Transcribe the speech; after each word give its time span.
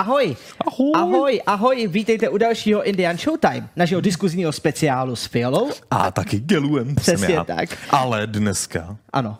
ahoj. 0.00 0.36
Ahoj. 0.66 0.92
Ahoj, 0.94 1.40
ahoj, 1.46 1.86
vítejte 1.88 2.28
u 2.28 2.38
dalšího 2.38 2.82
Indian 2.82 3.18
Showtime, 3.18 3.68
našeho 3.76 4.00
diskuzního 4.00 4.52
speciálu 4.52 5.16
s 5.16 5.26
Fialou. 5.26 5.70
A 5.90 6.10
taky 6.10 6.40
Geluem 6.40 6.94
Přesně 6.94 7.40
tak. 7.46 7.68
Ale 7.90 8.26
dneska 8.26 8.96
Ano. 9.12 9.38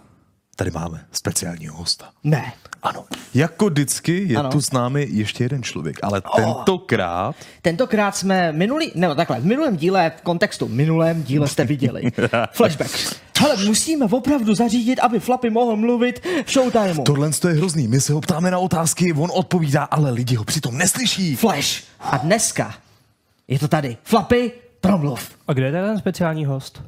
Tady 0.59 0.71
máme 0.71 1.05
speciálního 1.13 1.77
hosta. 1.77 2.09
Ne. 2.25 2.53
Ano. 2.83 3.05
Jako 3.35 3.67
vždycky 3.67 4.25
je 4.29 4.37
Ano. 4.37 4.51
tu 4.51 4.61
s 4.61 4.71
námi 4.73 5.07
ještě 5.11 5.45
jeden 5.45 5.63
člověk, 5.63 5.97
ale 6.03 6.23
tentokrát 6.37 7.37
Tentokrát 7.63 8.17
jsme 8.17 8.53
minulý, 8.53 8.92
nebo 8.95 9.15
takhle, 9.15 9.41
v 9.41 9.45
minulém 9.45 9.77
díle, 9.77 10.13
v 10.19 10.23
kontextu 10.23 10.69
minulém 10.69 11.23
díle 11.23 11.49
jste 11.49 11.65
viděli. 11.65 12.03
Flashback. 12.53 12.91
Hele, 13.38 13.65
musíme 13.65 14.05
opravdu 14.10 14.55
zařídit, 14.55 14.99
aby 15.01 15.21
Flappy 15.21 15.51
mohl 15.51 15.77
mluvit 15.77 16.27
v 16.47 16.52
showtimeu. 16.52 17.02
tohle 17.05 17.30
je 17.48 17.55
hrozný. 17.55 17.88
My 17.88 18.01
se 18.01 18.12
ho 18.12 18.20
ptáme 18.20 18.51
na 18.51 18.59
otázky, 18.59 19.12
on 19.12 19.30
odpovídá, 19.34 19.84
ale 19.84 20.11
lidi 20.11 20.34
ho 20.34 20.45
přitom 20.45 20.79
neslyší. 20.79 21.37
Flash. 21.37 21.83
A 22.01 22.16
dneska 22.19 22.74
je 23.48 23.59
to 23.59 23.68
tady. 23.68 23.96
Flappy, 24.04 24.52
promluv. 24.80 25.30
A 25.48 25.52
kde 25.52 25.66
je 25.66 25.73
ten 25.73 25.98
speciální 25.98 26.45
host? 26.45 26.82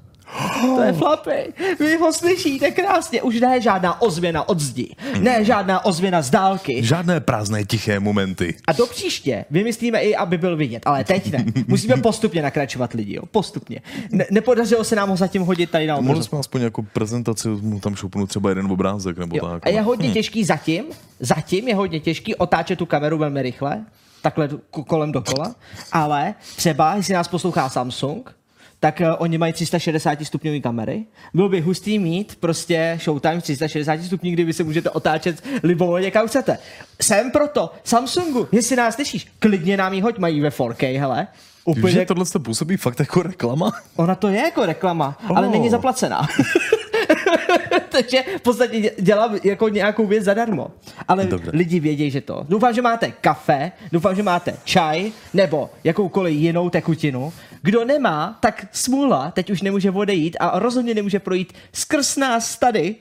To 0.76 0.82
je 0.82 0.92
Flappy. 0.92 1.52
Vy 1.78 1.96
ho 1.96 2.12
slyšíte 2.12 2.70
krásně. 2.70 3.22
Už 3.22 3.40
ne 3.40 3.60
žádná 3.60 4.02
ozvěna 4.02 4.48
od 4.48 4.60
zdi. 4.60 4.94
Ne 5.20 5.44
žádná 5.44 5.84
ozvěna 5.84 6.22
z 6.22 6.30
dálky. 6.30 6.82
Žádné 6.84 7.20
prázdné 7.20 7.64
tiché 7.64 8.00
momenty. 8.00 8.54
A 8.66 8.72
do 8.72 8.86
příště 8.86 9.44
vymyslíme 9.50 9.98
i, 10.00 10.16
aby 10.16 10.38
byl 10.38 10.56
vidět, 10.56 10.82
ale 10.86 11.04
teď 11.04 11.32
ne. 11.32 11.44
Musíme 11.68 11.96
postupně 11.96 12.42
nakračovat 12.42 12.92
lidi, 12.92 13.14
jo. 13.14 13.22
Postupně. 13.30 13.80
Ne- 14.10 14.26
nepodařilo 14.30 14.84
se 14.84 14.96
nám 14.96 15.08
ho 15.08 15.16
zatím 15.16 15.42
hodit 15.42 15.70
tady 15.70 15.86
na 15.86 15.94
Mohli 15.94 16.08
obrazovku. 16.10 16.28
jsme 16.28 16.38
aspoň 16.38 16.62
jako 16.62 16.82
prezentaci 16.82 17.48
mu 17.48 17.80
tam 17.80 17.96
šoupnout 17.96 18.28
třeba 18.28 18.48
jeden 18.48 18.72
obrázek 18.72 19.18
nebo 19.18 19.36
Jo. 19.36 19.46
tak. 19.48 19.66
A 19.66 19.68
je 19.68 19.82
hodně 19.82 20.10
těžký 20.10 20.44
zatím, 20.44 20.84
zatím 21.20 21.68
je 21.68 21.74
hodně 21.74 22.00
těžký 22.00 22.34
otáčet 22.34 22.78
tu 22.78 22.86
kameru 22.86 23.18
velmi 23.18 23.42
rychle, 23.42 23.84
takhle 24.22 24.48
kolem 24.86 25.12
dokola, 25.12 25.54
ale 25.92 26.34
třeba, 26.56 26.94
jestli 26.94 27.14
nás 27.14 27.28
poslouchá 27.28 27.68
Samsung, 27.68 28.34
tak 28.80 29.00
uh, 29.00 29.14
oni 29.18 29.38
mají 29.38 29.52
360 29.52 30.24
stupňové 30.24 30.60
kamery. 30.60 31.04
Bylo 31.34 31.48
by 31.48 31.60
hustý 31.60 31.98
mít 31.98 32.36
prostě 32.40 32.98
Showtime 33.02 33.40
360 33.40 34.02
stupňů, 34.02 34.32
kdy 34.32 34.44
vy 34.44 34.52
se 34.52 34.64
můžete 34.64 34.90
otáčet 34.90 35.44
libovolně 35.62 36.10
kam 36.10 36.28
chcete. 36.28 36.58
Jsem 37.02 37.30
proto 37.30 37.72
Samsungu, 37.84 38.48
jestli 38.52 38.76
nás 38.76 38.94
slyšíš, 38.94 39.26
klidně 39.38 39.76
nám 39.76 39.92
ji 39.92 40.00
hoď, 40.00 40.18
mají 40.18 40.40
ve 40.40 40.48
4K, 40.48 40.98
hele. 40.98 41.26
Úplně... 41.64 41.80
Úplně, 41.80 41.94
Že 41.94 42.06
tohle 42.06 42.24
to 42.24 42.40
působí 42.40 42.76
fakt 42.76 43.00
jako 43.00 43.22
reklama? 43.22 43.72
ona 43.96 44.14
to 44.14 44.28
je 44.28 44.40
jako 44.40 44.66
reklama, 44.66 45.18
oh. 45.30 45.38
ale 45.38 45.48
není 45.48 45.70
zaplacená. 45.70 46.28
Takže 47.90 48.24
v 48.38 48.40
podstatě 48.40 48.76
dě- 48.76 48.92
dělám 48.98 49.38
jako 49.44 49.68
nějakou 49.68 50.06
věc 50.06 50.24
zadarmo. 50.24 50.70
Ale 51.08 51.24
Dobře. 51.24 51.50
lidi 51.54 51.80
vědí, 51.80 52.10
že 52.10 52.20
to. 52.20 52.46
Doufám, 52.48 52.74
že 52.74 52.82
máte 52.82 53.12
kafe, 53.20 53.72
doufám, 53.92 54.14
že 54.16 54.22
máte 54.22 54.56
čaj 54.64 55.12
nebo 55.34 55.70
jakoukoliv 55.84 56.34
jinou 56.36 56.70
tekutinu. 56.70 57.32
Kdo 57.62 57.84
nemá, 57.84 58.38
tak 58.40 58.66
smůla, 58.72 59.30
teď 59.30 59.50
už 59.50 59.62
nemůže 59.62 59.90
odejít 59.90 60.36
a 60.40 60.58
rozhodně 60.58 60.94
nemůže 60.94 61.18
projít 61.18 61.52
skrz 61.72 62.16
nás 62.16 62.56
tady. 62.56 62.94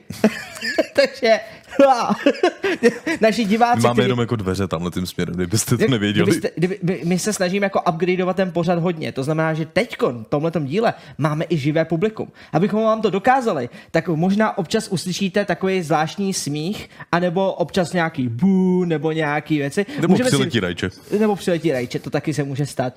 Takže 0.94 1.40
naši 3.20 3.44
diváci, 3.44 3.76
My 3.76 3.82
máme 3.82 3.94
kteří- 3.94 4.04
jenom 4.04 4.20
jako 4.20 4.36
dveře 4.36 4.68
tamhle 4.68 4.90
tím 4.90 5.06
směrem, 5.06 5.34
kdybyste 5.34 5.78
to 5.78 5.88
nevěděli. 5.88 6.24
Kdybyste, 6.24 6.50
kdyby, 6.56 6.78
my, 6.82 7.00
my 7.04 7.18
se 7.18 7.32
snažíme 7.32 7.66
jako 7.66 7.80
upgradeovat 7.88 8.36
ten 8.36 8.52
pořad 8.52 8.78
hodně. 8.78 9.12
To 9.12 9.22
znamená, 9.22 9.54
že 9.54 9.66
teď 9.66 9.96
v 10.02 10.24
tomhle 10.28 10.52
díle 10.60 10.94
máme 11.18 11.44
i 11.48 11.56
živé 11.56 11.84
publikum. 11.84 12.32
Abychom 12.52 12.82
vám 12.82 13.02
to 13.02 13.10
dokázali, 13.10 13.68
tak 13.90 14.08
možná 14.08 14.58
občas 14.58 14.88
uslyšíte 14.88 15.44
takový 15.44 15.82
zvláštní 15.82 16.34
smích, 16.34 16.90
anebo 17.12 17.52
občas 17.52 17.92
nějaký 17.92 18.28
bů, 18.28 18.84
nebo 18.84 19.12
nějaký 19.12 19.58
věci. 19.58 19.86
Nebo 20.00 20.08
Můžeme 20.08 20.30
přiletí 20.30 20.60
rajče. 20.60 20.90
Nebo 21.18 21.36
přiletí 21.36 21.72
rajče, 21.72 21.98
to 21.98 22.10
taky 22.10 22.34
se 22.34 22.44
může 22.44 22.66
stát. 22.66 22.94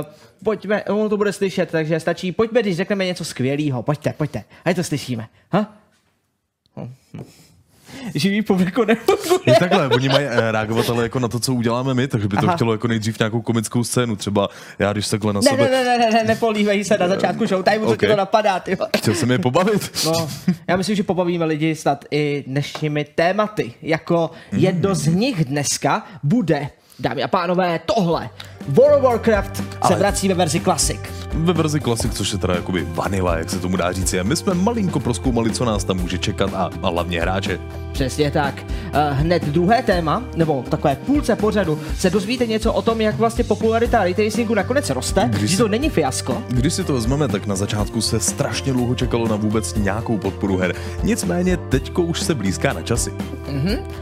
Uh, 0.00 0.06
pojďme, 0.44 0.84
ono 0.84 1.08
to 1.08 1.16
bude 1.16 1.32
slyšet, 1.32 1.70
takže 1.70 2.00
stačí, 2.00 2.32
pojďme, 2.32 2.62
když 2.62 2.76
řekneme 2.76 3.06
něco 3.06 3.24
skvělého. 3.24 3.82
Pojďte, 3.82 4.14
pojďte, 4.16 4.44
ať 4.64 4.76
to 4.76 4.84
slyšíme. 4.84 5.28
Ha? 5.52 5.78
Hm, 6.76 6.94
hm. 7.14 7.41
Živý 8.14 8.42
publikum 8.42 8.86
nefunguje. 8.86 9.40
Je 9.46 9.54
takhle, 9.58 9.88
oni 9.88 10.08
mají 10.08 10.26
eh, 10.26 10.52
reagovat 10.52 10.90
ale 10.90 11.02
jako 11.02 11.18
na 11.18 11.28
to, 11.28 11.40
co 11.40 11.54
uděláme 11.54 11.94
my, 11.94 12.08
takže 12.08 12.28
by 12.28 12.36
to 12.36 12.46
Aha. 12.46 12.54
chtělo 12.56 12.72
jako 12.72 12.88
nejdřív 12.88 13.18
nějakou 13.18 13.42
komickou 13.42 13.84
scénu, 13.84 14.16
třeba 14.16 14.48
já 14.78 14.92
když 14.92 15.08
takhle 15.08 15.32
na 15.32 15.40
Ne, 15.44 15.50
sebe, 15.50 15.70
ne, 15.70 15.84
ne, 15.84 15.98
ne, 15.98 16.10
ne, 16.10 16.24
nepolívej 16.24 16.84
se 16.84 16.98
na 16.98 17.08
začátku 17.08 17.46
showtime, 17.46 17.78
co 17.86 17.92
Ok. 17.92 18.00
ti 18.00 18.06
to 18.06 18.16
napadá, 18.16 18.60
ty 18.60 18.76
chtěl 18.96 19.14
jsem 19.14 19.30
je 19.30 19.38
pobavit. 19.38 19.90
No, 20.06 20.28
já 20.68 20.76
myslím, 20.76 20.96
že 20.96 21.02
pobavíme 21.02 21.44
lidi 21.44 21.74
snad 21.74 22.04
i 22.10 22.44
dnešními 22.46 23.04
tématy. 23.14 23.72
Jako 23.82 24.30
jedno 24.52 24.94
z 24.94 25.06
nich 25.06 25.44
dneska 25.44 26.06
bude, 26.22 26.68
dámy 26.98 27.22
a 27.22 27.28
pánové, 27.28 27.80
tohle. 27.86 28.30
World 28.68 28.96
of 28.96 29.02
Warcraft 29.02 29.56
se 29.56 29.64
Ale- 29.80 29.96
vrací 29.98 30.28
ve 30.28 30.34
verzi 30.34 30.60
Classic. 30.60 31.00
Ve 31.34 31.52
verzi 31.52 31.80
Classic, 31.80 32.14
což 32.16 32.32
je 32.32 32.38
teda 32.38 32.54
jakoby 32.54 32.86
vanila, 32.94 33.36
jak 33.38 33.50
se 33.50 33.58
tomu 33.58 33.76
dá 33.76 33.92
říct. 33.92 34.14
A 34.14 34.22
my 34.22 34.36
jsme 34.36 34.54
malinko 34.54 35.00
proskoumali, 35.00 35.50
co 35.50 35.64
nás 35.64 35.84
tam 35.84 35.96
může 35.96 36.18
čekat 36.18 36.50
a, 36.54 36.70
a 36.82 36.88
hlavně 36.88 37.20
hráče. 37.20 37.58
Přesně 37.92 38.30
tak. 38.30 38.54
Uh, 38.62 39.18
hned 39.18 39.44
druhé 39.44 39.82
téma, 39.82 40.22
nebo 40.36 40.64
takové 40.68 40.96
půlce 40.96 41.36
pořadu, 41.36 41.78
se 41.98 42.10
dozvíte 42.10 42.46
něco 42.46 42.72
o 42.72 42.82
tom, 42.82 43.00
jak 43.00 43.14
vlastně 43.16 43.44
popularita 43.44 43.98
ray 43.98 44.14
tracingu 44.14 44.54
nakonec 44.54 44.90
roste, 44.90 45.28
Když 45.32 45.50
že 45.50 45.56
se- 45.56 45.62
to 45.62 45.68
není 45.68 45.90
fiasko. 45.90 46.42
Když 46.48 46.74
si 46.74 46.84
to 46.84 46.92
vezmeme, 46.94 47.28
tak 47.28 47.46
na 47.46 47.56
začátku 47.56 48.00
se 48.00 48.20
strašně 48.20 48.72
dlouho 48.72 48.94
čekalo 48.94 49.28
na 49.28 49.36
vůbec 49.36 49.74
nějakou 49.74 50.18
podporu 50.18 50.56
her. 50.56 50.74
Nicméně 51.02 51.56
teďko 51.56 52.02
už 52.02 52.20
se 52.20 52.34
blízká 52.34 52.72
na 52.72 52.82
časy. 52.82 53.12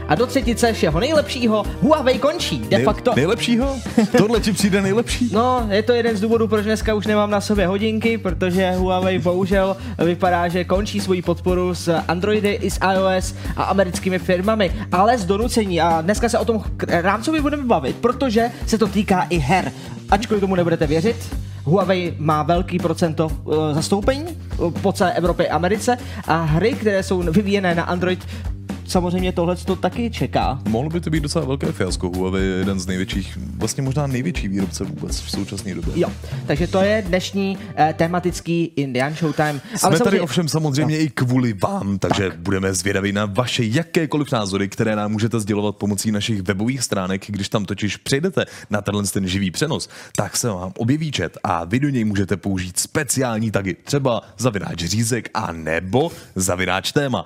A 0.07 0.15
do 0.15 0.25
třetice 0.25 0.73
všeho 0.73 0.99
nejlepšího 0.99 1.63
Huawei 1.81 2.19
končí. 2.19 2.59
De 2.59 2.77
Nej- 2.77 2.85
facto 2.85 3.13
Nejlepšího? 3.15 3.75
Tohle 4.17 4.39
ti 4.39 4.50
přijde 4.53 4.81
nejlepší? 4.81 5.29
No, 5.33 5.67
je 5.69 5.83
to 5.83 5.93
jeden 5.93 6.17
z 6.17 6.21
důvodů, 6.21 6.47
proč 6.47 6.65
dneska 6.65 6.93
už 6.93 7.07
nemám 7.07 7.31
na 7.31 7.41
sobě 7.41 7.67
hodinky, 7.67 8.17
protože 8.17 8.71
Huawei 8.71 9.19
bohužel 9.19 9.77
vypadá, 10.05 10.47
že 10.47 10.63
končí 10.63 10.99
svoji 10.99 11.21
podporu 11.21 11.75
s 11.75 11.95
Androidy 12.07 12.49
i 12.49 12.71
s 12.71 12.79
iOS 12.93 13.35
a 13.55 13.63
americkými 13.63 14.19
firmami, 14.19 14.71
ale 14.91 15.17
z 15.17 15.25
donucení. 15.25 15.81
A 15.81 16.01
dneska 16.01 16.29
se 16.29 16.39
o 16.39 16.45
tom 16.45 16.63
rámcově 16.87 17.41
budeme 17.41 17.63
bavit, 17.63 17.95
protože 17.95 18.51
se 18.67 18.77
to 18.77 18.87
týká 18.87 19.27
i 19.29 19.37
her. 19.37 19.71
Ačkoliv 20.09 20.41
tomu 20.41 20.55
nebudete 20.55 20.87
věřit, 20.87 21.15
Huawei 21.63 22.13
má 22.17 22.43
velký 22.43 22.79
procento 22.79 23.25
uh, 23.25 23.53
zastoupení 23.73 24.25
po 24.81 24.91
celé 24.91 25.13
Evropě 25.13 25.47
a 25.47 25.55
Americe 25.55 25.97
a 26.27 26.41
hry, 26.43 26.73
které 26.73 27.03
jsou 27.03 27.17
vyvíjené 27.17 27.75
na 27.75 27.83
Android, 27.83 28.27
samozřejmě 28.91 29.31
tohle 29.31 29.55
to 29.55 29.75
taky 29.75 30.11
čeká. 30.11 30.59
Mohlo 30.67 30.89
by 30.89 31.01
to 31.01 31.09
být 31.09 31.23
docela 31.23 31.45
velké 31.45 31.71
fiasko. 31.71 32.09
Huawei 32.09 32.43
je 32.45 32.57
jeden 32.57 32.79
z 32.79 32.87
největších, 32.87 33.37
vlastně 33.57 33.83
možná 33.83 34.07
největší 34.07 34.47
výrobce 34.47 34.83
vůbec 34.83 35.21
v 35.21 35.31
současné 35.31 35.75
době. 35.75 35.93
Jo, 35.95 36.11
takže 36.47 36.67
to 36.67 36.81
je 36.81 37.03
dnešní 37.07 37.57
uh, 37.57 37.93
tematický 37.93 38.71
Indian 38.75 39.15
Showtime. 39.15 39.61
Jsme 39.75 39.99
tady 39.99 40.19
ovšem 40.19 40.47
samozřejmě 40.47 40.97
i 40.97 41.09
kvůli 41.09 41.53
vám, 41.53 41.99
takže 41.99 42.31
budeme 42.37 42.73
zvědaví 42.73 43.11
na 43.11 43.25
vaše 43.25 43.63
jakékoliv 43.65 44.31
názory, 44.31 44.69
které 44.69 44.95
nám 44.95 45.11
můžete 45.11 45.39
sdělovat 45.39 45.75
pomocí 45.75 46.11
našich 46.11 46.41
webových 46.41 46.83
stránek. 46.83 47.23
Když 47.27 47.49
tam 47.49 47.65
totiž 47.65 47.97
přejdete 47.97 48.45
na 48.69 48.81
tenhle 48.81 49.03
ten 49.03 49.27
živý 49.27 49.51
přenos, 49.51 49.89
tak 50.15 50.37
se 50.37 50.49
vám 50.49 50.71
objeví 50.77 51.11
chat 51.11 51.31
a 51.43 51.65
vy 51.65 51.79
do 51.79 51.89
něj 51.89 52.03
můžete 52.03 52.37
použít 52.37 52.79
speciální 52.79 53.51
tagy, 53.51 53.75
třeba 53.83 54.21
zavináč 54.37 54.79
řízek 54.79 55.29
a 55.33 55.51
nebo 55.51 56.11
zavináč 56.35 56.91
téma. 56.91 57.25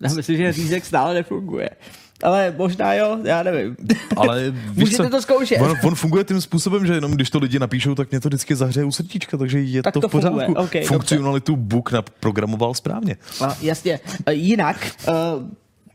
Já 0.00 0.14
myslím, 0.14 0.36
že 0.36 0.52
řízek 0.52 0.84
stále 0.84 1.14
nefunguje. 1.14 1.70
Ale 2.22 2.54
možná 2.58 2.94
jo, 2.94 3.18
já 3.24 3.42
nevím. 3.42 3.76
Ale 4.16 4.50
víš 4.50 4.60
Můžete 4.76 5.04
co? 5.04 5.10
to 5.10 5.22
zkoušet. 5.22 5.60
On, 5.60 5.74
on, 5.84 5.94
funguje 5.94 6.24
tím 6.24 6.40
způsobem, 6.40 6.86
že 6.86 6.92
jenom 6.94 7.12
když 7.12 7.30
to 7.30 7.38
lidi 7.38 7.58
napíšou, 7.58 7.94
tak 7.94 8.10
mě 8.10 8.20
to 8.20 8.28
vždycky 8.28 8.56
zahřeje 8.56 8.84
u 8.84 8.92
srdíčka, 8.92 9.36
takže 9.36 9.60
je 9.60 9.82
Tak 9.82 9.94
to, 9.94 10.00
to 10.00 10.08
v 10.08 10.10
pořádku. 10.12 10.38
funguje, 10.38 10.56
ok, 10.64 10.72
dobře. 10.72 10.88
Funkcionalitu 10.88 11.56
Book 11.56 11.92
naprogramoval 11.92 12.74
správně. 12.74 13.16
A, 13.40 13.56
jasně. 13.62 14.00
E, 14.26 14.32
Jinak, 14.34 14.76
v 14.98 15.08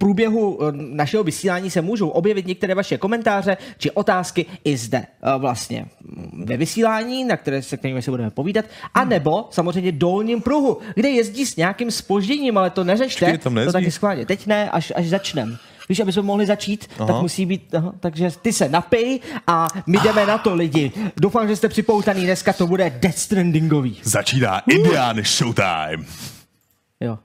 průběhu 0.04 0.60
e, 0.64 0.72
našeho 0.72 1.24
vysílání 1.24 1.70
se 1.70 1.82
můžou 1.82 2.10
objevit 2.10 2.48
některé 2.48 2.76
vaše 2.76 2.98
komentáře 2.98 3.58
či 3.78 3.92
otázky 3.92 4.46
i 4.64 4.78
zde 4.78 4.98
e, 4.98 5.08
vlastně 5.38 5.86
mm, 6.02 6.46
ve 6.46 6.58
vysílání, 6.58 7.26
na 7.26 7.38
které 7.38 7.62
se 7.62 7.78
kterými 7.78 8.02
se 8.02 8.12
budeme 8.12 8.30
povídat, 8.30 8.66
a 8.94 9.06
nebo 9.06 9.48
samozřejmě 9.52 9.92
dolním 9.92 10.42
pruhu, 10.42 10.78
kde 10.96 11.10
jezdí 11.10 11.46
s 11.46 11.56
nějakým 11.56 11.92
spožděním, 11.92 12.58
ale 12.58 12.70
to 12.70 12.84
neřešte, 12.84 13.38
tam 13.38 13.56
to 13.66 13.72
taky 13.72 13.92
schválně. 13.92 14.26
Teď 14.26 14.48
ne, 14.48 14.70
až, 14.70 14.94
až 14.96 15.06
začnem. 15.06 15.58
Víš, 15.90 16.00
aby 16.00 16.12
jsme 16.12 16.22
mohli 16.22 16.46
začít, 16.46 16.90
aha. 17.00 17.08
tak 17.08 17.22
musí 17.22 17.46
být, 17.46 17.76
aha, 17.76 17.94
takže 18.00 18.32
ty 18.42 18.54
se 18.54 18.70
napij 18.70 19.20
a 19.48 19.68
my 19.88 19.98
jdeme 20.04 20.26
na 20.26 20.38
to 20.38 20.56
lidi. 20.56 20.92
Doufám, 21.18 21.48
že 21.48 21.56
jste 21.56 21.70
připoutaný, 21.70 22.24
dneska 22.24 22.54
to 22.54 22.68
bude 22.68 22.90
Death 22.90 23.18
Strandingový. 23.18 24.00
Začíná 24.04 24.60
Indian 24.60 25.24
Showtime. 25.24 26.06
Jo. 27.00 27.18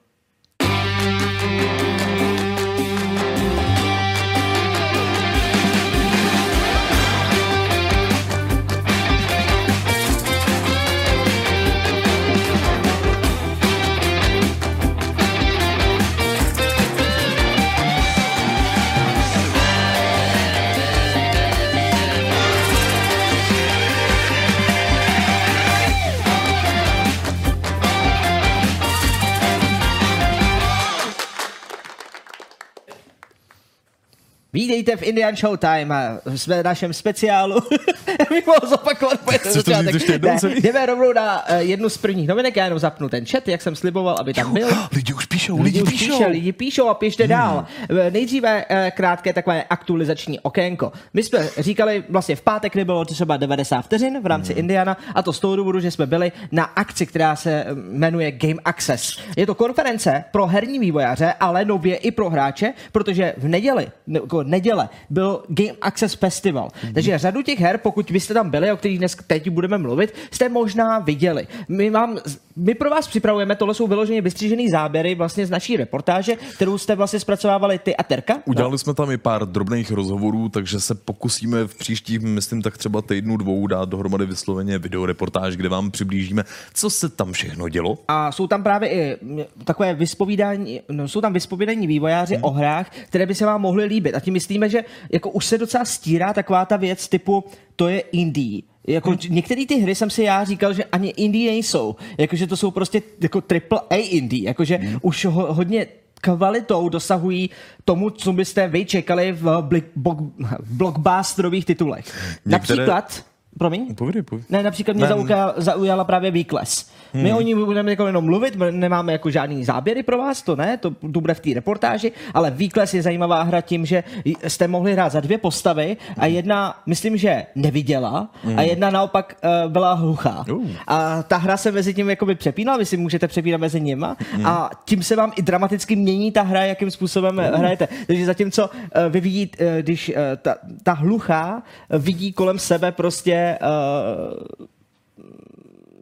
Vítejte 34.53 34.97
v 34.97 35.03
Indian 35.03 35.37
Showtime 35.37 35.95
a 35.95 36.21
jsme 36.37 36.63
v 36.63 36.65
našem 36.65 36.93
speciálu. 36.93 37.55
mohl 38.47 38.69
zopakovat 38.69 39.21
po 39.21 39.31
Chceš 39.31 39.55
to 39.55 39.63
celý? 39.63 40.61
jdeme 40.61 40.87
rovnou 40.87 41.13
na 41.13 41.49
uh, 41.49 41.57
jednu 41.57 41.89
z 41.89 41.99
prvních 41.99 42.29
novinek, 42.29 42.57
já 42.57 42.65
jenom 42.65 42.79
zapnu 42.79 43.09
ten 43.09 43.27
chat, 43.27 43.49
jak 43.49 43.63
jsem 43.63 43.77
sliboval, 43.77 44.17
aby 44.21 44.35
tam 44.35 44.55
byl. 44.55 44.69
Lidi 44.93 45.15
už 45.15 45.27
píšou, 45.27 45.63
lidi, 45.63 45.83
už 45.83 45.91
píšou. 45.91 46.13
píše, 46.13 46.27
lidi 46.27 46.53
píšou 46.53 46.89
a 46.89 46.95
píšte 46.95 47.23
hmm. 47.23 47.31
dál. 47.31 47.67
Eh, 47.91 48.11
Nejdříve 48.11 48.65
eh, 48.69 48.93
krátké 48.97 49.33
takové 49.33 49.65
aktualizační 49.65 50.41
okénko. 50.41 50.93
My 51.15 51.23
jsme 51.23 51.49
říkali, 51.59 52.05
vlastně 52.09 52.37
v 52.37 52.41
pátek 52.41 52.75
nebylo 52.75 53.05
třeba 53.05 53.37
90 53.37 53.83
vteřin 53.83 54.21
v 54.23 54.27
rámci 54.27 54.53
hmm. 54.53 54.61
Indiana 54.61 54.97
a 55.15 55.23
to 55.23 55.33
z 55.33 55.41
toho 55.41 55.57
důvodu, 55.57 55.81
že 55.81 55.91
jsme 55.91 56.07
byli 56.07 56.33
na 56.53 56.65
akci, 56.65 57.07
která 57.07 57.37
se 57.37 57.51
eh, 57.51 57.75
jmenuje 57.75 58.33
Game 58.33 58.61
Access. 58.65 59.19
Je 59.37 59.47
to 59.47 59.55
konference 59.55 60.25
pro 60.33 60.47
herní 60.47 60.79
vývojáře, 60.79 61.35
ale 61.41 61.65
nově 61.65 61.97
i 61.97 62.11
pro 62.11 62.31
hráče, 62.31 62.73
protože 62.93 63.35
v 63.37 63.49
neděli, 63.49 63.89
ne, 64.07 64.21
neděle 64.43 64.89
byl 65.11 65.43
Game 65.49 65.79
Access 65.81 66.15
Festival. 66.15 66.69
Hmm. 66.83 66.93
Takže 66.93 67.19
řadu 67.19 67.43
těch 67.43 67.61
her, 67.61 67.79
pokud 67.79 68.11
byste 68.11 68.35
tam 68.35 68.51
byli, 68.51 68.73
o 68.73 68.77
kterých 68.77 68.99
dnes 68.99 69.17
teď 69.27 69.51
budeme 69.51 69.79
mluvit, 69.79 70.15
jste 70.31 70.49
možná 70.49 70.99
viděli. 70.99 71.47
My, 71.69 71.91
vám, 71.91 72.19
my 72.59 72.75
pro 72.75 72.91
vás 72.91 73.09
připravujeme, 73.09 73.57
tohle 73.57 73.75
jsou 73.75 73.87
vyloženě 73.87 74.21
vystřížený 74.21 74.69
záběry 74.69 75.15
vlastně 75.15 75.47
z 75.47 75.51
naší 75.51 75.77
reportáže, 75.77 76.37
kterou 76.55 76.79
jste 76.79 76.97
vlastně 76.97 77.21
zpracovávali 77.21 77.79
ty 77.79 77.97
a 77.97 78.03
Terka. 78.03 78.39
Udělali 78.45 78.79
jsme 78.79 78.95
tam 78.95 79.11
i 79.11 79.17
pár 79.17 79.47
drobných 79.47 79.91
rozhovorů, 79.91 80.49
takže 80.49 80.81
se 80.81 80.95
pokusíme 80.95 81.67
v 81.67 81.75
příštích, 81.75 82.21
myslím 82.21 82.63
tak 82.63 82.79
třeba 82.79 83.03
týdnu 83.03 83.37
dvou 83.37 83.67
dát 83.67 83.89
dohromady 83.89 84.27
vysloveně 84.27 84.79
videoreportáž, 84.79 85.57
kde 85.57 85.69
vám 85.69 85.91
přiblížíme, 85.91 86.45
co 86.75 86.91
se 86.91 87.09
tam 87.09 87.33
všechno 87.33 87.69
dělo. 87.69 87.99
A 88.09 88.33
jsou 88.33 88.47
tam 88.47 88.63
právě 88.63 88.91
i 88.91 89.17
takové 89.65 89.95
vyspovídání, 89.95 90.81
no, 90.91 91.09
jsou 91.09 91.21
tam 91.21 91.33
vyspovídání 91.33 91.87
vývojáři 91.87 92.35
hmm. 92.35 92.45
o 92.45 92.51
hrách, 92.51 92.91
které 92.91 93.27
by 93.27 93.35
se 93.35 93.47
vám 93.47 93.61
mohly 93.61 93.85
líbit. 93.85 94.15
A 94.15 94.21
tím 94.21 94.35
myslíme, 94.35 94.69
že 94.69 94.85
jako 95.13 95.31
už 95.31 95.47
se 95.47 95.59
docela 95.59 95.85
stírá 95.85 96.33
taková 96.33 96.65
ta 96.65 96.77
věc 96.77 97.09
typu, 97.09 97.45
to 97.77 97.89
je 97.89 98.01
indie. 98.01 98.63
Jako 98.89 99.11
hmm. 99.11 99.19
některé 99.29 99.67
ty 99.67 99.75
hry 99.81 99.95
jsem 99.95 100.11
si 100.11 100.23
já 100.23 100.45
říkal, 100.45 100.73
že 100.73 100.85
ani 100.85 101.09
indie 101.09 101.51
nejsou. 101.51 101.97
Jakože 102.19 102.47
to 102.47 102.57
jsou 102.57 102.71
prostě 102.71 103.03
jako 103.21 103.41
triple 103.41 103.81
A 103.91 103.95
indie. 103.97 104.49
Jakože 104.49 104.77
hmm. 104.77 104.99
už 105.03 105.25
ho, 105.25 105.55
hodně 105.55 105.87
kvalitou 106.21 106.89
dosahují 106.89 107.51
tomu, 107.85 108.11
co 108.11 108.33
byste 108.33 108.69
vy 108.69 108.85
čekali 108.85 109.33
v, 109.33 109.57
blik, 109.61 109.85
bok, 109.97 110.19
v 110.61 110.77
blockbusterových 110.77 111.65
titulech. 111.65 112.05
Některé- 112.47 112.51
Například, 112.77 113.25
promiň? 113.59 113.95
Povědej, 113.95 114.23
povědej. 114.23 114.47
Ne, 114.51 114.63
například 114.63 114.95
mě 114.95 115.03
Ne. 115.03 115.09
zaujala, 115.09 115.55
zaujala 115.57 116.05
právě 116.05 116.31
Výkles. 116.31 116.91
Hmm. 117.13 117.23
My 117.23 117.35
o 117.35 117.41
ní 117.41 117.55
budeme 117.55 117.91
jako 117.91 118.07
jenom 118.07 118.25
mluvit, 118.25 118.57
nemáme 118.71 119.13
jako 119.13 119.31
žádný 119.31 119.65
záběry 119.65 120.03
pro 120.03 120.19
vás, 120.19 120.43
to 120.43 120.57
ne, 120.57 120.77
to, 120.77 120.91
to 120.91 121.21
bude 121.21 121.35
v 121.35 121.41
té 121.41 121.55
reportáži, 121.55 122.13
ale 122.35 122.51
Výkles 122.51 122.95
je 122.95 123.03
zajímavá 123.03 123.43
hra 123.43 123.61
tím, 123.61 123.87
že 123.87 124.05
jste 124.47 124.69
mohli 124.69 124.93
hrát 124.93 125.13
za 125.13 125.21
dvě 125.21 125.39
postavy 125.39 125.97
a 126.19 126.27
jedna, 126.27 126.75
myslím, 126.87 127.17
že 127.17 127.47
neviděla 127.55 128.29
a 128.57 128.63
jedna 128.63 128.91
naopak 128.91 129.37
uh, 129.65 129.73
byla 129.73 129.93
hluchá. 129.93 130.45
Uh. 130.53 130.67
A 130.87 131.23
ta 131.23 131.37
hra 131.37 131.57
se 131.57 131.73
mezi 131.73 131.95
tím 131.95 132.11
jakoby 132.11 132.35
přepínala, 132.35 132.79
vy 132.79 132.85
si 132.85 132.97
můžete 132.97 133.29
přepínat 133.29 133.61
mezi 133.61 133.81
nima 133.81 134.17
a 134.45 134.71
tím 134.85 135.03
se 135.03 135.17
vám 135.17 135.33
i 135.37 135.43
dramaticky 135.43 135.97
mění 135.97 136.33
ta 136.33 136.43
hra, 136.43 136.65
jakým 136.65 136.91
způsobem 136.91 137.39
uh. 137.39 137.45
hrajete. 137.45 137.89
Takže 138.07 138.27
zatímco 138.27 138.69
uh, 138.69 139.13
vy 139.13 139.21
vidíte, 139.21 139.65
uh, 139.65 139.73
když 139.83 140.09
uh, 140.09 140.15
ta, 140.43 140.55
ta 140.83 140.93
hluchá 140.93 141.63
vidí 141.91 142.33
kolem 142.33 142.59
sebe 142.59 142.93
prostě 142.93 143.48
uh, 143.57 144.67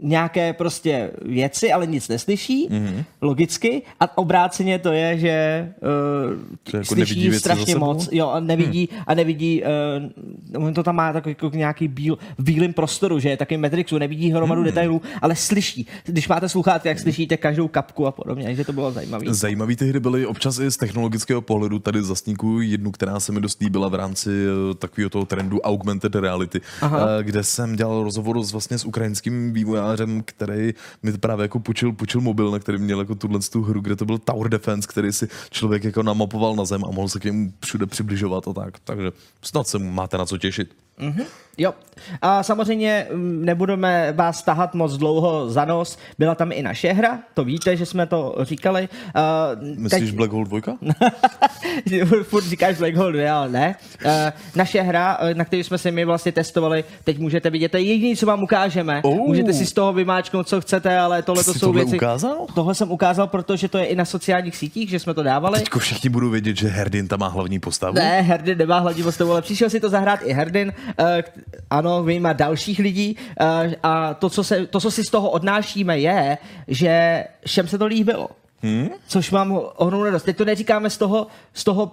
nějaké 0.06 0.52
prostě 0.52 1.10
věci, 1.22 1.72
ale 1.72 1.86
nic 1.86 2.08
neslyší, 2.08 2.68
mm-hmm. 2.68 3.04
logicky, 3.20 3.82
a 4.00 4.18
obráceně 4.18 4.78
to 4.78 4.92
je, 4.92 5.18
že 5.18 5.68
uh, 6.72 6.78
jako 6.78 6.94
nevidí 6.94 7.22
slyší 7.22 7.38
strašně 7.38 7.76
moc, 7.76 8.08
jo, 8.12 8.28
a 8.28 8.40
nevidí, 8.40 8.88
hmm. 8.92 9.02
a 9.06 9.14
nevidí, 9.14 9.62
uh, 10.54 10.66
on 10.66 10.74
to 10.74 10.82
tam 10.82 10.96
má 10.96 11.12
takový 11.12 11.30
jako 11.30 11.56
nějaký 11.56 11.88
bíl, 11.88 12.18
v 12.38 12.44
bílém 12.44 12.72
prostoru, 12.72 13.18
že 13.18 13.28
je 13.28 13.36
takový 13.36 13.58
Matrixu, 13.58 13.98
nevidí 13.98 14.30
hromadu 14.30 14.60
hmm. 14.60 14.66
detailů, 14.66 15.02
ale 15.22 15.36
slyší. 15.36 15.86
Když 16.04 16.28
máte 16.28 16.48
sluchátka, 16.48 16.88
jak 16.88 16.98
slyšíte 16.98 17.36
každou 17.36 17.68
kapku 17.68 18.06
a 18.06 18.12
podobně, 18.12 18.44
takže 18.44 18.64
to 18.64 18.72
bylo 18.72 18.92
zajímavé. 18.92 19.24
Zajímavý 19.34 19.76
ty 19.76 19.88
hry 19.88 20.00
byly 20.00 20.26
občas 20.26 20.58
i 20.58 20.70
z 20.70 20.76
technologického 20.76 21.40
pohledu. 21.40 21.78
Tady 21.78 22.02
zasníku 22.02 22.60
jednu, 22.60 22.90
která 22.90 23.20
se 23.20 23.32
mi 23.32 23.40
dost 23.40 23.60
líbila 23.60 23.88
v 23.88 23.94
rámci 23.94 24.30
eh, 24.30 24.74
takového 24.74 25.10
toho 25.10 25.24
trendu 25.24 25.60
augmented 25.60 26.14
reality, 26.14 26.60
Aha. 26.80 27.22
kde 27.22 27.42
jsem 27.42 27.76
dělal 27.76 28.04
rozhovor 28.04 28.42
s, 28.42 28.52
vlastně 28.52 28.78
s 28.78 28.84
ukrajinským 28.84 29.52
vývojářem, 29.52 29.95
který 30.24 30.74
mi 31.02 31.18
právě 31.18 31.44
jako 31.44 31.60
půjčil, 31.60 31.92
půjčil 31.92 32.20
mobil, 32.20 32.50
na 32.50 32.58
který 32.58 32.78
měl 32.78 33.00
jako 33.00 33.14
tuhle 33.14 33.40
tu 33.52 33.62
hru, 33.62 33.80
kde 33.80 33.96
to 33.96 34.04
byl 34.04 34.18
Tower 34.18 34.48
Defense, 34.48 34.88
který 34.88 35.12
si 35.12 35.28
člověk 35.50 35.84
jako 35.84 36.02
namapoval 36.02 36.56
na 36.56 36.64
zem 36.64 36.84
a 36.84 36.90
mohl 36.90 37.08
se 37.08 37.20
k 37.20 37.24
němu 37.24 37.52
všude 37.64 37.86
přibližovat 37.86 38.48
a 38.48 38.52
tak. 38.52 38.78
Takže 38.78 39.12
snad 39.42 39.68
se 39.68 39.78
máte 39.78 40.18
na 40.18 40.26
co 40.26 40.38
těšit. 40.38 40.85
Jo. 41.58 41.74
A 42.22 42.42
samozřejmě 42.42 43.06
mm, 43.12 43.44
nebudeme 43.44 44.12
vás 44.12 44.42
tahat 44.42 44.74
moc 44.74 44.96
dlouho 44.96 45.50
za 45.50 45.64
nos. 45.64 45.98
Byla 46.18 46.34
tam 46.34 46.52
i 46.52 46.62
naše 46.62 46.92
hra, 46.92 47.18
to 47.34 47.44
víte, 47.44 47.76
že 47.76 47.86
jsme 47.86 48.06
to 48.06 48.34
říkali. 48.40 48.88
Uh, 49.62 49.78
Myslíš 49.78 50.10
Black 50.10 50.32
Hole 50.32 50.44
2? 50.44 50.60
Furt 52.22 52.44
říkáš 52.44 52.78
Black 52.78 52.94
Hole 52.94 53.12
2, 53.12 53.38
ale 53.38 53.48
ne. 53.48 53.74
Uh, 54.04 54.10
naše 54.56 54.82
hra, 54.82 55.18
na 55.34 55.44
který 55.44 55.64
jsme 55.64 55.78
si 55.78 55.90
my 55.90 56.04
vlastně 56.04 56.32
testovali, 56.32 56.84
teď 57.04 57.18
můžete 57.18 57.50
vidět, 57.50 57.68
to 57.68 57.76
je 57.76 57.82
jediné, 57.82 58.16
co 58.16 58.26
vám 58.26 58.42
ukážeme. 58.42 59.00
Oh. 59.04 59.16
Můžete 59.16 59.52
si 59.52 59.66
z 59.66 59.72
toho 59.72 59.92
vymáčknout, 59.92 60.48
co 60.48 60.60
chcete, 60.60 60.98
ale 60.98 61.22
tohle 61.22 61.44
to 61.44 61.54
jsou 61.54 61.66
tohle 61.66 61.84
věci. 61.84 61.96
ukázal? 61.96 62.46
Tohle 62.54 62.74
jsem 62.74 62.90
ukázal, 62.90 63.26
protože 63.26 63.68
to 63.68 63.78
je 63.78 63.84
i 63.84 63.96
na 63.96 64.04
sociálních 64.04 64.56
sítích, 64.56 64.90
že 64.90 64.98
jsme 64.98 65.14
to 65.14 65.22
dávali. 65.22 65.58
Teďko 65.58 65.78
všichni 65.78 66.10
budou 66.10 66.30
vědět, 66.30 66.56
že 66.56 66.68
Herdin 66.68 67.08
tam 67.08 67.20
má 67.20 67.28
hlavní 67.28 67.58
postavu. 67.58 67.94
Ne, 67.94 68.22
Herdin 68.22 68.58
nemá 68.58 68.78
hladní 68.78 69.02
postavu, 69.02 69.32
ale 69.32 69.42
přišel 69.42 69.70
si 69.70 69.80
to 69.80 69.88
zahrát 69.88 70.20
i 70.24 70.32
Herdin, 70.32 70.72
ano, 71.70 72.02
vyjma 72.02 72.32
dalších 72.32 72.78
lidí. 72.78 73.16
Uh, 73.40 73.72
a 73.82 74.14
to 74.14 74.30
co, 74.30 74.44
se, 74.44 74.66
to, 74.66 74.80
co 74.80 74.90
si 74.90 75.04
z 75.04 75.10
toho 75.10 75.30
odnášíme, 75.30 75.98
je, 75.98 76.38
že 76.68 77.24
všem 77.46 77.68
se 77.68 77.78
to 77.78 77.86
líbilo. 77.86 78.28
Hmm? 78.62 78.88
Což 79.06 79.30
mám 79.30 79.60
ohromnou 79.76 80.04
radost. 80.04 80.22
Teď 80.22 80.36
to 80.36 80.44
neříkáme 80.44 80.90
z 80.90 80.98
toho, 80.98 81.26
z 81.54 81.64
toho 81.64 81.92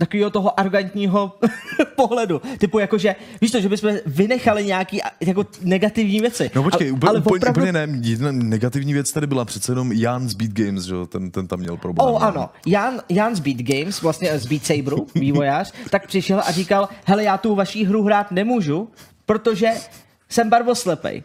takového 0.00 0.30
toho 0.30 0.60
arrogantního 0.60 1.32
pohledu. 1.96 2.42
Typu 2.58 2.78
jako, 2.78 2.98
že 2.98 3.16
víš 3.40 3.50
to, 3.50 3.60
že 3.60 3.68
bychom 3.68 3.92
vynechali 4.06 4.64
nějaký 4.64 5.00
jako 5.20 5.46
negativní 5.62 6.20
věci. 6.20 6.50
No 6.54 6.62
počkej, 6.62 6.88
ale, 6.88 6.96
úplně, 6.96 7.10
ale 7.10 7.18
úplně, 7.18 7.38
opravdu, 7.38 7.60
úplně 7.60 7.72
ne, 7.72 7.88
jedna 8.02 8.32
negativní 8.32 8.92
věc 8.92 9.12
tady 9.12 9.26
byla 9.26 9.44
přece 9.44 9.72
jenom 9.72 9.92
Jan 9.92 10.28
z 10.28 10.34
Beat 10.34 10.52
Games, 10.52 10.84
že 10.84 10.94
ten, 11.08 11.30
ten 11.30 11.46
tam 11.46 11.58
měl 11.58 11.76
problém. 11.76 12.14
Oh, 12.14 12.24
ano. 12.24 12.50
Jan, 12.66 13.00
Jan 13.08 13.36
z 13.36 13.40
Beat 13.40 13.56
Games, 13.56 14.02
vlastně 14.02 14.38
z 14.38 14.46
Beat 14.46 14.66
Saberu, 14.66 15.06
vývojář, 15.14 15.72
tak 15.90 16.06
přišel 16.06 16.42
a 16.46 16.52
říkal, 16.52 16.88
hele, 17.04 17.24
já 17.24 17.38
tu 17.38 17.54
vaší 17.54 17.84
hru 17.84 18.02
hrát 18.02 18.30
nemůžu, 18.30 18.88
protože 19.26 19.68
jsem 20.28 20.50
barvoslepej. 20.50 21.22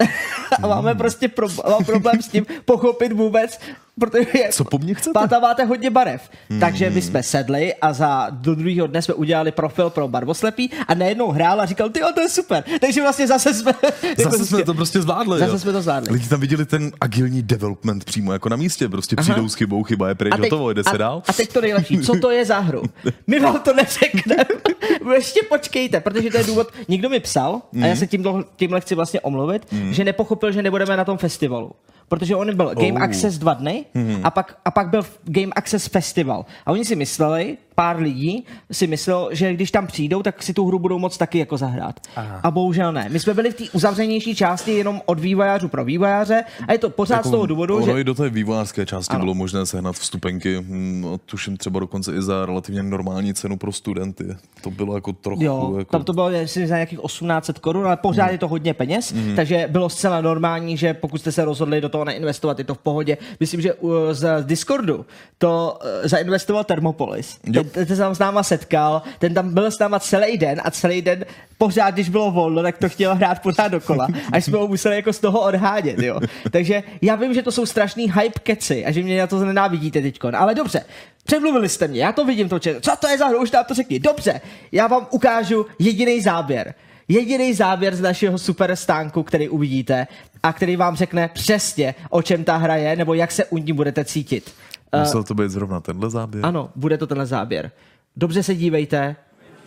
a 0.62 0.66
máme 0.66 0.94
prostě 0.94 1.28
pro, 1.28 1.48
mám 1.70 1.84
problém 1.84 2.22
s 2.22 2.28
tím 2.28 2.46
pochopit 2.64 3.12
vůbec, 3.12 3.60
protože 3.98 4.48
Co 4.50 4.64
po 4.64 4.78
mně 4.78 4.94
chcete? 4.94 5.12
pátáváte 5.12 5.64
hodně 5.64 5.90
barev. 5.90 6.30
Takže 6.60 6.90
my 6.90 7.02
jsme 7.02 7.22
sedli 7.22 7.74
a 7.74 7.92
za 7.92 8.26
do 8.30 8.54
druhého 8.54 8.86
dne 8.86 9.02
jsme 9.02 9.14
udělali 9.14 9.52
profil 9.52 9.90
pro 9.90 10.08
barvoslepý 10.08 10.70
a 10.88 10.94
najednou 10.94 11.30
hrál 11.30 11.60
a 11.60 11.66
říkal, 11.66 11.90
ty 11.90 12.00
to 12.14 12.20
je 12.20 12.28
super. 12.28 12.64
Takže 12.80 13.02
vlastně 13.02 13.26
zase 13.26 13.54
jsme... 13.54 13.72
jako 14.18 14.30
Zase 14.30 14.46
jsme 14.46 14.64
to 14.64 14.74
prostě 14.74 15.02
zvládli. 15.02 15.38
Zase 15.38 15.52
jo. 15.52 15.58
jsme 15.58 15.72
to 15.72 15.82
zvládli. 15.82 16.12
Lidi 16.12 16.28
tam 16.28 16.40
viděli 16.40 16.66
ten 16.66 16.92
agilní 17.00 17.42
development 17.42 18.04
přímo 18.04 18.32
jako 18.32 18.48
na 18.48 18.56
místě. 18.56 18.88
Prostě 18.88 19.16
Aha. 19.16 19.22
přijdou 19.22 19.48
s 19.48 19.54
chybou, 19.54 19.82
chyba 19.82 20.08
je 20.08 20.14
pryč, 20.14 20.34
hotovo, 20.38 20.72
jde 20.72 20.84
se 20.84 20.90
a, 20.90 20.96
dál. 20.96 21.22
a 21.26 21.32
teď 21.32 21.52
to 21.52 21.60
nejlepší. 21.60 21.98
Co 21.98 22.18
to 22.20 22.30
je 22.30 22.44
za 22.44 22.58
hru? 22.58 22.82
My 23.26 23.40
vám 23.40 23.60
to 23.60 23.74
neřekneme. 23.74 24.44
Ještě 25.14 25.40
počkejte, 25.48 26.00
protože 26.00 26.30
to 26.30 26.38
je 26.38 26.44
důvod. 26.44 26.68
Někdo 26.88 27.08
mi 27.08 27.20
psal, 27.20 27.62
a 27.82 27.86
já 27.86 27.96
se 27.96 28.06
tímhle, 28.06 28.44
tímhle 28.56 28.80
chci 28.80 28.94
vlastně 28.94 29.20
omluvit, 29.20 29.66
že 29.90 30.04
nepochopil, 30.04 30.52
že 30.52 30.62
nebudeme 30.62 30.96
na 30.96 31.04
tom 31.04 31.18
festivalu. 31.18 31.72
Protože 32.08 32.36
on 32.36 32.56
byl 32.56 32.74
Game 32.74 32.92
Oh. 32.92 33.02
Access 33.02 33.38
dva 33.38 33.54
dny 33.54 33.84
a, 34.22 34.30
pak, 34.30 34.58
a 34.64 34.70
pak 34.70 34.88
byl 34.88 35.02
Game 35.24 35.52
Access 35.56 35.86
Festival. 35.86 36.46
A 36.66 36.72
oni 36.72 36.84
si 36.84 36.96
mysleli, 36.96 37.56
pár 37.74 37.98
lidí 37.98 38.44
si 38.72 38.86
myslel, 38.86 39.28
že 39.32 39.54
když 39.54 39.70
tam 39.70 39.86
přijdou, 39.86 40.22
tak 40.22 40.42
si 40.42 40.54
tu 40.54 40.66
hru 40.66 40.78
budou 40.78 40.98
moc 40.98 41.18
taky 41.18 41.38
jako 41.38 41.56
zahrát. 41.56 42.00
Aha. 42.16 42.40
A 42.42 42.50
bohužel 42.50 42.92
ne. 42.92 43.06
My 43.10 43.20
jsme 43.20 43.34
byli 43.34 43.50
v 43.50 43.54
té 43.54 43.64
uzavřenější 43.72 44.34
části 44.34 44.70
jenom 44.70 45.02
od 45.06 45.20
vývojářů 45.20 45.68
pro 45.68 45.84
vývojáře 45.84 46.44
a 46.68 46.72
je 46.72 46.78
to 46.78 46.90
pořád 46.90 47.26
z 47.26 47.30
toho 47.30 47.46
důvodu, 47.46 47.76
ono 47.76 47.86
že... 47.86 48.00
i 48.00 48.04
do 48.04 48.14
té 48.14 48.28
vývojářské 48.30 48.86
části 48.86 49.14
Ano. 49.14 49.24
bylo 49.24 49.34
možné 49.34 49.66
sehnat 49.66 49.96
vstupenky, 49.96 50.56
hm, 50.60 51.06
a 51.14 51.18
tuším 51.26 51.56
třeba 51.56 51.80
dokonce 51.80 52.16
i 52.16 52.22
za 52.22 52.46
relativně 52.46 52.82
normální 52.82 53.34
cenu 53.34 53.56
pro 53.56 53.72
studenty. 53.72 54.36
To 54.62 54.70
bylo 54.70 54.94
jako 54.94 55.12
trochu... 55.12 55.44
Jo, 55.44 55.74
jako... 55.78 55.90
tam 55.92 56.04
to 56.04 56.12
bylo 56.12 56.30
jestli 56.30 56.66
za 56.66 56.74
nějakých 56.74 57.00
1800 57.00 57.58
korun, 57.58 57.86
ale 57.86 57.96
pořád 57.96 58.30
je 58.30 58.38
to 58.38 58.48
hodně 58.48 58.74
peněz, 58.74 59.14
takže 59.36 59.68
bylo 59.70 59.88
zcela 59.88 60.20
normální, 60.20 60.76
že 60.76 60.94
pokud 60.94 61.18
jste 61.18 61.32
se 61.32 61.44
rozhodli 61.44 61.80
do 61.80 61.88
toho 61.94 62.04
neinvestovat, 62.04 62.58
je 62.58 62.64
to 62.64 62.74
v 62.74 62.78
pohodě. 62.78 63.16
Myslím, 63.40 63.60
že 63.60 63.74
uh, 63.74 63.92
z 64.10 64.42
Discordu 64.42 65.06
to 65.38 65.78
uh, 65.78 66.08
zainvestoval 66.08 66.64
Thermopolis. 66.64 67.38
Ten, 67.54 67.68
ten, 67.68 67.86
se 67.86 67.96
tam 67.96 68.14
s 68.14 68.18
náma 68.18 68.42
setkal, 68.42 69.02
ten 69.18 69.34
tam 69.34 69.54
byl 69.54 69.70
s 69.70 69.78
náma 69.78 70.00
celý 70.00 70.38
den 70.38 70.60
a 70.64 70.70
celý 70.70 71.02
den 71.02 71.24
pořád, 71.58 71.94
když 71.94 72.08
bylo 72.08 72.30
volno, 72.30 72.62
tak 72.62 72.78
to 72.78 72.88
chtěl 72.88 73.14
hrát 73.14 73.42
pořád 73.42 73.68
dokola, 73.68 74.08
až 74.32 74.44
jsme 74.44 74.58
ho 74.58 74.68
museli 74.68 74.96
jako 74.96 75.12
z 75.12 75.18
toho 75.18 75.40
odhádět, 75.40 75.98
jo. 75.98 76.20
Takže 76.50 76.82
já 77.02 77.14
vím, 77.14 77.34
že 77.34 77.42
to 77.42 77.52
jsou 77.52 77.66
strašný 77.66 78.12
hype 78.12 78.40
keci 78.42 78.86
a 78.86 78.90
že 78.90 79.02
mě 79.02 79.20
na 79.20 79.26
to 79.26 79.44
nenávidíte 79.44 80.02
teďkon, 80.02 80.36
ale 80.36 80.54
dobře, 80.54 80.84
Přemluvili 81.24 81.68
jste 81.68 81.88
mě, 81.88 82.04
já 82.04 82.12
to 82.12 82.24
vidím 82.24 82.48
to 82.48 82.58
Co 82.60 82.92
to 83.00 83.08
je 83.08 83.18
za 83.18 83.26
hru, 83.26 83.42
už 83.42 83.50
nám 83.50 83.64
to 83.64 83.74
řekni. 83.74 83.98
Dobře, 83.98 84.40
já 84.72 84.86
vám 84.86 85.06
ukážu 85.10 85.66
jediný 85.78 86.20
záběr. 86.20 86.74
Jediný 87.08 87.54
záběr 87.54 87.96
z 87.96 88.00
našeho 88.00 88.38
super 88.38 88.76
stánku, 88.76 89.22
který 89.22 89.48
uvidíte 89.48 90.06
a 90.44 90.52
který 90.52 90.76
vám 90.76 90.96
řekne 90.96 91.28
přesně, 91.28 91.94
o 92.10 92.22
čem 92.22 92.44
ta 92.44 92.56
hra 92.56 92.76
je, 92.76 92.96
nebo 92.96 93.14
jak 93.14 93.32
se 93.32 93.44
u 93.44 93.58
ní 93.58 93.72
budete 93.72 94.04
cítit. 94.04 94.54
Musel 94.98 95.24
to 95.24 95.34
být 95.34 95.50
zrovna 95.50 95.80
tenhle 95.80 96.10
záběr? 96.10 96.46
Ano, 96.46 96.70
bude 96.76 96.98
to 96.98 97.06
tenhle 97.06 97.26
záběr. 97.26 97.70
Dobře 98.16 98.42
se 98.42 98.54
dívejte, 98.54 99.16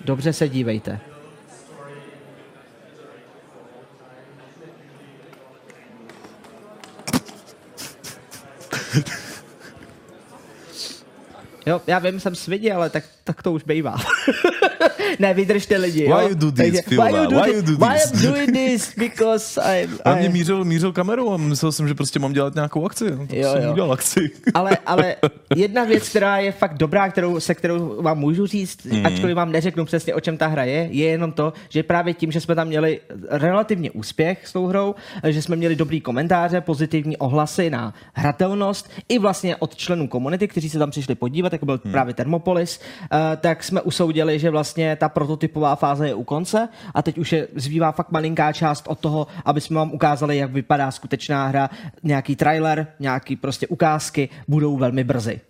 dobře 0.06 0.34
se 0.34 0.50
dívejte. 0.50 1.00
Jo, 11.68 11.82
já 11.88 12.00
vím, 12.00 12.20
jsem 12.20 12.36
svidě, 12.36 12.74
ale 12.74 12.90
tak, 12.90 13.04
tak 13.24 13.44
to 13.44 13.52
už 13.52 13.64
bývá. 13.64 13.96
ne, 15.20 15.34
vydržte 15.34 15.78
lidi. 15.78 16.04
Why 16.04 16.10
jo? 16.10 16.30
you 16.30 16.36
do 16.36 16.52
this, 16.52 16.82
Takže, 16.86 17.02
why, 17.02 17.18
you 17.18 17.30
do 17.30 17.42
why 17.42 17.54
you 17.54 17.62
do 17.62 17.78
why 17.78 17.94
this? 17.94 18.24
I'm 18.24 18.32
doing 18.32 18.52
this? 18.52 18.96
Because 18.98 19.62
I'm... 19.62 19.98
A 20.06 20.16
mě 20.16 20.30
mířil, 20.30 20.66
mířil 20.66 20.94
kamerou 20.94 21.34
a 21.34 21.38
myslel 21.38 21.72
jsem, 21.72 21.88
že 21.88 21.94
prostě 21.94 22.20
mám 22.20 22.34
dělat 22.34 22.56
nějakou 22.56 22.86
akci. 22.86 23.12
No, 23.12 23.28
Jo, 23.30 23.52
jsem 23.52 23.64
jo. 23.64 23.72
udělal 23.72 23.92
akci. 23.92 24.30
ale, 24.54 24.78
ale 24.86 25.16
jedna 25.56 25.84
věc, 25.84 26.10
která 26.10 26.38
je 26.38 26.52
fakt 26.52 26.78
dobrá, 26.78 27.10
kterou, 27.10 27.40
se 27.40 27.56
kterou 27.56 28.02
vám 28.02 28.20
můžu 28.20 28.48
říct, 28.48 28.86
mm. 28.86 29.06
ačkoliv 29.06 29.36
vám 29.36 29.52
neřeknu 29.52 29.86
přesně, 29.86 30.16
o 30.16 30.20
čem 30.20 30.38
ta 30.38 30.48
hra 30.48 30.64
je, 30.64 30.88
je 30.92 31.08
jenom 31.08 31.32
to, 31.32 31.54
že 31.70 31.84
právě 31.84 32.14
tím, 32.14 32.32
že 32.32 32.42
jsme 32.42 32.56
tam 32.56 32.68
měli 32.68 33.00
relativně 33.30 33.92
úspěch 33.92 34.48
s 34.48 34.54
tou 34.54 34.68
hrou, 34.68 34.96
že 35.30 35.42
jsme 35.42 35.56
měli 35.56 35.76
dobrý 35.76 36.02
komentáře, 36.02 36.62
pozitivní 36.62 37.18
ohlasy 37.18 37.70
na 37.70 37.94
hratelnost, 38.14 38.90
i 39.10 39.20
vlastně 39.20 39.56
od 39.56 39.76
členů 39.76 40.08
komunity, 40.08 40.48
kteří 40.48 40.70
se 40.70 40.80
tam 40.80 40.92
přišli 40.92 41.16
podívat, 41.16 41.54
jako 41.58 41.66
byl 41.66 41.80
mm. 41.84 41.92
právě 41.92 42.14
Thermopolis, 42.14 42.80
uh, 42.80 43.20
tak 43.38 43.64
jsme 43.64 43.82
usoudili, 43.82 44.40
že 44.40 44.50
vlastně 44.50 44.96
ta 44.96 45.10
prototypová 45.10 45.76
fáze 45.76 46.08
je 46.08 46.14
u 46.14 46.24
konce 46.24 46.70
a 46.94 47.02
teď 47.02 47.18
už 47.18 47.32
je 47.32 47.48
zbývá 47.56 47.92
fakt 47.92 48.12
malinká 48.12 48.54
část 48.54 48.88
od 48.88 49.00
toho, 49.00 49.28
aby 49.46 49.62
jsme 49.62 49.76
vám 49.76 49.92
ukázali, 49.92 50.38
jak 50.38 50.52
vypadá 50.52 50.92
skutečná 50.92 51.48
hra, 51.48 51.70
nějaký 52.04 52.36
trailer, 52.36 52.88
nějaký 53.00 53.36
prostě 53.36 53.68
ukázky 53.68 54.30
budou 54.48 54.78
velmi 54.78 55.04
brzy. 55.04 55.42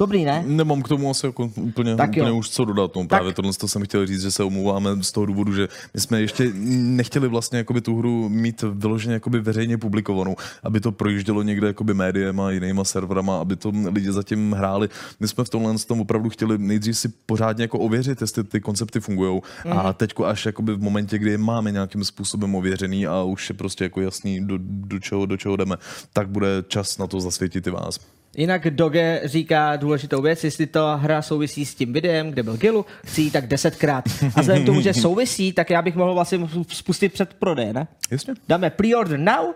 Dobrý, 0.00 0.24
ne? 0.24 0.44
Nemám 0.46 0.82
k 0.82 0.88
tomu 0.88 1.10
asi 1.10 1.26
jako 1.26 1.50
úplně, 1.56 1.96
Tak 1.96 2.10
úplně 2.10 2.28
jo. 2.28 2.36
už 2.36 2.50
co 2.50 2.64
dodat. 2.64 2.96
No, 2.96 3.06
právě 3.06 3.32
tohle 3.32 3.52
to 3.52 3.68
jsem 3.68 3.84
chtěl 3.84 4.06
říct, 4.06 4.22
že 4.22 4.30
se 4.30 4.44
omlouváme 4.44 4.90
z 5.02 5.12
toho 5.12 5.26
důvodu, 5.26 5.54
že 5.54 5.68
my 5.94 6.00
jsme 6.00 6.20
ještě 6.20 6.52
nechtěli 6.54 7.28
vlastně 7.28 7.58
jakoby 7.58 7.80
tu 7.80 7.98
hru 7.98 8.28
mít 8.28 8.64
vyloženě 8.72 9.14
jakoby 9.14 9.40
veřejně 9.40 9.78
publikovanou, 9.78 10.36
aby 10.62 10.80
to 10.80 10.92
projíždělo 10.92 11.42
někde 11.42 11.66
jakoby 11.66 11.94
médiem 11.94 12.40
a 12.40 12.50
jinýma 12.50 12.84
serverama, 12.84 13.40
aby 13.40 13.56
to 13.56 13.72
lidi 13.92 14.12
zatím 14.12 14.52
hráli. 14.52 14.88
My 15.20 15.28
jsme 15.28 15.44
v 15.44 15.48
tomhle 15.48 15.74
tom 15.86 16.00
opravdu 16.00 16.30
chtěli 16.30 16.58
nejdřív 16.58 16.98
si 16.98 17.08
pořádně 17.08 17.64
jako 17.64 17.78
ověřit, 17.78 18.20
jestli 18.20 18.44
ty 18.44 18.60
koncepty 18.60 19.00
fungují. 19.00 19.40
Mm. 19.64 19.72
A 19.72 19.92
teďko 19.92 20.26
až 20.26 20.46
jakoby 20.46 20.74
v 20.74 20.82
momentě, 20.82 21.18
kdy 21.18 21.30
je 21.30 21.38
máme 21.38 21.72
nějakým 21.72 22.04
způsobem 22.04 22.54
ověřený 22.54 23.06
a 23.06 23.22
už 23.22 23.48
je 23.48 23.54
prostě 23.54 23.84
jako 23.84 24.00
jasný, 24.00 24.46
do, 24.46 24.58
do, 24.60 24.98
čeho, 24.98 25.26
do 25.26 25.36
čeho 25.36 25.56
jdeme, 25.56 25.76
tak 26.12 26.28
bude 26.28 26.48
čas 26.68 26.98
na 26.98 27.06
to 27.06 27.20
zasvětit 27.20 27.66
i 27.66 27.70
vás. 27.70 28.00
Jinak 28.36 28.70
Doge 28.70 29.20
říká 29.24 29.76
důležitou 29.76 30.22
věc, 30.22 30.44
jestli 30.44 30.66
ta 30.66 30.94
hra 30.94 31.22
souvisí 31.22 31.66
s 31.66 31.74
tím 31.74 31.92
videem, 31.92 32.30
kde 32.30 32.42
byl 32.42 32.56
Gilu, 32.56 32.86
chci 33.06 33.30
tak 33.30 33.46
desetkrát. 33.46 34.04
A 34.34 34.40
vzhledem 34.40 34.62
k 34.62 34.66
tomu, 34.66 34.80
že 34.80 34.94
souvisí, 34.94 35.52
tak 35.52 35.70
já 35.70 35.82
bych 35.82 35.96
mohl 35.96 36.14
vlastně 36.14 36.38
spustit 36.68 37.12
před 37.12 37.34
prodej, 37.34 37.72
ne? 37.72 37.86
Jasně. 38.10 38.34
Dáme 38.48 38.70
pre-order 38.70 39.18
now 39.18 39.54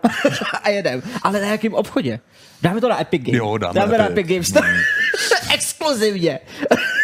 a 0.63 0.69
jedem. 0.69 1.01
Ale 1.23 1.41
na 1.41 1.47
jakém 1.47 1.73
obchodě? 1.73 2.19
Dáme 2.61 2.81
to 2.81 2.89
na 2.89 3.01
Epic 3.01 3.21
Games. 3.21 3.37
Jo, 3.37 3.57
dáme 3.57 3.73
dáme 3.73 3.91
na 3.91 3.97
na 3.97 4.05
Epic. 4.05 4.31
Epic 4.31 4.53
Games. 4.53 4.65
Exkluzivně. 5.53 6.39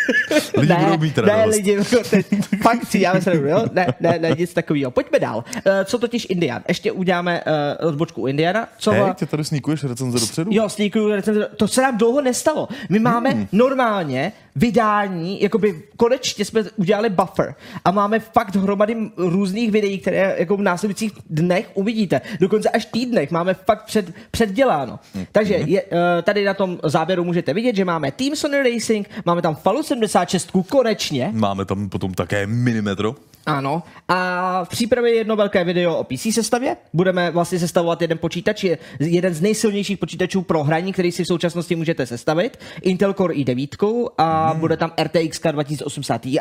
Lidi 0.58 0.76
budou 0.76 0.98
mít 0.98 1.18
ne, 1.18 1.24
radost. 1.24 1.56
lidi, 1.56 1.78
teď, 2.10 2.26
fakt 2.62 2.86
si 2.86 3.00
já 3.00 3.14
myslím, 3.14 3.48
jo? 3.48 3.66
Ne, 3.74 3.88
ne, 4.00 4.20
ne, 4.20 4.36
nic 4.38 4.54
takového. 4.54 4.92
Pojďme 4.92 5.20
dál. 5.20 5.38
Uh, 5.56 5.62
co 5.86 5.98
totiž 5.98 6.28
Indian? 6.30 6.62
Ještě 6.68 6.92
uděláme 6.92 7.42
uh, 7.82 7.88
odbočku 7.88 8.22
u 8.22 8.28
Indiana. 8.28 8.68
Co 8.78 8.92
Hej, 8.92 9.04
tě 9.14 9.26
tady 9.26 9.44
sníkuješ 9.44 9.84
recenze 9.84 10.20
dopředu? 10.20 10.52
Jo, 10.54 10.70
sníkuju 10.70 11.10
recenze. 11.10 11.50
To 11.58 11.68
se 11.68 11.82
nám 11.82 11.98
dlouho 11.98 12.22
nestalo. 12.22 12.68
My 12.90 13.00
máme 13.00 13.30
hmm. 13.30 13.48
normálně 13.52 14.32
vydání, 14.56 15.42
jakoby 15.42 15.84
konečně 15.98 16.46
jsme 16.46 16.64
udělali 16.76 17.10
buffer 17.10 17.56
a 17.86 17.92
máme 17.92 18.20
fakt 18.20 18.56
hromady 18.56 18.98
různých 19.18 19.72
videí, 19.72 20.00
které 20.00 20.36
jako 20.38 20.58
v 20.58 20.62
následujících 20.62 21.12
dnech 21.30 21.72
uvidíte. 21.74 22.22
Dokonce 22.40 22.70
až 22.70 22.86
týdnech 22.86 23.32
máme 23.32 23.54
fakt 23.54 23.86
před, 23.86 24.14
předděláno. 24.32 25.00
Hmm. 25.16 25.26
Takže 25.32 25.54
je, 25.54 25.84
eh, 25.92 26.22
tady 26.22 26.46
na 26.46 26.54
tom 26.54 26.80
záběru 26.84 27.24
můžete 27.24 27.54
vidět, 27.54 27.76
že 27.76 27.86
máme 27.86 28.12
Team 28.12 28.36
Sony 28.36 28.58
Racing, 28.58 29.10
máme 29.26 29.42
tam 29.42 29.56
Falu 29.56 29.84
76 29.84 30.52
konečně. 30.70 31.30
Máme 31.34 31.66
tam 31.66 31.90
potom 31.90 32.14
také 32.14 32.48
minimetro. 32.48 33.16
Ano. 33.46 33.84
A 34.08 34.64
v 34.64 34.70
přípravě 34.70 35.12
je 35.12 35.18
jedno 35.18 35.36
velké 35.36 35.64
video 35.64 35.96
o 35.98 36.04
PC 36.04 36.34
sestavě. 36.34 36.78
Budeme 36.94 37.32
vlastně 37.32 37.60
sestavovat 37.60 38.02
jeden 38.02 38.18
počítač, 38.18 38.64
je 38.64 38.78
jeden 39.00 39.34
z 39.34 39.42
nejsilnějších 39.42 39.98
počítačů 39.98 40.42
pro 40.42 40.64
hraní, 40.64 40.94
který 40.94 41.12
si 41.12 41.24
v 41.24 41.28
současnosti 41.28 41.76
můžete 41.76 42.06
sestavit. 42.06 42.60
Intel 42.82 43.14
Core 43.14 43.34
i9 43.34 44.08
a 44.18 44.41
hmm. 44.50 44.60
bude 44.60 44.78
tam 44.78 44.92
RTX 45.04 45.42
2080 45.52 46.18
Ti, 46.18 46.40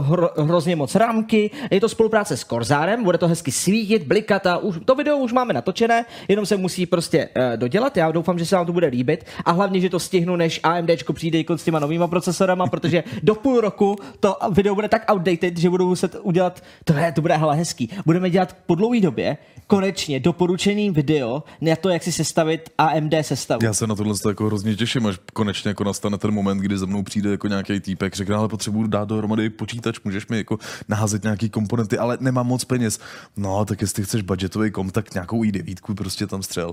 hro, 0.00 0.30
hrozně 0.38 0.76
moc 0.76 0.94
rámky. 0.94 1.50
Je 1.70 1.80
to 1.80 1.88
spolupráce 1.88 2.36
s 2.36 2.44
Corsarem, 2.44 3.04
bude 3.04 3.18
to 3.18 3.28
hezky 3.28 3.52
svítit, 3.52 4.02
blikat 4.02 4.46
a 4.46 4.58
už, 4.58 4.76
to 4.84 4.94
video 4.94 5.16
už 5.16 5.32
máme 5.32 5.52
natočené, 5.52 6.04
jenom 6.28 6.46
se 6.46 6.56
musí 6.56 6.86
prostě 6.86 7.28
uh, 7.36 7.56
dodělat. 7.56 7.96
Já 7.96 8.12
doufám, 8.12 8.38
že 8.38 8.46
se 8.46 8.56
vám 8.56 8.66
to 8.66 8.72
bude 8.72 8.86
líbit 8.86 9.24
a 9.44 9.52
hlavně, 9.52 9.80
že 9.80 9.90
to 9.90 9.98
stihnu, 9.98 10.36
než 10.36 10.60
AMD 10.62 10.90
přijde 11.12 11.44
s 11.56 11.64
těma 11.64 11.78
novýma 11.78 12.08
procesorama, 12.08 12.66
protože 12.66 13.04
do 13.22 13.34
půl 13.34 13.60
roku 13.60 13.96
to 14.20 14.36
video 14.50 14.74
bude 14.74 14.88
tak 14.88 15.04
outdated, 15.12 15.56
že 15.56 15.70
budu 15.70 15.88
muset 15.88 16.16
udělat, 16.22 16.62
to, 16.84 16.92
je, 16.92 17.12
to 17.12 17.20
bude 17.20 17.36
hele 17.36 17.56
hezký, 17.56 17.90
budeme 18.06 18.30
dělat 18.30 18.56
po 18.66 18.74
dlouhé 18.74 19.00
době 19.00 19.36
konečně 19.66 20.20
doporučený 20.20 20.90
video 20.90 21.42
na 21.60 21.76
to, 21.76 21.88
jak 21.88 22.02
si 22.02 22.12
sestavit 22.12 22.70
AMD 22.78 23.14
sestavu. 23.20 23.64
Já 23.64 23.72
se 23.72 23.86
na 23.86 23.94
tohle 23.94 24.14
jako 24.28 24.46
hrozně 24.46 24.76
těším, 24.76 25.06
až 25.06 25.18
konečně 25.32 25.68
jako 25.68 25.84
nastane 25.84 26.18
ten 26.18 26.30
moment, 26.30 26.58
kdy 26.58 26.78
za 26.78 26.86
mnou 26.86 26.99
přijde 27.02 27.30
jako 27.30 27.48
nějaký 27.48 27.80
týpek, 27.80 28.14
řekne, 28.14 28.34
ale 28.34 28.48
potřebuju 28.48 28.86
dát 28.86 29.08
dohromady 29.08 29.50
počítač, 29.50 30.00
můžeš 30.04 30.26
mi 30.26 30.36
jako 30.36 30.58
naházet 30.88 31.22
nějaký 31.22 31.50
komponenty, 31.50 31.98
ale 31.98 32.18
nemám 32.20 32.46
moc 32.46 32.64
peněz. 32.64 33.00
No, 33.36 33.64
tak 33.64 33.80
jestli 33.80 34.04
chceš 34.04 34.22
budgetový 34.22 34.70
kom, 34.70 34.90
tak 34.90 35.14
nějakou 35.14 35.42
i9 35.42 35.94
prostě 35.94 36.26
tam 36.26 36.42
střel. 36.42 36.72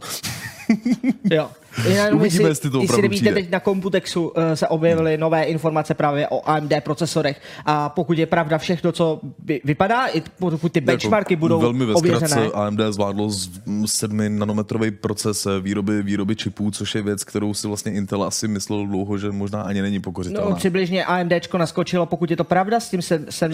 Jo. 1.23 1.51
Jenom 1.85 2.19
Uvidíme, 2.19 2.49
jestli 2.49 2.69
to 2.69 2.79
opravdu 2.79 3.01
nevíte, 3.01 3.21
přijde. 3.21 3.33
teď 3.33 3.49
na 3.49 3.59
Computexu 3.59 4.27
uh, 4.27 4.33
se 4.53 4.67
objevily 4.67 5.17
nové 5.17 5.43
informace 5.43 5.93
právě 5.93 6.27
o 6.27 6.49
AMD 6.49 6.73
procesorech 6.83 7.41
a 7.65 7.89
pokud 7.89 8.17
je 8.17 8.25
pravda 8.25 8.57
všechno, 8.57 8.91
co 8.91 9.19
vy, 9.43 9.61
vypadá, 9.63 10.07
i 10.07 10.23
pokud 10.39 10.71
ty 10.71 10.81
benchmarky 10.81 11.33
Jako 11.33 11.39
budou 11.39 11.59
velmi 11.59 11.85
ve 11.85 11.93
AMD 12.53 12.79
zvládlo 12.89 13.29
z 13.29 13.49
7 13.85 14.39
nanometrový 14.39 14.91
proces 14.91 15.47
výroby, 15.61 16.03
výroby 16.03 16.35
čipů, 16.35 16.71
což 16.71 16.95
je 16.95 17.01
věc, 17.01 17.23
kterou 17.23 17.53
si 17.53 17.67
vlastně 17.67 17.91
Intel 17.91 18.23
asi 18.23 18.47
myslel 18.47 18.85
dlouho, 18.85 19.17
že 19.17 19.31
možná 19.31 19.61
ani 19.61 19.81
není 19.81 19.99
pokořitelná. 19.99 20.49
No, 20.49 20.55
přibližně 20.55 21.05
AMD 21.05 21.31
naskočilo, 21.57 22.05
pokud 22.05 22.31
je 22.31 22.37
to 22.37 22.43
pravda, 22.43 22.79
s 22.79 22.89
tím 22.89 23.01
7 23.01 23.53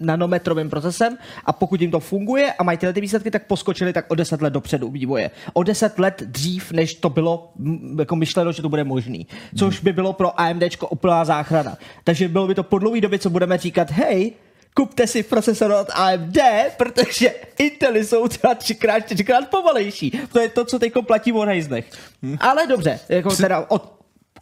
nanometrovým 0.00 0.70
procesem 0.70 1.18
a 1.44 1.52
pokud 1.52 1.80
jim 1.80 1.90
to 1.90 2.00
funguje 2.00 2.52
a 2.52 2.62
mají 2.62 2.78
tyhle 2.78 2.92
ty 2.92 3.00
výsledky, 3.00 3.30
tak 3.30 3.46
poskočili 3.46 3.92
tak 3.92 4.04
o 4.08 4.14
10 4.14 4.42
let 4.42 4.52
dopředu 4.52 4.90
vývoje. 4.90 5.30
O 5.52 5.62
10 5.62 5.98
let 5.98 6.22
dřív, 6.26 6.72
než 6.72 6.94
to 6.94 7.10
bylo 7.10 7.35
jako 7.98 8.16
myšleno, 8.16 8.52
že 8.52 8.62
to 8.62 8.68
bude 8.68 8.84
možný. 8.84 9.26
Což 9.58 9.80
by 9.80 9.92
bylo 9.92 10.12
pro 10.12 10.40
AMD 10.40 10.62
úplná 10.90 11.24
záchrana. 11.24 11.78
Takže 12.04 12.28
bylo 12.28 12.46
by 12.46 12.54
to 12.54 12.62
po 12.62 12.78
dlouhé 12.78 13.00
době, 13.00 13.18
co 13.18 13.30
budeme 13.30 13.58
říkat, 13.58 13.90
hej, 13.90 14.32
kupte 14.74 15.06
si 15.06 15.22
procesor 15.22 15.72
od 15.72 15.88
AMD, 15.94 16.38
protože 16.76 17.34
Intely 17.58 18.04
jsou 18.04 18.28
třeba 18.28 18.54
třikrát, 18.54 19.00
čtyřikrát 19.00 19.48
pomalejší. 19.48 20.20
To 20.32 20.40
je 20.40 20.48
to, 20.48 20.64
co 20.64 20.78
teď 20.78 20.92
platí 21.06 21.32
o 21.32 21.40
hejznech. 21.40 21.90
Ale 22.40 22.66
dobře, 22.66 23.00
jako 23.08 23.36
teda 23.36 23.66
od 23.68 23.95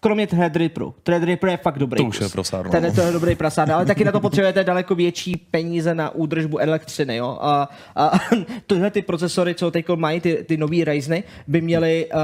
kromě 0.05 0.27
Threadripperu. 0.27 0.95
Threadripper 1.03 1.51
je 1.51 1.57
fakt 1.57 1.79
dobrý. 1.79 1.97
To 1.97 2.05
už 2.05 2.21
je 2.21 2.29
prasárno, 2.29 2.71
Ten 2.71 2.83
no. 2.83 2.89
je 2.89 2.93
to 2.93 3.01
je 3.01 3.13
dobrý 3.13 3.35
prasár, 3.35 3.73
ale 3.73 3.87
taky 3.87 4.05
na 4.05 4.13
to 4.13 4.21
potřebujete 4.21 4.65
daleko 4.65 4.95
větší 4.95 5.37
peníze 5.37 5.95
na 5.95 6.11
údržbu 6.11 6.59
elektřiny. 6.59 7.17
Jo? 7.17 7.39
A, 7.41 7.69
a 7.97 8.13
tyhle 8.67 8.91
ty 8.91 9.03
procesory, 9.03 9.55
co 9.55 9.71
teď 9.71 9.89
mají, 9.95 10.21
ty, 10.21 10.45
ty 10.49 10.57
nový 10.57 10.85
Ryzeny, 10.85 11.25
by 11.47 11.61
měly 11.61 12.07
uh, 12.07 12.21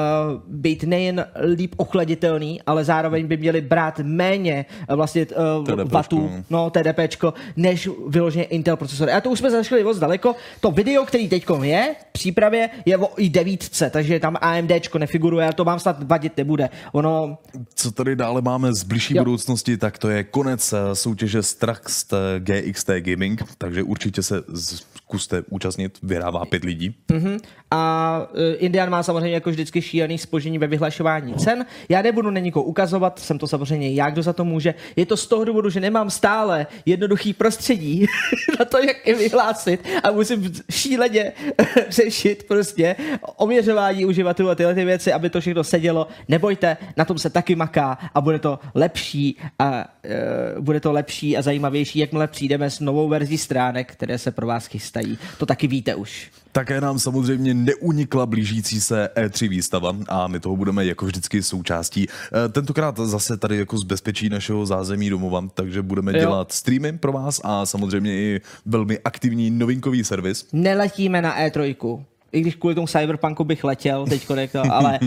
být 0.47 0.85
nejen 0.85 1.27
líp 1.57 1.75
ochladitelný, 1.77 2.61
ale 2.67 2.85
zároveň 2.85 3.27
by 3.27 3.37
měly 3.37 3.61
brát 3.61 4.01
méně 4.05 4.67
uh, 4.91 4.97
vlastně 4.97 5.27
uh, 5.27 5.65
TDPčko, 5.65 5.95
vatů, 5.95 6.31
no. 6.51 6.71
TDPčko, 6.71 7.35
než 7.57 7.89
vyloženě 8.09 8.45
Intel 8.45 8.77
procesory. 8.77 9.13
A 9.13 9.21
to 9.21 9.31
už 9.31 9.39
jsme 9.39 9.51
zašli 9.51 9.85
moc 9.85 9.99
daleko. 9.99 10.37
To 10.61 10.71
video, 10.71 11.05
který 11.05 11.29
teď 11.29 11.47
je 11.63 11.95
v 12.09 12.13
přípravě, 12.13 12.71
je 12.87 12.97
o 12.97 13.07
i9, 13.07 13.91
takže 13.91 14.21
tam 14.21 14.37
AMDčko 14.41 14.99
nefiguruje 14.99 15.49
a 15.49 15.53
to 15.53 15.65
vám 15.65 15.79
snad 15.79 16.03
vadit 16.03 16.37
nebude. 16.37 16.69
Ono, 16.93 17.39
Co 17.75 17.93
tady 17.93 18.17
dále 18.17 18.43
máme 18.43 18.73
z 18.75 18.83
blížší 18.83 19.17
Jo. 19.17 19.25
budoucnosti, 19.25 19.77
tak 19.77 19.99
to 19.99 20.09
je 20.09 20.25
konec 20.25 20.73
eh, 20.73 20.95
soutěže 20.95 21.43
Straxt 21.43 22.13
eh, 22.13 22.41
GXT 22.41 22.91
Gaming, 23.01 23.43
takže 23.59 23.83
určitě 23.83 24.23
se 24.23 24.43
zkuste 24.55 25.43
účastnit, 25.51 25.99
vyhrává 26.03 26.45
pět 26.45 26.65
lidí. 26.65 26.95
A 27.71 28.27
e, 28.35 28.55
Indian 28.55 28.91
má 28.91 29.03
samozřejmě 29.03 29.31
jako 29.31 29.51
vždycky 29.51 29.83
šílený 29.83 30.19
spožení 30.19 30.59
ve 30.59 30.67
vyhlašování 30.67 31.35
cen. 31.35 31.67
Já 31.89 32.03
nebudu 32.03 32.31
na 32.31 32.41
nikoho 32.41 32.65
ukazovat, 32.65 33.19
jsem 33.19 33.39
to 33.39 33.47
samozřejmě 33.47 33.95
já, 33.95 34.11
kdo 34.11 34.23
za 34.23 34.33
to 34.33 34.45
může. 34.45 34.75
Je 34.97 35.07
to 35.07 35.17
z 35.17 35.27
toho 35.27 35.45
důvodu, 35.45 35.71
že 35.71 35.81
nemám 35.81 36.11
stále 36.11 36.67
jednoduchý 36.87 37.33
prostředí 37.33 38.07
na 38.59 38.65
to, 38.65 38.79
jak 38.79 39.07
je 39.07 39.15
vyhlásit 39.15 39.89
a 40.03 40.11
musím 40.11 40.53
šíleně 40.71 41.33
řešit 41.89 42.45
prostě 42.49 42.97
oměřování 43.37 44.05
uživatelů 44.05 44.49
a 44.51 44.55
tyhle 44.55 44.75
ty 44.75 44.85
věci, 44.85 45.13
aby 45.13 45.31
to 45.31 45.41
všechno 45.41 45.65
sedělo. 45.65 46.09
Nebojte, 46.29 46.77
na 46.97 47.05
tom 47.05 47.19
se 47.19 47.31
taky 47.31 47.55
maká 47.61 47.99
a 48.15 48.21
bude 48.21 48.39
to 48.39 48.59
lepší 48.75 49.37
a 49.59 49.85
e, 50.05 50.61
bude 50.61 50.81
to 50.81 50.93
lepší 50.93 51.37
a 51.37 51.43
zajímavější, 51.43 51.99
jakmile 51.99 52.27
přijdeme 52.27 52.71
s 52.71 52.81
novou 52.81 53.09
verzí 53.09 53.39
stránek, 53.39 53.93
které 53.93 54.19
se 54.19 54.31
pro 54.31 54.47
vás 54.47 54.67
chystají. 54.67 55.19
To 55.39 55.47
taky 55.47 55.67
víte 55.67 55.95
už. 55.95 56.31
Také 56.53 56.81
nám 56.81 56.99
samozřejmě 56.99 57.55
neunikla 57.55 58.27
blížící 58.27 58.81
se 58.81 59.09
E3 59.17 59.49
výstava 59.49 59.97
a 60.09 60.27
my 60.29 60.41
toho 60.41 60.57
budeme 60.57 60.85
jako 60.87 61.07
vždycky 61.07 61.43
součástí. 61.43 62.07
Eh, 62.09 62.49
Tentokrát 62.49 62.97
zase 62.99 63.37
tady 63.37 63.57
jako 63.59 63.79
z 63.79 63.85
bezpečí 63.85 64.29
našeho 64.29 64.67
zázemí 64.67 65.11
domova, 65.11 65.45
takže 65.55 65.83
budeme 65.83 66.13
Jo. 66.13 66.19
dělat 66.19 66.53
streamy 66.53 66.99
pro 66.99 67.13
vás 67.13 67.41
a 67.45 67.67
samozřejmě 67.67 68.13
i 68.15 68.41
velmi 68.67 68.99
aktivní 68.99 69.51
novinkový 69.51 70.05
servis. 70.05 70.47
neletíme 70.53 71.23
na 71.23 71.39
E3. 71.41 72.05
I 72.33 72.41
když 72.41 72.55
kvůli 72.55 72.75
tomu 72.75 72.87
Cyberpunku 72.87 73.45
bych 73.45 73.65
letěl 73.65 74.07
teď 74.07 74.27
to, 74.53 74.63
ale, 74.73 74.99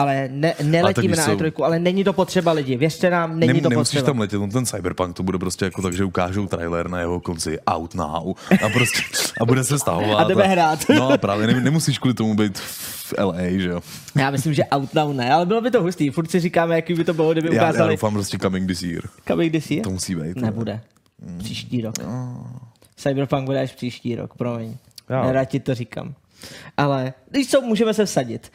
ale 0.00 0.28
ne, 0.32 0.54
neletíme 0.62 1.08
víš 1.08 1.18
na 1.18 1.24
co? 1.24 1.30
E3, 1.36 1.64
ale 1.64 1.78
není 1.78 2.04
to 2.04 2.12
potřeba 2.12 2.52
lidi. 2.52 2.76
Věřte 2.76 3.10
nám, 3.10 3.38
není 3.38 3.52
Nem, 3.52 3.62
to 3.62 3.68
nemusíš 3.68 3.92
potřeba. 3.92 4.06
tam 4.06 4.18
letět, 4.18 4.40
on 4.40 4.50
ten 4.50 4.66
Cyberpunk 4.66 5.16
to 5.16 5.22
bude 5.22 5.38
prostě 5.38 5.64
jako 5.64 5.82
tak, 5.82 5.92
že 5.92 6.04
ukážou 6.04 6.46
trailer 6.46 6.90
na 6.90 7.00
jeho 7.00 7.20
konci 7.20 7.58
out 7.60 7.94
now 7.94 8.32
a 8.64 8.68
prostě 8.68 9.02
a 9.40 9.44
bude 9.44 9.64
se 9.64 9.78
stahovat. 9.78 10.20
A 10.20 10.28
jdeme 10.28 10.46
hrát. 10.46 10.84
No 10.96 11.12
a 11.12 11.18
právě 11.18 11.46
ne, 11.46 11.60
nemusíš 11.60 11.98
kvůli 11.98 12.14
tomu 12.14 12.34
být 12.34 12.58
v 12.58 13.14
LA, 13.18 13.34
že 13.50 13.68
jo. 13.68 13.80
Já 14.16 14.30
myslím, 14.30 14.54
že 14.54 14.64
out 14.64 14.94
now 14.94 15.12
ne, 15.12 15.32
ale 15.32 15.46
bylo 15.46 15.60
by 15.60 15.70
to 15.70 15.82
hustý. 15.82 16.10
Furt 16.10 16.30
si 16.30 16.40
říkáme, 16.40 16.74
jaký 16.76 16.94
by 16.94 17.04
to 17.04 17.14
bylo, 17.14 17.32
kdyby 17.32 17.48
Já, 17.48 17.54
já 17.54 17.62
ukázali 17.62 17.90
doufám 17.94 18.12
prostě 18.12 18.38
coming 18.38 18.68
this 18.68 18.82
year. 18.82 19.02
coming 19.28 19.52
this 19.52 19.70
year. 19.70 19.84
To 19.84 19.90
musí 19.90 20.14
být. 20.14 20.36
no. 20.36 20.42
Nebude. 20.42 20.80
Příští 21.38 21.80
rok. 21.80 21.94
Cyberpunk 22.96 23.44
bude 23.46 23.60
až 23.60 23.72
příští 23.74 24.14
rok, 24.14 24.34
promiň. 24.36 24.76
Jo. 25.10 25.22
Nerad 25.24 25.44
ti 25.44 25.60
to 25.60 25.74
říkám. 25.74 26.14
Ale 26.76 27.12
když 27.30 27.48
co, 27.50 27.60
můžeme 27.60 27.94
se 27.94 28.06
vsadit. 28.06 28.52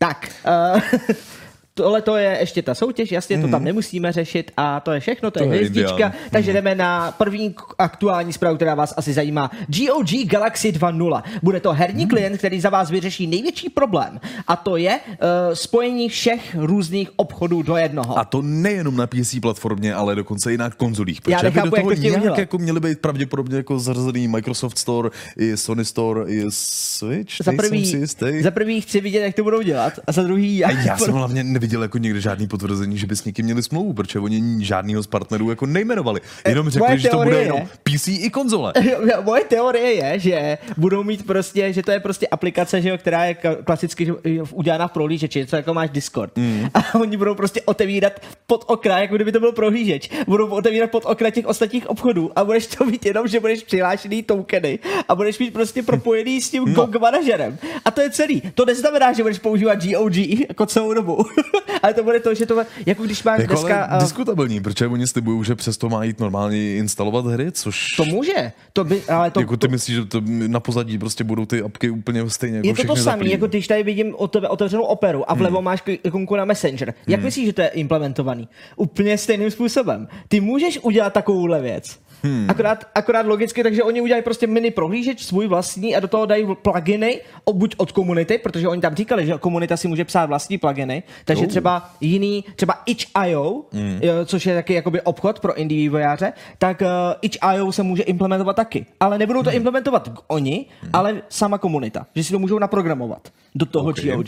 Tak, 0.00 0.30
uh, 0.48 0.80
tohle 1.82 2.02
to 2.02 2.16
je 2.16 2.36
ještě 2.40 2.62
ta 2.62 2.74
soutěž, 2.74 3.12
jasně, 3.12 3.38
to 3.38 3.48
tam 3.48 3.64
nemusíme 3.64 4.12
řešit 4.12 4.50
a 4.56 4.80
to 4.80 4.92
je 4.92 5.00
všechno, 5.00 5.30
to, 5.30 5.38
To 5.38 5.44
je 5.44 5.50
hvězdička, 5.50 6.12
takže 6.30 6.52
jdeme 6.52 6.74
na 6.74 7.12
první 7.12 7.54
aktuální 7.78 8.32
zprávu, 8.32 8.56
která 8.56 8.74
vás 8.74 8.94
asi 8.96 9.12
zajímá. 9.12 9.50
GOG 9.68 10.10
Galaxy 10.24 10.72
2.0. 10.72 11.22
Bude 11.42 11.60
to 11.60 11.72
herní 11.72 12.06
klient, 12.06 12.38
který 12.38 12.60
za 12.60 12.70
vás 12.70 12.90
vyřeší 12.90 13.26
největší 13.26 13.68
problém 13.68 14.20
a 14.46 14.56
to 14.56 14.76
je 14.76 15.00
uh, 15.08 15.16
spojení 15.54 16.08
všech 16.08 16.56
různých 16.58 17.10
obchodů 17.16 17.62
do 17.62 17.76
jednoho. 17.76 18.18
A 18.18 18.24
to 18.24 18.42
nejenom 18.42 18.96
na 18.96 19.06
PC 19.06 19.34
platformě, 19.42 19.94
ale 19.94 20.14
dokonce 20.14 20.54
i 20.54 20.58
na 20.58 20.70
konzolích. 20.70 21.20
Já 21.28 21.38
Protože 21.38 21.50
by 21.50 21.54
nechápu, 21.54 21.70
do 21.70 21.76
jak 21.76 21.82
toho 21.82 21.94
to 21.94 21.96
chtějí 21.96 22.20
nějak 22.20 22.38
jako 22.38 22.58
měly 22.58 22.80
být 22.80 22.98
pravděpodobně 22.98 23.56
jako 23.56 23.78
zařazený 23.78 24.28
Microsoft 24.28 24.78
Store, 24.78 25.10
i 25.36 25.56
Sony 25.56 25.84
Store, 25.84 26.32
i 26.32 26.44
Switch. 26.48 27.32
za 27.42 27.52
prvý, 27.52 27.86
si 27.86 27.96
jistý. 27.96 28.42
za 28.42 28.50
první 28.50 28.80
chci 28.80 29.00
vidět, 29.00 29.20
jak 29.20 29.34
to 29.34 29.42
budou 29.42 29.62
dělat 29.62 29.92
a 30.06 30.12
za 30.12 30.22
druhý 30.22 30.56
jak 30.58 30.84
já 30.84 30.98
jsem 30.98 31.14
hlavně 31.14 31.44
neviděl 31.44 31.69
jako 31.78 31.98
někde 31.98 32.20
žádný 32.20 32.48
potvrzení, 32.48 32.98
že 32.98 33.06
by 33.06 33.16
s 33.16 33.24
někým 33.24 33.44
měli 33.44 33.62
smlouvu, 33.62 33.92
protože 33.92 34.18
oni 34.18 34.64
žádnýho 34.64 35.02
z 35.02 35.06
partnerů 35.06 35.50
jako 35.50 35.66
nejmenovali. 35.66 36.20
Jenom 36.48 36.64
moje 36.66 36.70
řekli, 36.70 36.98
že 36.98 37.08
to 37.08 37.16
bude 37.16 37.30
teorie 37.30 37.46
jenom 37.46 37.58
je- 37.58 37.98
PC 37.98 38.08
i 38.08 38.30
konzole. 38.30 38.72
Moje 39.24 39.44
teorie 39.44 39.92
je, 39.94 40.18
že 40.18 40.58
budou 40.76 41.04
mít 41.04 41.26
prostě, 41.26 41.72
že 41.72 41.82
to 41.82 41.90
je 41.90 42.00
prostě 42.00 42.26
aplikace, 42.28 42.82
že 42.82 42.88
jo, 42.88 42.98
která 42.98 43.24
je 43.24 43.36
klasicky 43.64 44.12
udělaná 44.52 44.88
v 44.88 44.92
prohlížeči, 44.92 45.46
co 45.46 45.56
jako 45.56 45.74
máš 45.74 45.90
Discord. 45.90 46.36
Mm. 46.38 46.66
A 46.74 46.94
oni 46.94 47.16
budou 47.16 47.34
prostě 47.34 47.62
otevírat 47.62 48.12
pod 48.46 48.64
okna, 48.66 48.98
jako 48.98 49.14
kdyby 49.16 49.32
to 49.32 49.40
byl 49.40 49.52
prohlížeč. 49.52 50.10
Budou 50.26 50.46
otevírat 50.48 50.90
pod 50.90 51.04
okna 51.06 51.30
těch 51.30 51.46
ostatních 51.46 51.90
obchodů 51.90 52.30
a 52.36 52.44
budeš 52.44 52.66
to 52.66 52.84
mít 52.84 53.06
jenom, 53.06 53.28
že 53.28 53.40
budeš 53.40 53.62
přihlášený 53.62 54.22
tokeny 54.22 54.78
a 55.08 55.14
budeš 55.14 55.38
mít 55.38 55.52
prostě 55.52 55.82
propojený 55.82 56.40
s 56.40 56.50
tím 56.50 56.64
no. 56.76 56.86
GOG 56.86 57.00
manažerem. 57.00 57.58
A 57.84 57.90
to 57.90 58.00
je 58.00 58.10
celý. 58.10 58.42
To 58.54 58.64
neznamená, 58.64 59.12
že 59.12 59.22
budeš 59.22 59.38
používat 59.38 59.84
GOG 59.84 60.16
jako 60.16 60.66
celou 60.66 60.94
dobu. 60.94 61.24
Ale 61.82 61.94
to 61.94 62.02
bude 62.04 62.20
to, 62.20 62.34
že 62.34 62.46
to, 62.46 62.62
jako 62.86 63.02
když 63.04 63.22
máš 63.24 63.40
Jako 63.40 63.52
dneska... 63.54 63.84
ale 63.84 64.02
diskutabilní, 64.02 64.60
protože 64.60 64.86
oni 64.86 65.06
slibují, 65.06 65.44
že 65.44 65.54
přesto 65.54 65.88
má 65.88 66.04
jít 66.04 66.20
normálně 66.20 66.76
instalovat 66.76 67.26
hry, 67.26 67.52
což... 67.52 67.86
to 67.96 68.04
může. 68.04 68.52
To 68.72 68.84
by, 68.84 69.02
ale 69.08 69.30
to, 69.30 69.40
jako 69.40 69.56
ty 69.56 69.68
myslíš, 69.68 69.96
že 69.96 70.04
to 70.04 70.22
na 70.26 70.60
pozadí 70.60 70.98
prostě 70.98 71.24
budou 71.24 71.46
ty 71.46 71.62
apky 71.62 71.90
úplně 71.90 72.30
stejně 72.30 72.56
jako 72.56 72.68
je 72.68 72.86
to 72.86 72.94
to 72.94 72.96
samé, 73.02 73.28
jako 73.28 73.46
když 73.46 73.66
tady 73.68 73.82
vidím 73.82 74.14
od 74.14 74.32
tebe 74.32 74.48
otevřenou 74.48 74.82
operu 74.82 75.30
a 75.30 75.34
vlevo 75.34 75.56
Hmm. 75.56 75.64
máš 75.64 75.82
ikonku 75.86 76.36
na 76.36 76.44
Messenger. 76.44 76.94
Jak 77.06 77.22
myslíš, 77.22 77.46
že 77.46 77.52
to 77.52 77.62
je 77.62 77.68
implementovaný? 77.68 78.48
Úplně 78.76 79.18
stejným 79.18 79.50
způsobem. 79.50 80.08
Ty 80.28 80.40
můžeš 80.40 80.78
udělat 80.82 81.12
takovouhle 81.12 81.60
věc. 81.60 81.98
Hmm. 82.22 82.46
Akorát, 82.50 82.84
akorát 82.94 83.26
logicky, 83.26 83.62
takže 83.62 83.82
oni 83.82 84.00
udělají 84.00 84.22
prostě 84.22 84.46
mini 84.46 84.70
prohlížeč 84.70 85.24
svůj 85.24 85.46
vlastní 85.46 85.96
a 85.96 86.00
do 86.00 86.08
toho 86.08 86.26
dají 86.26 86.46
pluginy, 86.62 87.20
buď 87.52 87.74
od 87.76 87.92
komunity, 87.92 88.38
protože 88.38 88.68
oni 88.68 88.80
tam 88.80 88.94
říkali, 88.94 89.26
že 89.26 89.38
komunita 89.38 89.76
si 89.76 89.88
může 89.88 90.04
psát 90.04 90.26
vlastní 90.26 90.58
pluginy, 90.58 91.02
takže 91.24 91.42
Oh. 91.44 91.48
třeba 91.48 91.90
jiný, 92.00 92.44
třeba 92.56 92.74
itch.io, 92.86 93.62
Hmm. 93.72 94.00
což 94.24 94.46
je 94.46 94.54
taky 94.54 94.74
jakoby 94.74 95.00
obchod 95.00 95.40
pro 95.40 95.54
indie 95.54 95.78
vývojáře, 95.80 96.32
tak 96.58 96.80
uh, 96.80 96.86
itch.io 97.22 97.72
se 97.72 97.82
může 97.82 98.02
implementovat 98.02 98.56
taky. 98.56 98.86
Ale 99.00 99.18
nebudou 99.18 99.40
Hmm. 99.40 99.50
to 99.50 99.56
implementovat 99.56 100.08
oni, 100.28 100.66
ale 100.92 101.22
sama 101.28 101.58
komunita, 101.58 102.06
že 102.14 102.24
si 102.24 102.32
to 102.32 102.38
můžou 102.38 102.58
naprogramovat 102.58 103.28
do 103.54 103.66
toho 103.66 103.88
Ok. 103.90 104.00
GOG. 104.00 104.26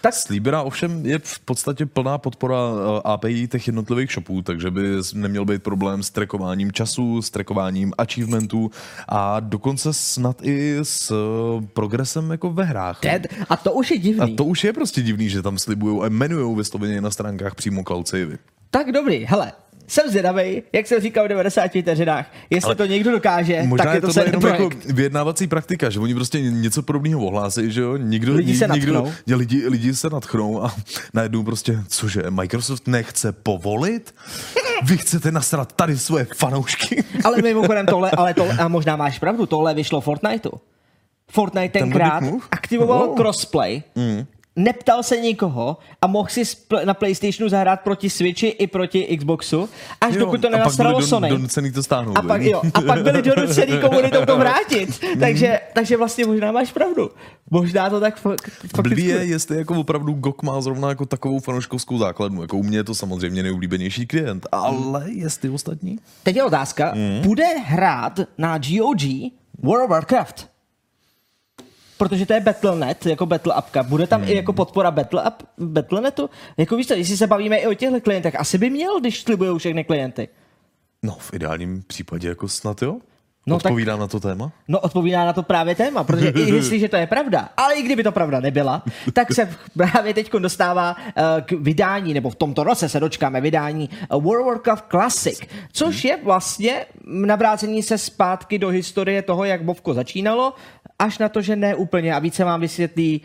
Tak 0.00 0.14
Slíbená 0.14 0.62
ovšem 0.62 1.06
je 1.06 1.18
v 1.18 1.38
podstatě 1.40 1.86
plná 1.86 2.18
podpora 2.18 2.56
eh, 2.56 3.00
API 3.04 3.48
těch 3.48 3.66
jednotlivých 3.66 4.10
shopů, 4.10 4.42
takže 4.42 4.70
by 4.70 4.82
neměl 5.14 5.44
být 5.44 5.62
problém 5.62 6.02
s 6.02 6.10
trackováním 6.10 6.72
času, 6.72 7.22
s 7.22 7.30
trackováním 7.30 7.92
achievementů 7.98 8.70
a 9.08 9.40
dokonce 9.40 9.92
snad 9.92 10.36
i 10.42 10.76
s 10.82 11.10
eh, 11.10 11.66
progresem 11.72 12.30
jako 12.30 12.52
ve 12.52 12.64
hrách. 12.64 13.00
Ted, 13.00 13.26
a 13.48 13.56
to 13.56 13.72
už 13.72 13.90
je 13.90 13.96
A 13.96 14.00
divný. 14.00 14.36
to 14.36 14.44
už 14.44 14.64
je 14.64 14.72
prostě 14.72 15.02
divný, 15.02 15.28
že 15.28 15.42
tam 15.42 15.58
slibují 15.58 16.02
a 16.02 16.06
jmenujou 16.06 16.54
vysloveně 16.54 17.00
na 17.00 17.10
stránkách 17.10 17.54
přímo 17.54 17.82
cloud 17.84 18.08
savey. 18.08 18.38
Tak 18.70 18.92
dobrý, 18.92 19.24
hele, 19.24 19.52
jsem 19.86 20.10
zvědavej, 20.10 20.62
jak 20.72 20.86
jsem 20.86 21.00
říkal 21.00 21.24
v 21.24 21.28
90 21.28 21.70
vteřinách, 21.82 22.26
jestli 22.50 22.66
Ale 22.66 22.74
to 22.74 22.86
někdo 22.86 23.10
dokáže, 23.12 23.62
Možná 23.62 23.84
tak 23.84 23.94
je 23.94 24.00
to 24.00 24.12
celý 24.12 24.26
jenom 24.26 24.40
projekt. 24.40 24.60
jako 24.60 24.76
vyjednávací 24.94 25.46
praktika, 25.46 25.90
že 25.90 26.00
oni 26.00 26.14
prostě 26.14 26.40
něco 26.40 26.82
podobného 26.82 27.24
ohlásí, 27.26 27.72
že 27.72 27.80
jo, 27.80 27.96
nikdo, 27.96 28.34
Lidi 28.34 28.56
se 28.56 28.68
nikdo, 28.72 28.92
nadchnou. 28.92 29.12
že 29.26 29.34
lidi, 29.34 29.68
lidi 29.68 29.94
se 29.94 30.10
nadchnou 30.10 30.62
a 30.64 30.74
najednou 31.14 31.42
prostě, 31.42 31.78
cože, 31.88 32.22
Microsoft 32.30 32.86
nechce 32.86 33.32
povolit? 33.32 34.14
Vy 34.84 34.96
chcete 34.98 35.32
nasrat 35.32 35.72
tady 35.72 35.98
svoje 35.98 36.26
fanoušky? 36.36 37.04
Ale 37.24 37.42
mimochodem 37.42 37.86
tohle, 37.86 38.10
ale 38.10 38.34
tohle, 38.34 38.56
a 38.58 38.68
možná 38.68 38.96
máš 38.96 39.18
pravdu, 39.18 39.46
tohle 39.46 39.74
vyšlo 39.74 40.00
Fortniteu. 40.00 40.50
Fortnite 41.30 41.78
tenkrát 41.78 42.20
move? 42.22 42.46
aktivoval 42.50 43.06
Wow. 43.06 43.16
crossplay, 43.16 43.82
neptal 44.56 45.02
se 45.02 45.16
nikoho 45.16 45.76
a 46.02 46.06
mohl 46.06 46.28
si 46.28 46.42
na 46.84 46.94
PlayStationu 46.94 47.48
zahrát 47.48 47.80
proti 47.80 48.10
Switchi 48.10 48.46
i 48.46 48.66
proti 48.66 49.16
Xboxu, 49.18 49.68
až 50.00 50.16
dokud 50.16 50.40
to 50.40 50.48
byli 50.76 51.02
Sony. 51.02 51.28
don, 51.28 51.38
donucený 51.38 51.72
to 51.72 51.82
stáhnout. 51.82 52.18
A 52.18 52.22
pak, 52.22 52.42
jo, 52.42 52.62
a 52.74 52.80
pak 52.80 53.02
byli 53.02 53.22
donucený 53.36 53.78
komunitou 53.80 54.24
to 54.26 54.36
vrátit. 54.38 55.02
Mhm. 55.02 55.20
takže, 55.20 55.60
takže 55.74 55.96
vlastně 55.96 56.26
možná 56.26 56.52
máš 56.52 56.72
pravdu. 56.72 57.10
Možná 57.50 57.90
to 57.90 58.00
tak 58.00 58.16
fakt, 58.16 58.50
Blbý 58.82 59.04
je, 59.04 59.24
jestli 59.24 59.56
jako 59.56 59.74
opravdu 59.80 60.12
GOG 60.12 60.42
má 60.42 60.60
zrovna 60.60 60.88
jako 60.88 61.06
takovou 61.06 61.40
fanouškovskou 61.40 61.98
základnu. 61.98 62.42
Jako 62.42 62.56
u 62.56 62.62
mě 62.62 62.78
je 62.78 62.84
to 62.84 62.94
samozřejmě 62.94 63.42
nejoblíbenější 63.42 64.06
klient, 64.06 64.46
ale 64.52 65.04
jestli 65.12 65.50
ostatní? 65.50 65.98
Teď 66.22 66.36
je 66.36 66.44
otázka, 66.44 66.92
Mhm. 66.94 67.20
bude 67.28 67.44
hrát 67.64 68.20
na 68.38 68.58
GOG 68.58 69.02
World 69.62 69.84
of 69.84 69.90
Warcraft? 69.90 70.53
Protože 71.98 72.26
to 72.26 72.32
je 72.32 72.40
Battle.net, 72.40 73.06
jako 73.06 73.26
Battle 73.26 73.54
appka. 73.54 73.82
Bude 73.82 74.06
tam 74.06 74.20
hmm. 74.20 74.30
i 74.30 74.36
jako 74.36 74.52
podpora 74.52 74.90
Battle 74.90 75.22
app, 75.22 75.42
Battle.netu? 75.58 76.30
Jako 76.56 76.76
víš 76.76 76.86
co, 76.86 76.94
jestli 76.94 77.16
se 77.16 77.26
bavíme 77.26 77.56
i 77.56 77.66
o 77.66 77.74
těchto 77.74 78.00
klientech, 78.00 78.40
asi 78.40 78.58
by 78.58 78.70
měl, 78.70 79.00
když 79.00 79.22
slibují 79.22 79.58
všechny 79.58 79.84
klienty. 79.84 80.28
No, 81.02 81.16
v 81.20 81.34
ideálním 81.34 81.82
případě 81.86 82.28
jako 82.28 82.48
snad 82.48 82.82
jo. 82.82 82.96
No, 83.46 83.56
odpovídá 83.56 83.92
tak, 83.92 84.00
na 84.00 84.06
to 84.06 84.20
téma? 84.20 84.52
No, 84.68 84.80
odpovídá 84.80 85.24
na 85.24 85.32
to 85.32 85.42
právě 85.42 85.74
téma, 85.74 86.04
protože 86.04 86.28
i 86.28 86.40
jestliže 86.54 86.88
to 86.88 86.96
je 86.96 87.06
pravda, 87.06 87.48
ale 87.56 87.74
i 87.74 87.82
kdyby 87.82 88.02
to 88.02 88.12
pravda 88.12 88.40
nebyla, 88.40 88.82
tak 89.12 89.32
se 89.32 89.56
právě 89.76 90.14
teď 90.14 90.32
dostává 90.32 90.96
uh, 90.96 91.22
k 91.40 91.52
vydání, 91.52 92.14
nebo 92.14 92.30
v 92.30 92.34
tomto 92.34 92.64
roce 92.64 92.88
se 92.88 93.00
dočkáme 93.00 93.40
vydání 93.40 93.90
uh, 94.14 94.22
World 94.22 94.40
of 94.40 94.46
Warcraft 94.46 94.84
Classic, 94.90 95.40
což 95.72 96.04
je 96.04 96.18
vlastně 96.24 96.86
navrácení 97.06 97.82
se 97.82 97.98
zpátky 97.98 98.58
do 98.58 98.68
historie 98.68 99.22
toho, 99.22 99.44
jak 99.44 99.64
Bovko 99.64 99.94
začínalo, 99.94 100.54
až 100.98 101.18
na 101.18 101.28
to, 101.28 101.42
že 101.42 101.56
ne 101.56 101.74
úplně 101.74 102.14
a 102.14 102.18
více 102.18 102.44
vám 102.44 102.60
vysvětlí 102.60 103.20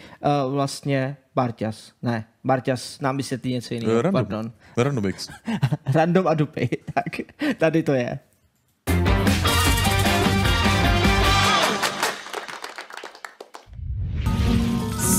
uh, 0.45 0.53
vlastně 0.53 1.17
Barťas. 1.35 1.91
Ne, 2.01 2.25
Barťas 2.43 2.99
nám 2.99 3.17
vysvětlí 3.17 3.53
něco 3.53 3.73
jiného. 3.73 4.01
Random. 4.01 4.11
Pardon. 4.13 4.51
Randomix. 4.77 5.29
Random 5.93 6.27
a 6.27 6.33
dupy, 6.33 6.69
tak 6.93 7.19
tady 7.57 7.83
to 7.83 7.93
je. 7.93 8.19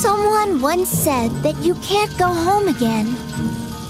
Someone 0.02 0.62
once 0.62 0.88
said 0.88 1.30
that 1.42 1.56
you 1.62 1.74
can't 1.74 2.16
go 2.18 2.26
home 2.26 2.68
again, 2.68 3.06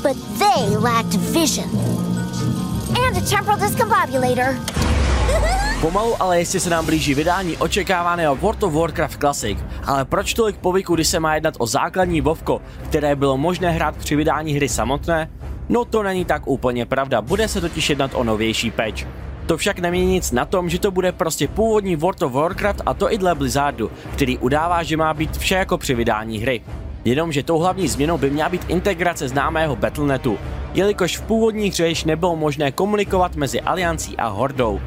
but 0.03 0.17
they 0.39 0.77
lacked 0.77 1.15
vision. 1.33 1.69
And 3.07 3.17
a 3.17 3.21
temporal 3.21 3.59
discombobulator. 3.59 4.80
Pomalu, 5.81 6.23
ale 6.23 6.39
jestli 6.39 6.61
se 6.61 6.71
nám 6.71 6.87
blíží 6.87 7.15
vydání 7.15 7.57
očekávaného 7.57 8.37
World 8.37 8.63
of 8.63 8.73
Warcraft 8.73 9.21
Classic, 9.21 9.59
ale 9.85 10.05
proč 10.05 10.35
tolik 10.35 10.57
povyku, 10.57 10.95
když 10.95 11.09
se 11.09 11.21
má 11.21 11.35
jednat 11.35 11.55
o 11.59 11.67
základní 11.67 12.21
Vovko, 12.21 12.63
které 12.85 13.17
bylo 13.17 13.37
možné 13.37 13.71
hrát 13.71 13.97
při 13.97 14.17
vydání 14.17 14.53
hry 14.53 14.69
samotné? 14.69 15.31
No 15.69 15.85
to 15.85 16.03
není 16.03 16.25
tak 16.25 16.49
úplně 16.49 16.87
pravda, 16.87 17.23
bude 17.23 17.49
se 17.49 17.61
totiž 17.61 17.91
jednat 17.91 18.11
o 18.15 18.25
novější 18.25 18.71
patch. 18.71 19.07
To 19.47 19.57
však 19.57 19.79
nemění 19.79 20.13
nic 20.13 20.33
na 20.33 20.45
tom, 20.45 20.69
že 20.69 20.79
to 20.79 20.91
bude 20.91 21.13
prostě 21.13 21.49
původní 21.49 21.97
World 21.97 22.23
of 22.23 22.33
Warcraft 22.33 22.83
a 22.87 22.95
to 22.95 23.13
i 23.13 23.19
dle 23.19 23.35
Blizzardu, 23.35 23.91
který 24.13 24.39
udává, 24.39 24.83
že 24.83 24.97
má 24.97 25.15
být 25.15 25.37
vše 25.37 25.55
jako 25.55 25.79
při 25.79 25.95
vydání 25.95 26.39
hry. 26.39 26.63
Jenomže 27.05 27.43
tou 27.43 27.59
hlavní 27.59 27.89
změnou 27.89 28.19
by 28.19 28.31
měla 28.31 28.49
být 28.49 28.65
integrace 28.69 29.29
známého 29.29 29.77
Battlenetu, 29.77 30.39
jelikož 30.75 31.19
v 31.19 31.23
původní 31.23 31.69
hře 31.69 31.89
již 31.89 32.05
nebylo 32.05 32.37
možné 32.37 32.73
komunikovat 32.73 33.37
mezi 33.37 33.61
Aliancí 33.61 34.17
a 34.17 34.29
Hordou. 34.29 34.81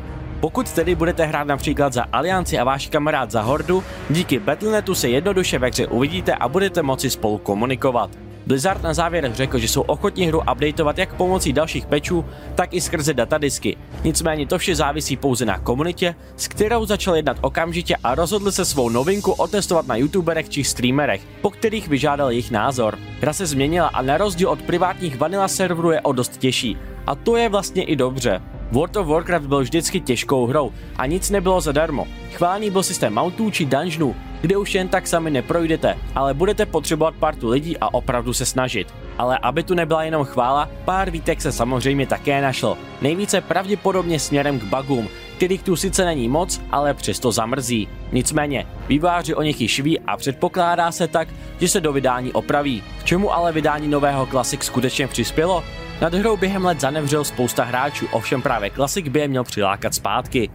Pokud 0.43 0.71
tedy 0.71 0.95
budete 0.95 1.25
hrát 1.25 1.47
například 1.47 1.93
za 1.93 2.05
Alianci 2.11 2.59
a 2.59 2.63
váš 2.63 2.87
kamarád 2.87 3.31
za 3.31 3.41
Hordu, 3.41 3.83
díky 4.09 4.39
Battlenetu 4.39 4.95
se 4.95 5.09
jednoduše 5.09 5.59
ve 5.59 5.67
hře 5.67 5.87
uvidíte 5.87 6.35
a 6.35 6.47
budete 6.47 6.81
moci 6.81 7.09
spolu 7.09 7.37
komunikovat. 7.37 8.09
Blizzard 8.47 8.83
na 8.83 8.93
závěr 8.93 9.33
řekl, 9.33 9.57
že 9.57 9.67
jsou 9.67 9.81
ochotní 9.81 10.25
hru 10.25 10.41
updateovat 10.51 10.97
jak 10.97 11.13
pomocí 11.13 11.53
dalších 11.53 11.85
pečů, 11.85 12.25
tak 12.55 12.73
i 12.73 12.81
skrze 12.81 13.13
datadisky. 13.13 13.77
Nicméně 14.03 14.47
to 14.47 14.57
vše 14.57 14.75
závisí 14.75 15.17
pouze 15.17 15.45
na 15.45 15.59
komunitě, 15.59 16.15
s 16.35 16.47
kterou 16.47 16.85
začal 16.85 17.15
jednat 17.15 17.37
okamžitě 17.41 17.95
a 18.03 18.15
rozhodl 18.15 18.51
se 18.51 18.65
svou 18.65 18.89
novinku 18.89 19.31
otestovat 19.31 19.87
na 19.87 19.95
youtuberech 19.95 20.49
či 20.49 20.63
streamerech, 20.63 21.21
po 21.41 21.49
kterých 21.49 21.87
vyžádal 21.87 22.31
jejich 22.31 22.51
názor. 22.51 22.99
Hra 23.21 23.33
se 23.33 23.45
změnila 23.45 23.87
a 23.87 24.01
na 24.01 24.17
rozdíl 24.17 24.49
od 24.49 24.61
privátních 24.61 25.17
vanilla 25.17 25.47
serverů 25.47 25.91
je 25.91 26.01
o 26.01 26.11
dost 26.11 26.37
těžší. 26.37 26.77
A 27.07 27.15
to 27.15 27.37
je 27.37 27.49
vlastně 27.49 27.83
i 27.83 27.95
dobře. 27.95 28.41
World 28.73 28.95
of 28.95 29.07
Warcraft 29.07 29.45
byl 29.45 29.59
vždycky 29.61 29.99
těžkou 29.99 30.45
hrou 30.45 30.71
a 30.95 31.05
nic 31.05 31.29
nebylo 31.29 31.61
zadarmo. 31.61 32.07
Chválný 32.31 32.69
byl 32.69 32.83
systém 32.83 33.13
mountů 33.13 33.51
či 33.51 33.65
dungeonů, 33.65 34.15
kde 34.41 34.57
už 34.57 34.75
jen 34.75 34.87
tak 34.87 35.07
sami 35.07 35.31
neprojdete, 35.31 35.97
ale 36.15 36.33
budete 36.33 36.65
potřebovat 36.65 37.15
partu 37.15 37.49
lidí 37.49 37.77
a 37.77 37.93
opravdu 37.93 38.33
se 38.33 38.45
snažit. 38.45 38.93
Ale 39.17 39.37
aby 39.37 39.63
tu 39.63 39.73
nebyla 39.73 40.03
jenom 40.03 40.25
chvála, 40.25 40.69
pár 40.85 41.09
výtek 41.09 41.41
se 41.41 41.51
samozřejmě 41.51 42.07
také 42.07 42.41
našlo. 42.41 42.77
Nejvíce 43.01 43.41
pravděpodobně 43.41 44.19
směrem 44.19 44.59
k 44.59 44.63
bugům, 44.63 45.09
kterých 45.35 45.63
tu 45.63 45.75
sice 45.75 46.05
není 46.05 46.29
moc, 46.29 46.61
ale 46.71 46.93
přesto 46.93 47.31
zamrzí. 47.31 47.87
Nicméně, 48.11 48.65
výváři 48.87 49.35
o 49.35 49.41
nich 49.41 49.61
již 49.61 49.79
ví 49.79 49.99
a 49.99 50.17
předpokládá 50.17 50.91
se 50.91 51.07
tak, 51.07 51.27
že 51.59 51.67
se 51.67 51.81
do 51.81 51.93
vydání 51.93 52.33
opraví. 52.33 52.83
K 52.99 53.03
čemu 53.03 53.33
ale 53.33 53.51
vydání 53.51 53.87
nového 53.87 54.25
Classic 54.25 54.63
skutečně 54.63 55.07
přispělo? 55.07 55.63
Nad 56.03 56.13
hrou 56.13 56.37
během 56.37 56.65
let 56.65 56.81
zanevřel 56.81 57.23
spousta 57.23 57.63
hráčů, 57.63 58.07
ovšem 58.11 58.41
právě 58.41 58.71
Classic 58.71 59.07
by 59.07 59.19
je 59.19 59.27
měl 59.27 59.43
přilákat 59.43 59.93
zpátky. 59.93 60.49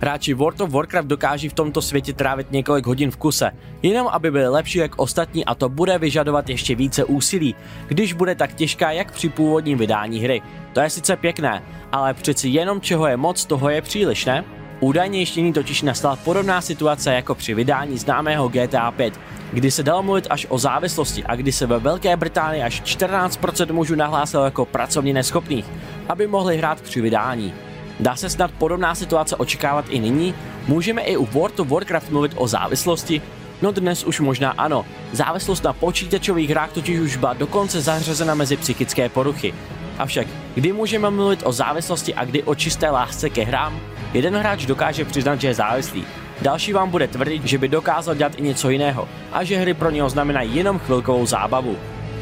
Hráči 0.00 0.34
World 0.34 0.60
of 0.60 0.70
Warcraft 0.70 1.08
dokáží 1.08 1.48
v 1.48 1.52
tomto 1.52 1.82
světě 1.82 2.12
trávit 2.12 2.52
několik 2.52 2.86
hodin 2.86 3.10
v 3.10 3.16
kuse, 3.16 3.50
jenom 3.82 4.08
aby 4.08 4.30
byli 4.30 4.48
lepší 4.48 4.78
jak 4.78 4.98
ostatní 4.98 5.44
a 5.44 5.54
to 5.54 5.68
bude 5.68 5.98
vyžadovat 5.98 6.48
ještě 6.48 6.74
více 6.74 7.04
úsilí, 7.04 7.54
když 7.86 8.12
bude 8.12 8.34
tak 8.34 8.54
těžká 8.54 8.90
jak 8.90 9.12
při 9.12 9.28
původním 9.28 9.78
vydání 9.78 10.20
hry. 10.20 10.42
To 10.72 10.80
je 10.80 10.90
sice 10.90 11.16
pěkné, 11.16 11.62
ale 11.92 12.14
přeci 12.14 12.48
jenom 12.48 12.80
čeho 12.80 13.06
je 13.06 13.16
moc, 13.16 13.44
toho 13.44 13.70
je 13.70 13.82
příliš, 13.82 14.24
ne? 14.24 14.44
Údajně 14.84 15.18
ještě 15.18 15.40
ní 15.40 15.52
totiž 15.52 15.82
nastala 15.82 16.16
podobná 16.16 16.60
situace 16.60 17.14
jako 17.14 17.34
při 17.34 17.54
vydání 17.54 17.98
známého 17.98 18.48
GTA 18.48 18.90
5, 18.90 19.20
kdy 19.52 19.70
se 19.70 19.82
dalo 19.82 20.02
mluvit 20.02 20.26
až 20.30 20.46
o 20.48 20.58
závislosti 20.58 21.24
a 21.24 21.36
kdy 21.36 21.52
se 21.52 21.66
ve 21.66 21.78
Velké 21.78 22.16
Británii 22.16 22.62
až 22.62 22.82
14% 22.82 23.72
mužů 23.72 23.94
nahlásilo 23.94 24.44
jako 24.44 24.64
pracovně 24.64 25.12
neschopných, 25.12 25.64
aby 26.08 26.26
mohli 26.26 26.58
hrát 26.58 26.80
při 26.80 27.00
vydání. 27.00 27.54
Dá 28.00 28.16
se 28.16 28.30
snad 28.30 28.50
podobná 28.50 28.94
situace 28.94 29.36
očekávat 29.36 29.84
i 29.88 29.98
nyní? 29.98 30.34
Můžeme 30.68 31.02
i 31.02 31.16
u 31.16 31.26
World 31.26 31.60
of 31.60 31.68
Warcraft 31.68 32.10
mluvit 32.10 32.32
o 32.36 32.48
závislosti? 32.48 33.22
No 33.62 33.72
dnes 33.72 34.04
už 34.04 34.20
možná 34.20 34.50
ano. 34.50 34.86
Závislost 35.12 35.64
na 35.64 35.72
počítačových 35.72 36.50
hrách 36.50 36.72
totiž 36.72 36.98
už 36.98 37.16
byla 37.16 37.32
dokonce 37.32 37.80
zařazena 37.80 38.34
mezi 38.34 38.56
psychické 38.56 39.08
poruchy. 39.08 39.54
Avšak, 39.98 40.26
kdy 40.54 40.72
můžeme 40.72 41.10
mluvit 41.10 41.40
o 41.44 41.52
závislosti 41.52 42.14
a 42.14 42.24
kdy 42.24 42.42
o 42.42 42.54
čisté 42.54 42.90
lásce 42.90 43.30
ke 43.30 43.44
hrám? 43.44 43.93
Jeden 44.14 44.36
hráč 44.36 44.66
dokáže 44.66 45.04
přiznat, 45.04 45.40
že 45.40 45.48
je 45.48 45.54
závislý. 45.54 46.04
Další 46.42 46.72
vám 46.72 46.90
bude 46.90 47.08
tvrdit, 47.08 47.46
že 47.46 47.58
by 47.58 47.68
dokázal 47.68 48.14
dělat 48.14 48.32
i 48.36 48.42
něco 48.42 48.70
jiného 48.70 49.08
a 49.32 49.44
že 49.44 49.56
hry 49.56 49.74
pro 49.74 49.90
něho 49.90 50.10
znamenají 50.10 50.56
jenom 50.56 50.78
chvilkovou 50.78 51.26
zábavu. 51.26 51.76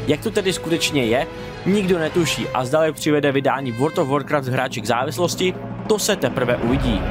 Jak 0.07 0.21
to 0.21 0.31
tedy 0.31 0.53
skutečně 0.53 1.05
je, 1.05 1.27
nikdo 1.65 1.99
netuší 1.99 2.47
a 2.53 2.65
zdali 2.65 2.91
přivede 2.91 3.31
vydání 3.31 3.71
World 3.71 3.97
of 3.97 4.07
Warcraft 4.07 4.47
hráči 4.47 4.81
k 4.81 4.85
závislosti, 4.85 5.53
to 5.87 5.99
se 5.99 6.15
teprve 6.15 6.57
uvidí. 6.57 7.01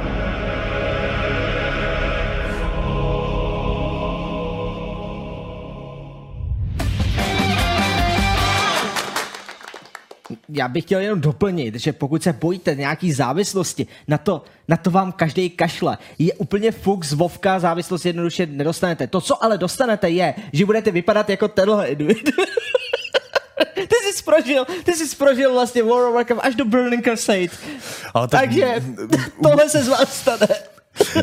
Já 10.52 10.68
bych 10.68 10.84
chtěl 10.84 11.00
jenom 11.00 11.20
doplnit, 11.20 11.74
že 11.74 11.92
pokud 11.92 12.22
se 12.22 12.32
bojíte 12.32 12.74
nějaký 12.74 13.12
závislosti, 13.12 13.86
na 14.08 14.18
to, 14.18 14.44
na 14.68 14.76
to 14.76 14.90
vám 14.90 15.12
každý 15.12 15.50
kašle. 15.50 15.98
Je 16.18 16.34
úplně 16.34 16.72
fuk 16.72 17.04
z 17.04 17.12
Vovka, 17.12 17.58
závislost 17.58 18.06
jednoduše 18.06 18.46
nedostanete. 18.46 19.06
To, 19.06 19.20
co 19.20 19.44
ale 19.44 19.58
dostanete, 19.58 20.10
je, 20.10 20.34
že 20.52 20.66
budete 20.66 20.90
vypadat 20.90 21.30
jako 21.30 21.48
tenhle 21.48 21.88
ty 23.74 24.12
jsi 24.12 24.22
prožil, 24.24 24.64
ty 24.84 24.92
jsi 24.92 25.16
prožil 25.16 25.52
vlastně 25.52 25.82
World 25.82 26.08
of 26.08 26.14
Warcraft 26.14 26.44
až 26.44 26.54
do 26.54 26.64
Burning 26.64 27.04
Crusade. 27.04 27.48
Ale 28.14 28.28
tak... 28.28 28.40
Takže 28.40 28.74
tohle 29.42 29.68
se 29.68 29.84
z 29.84 29.88
vás 29.88 30.20
stane. 30.20 30.71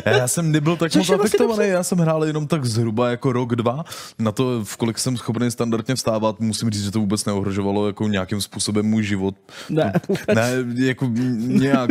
Já 0.06 0.28
jsem 0.28 0.52
nebyl 0.52 0.76
tak 0.76 0.94
moc 0.94 1.08
vlastně 1.08 1.14
afektovaný, 1.14 1.68
já 1.68 1.82
jsem 1.82 1.98
hrál 1.98 2.24
jenom 2.24 2.46
tak 2.46 2.64
zhruba 2.64 3.10
jako 3.10 3.32
rok, 3.32 3.56
dva. 3.56 3.84
Na 4.18 4.32
to, 4.32 4.64
v 4.64 4.76
kolik 4.76 4.98
jsem 4.98 5.16
schopný 5.16 5.50
standardně 5.50 5.94
vstávat, 5.94 6.40
musím 6.40 6.70
říct, 6.70 6.84
že 6.84 6.90
to 6.90 7.00
vůbec 7.00 7.24
neohrožovalo 7.24 7.86
jako 7.86 8.08
nějakým 8.08 8.40
způsobem 8.40 8.86
můj 8.86 9.02
život. 9.02 9.34
Ne, 9.70 9.92
ne 10.34 10.50
jako 10.74 11.10
nějak 11.36 11.90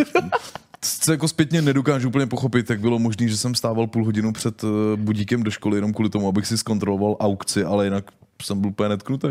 co 0.82 1.12
jako 1.12 1.28
zpětně 1.28 1.62
nedokážu 1.62 2.08
úplně 2.08 2.28
pochopit, 2.28 2.70
jak 2.70 2.80
bylo 2.80 3.00
možné, 3.00 3.28
že 3.28 3.38
jsem 3.38 3.56
stával 3.56 3.88
půl 3.88 4.06
hodinu 4.06 4.34
před 4.34 4.64
eh, 4.64 4.68
budíkem 4.96 5.44
do 5.44 5.52
školy 5.52 5.78
jenom 5.78 5.94
kvůli 5.94 6.10
tomu, 6.10 6.28
abych 6.28 6.48
si 6.48 6.58
zkontroloval 6.58 7.18
aukci, 7.20 7.64
ale 7.64 7.86
jinak 7.86 8.06
jsem 8.44 8.62
byl 8.62 8.70
úplně 8.70 8.90
netknutý. 8.90 9.28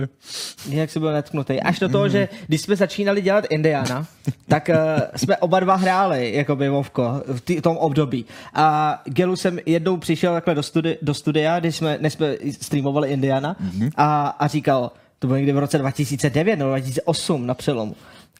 Jak 0.68 0.90
jsi 0.90 1.00
byl 1.00 1.12
netknutý. 1.12 1.60
Až 1.60 1.78
do 1.78 1.88
toho, 1.88 2.08
že 2.08 2.28
když 2.46 2.60
jsme 2.60 2.76
začínali 2.76 3.20
dělat 3.20 3.44
Indiana, 3.50 4.06
tak 4.48 4.68
uh, 4.68 5.02
jsme 5.16 5.36
oba 5.36 5.60
dva 5.60 5.74
hráli, 5.74 6.34
jako 6.34 6.56
by 6.56 6.68
Vovko, 6.68 7.22
v 7.26 7.40
tý, 7.40 7.60
tom 7.60 7.76
období. 7.76 8.24
A 8.54 9.00
Gelu 9.04 9.36
jsem 9.36 9.58
jednou 9.66 9.96
přišel 9.96 10.34
takhle 10.34 10.54
do, 10.54 10.60
studi- 10.60 10.96
do 11.02 11.14
studia, 11.14 11.60
když 11.60 11.76
jsme, 11.76 11.98
než 12.00 12.12
jsme 12.12 12.36
streamovali 12.60 13.08
Indiana 13.08 13.56
mm-hmm. 13.60 13.90
a, 13.96 14.26
a 14.28 14.46
říkal, 14.46 14.92
to 15.18 15.26
bylo 15.26 15.36
někdy 15.36 15.52
v 15.52 15.58
roce 15.58 15.78
2009 15.78 16.56
nebo 16.56 16.70
2008 16.70 17.46
na 17.46 17.54
přelomu. 17.54 17.96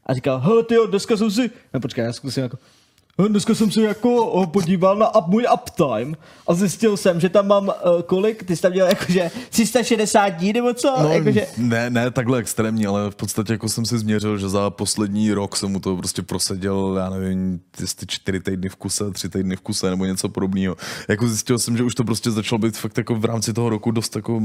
A 0.07 0.15
říkal, 0.15 0.39
hele 0.39 0.65
tyjo, 0.65 0.87
dneska 0.87 1.17
jsem 1.17 1.31
si, 1.31 1.51
no 1.75 1.81
počkej, 1.81 2.05
já 2.05 2.13
zkusím 2.13 2.43
jako, 2.43 2.59
"Eh, 2.63 2.78
Dneska 3.27 3.55
jsem 3.55 3.71
se 3.71 3.83
jako 3.83 4.43
eh, 4.43 4.47
podíval 4.47 4.97
na 4.97 5.15
up, 5.15 5.27
můj 5.27 5.47
uptime 5.55 6.17
a 6.47 6.55
zjistil 6.55 6.97
jsem, 6.97 7.21
že 7.21 7.29
tam 7.29 7.47
mám 7.47 7.69
uh, 7.69 8.03
kolik, 8.07 8.43
ty 8.45 8.57
jsi 8.57 8.63
tam 8.63 8.73
měl 8.73 8.87
jakože 8.89 9.31
360 9.51 10.29
dní 10.29 10.53
nebo 10.53 10.75
co? 10.75 10.95
No, 11.03 11.09
jakože, 11.09 11.47
ne, 11.57 11.91
ne 11.91 12.11
takhle 12.11 12.39
extrémní, 12.39 12.87
ale 12.87 13.11
v 13.11 13.15
podstatě 13.15 13.53
jako 13.53 13.69
jsem 13.69 13.85
si 13.85 13.99
změřil, 13.99 14.39
že 14.39 14.49
za 14.49 14.71
poslední 14.71 15.33
rok 15.33 15.57
jsem 15.57 15.71
mu 15.71 15.81
to 15.81 15.97
prostě 15.97 16.23
proseděl, 16.23 16.95
já 16.99 17.11
nevím, 17.11 17.61
jestli 17.81 18.07
čtyři 18.07 18.41
týdny 18.41 18.69
v 18.69 18.77
kuse, 18.77 19.11
tři 19.11 19.29
týdny 19.29 19.57
v 19.57 19.61
kuse 19.61 19.91
nebo 19.91 20.05
něco 20.05 20.29
podobného. 20.29 20.77
Jako 21.09 21.29
zjistil 21.29 21.59
jsem, 21.59 21.77
že 21.77 21.83
už 21.83 21.95
to 21.95 22.05
prostě 22.05 22.31
začalo 22.31 22.59
být 22.59 22.77
fakt 22.77 22.99
jako 22.99 23.15
v 23.15 23.25
rámci 23.25 23.53
toho 23.53 23.69
roku 23.69 23.91
dost 23.91 24.17
jako 24.17 24.41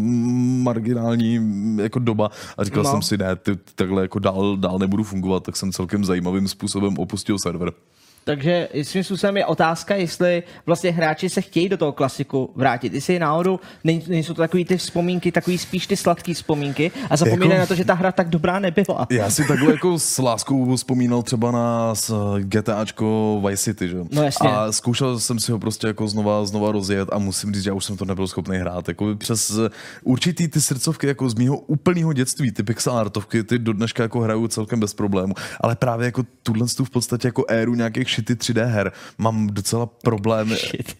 marginální 0.63 1.39
jako 1.81 1.99
doba 1.99 2.31
a 2.57 2.63
říkal 2.63 2.83
No. 2.83 2.91
jsem 2.91 3.01
si, 3.01 3.17
ne, 3.17 3.35
ty, 3.35 3.57
takhle 3.75 4.01
jako 4.01 4.19
dál, 4.19 4.57
dál 4.57 4.79
nebudu 4.79 5.03
fungovat, 5.03 5.43
tak 5.43 5.55
jsem 5.57 5.71
celkem 5.71 6.05
zajímavým 6.05 6.47
způsobem 6.47 6.97
opustil 6.97 7.39
server. 7.39 7.71
Takže 8.23 8.69
svým 8.83 9.03
způsobem 9.03 9.37
je 9.37 9.45
otázka, 9.45 9.95
jestli 9.95 10.43
vlastně 10.65 10.91
hráči 10.91 11.29
se 11.29 11.41
chtějí 11.41 11.69
do 11.69 11.77
toho 11.77 11.91
klasiku 11.91 12.49
vrátit. 12.55 12.93
Jestli 12.93 13.19
náhodou 13.19 13.59
nej- 13.83 14.01
nejsou 14.07 14.33
to 14.33 14.41
takový 14.41 14.65
ty 14.65 14.77
vzpomínky, 14.77 15.31
takový 15.31 15.57
spíš 15.57 15.87
ty 15.87 15.97
sladké 15.97 16.33
vzpomínky 16.33 16.91
a 17.09 17.17
zapomínají 17.17 17.51
Jako- 17.51 17.59
na 17.59 17.65
to, 17.65 17.75
že 17.75 17.85
ta 17.85 17.93
hra 17.93 18.11
tak 18.11 18.29
dobrá 18.29 18.59
nebyla. 18.59 19.07
Já 19.09 19.29
si 19.29 19.47
takhle 19.47 19.71
jako 19.71 19.99
s 19.99 20.17
láskou 20.17 20.75
vzpomínal 20.75 21.23
třeba 21.23 21.51
na 21.51 21.93
GTAčko 22.39 23.41
Vice 23.47 23.63
City, 23.63 23.89
že? 23.89 23.97
No 24.11 24.23
jasně. 24.23 24.49
A 24.49 24.71
zkoušel 24.71 25.19
jsem 25.19 25.39
si 25.39 25.51
ho 25.51 25.59
prostě 25.59 25.87
jako 25.87 26.07
znova, 26.07 26.45
znova 26.45 26.71
rozjet 26.71 27.09
a 27.11 27.19
musím 27.19 27.53
říct, 27.53 27.63
že 27.63 27.69
já 27.69 27.73
už 27.73 27.85
jsem 27.85 27.97
to 27.97 28.05
nebyl 28.05 28.27
schopný 28.27 28.57
hrát. 28.57 28.87
Jako 28.87 29.15
přes 29.15 29.51
eh, 29.57 29.69
určitý 30.03 30.47
ty 30.47 30.61
srdcovky 30.61 31.07
jako 31.07 31.29
z 31.29 31.35
mýho 31.35 31.57
úplného 31.57 32.13
dětství, 32.13 32.51
ty 32.51 32.63
pixel 32.63 32.97
artovky, 32.97 33.43
ty 33.43 33.59
do 33.59 33.73
dneška 33.73 34.03
jako 34.03 34.19
hraju 34.19 34.47
celkem 34.47 34.79
bez 34.79 34.93
problému. 34.93 35.33
Ale 35.61 35.75
právě 35.75 36.05
jako 36.05 36.23
tuhle 36.43 36.67
tu 36.77 36.85
v 36.85 36.89
podstatě 36.89 37.27
jako 37.27 37.43
éru 37.47 37.75
nějakých 37.75 38.07
šity 38.13 38.33
3D 38.35 38.65
her 38.65 38.91
mám 39.17 39.47
docela 39.47 39.85
problém. 39.85 40.55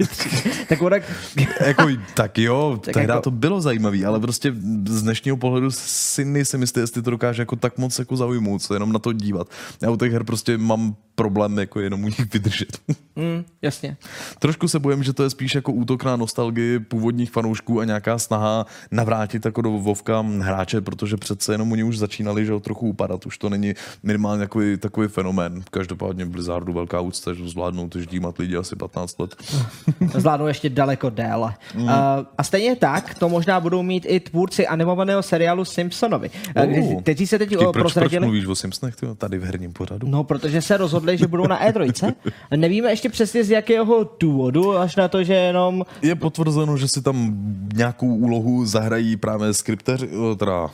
tak 0.70 0.82
ona, 0.82 0.98
jako, 1.66 1.88
tak 2.14 2.38
jo, 2.38 2.80
Tak 2.86 2.94
tehdy 2.94 3.12
jako- 3.12 3.22
to 3.22 3.32
bylo 3.32 3.62
zajímavé, 3.62 4.06
ale 4.06 4.20
prostě 4.20 4.54
z 4.88 5.04
dnešního 5.04 5.38
pohledu 5.38 5.72
si 5.72 6.26
nejsem 6.26 6.62
jistý, 6.62 6.80
jestli 6.80 7.02
to 7.02 7.12
dokáže 7.12 7.42
jako 7.42 7.56
tak 7.56 7.78
moc 7.78 8.00
jako 8.00 8.18
zaujmout, 8.18 8.62
se 8.62 8.76
jenom 8.76 8.92
na 8.94 9.00
to 9.00 9.14
dívat. 9.14 9.48
Já 9.82 9.90
u 9.90 9.98
těch 9.98 10.12
her 10.12 10.24
prostě 10.24 10.58
mám 10.58 10.96
problém 11.16 11.58
jako 11.60 11.80
jenom 11.80 12.04
u 12.04 12.08
nich 12.08 12.34
vydržet. 12.34 12.78
mm, 13.16 13.44
jasně. 13.62 13.98
Trošku 14.40 14.68
se 14.68 14.80
bojím, 14.80 15.04
že 15.04 15.14
to 15.14 15.24
je 15.24 15.30
spíš 15.30 15.56
jako 15.56 15.72
útok 15.72 16.04
na 16.04 16.16
nostalgii 16.16 16.80
původních 16.80 17.32
fanoušků 17.32 17.80
a 17.80 17.86
nějaká 17.86 18.20
snaha 18.20 18.66
navrátit 18.92 19.46
jako 19.46 19.62
do 19.62 19.70
Vovka 19.72 20.26
hráče, 20.40 20.82
protože 20.82 21.18
přece 21.18 21.54
jenom 21.54 21.72
oni 21.72 21.84
už 21.84 21.98
začínali 21.98 22.46
že 22.46 22.52
jo, 22.52 22.60
trochu 22.60 22.88
upadat. 22.88 23.26
Už 23.26 23.38
to 23.38 23.50
není 23.50 23.74
minimálně 24.04 24.40
takový, 24.40 24.78
takový 24.78 25.08
fenomén. 25.08 25.64
Každopádně 25.72 26.26
Blizzardu 26.26 26.74
velká 26.74 27.00
úcta, 27.04 27.34
že 27.34 27.50
zvládnou 27.50 27.90
to 27.90 28.00
ždímat 28.00 28.38
lidi 28.38 28.58
asi 28.58 28.76
15 28.76 29.20
let. 29.20 29.36
zvládnou 30.14 30.48
ještě 30.48 30.70
daleko 30.70 31.10
déle. 31.10 31.54
Mm. 31.76 31.84
Uh, 31.84 31.90
a 32.38 32.44
stejně 32.44 32.76
tak 32.76 33.14
to 33.16 33.30
možná 33.30 33.60
budou 33.60 33.84
mít 33.84 34.06
i 34.08 34.20
tvůrci 34.20 34.68
animovaného 34.68 35.24
seriálu 35.24 35.66
Simpsonovi, 35.66 36.30
uh, 36.58 37.02
kteří 37.02 37.28
se 37.28 37.40
teď 37.40 37.50
Ty, 37.50 37.58
proč, 37.74 37.94
proč 37.94 38.14
mluvíš 38.20 38.46
o 38.46 38.56
Simpsonech 38.56 38.96
tyjo, 38.96 39.16
tady 39.16 39.38
v 39.38 39.44
herním 39.44 39.74
pořadu? 39.74 40.08
No, 40.08 40.24
protože 40.24 40.62
se 40.62 40.78
rozhodli, 40.78 41.18
že 41.18 41.28
budou 41.28 41.48
na 41.48 41.68
E3. 41.68 42.14
Nevíme 42.56 42.90
ještě 42.90 43.10
přesně 43.10 43.44
z 43.44 43.50
jakého 43.50 44.10
důvodu, 44.20 44.78
až 44.78 44.96
na 44.96 45.08
to, 45.08 45.24
že 45.24 45.34
jenom 45.34 45.86
Je 46.02 46.16
potvrzeno, 46.16 46.78
že 46.78 46.88
si 46.88 47.02
tam 47.02 47.38
nějakou 47.74 48.16
úlohu 48.16 48.66
zahrají 48.66 49.18
právě 49.18 49.54
skripteři, 49.54 50.10
teda 50.38 50.70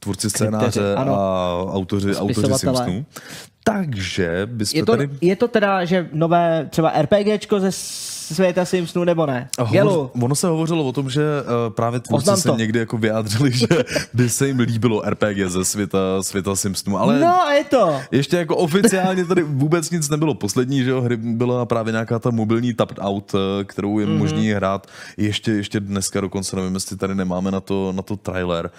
tvůrci 0.00 0.30
scénáře 0.30 0.94
ano. 0.94 1.14
a 1.14 1.58
autoři, 1.72 2.16
autoři. 2.16 2.54
Simpsonů. 2.54 3.06
Takže 3.64 4.42
bychom 4.46 4.78
je 4.78 4.84
to, 4.84 4.92
tady... 4.92 5.10
je 5.20 5.36
to 5.36 5.48
teda, 5.48 5.84
že 5.84 6.08
nové 6.12 6.68
třeba 6.70 6.92
RPGčko 7.02 7.60
ze 7.60 7.72
světa 8.34 8.64
Simpsonů 8.64 9.04
nebo 9.04 9.26
ne? 9.26 9.48
Hovoř, 9.58 10.10
ono 10.22 10.34
se 10.34 10.46
hovořilo 10.46 10.84
o 10.84 10.92
tom, 10.92 11.10
že 11.10 11.22
uh, 11.22 11.74
právě 11.74 12.00
tvůrci 12.00 12.22
Oznam 12.22 12.36
se 12.36 12.48
to. 12.48 12.56
někdy 12.56 12.78
jako 12.78 12.98
vyjádřili, 12.98 13.52
že 13.58 13.66
by 14.14 14.30
se 14.30 14.46
jim 14.46 14.58
líbilo 14.58 15.02
RPG 15.06 15.38
ze 15.46 15.64
světa, 15.64 15.98
světa 16.22 16.56
Simpsonů, 16.56 16.98
ale 16.98 17.20
no 17.20 17.42
a 17.42 17.52
je 17.52 17.64
to. 17.64 18.00
ještě 18.10 18.36
jako 18.36 18.56
oficiálně 18.56 19.24
tady 19.24 19.42
vůbec 19.42 19.90
nic 19.90 20.08
nebylo. 20.08 20.34
Poslední 20.34 20.84
že 20.84 20.90
jo, 20.90 21.00
hry 21.00 21.16
byla 21.16 21.66
právě 21.66 21.92
nějaká 21.92 22.18
ta 22.18 22.30
mobilní 22.30 22.74
Tapped 22.74 22.98
Out, 23.00 23.34
eh, 23.34 23.64
kterou 23.64 23.98
je 23.98 24.06
mm-hmm. 24.06 24.18
možný 24.18 24.50
hrát 24.50 24.86
ještě, 25.16 25.52
ještě 25.52 25.80
dneska 25.80 26.20
dokonce, 26.20 26.56
nevím, 26.56 26.74
jestli 26.74 26.96
tady 26.96 27.14
nemáme 27.14 27.50
na 27.50 27.60
to, 27.60 27.92
na 27.96 28.02
to 28.02 28.16
trailer. 28.16 28.66
A, 28.66 28.70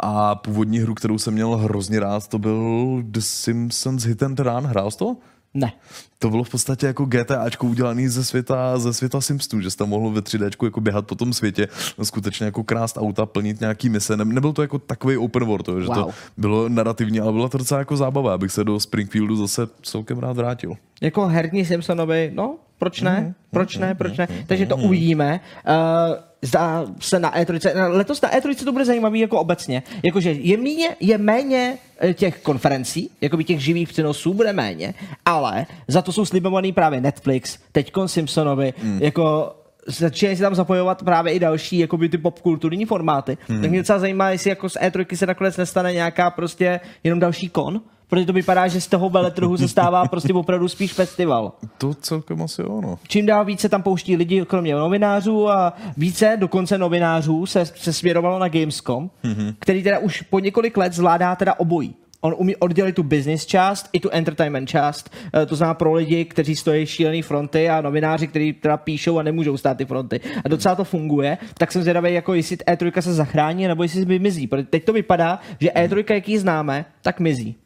a 0.00 0.34
původní 0.34 0.78
hru, 0.78 0.94
kterou 0.94 1.18
jsem 1.18 1.34
měl 1.34 1.56
hrozně 1.56 2.00
rád, 2.00 2.28
to 2.28 2.38
byl 2.38 2.98
The 3.02 3.20
Simpsons 3.20 4.04
Hit 4.04 4.22
and 4.22 4.40
Run. 4.40 4.64
Hrál 4.64 4.90
jsi 4.90 4.98
to? 4.98 5.16
Ne. 5.54 5.72
To 6.18 6.30
bylo 6.30 6.44
v 6.44 6.50
podstatě 6.50 6.86
jako 6.86 7.04
GTAčko 7.04 7.66
udělaný 7.66 8.08
ze 8.08 8.24
světa, 8.24 8.78
ze 8.78 8.92
světa 8.92 9.20
Simpsonů, 9.20 9.62
že 9.62 9.70
jsi 9.70 9.76
tam 9.76 9.88
mohl 9.88 10.10
ve 10.10 10.20
3Dčku 10.20 10.64
jako 10.64 10.80
běhat 10.80 11.06
po 11.06 11.14
tom 11.14 11.32
světě, 11.32 11.68
skutečně 12.02 12.46
jako 12.46 12.64
krást 12.64 12.98
auta, 12.98 13.26
plnit 13.26 13.60
nějaký 13.60 13.88
mise. 13.88 14.16
Ne, 14.16 14.24
nebyl 14.24 14.52
to 14.52 14.62
jako 14.62 14.78
takový 14.78 15.16
open 15.16 15.44
world, 15.44 15.66
to, 15.66 15.80
že 15.80 15.86
Wow. 15.86 15.94
to 15.96 16.10
bylo 16.36 16.68
narrativní, 16.68 17.20
ale 17.20 17.32
byla 17.32 17.48
to 17.48 17.58
docela 17.58 17.78
jako 17.78 17.96
zábava, 17.96 18.34
abych 18.34 18.52
se 18.52 18.64
do 18.64 18.80
Springfieldu 18.80 19.36
zase 19.36 19.66
celkem 19.82 20.18
rád 20.18 20.36
vrátil. 20.36 20.74
Jako 21.00 21.26
herní 21.26 21.64
Simpsonovi, 21.64 22.32
no, 22.34 22.56
proč 22.78 23.00
ne? 23.00 23.34
Proč 23.50 23.76
ne, 23.76 23.94
proč 23.94 24.16
ne? 24.18 24.28
Takže 24.46 24.66
to 24.66 24.76
uvidíme. 24.76 25.40
Uh, 25.68 26.16
zdá 26.42 26.86
se 27.00 27.18
na 27.18 27.34
E3, 27.36 27.74
na- 27.76 27.88
letos 27.88 28.20
na 28.20 28.30
E3 28.30 28.64
to 28.64 28.72
bude 28.72 28.84
zajímavý 28.84 29.20
jako 29.20 29.40
obecně. 29.40 29.82
Jakože 30.02 30.32
je 30.32 30.56
méně, 30.56 30.88
je 31.00 31.18
méně 31.18 31.78
eh, 32.00 32.14
těch 32.14 32.42
konferencí, 32.42 33.10
jako 33.20 33.36
by 33.36 33.44
těch 33.44 33.60
živých 33.60 33.88
přenosů 33.88 34.34
bude 34.34 34.52
méně, 34.52 34.94
ale 35.24 35.66
za 35.88 36.02
to 36.02 36.12
jsou 36.12 36.24
slibovaný 36.24 36.72
právě 36.72 37.00
Netflix, 37.00 37.58
teďkon 37.72 38.08
Simpsonovi, 38.08 38.74
jako 38.98 39.54
začínají 39.86 40.36
se 40.36 40.42
tam 40.42 40.54
zapojovat 40.54 41.02
právě 41.02 41.32
i 41.32 41.38
další 41.38 41.78
jakoby 41.78 42.08
ty 42.08 42.18
popkulturní 42.18 42.84
formáty. 42.84 43.38
Hmm. 43.48 43.60
Tak 43.60 43.70
mě 43.70 43.78
docela 43.80 43.98
zajímá, 43.98 44.30
jestli 44.30 44.50
jako 44.50 44.68
z 44.68 44.76
E3 44.76 45.16
se 45.16 45.26
nakonec 45.26 45.56
nestane 45.56 45.92
nějaká 45.92 46.30
prostě 46.30 46.80
jenom 47.04 47.20
další 47.20 47.48
kon, 47.48 47.80
protože 48.14 48.26
to 48.26 48.32
vypadá, 48.32 48.68
že 48.68 48.80
z 48.80 48.86
toho 48.86 49.10
veletrhu 49.10 49.56
se 49.56 49.68
stává 49.68 50.08
prostě 50.08 50.34
opravdu 50.34 50.68
spíš 50.68 50.92
festival. 50.92 51.52
To 51.78 51.94
celkem 51.94 52.42
asi 52.42 52.62
jo, 52.62 52.80
no. 52.80 52.98
Čím 53.08 53.26
dál 53.26 53.44
více 53.44 53.68
tam 53.68 53.82
pouští 53.82 54.16
lidi, 54.16 54.44
kromě 54.46 54.74
novinářů 54.74 55.50
a 55.50 55.72
více 55.96 56.36
dokonce 56.40 56.78
novinářů 56.78 57.46
se, 57.46 57.66
se 57.66 57.92
směrovalo 57.92 58.38
na 58.38 58.48
Gamescom, 58.48 59.10
mm-hmm. 59.24 59.54
který 59.58 59.82
teda 59.82 59.98
už 59.98 60.22
po 60.22 60.38
několik 60.38 60.76
let 60.76 60.92
zvládá 60.92 61.36
teda 61.36 61.54
obojí. 61.54 61.94
On 62.20 62.34
umí 62.38 62.56
oddělit 62.56 62.92
tu 62.92 63.02
business 63.02 63.46
část 63.46 63.88
i 63.92 64.00
tu 64.00 64.10
entertainment 64.12 64.68
část. 64.68 65.10
Eh, 65.34 65.46
To 65.46 65.56
znamená 65.56 65.74
pro 65.74 65.92
lidi, 65.92 66.24
kteří 66.24 66.56
stojí 66.56 66.86
šílený 66.86 67.22
fronty 67.22 67.70
a 67.70 67.80
novináři, 67.80 68.26
kteří 68.26 68.52
teda 68.52 68.76
píšou 68.76 69.18
a 69.18 69.22
nemůžou 69.22 69.56
stát 69.56 69.76
ty 69.76 69.84
fronty. 69.84 70.20
A 70.44 70.48
docela 70.48 70.74
to 70.74 70.84
funguje. 70.84 71.38
Tak 71.58 71.72
jsem 71.72 71.82
zvědavý, 71.82 72.14
jako 72.14 72.34
jestli 72.34 72.56
E3 72.56 73.00
se 73.00 73.14
zachrání, 73.14 73.68
nebo 73.68 73.82
jestli 73.82 74.04
vymizí. 74.04 74.46
Protože 74.46 74.66
teď 74.66 74.84
to 74.84 74.92
vypadá, 74.92 75.38
že 75.60 75.68
E3, 75.68 76.14
jaký 76.14 76.38
známe, 76.38 76.84
tak 77.02 77.20
mizí. 77.20 77.56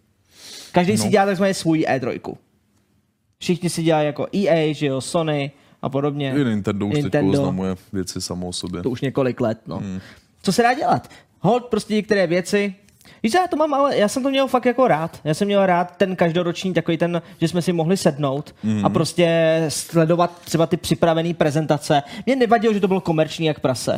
Každý 0.78 0.92
no. 0.92 1.02
si 1.02 1.08
dělá 1.08 1.26
takzvaně 1.26 1.54
svůj 1.54 1.86
E3. 1.88 2.36
Všichni 3.38 3.70
si 3.70 3.82
dělají 3.82 4.06
jako 4.06 4.26
EA, 4.36 4.74
že 4.74 4.86
jo, 4.86 5.00
Sony 5.00 5.50
a 5.82 5.88
podobně. 5.88 6.34
I 6.36 6.44
Nintendo 6.44 6.86
už 6.86 6.94
teď 6.94 7.02
Nintendo. 7.02 7.32
oznamuje 7.32 7.76
věci 7.92 8.20
samo 8.20 8.48
o 8.48 8.52
sobě. 8.52 8.82
To 8.82 8.90
už 8.90 9.00
několik 9.00 9.40
let, 9.40 9.58
no. 9.66 9.76
Hmm. 9.76 10.00
Co 10.42 10.52
se 10.52 10.62
dá 10.62 10.74
dělat? 10.74 11.10
Hold 11.40 11.64
prostě 11.64 11.94
některé 11.94 12.26
věci. 12.26 12.74
Víš, 13.22 13.34
já 13.34 13.46
to 13.46 13.56
mám, 13.56 13.74
ale 13.74 13.96
já 13.96 14.08
jsem 14.08 14.22
to 14.22 14.30
měl 14.30 14.46
fakt 14.46 14.64
jako 14.64 14.88
rád. 14.88 15.20
Já 15.24 15.34
jsem 15.34 15.48
měl 15.48 15.66
rád 15.66 15.96
ten 15.96 16.16
každoroční 16.16 16.74
takový 16.74 16.96
ten, 16.98 17.22
že 17.40 17.48
jsme 17.48 17.62
si 17.62 17.72
mohli 17.72 17.96
sednout 17.96 18.54
mm. 18.62 18.86
a 18.86 18.88
prostě 18.88 19.64
sledovat 19.68 20.38
třeba 20.44 20.66
ty 20.66 20.76
připravené 20.76 21.34
prezentace. 21.34 22.02
Mě 22.26 22.36
nevadilo, 22.36 22.74
že 22.74 22.80
to 22.80 22.88
bylo 22.88 23.00
komerční 23.00 23.46
jak 23.46 23.60
prase. 23.60 23.96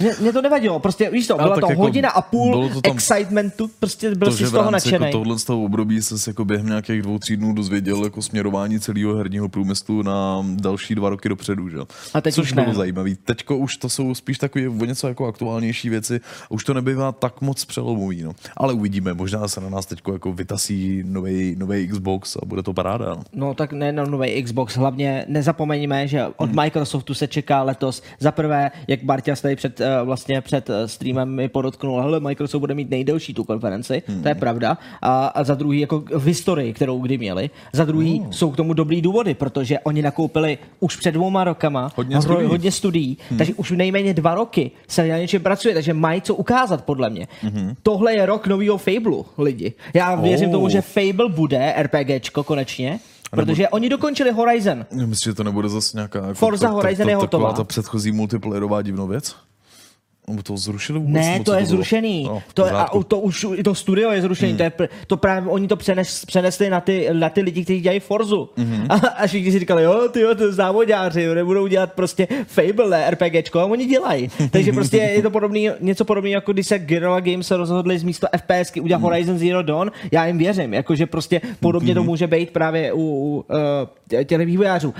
Mě, 0.00 0.10
mě 0.20 0.32
to 0.32 0.42
nevadilo, 0.42 0.78
prostě 0.80 1.10
víš 1.10 1.26
to, 1.26 1.36
byla 1.36 1.60
to 1.60 1.66
jako 1.70 1.80
hodina 1.82 2.10
a 2.10 2.22
půl 2.22 2.68
to 2.68 2.80
tam- 2.80 2.92
excitementu, 2.92 3.70
prostě 3.80 4.10
byl 4.14 4.28
to, 4.30 4.36
si 4.36 4.46
z 4.46 4.50
toho 4.50 4.70
rámci 4.70 4.88
jako 4.92 5.04
nadšený. 5.04 5.12
tohle 5.12 5.38
z 5.38 5.44
toho 5.44 5.62
období 5.64 6.02
se 6.02 6.30
jako 6.30 6.44
během 6.44 6.66
nějakých 6.66 7.02
dvou, 7.02 7.18
tří 7.18 7.36
dnů 7.36 7.52
dozvěděl 7.54 8.04
jako 8.04 8.22
směrování 8.22 8.80
celého 8.80 9.14
herního 9.16 9.48
průmyslu 9.48 10.02
na 10.02 10.46
další 10.54 10.94
dva 10.94 11.08
roky 11.10 11.28
dopředu, 11.28 11.68
že? 11.68 11.78
A 12.14 12.20
teď 12.20 12.34
Což 12.34 12.42
už 12.46 12.52
bylo 12.52 12.66
ne. 12.66 12.74
zajímavý. 12.74 13.16
Teďko 13.24 13.56
už 13.56 13.76
to 13.76 13.88
jsou 13.88 14.14
spíš 14.14 14.38
takové 14.38 14.68
o 14.68 14.84
něco 14.84 15.08
jako 15.08 15.26
aktuálnější 15.26 15.88
věci 15.88 16.20
a 16.44 16.50
už 16.50 16.64
to 16.64 16.74
nebývá 16.74 17.12
tak 17.12 17.40
moc 17.40 17.64
přelomový, 17.64 18.22
no. 18.22 18.32
Ale 18.56 18.72
uvidíme, 18.72 19.14
možná 19.14 19.48
se 19.48 19.60
na 19.60 19.68
nás 19.68 19.86
teďko 19.86 20.12
jako 20.12 20.32
vytasí 20.32 21.02
nový 21.06 21.88
Xbox 21.90 22.36
a 22.36 22.44
bude 22.46 22.62
to 22.62 22.72
paráda, 22.72 23.06
no. 23.14 23.22
No 23.32 23.54
tak 23.54 23.72
nejenom 23.72 24.10
nový 24.10 24.42
Xbox, 24.42 24.76
hlavně 24.76 25.24
nezapomeňme, 25.28 26.08
že 26.08 26.26
od 26.36 26.50
Hmm. 26.50 26.60
Microsoftu 26.64 27.14
se 27.14 27.26
čeká 27.26 27.62
letos 27.62 28.02
za 28.18 28.32
prvé, 28.32 28.70
jak 28.88 29.04
Barťas 29.04 29.40
tady 29.40 29.56
před, 29.56 29.80
eh, 29.80 29.89
vlastně 30.04 30.40
před 30.40 30.70
eh, 30.70 30.88
streamem 30.88 31.28
mi 31.34 31.48
podotknul, 31.48 32.00
hele, 32.00 32.20
Microsoft 32.20 32.60
bude 32.60 32.74
mít 32.74 32.90
nejdelší 32.90 33.34
tu 33.34 33.44
konferenci, 33.44 34.02
Hmm. 34.06 34.22
to 34.22 34.28
je 34.28 34.34
pravda, 34.34 34.78
a, 35.02 35.26
a 35.26 35.44
za 35.44 35.54
druhý 35.54 35.80
jako 35.80 36.02
v 36.14 36.24
historii, 36.26 36.72
kterou 36.72 36.98
kdy 37.00 37.18
měli, 37.18 37.50
za 37.72 37.84
druhý 37.84 38.20
Oh. 38.20 38.30
jsou 38.30 38.50
k 38.50 38.56
tomu 38.56 38.72
dobrý 38.72 39.02
důvody, 39.02 39.34
protože 39.34 39.78
oni 39.78 40.02
nakoupili 40.02 40.58
už 40.80 40.96
před 40.96 41.12
dvěma 41.12 41.44
rokama 41.44 41.90
Hodně 41.96 42.16
hro- 42.16 42.20
studií. 42.22 42.46
hodně 42.48 42.72
studií, 42.72 43.18
hmm. 43.30 43.38
takže 43.38 43.54
už 43.54 43.70
nejméně 43.70 44.14
dva 44.14 44.34
roky 44.34 44.70
se 44.88 45.08
na 45.08 45.18
něčem 45.18 45.42
pracuje, 45.42 45.74
takže 45.74 45.94
mají 45.94 46.22
co 46.22 46.34
ukázat 46.34 46.84
podle 46.84 47.10
mě. 47.10 47.28
Hmm. 47.42 47.74
Tohle 47.82 48.14
je 48.14 48.26
rok 48.26 48.46
nového 48.46 48.78
Fablu, 48.78 49.26
lidi. 49.38 49.72
Já 49.94 50.14
věřím 50.14 50.48
Oh. 50.48 50.52
tomu, 50.52 50.68
že 50.68 50.80
Fable 50.82 51.28
bude 51.28 51.74
RPGčko 51.78 52.44
konečně, 52.44 52.98
Protože 53.30 53.68
oni 53.68 53.88
dokončili 53.88 54.30
Horizon. 54.30 54.86
Myslím, 54.92 55.30
že 55.30 55.34
to 55.34 55.44
nebude 55.44 55.68
zase 55.68 55.96
nějaká... 55.96 56.18
Jako 56.18 56.34
Forza 56.34 56.68
Horizon 56.68 57.08
je 57.08 57.14
Taková 57.16 57.20
hotová. 57.48 57.52
ta 57.52 57.64
předchozí 57.64 58.12
multiplayerová 58.12 58.82
divnou 58.82 59.06
věc? 59.06 59.36
Nebo 60.30 60.42
to 60.42 60.56
zrušili 60.56 60.98
vůbec? 60.98 61.22
Ne, 61.26 61.32
nebo 61.32 61.44
to 61.44 61.52
je 61.52 61.56
bylo? 61.56 61.68
zrušený. 61.68 62.24
No, 62.24 62.42
to, 62.54 62.64
a 62.76 62.90
to 63.08 63.18
už 63.18 63.46
to 63.64 63.74
studio 63.74 64.10
je 64.10 64.22
zrušený. 64.22 64.50
Hmm. 64.52 64.56
To, 64.56 64.62
je, 64.82 64.88
to 65.06 65.16
právě 65.16 65.50
oni 65.50 65.68
to 65.68 65.76
přenes, 65.76 66.24
přenesli 66.24 66.70
na 66.70 66.80
ty, 66.80 67.08
na 67.12 67.28
ty 67.28 67.40
lidi, 67.40 67.64
kteří 67.64 67.80
dělají 67.80 68.00
Forzu. 68.00 68.48
Mhm. 68.56 68.86
A, 68.88 68.94
a 68.94 69.26
všichni 69.26 69.52
si 69.52 69.58
říkali, 69.58 69.82
jo, 69.82 70.08
ty 70.12 70.20
jo, 70.20 70.34
to 70.34 70.52
závodáři, 70.52 71.34
nebudou 71.34 71.66
dělat 71.66 71.92
prostě 71.92 72.28
Fable, 72.46 72.90
ne, 72.90 73.10
RPGčko, 73.10 73.60
a 73.60 73.64
oni 73.64 73.86
dělají. 73.86 74.30
Takže 74.50 74.72
prostě 74.72 74.96
je 74.96 75.22
to 75.22 75.30
podobný, 75.30 75.68
něco 75.80 76.04
podobného, 76.04 76.34
jako 76.34 76.52
když 76.52 76.66
se 76.66 76.78
Guerrilla 76.78 77.20
Games 77.20 77.46
se 77.46 77.56
rozhodli 77.56 77.98
z 77.98 78.02
místo 78.02 78.26
FPSky 78.36 78.80
udělat 78.80 78.98
Mhm. 78.98 79.04
Horizon 79.04 79.38
Zero 79.38 79.62
Dawn, 79.62 79.90
já 80.12 80.26
jim 80.26 80.38
věřím, 80.38 80.74
jakože 80.74 81.06
prostě 81.06 81.40
podobně 81.60 81.94
to 81.94 82.02
může 82.02 82.26
být 82.26 82.50
právě 82.50 82.92
u, 82.92 83.00
u 83.00 83.44
uh, 84.14 84.24
těch 84.24 84.38
vývojářů. 84.38 84.94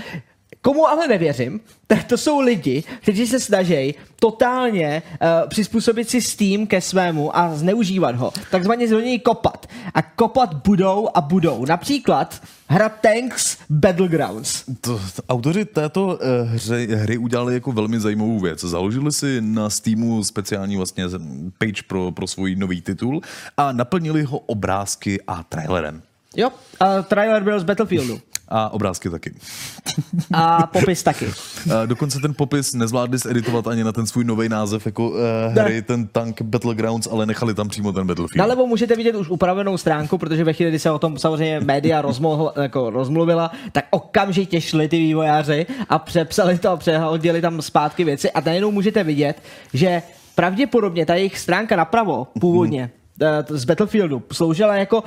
Komu 0.61 0.87
ale 0.87 1.07
nevěřím, 1.07 1.59
tak 1.87 2.03
to 2.03 2.17
jsou 2.17 2.39
lidi, 2.39 2.83
kteří 3.01 3.27
se 3.27 3.39
snaží 3.39 3.95
totálně 4.19 5.03
uh, 5.11 5.49
přizpůsobit 5.49 6.09
si 6.09 6.21
Steam 6.21 6.67
ke 6.67 6.81
svému 6.81 7.37
a 7.37 7.55
zneužívat 7.55 8.15
ho. 8.15 8.33
Takzvaně 8.51 8.87
do 8.87 8.99
něj 8.99 9.19
kopat. 9.19 9.67
A 9.93 10.01
kopat 10.01 10.53
budou 10.53 11.09
a 11.13 11.21
budou. 11.21 11.65
Například 11.65 12.41
hra 12.67 12.89
Tanks 12.89 13.57
Battlegrounds. 13.69 14.63
To, 14.81 15.01
to, 15.15 15.23
autoři 15.29 15.65
této 15.65 16.05
uh, 16.05 16.17
hry, 16.45 16.87
hry 16.87 17.17
udělali 17.17 17.53
jako 17.53 17.71
velmi 17.71 17.99
zajímavou 17.99 18.39
věc. 18.39 18.59
Založili 18.59 19.11
si 19.11 19.41
na 19.41 19.69
Steamu 19.69 20.23
speciální 20.23 20.77
vlastně 20.77 21.05
page 21.57 21.81
pro, 21.87 22.11
pro 22.11 22.27
svůj 22.27 22.55
nový 22.55 22.81
titul 22.81 23.21
a 23.57 23.71
naplnili 23.71 24.23
ho 24.23 24.37
obrázky 24.37 25.19
a 25.27 25.43
trailerem. 25.43 26.01
Jo, 26.35 26.49
a 26.79 27.01
trailer 27.01 27.43
byl 27.43 27.59
z 27.59 27.63
Battlefieldu. 27.63 28.21
A 28.53 28.73
obrázky 28.73 29.09
taky. 29.09 29.33
A 30.33 30.67
popis 30.67 31.03
taky. 31.03 31.27
Dokonce 31.85 32.19
ten 32.19 32.33
popis 32.33 32.73
nezvládli 32.73 33.17
zeditovat 33.17 33.67
ani 33.67 33.83
na 33.83 33.91
ten 33.91 34.07
svůj 34.07 34.23
nový 34.23 34.49
název 34.49 34.85
jako 34.85 35.09
uh, 35.09 35.17
hry, 35.53 35.81
ten 35.81 36.07
Tank 36.07 36.41
Battlegrounds, 36.41 37.07
ale 37.11 37.25
nechali 37.25 37.53
tam 37.53 37.69
přímo 37.69 37.91
ten 37.91 38.07
Battlefield. 38.07 38.37
Nalevo 38.37 38.67
můžete 38.67 38.95
vidět 38.95 39.15
už 39.15 39.29
upravenou 39.29 39.77
stránku, 39.77 40.17
protože 40.17 40.43
ve 40.43 40.53
chvíli, 40.53 40.71
kdy 40.71 40.79
se 40.79 40.91
o 40.91 40.99
tom 40.99 41.17
samozřejmě 41.17 41.59
média 41.59 42.01
rozmohl, 42.01 42.53
jako 42.61 42.89
rozmluvila, 42.89 43.51
tak 43.71 43.85
okamžitě 43.89 44.61
šli 44.61 44.87
ty 44.87 44.99
vývojáři 44.99 45.65
a 45.89 45.99
přepsali 45.99 46.57
to 46.57 46.69
a 46.69 46.77
přehodili 46.77 47.41
tam 47.41 47.61
zpátky 47.61 48.03
věci 48.03 48.31
a 48.31 48.41
najednou 48.41 48.71
můžete 48.71 49.03
vidět, 49.03 49.41
že 49.73 50.01
pravděpodobně 50.35 51.05
ta 51.05 51.15
jejich 51.15 51.39
stránka 51.39 51.75
napravo 51.75 52.27
původně 52.39 52.91
eh, 53.21 53.45
z 53.49 53.65
Battlefieldu 53.65 54.23
sloužila 54.31 54.75
jako 54.75 55.03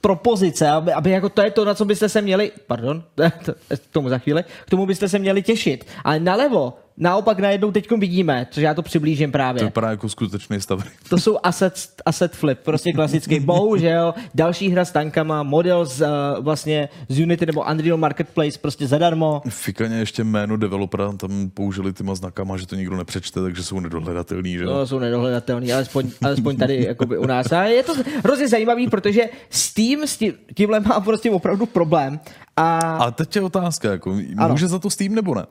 propozice, 0.00 0.68
aby, 0.68 0.92
aby 0.92 1.10
jako 1.10 1.28
to 1.28 1.42
je 1.42 1.50
to, 1.50 1.64
na 1.64 1.74
co 1.74 1.84
byste 1.84 2.08
se 2.08 2.22
měli, 2.22 2.52
pardon, 2.66 3.02
k 3.68 3.92
tomu 3.92 4.08
za 4.08 4.18
chvíli, 4.18 4.44
k 4.66 4.70
tomu 4.70 4.86
byste 4.86 5.08
se 5.08 5.18
měli 5.18 5.42
těšit. 5.42 5.86
Ale 6.04 6.20
nalevo, 6.20 6.74
naopak 6.98 7.38
najednou 7.38 7.70
teď 7.72 7.90
vidíme, 7.98 8.46
což 8.50 8.62
já 8.62 8.74
to 8.74 8.82
přiblížím 8.82 9.32
právě. 9.32 9.60
To 9.60 9.64
vypadá 9.66 9.90
jako 9.90 10.08
skutečný 10.08 10.60
stav. 10.60 10.84
To 11.08 11.18
jsou 11.18 11.38
asset, 11.42 11.74
asset 12.06 12.32
flip, 12.36 12.58
prostě 12.64 12.92
klasický. 12.92 13.40
Bohužel, 13.48 14.14
další 14.34 14.68
hra 14.68 14.84
s 14.84 14.92
tankama, 14.92 15.42
model 15.42 15.84
z, 15.86 16.00
uh, 16.00 16.44
vlastně 16.44 16.88
z 17.08 17.20
Unity 17.20 17.46
nebo 17.46 17.64
Unreal 17.70 17.96
Marketplace 17.96 18.58
prostě 18.58 18.86
zadarmo. 18.86 19.42
Fikaně 19.48 19.96
ještě 19.96 20.24
jméno 20.24 20.56
developera 20.56 21.12
tam 21.12 21.50
použili 21.54 21.92
tyma 21.92 22.14
znakama, 22.14 22.56
že 22.56 22.66
to 22.66 22.74
nikdo 22.76 22.96
nepřečte, 22.96 23.42
takže 23.42 23.64
jsou 23.64 23.80
nedohledatelný, 23.80 24.52
že 24.52 24.64
jo? 24.64 24.70
To 24.70 24.86
jsou 24.86 24.98
nedohledatelný, 24.98 25.72
alespoň, 25.72 26.10
alespoň 26.24 26.56
tady 26.56 26.84
jakoby 26.84 27.18
u 27.18 27.26
nás. 27.26 27.52
A 27.52 27.64
je 27.64 27.82
to 27.82 27.92
hrozně 28.24 28.48
zajímavý, 28.48 28.88
protože 28.88 29.22
Steam 29.50 30.02
s 30.06 30.16
tím, 30.16 30.32
tímhle 30.54 30.80
má 30.80 31.00
prostě 31.00 31.30
opravdu 31.30 31.66
problém. 31.66 32.20
A 32.56 32.78
A 32.78 33.10
teď 33.10 33.36
je 33.36 33.42
otázka, 33.42 33.90
jako, 33.90 34.16
Ano. 34.36 34.48
může 34.48 34.68
za 34.68 34.78
to 34.78 34.90
Steam 34.90 35.14
nebo 35.14 35.34
ne? 35.34 35.46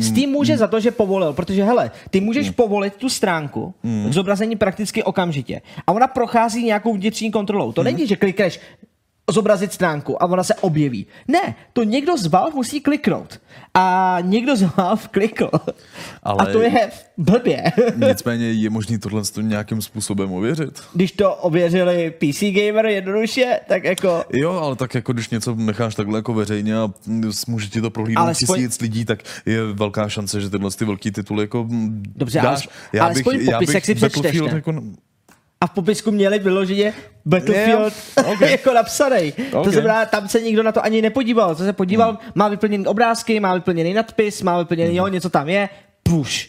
Steam 0.00 0.30
může 0.30 0.58
za 0.58 0.66
to, 0.66 0.80
že 0.80 0.90
povolil, 0.90 1.32
protože 1.32 1.64
hele, 1.64 1.90
ty 2.10 2.20
můžeš 2.20 2.50
povolit 2.50 2.96
tu 2.96 3.08
stránku 3.08 3.74
k 4.08 4.12
zobrazení 4.12 4.56
prakticky 4.56 5.02
okamžitě. 5.02 5.62
A 5.86 5.92
ona 5.92 6.06
prochází 6.06 6.64
nějakou 6.64 6.94
vnitřní 6.94 7.30
kontrolou. 7.30 7.72
To 7.72 7.82
není, 7.82 8.06
že 8.06 8.16
klikneš 8.16 8.60
zobrazit 9.32 9.72
stránku 9.72 10.22
a 10.22 10.26
ona 10.26 10.42
se 10.44 10.54
objeví. 10.54 11.06
Ne, 11.28 11.54
to 11.72 11.82
někdo 11.82 12.16
z 12.16 12.26
Valve 12.26 12.54
musí 12.54 12.80
kliknout. 12.80 13.40
A 13.74 14.18
někdo 14.20 14.56
z 14.56 14.62
Valve 14.76 15.02
klikl. 15.10 15.50
Ale- 16.22 16.36
A 16.48 16.52
to 16.52 16.60
je 16.60 16.90
blbě. 17.18 17.64
Nicméně 18.08 18.52
je 18.52 18.70
možný 18.70 18.98
tohle 18.98 19.22
to 19.34 19.40
nějakým 19.40 19.82
způsobem 19.82 20.32
ověřit. 20.32 20.82
Když 20.94 21.12
to 21.12 21.34
ověřili 21.34 22.10
PC 22.18 22.42
Gamer 22.42 22.86
jednoduše, 22.86 23.60
tak 23.68 23.84
jako... 23.84 24.24
Jo, 24.32 24.52
ale 24.52 24.76
tak 24.76 24.94
jako 24.94 25.12
když 25.12 25.28
něco 25.30 25.54
necháš 25.54 25.94
takhle 25.94 26.18
jako 26.18 26.34
veřejně 26.34 26.76
a 26.76 26.90
může 27.48 27.68
ti 27.68 27.80
to 27.80 27.90
prohlídnout 27.90 28.24
Alespoň- 28.26 28.56
tisíc 28.56 28.80
lidí, 28.80 29.04
tak 29.04 29.22
je 29.46 29.64
velká 29.72 30.08
šance, 30.08 30.40
že 30.40 30.50
tyhle 30.50 30.70
ty 30.70 30.84
velký 30.84 31.10
tituly 31.10 31.42
jako 31.42 31.66
Dobře, 32.16 32.40
dáš. 32.42 32.68
alespoň- 33.00 33.00
alespoň 33.02 33.46
popisek 33.52 33.84
si 33.84 33.94
přečteš, 33.94 34.34
jako, 34.34 34.72
A 35.60 35.66
v 35.66 35.70
popisku 35.70 36.10
měli 36.10 36.38
vyloženě 36.38 36.94
Battlefield 37.26 37.92
Jo, 38.18 38.32
ok. 38.32 38.40
jako 38.50 38.72
napsaný. 38.74 39.32
To 39.50 39.60
Ok. 39.60 39.68
znamená, 39.68 40.06
tam 40.06 40.28
se 40.28 40.40
nikdo 40.40 40.62
na 40.62 40.72
to 40.72 40.84
ani 40.84 41.02
nepodíval. 41.02 41.54
Co 41.54 41.64
se 41.64 41.72
podíval, 41.72 42.10
Hmm. 42.10 42.32
má 42.34 42.48
vyplněný 42.48 42.86
obrázky, 42.86 43.40
má 43.40 43.54
vyplněný 43.54 43.94
nadpis, 43.94 44.42
má 44.42 44.58
vyplněný, 44.58 44.96
jo, 44.96 45.08
něco 45.08 45.30
tam 45.30 45.48
je, 45.48 45.68
push. 46.02 46.48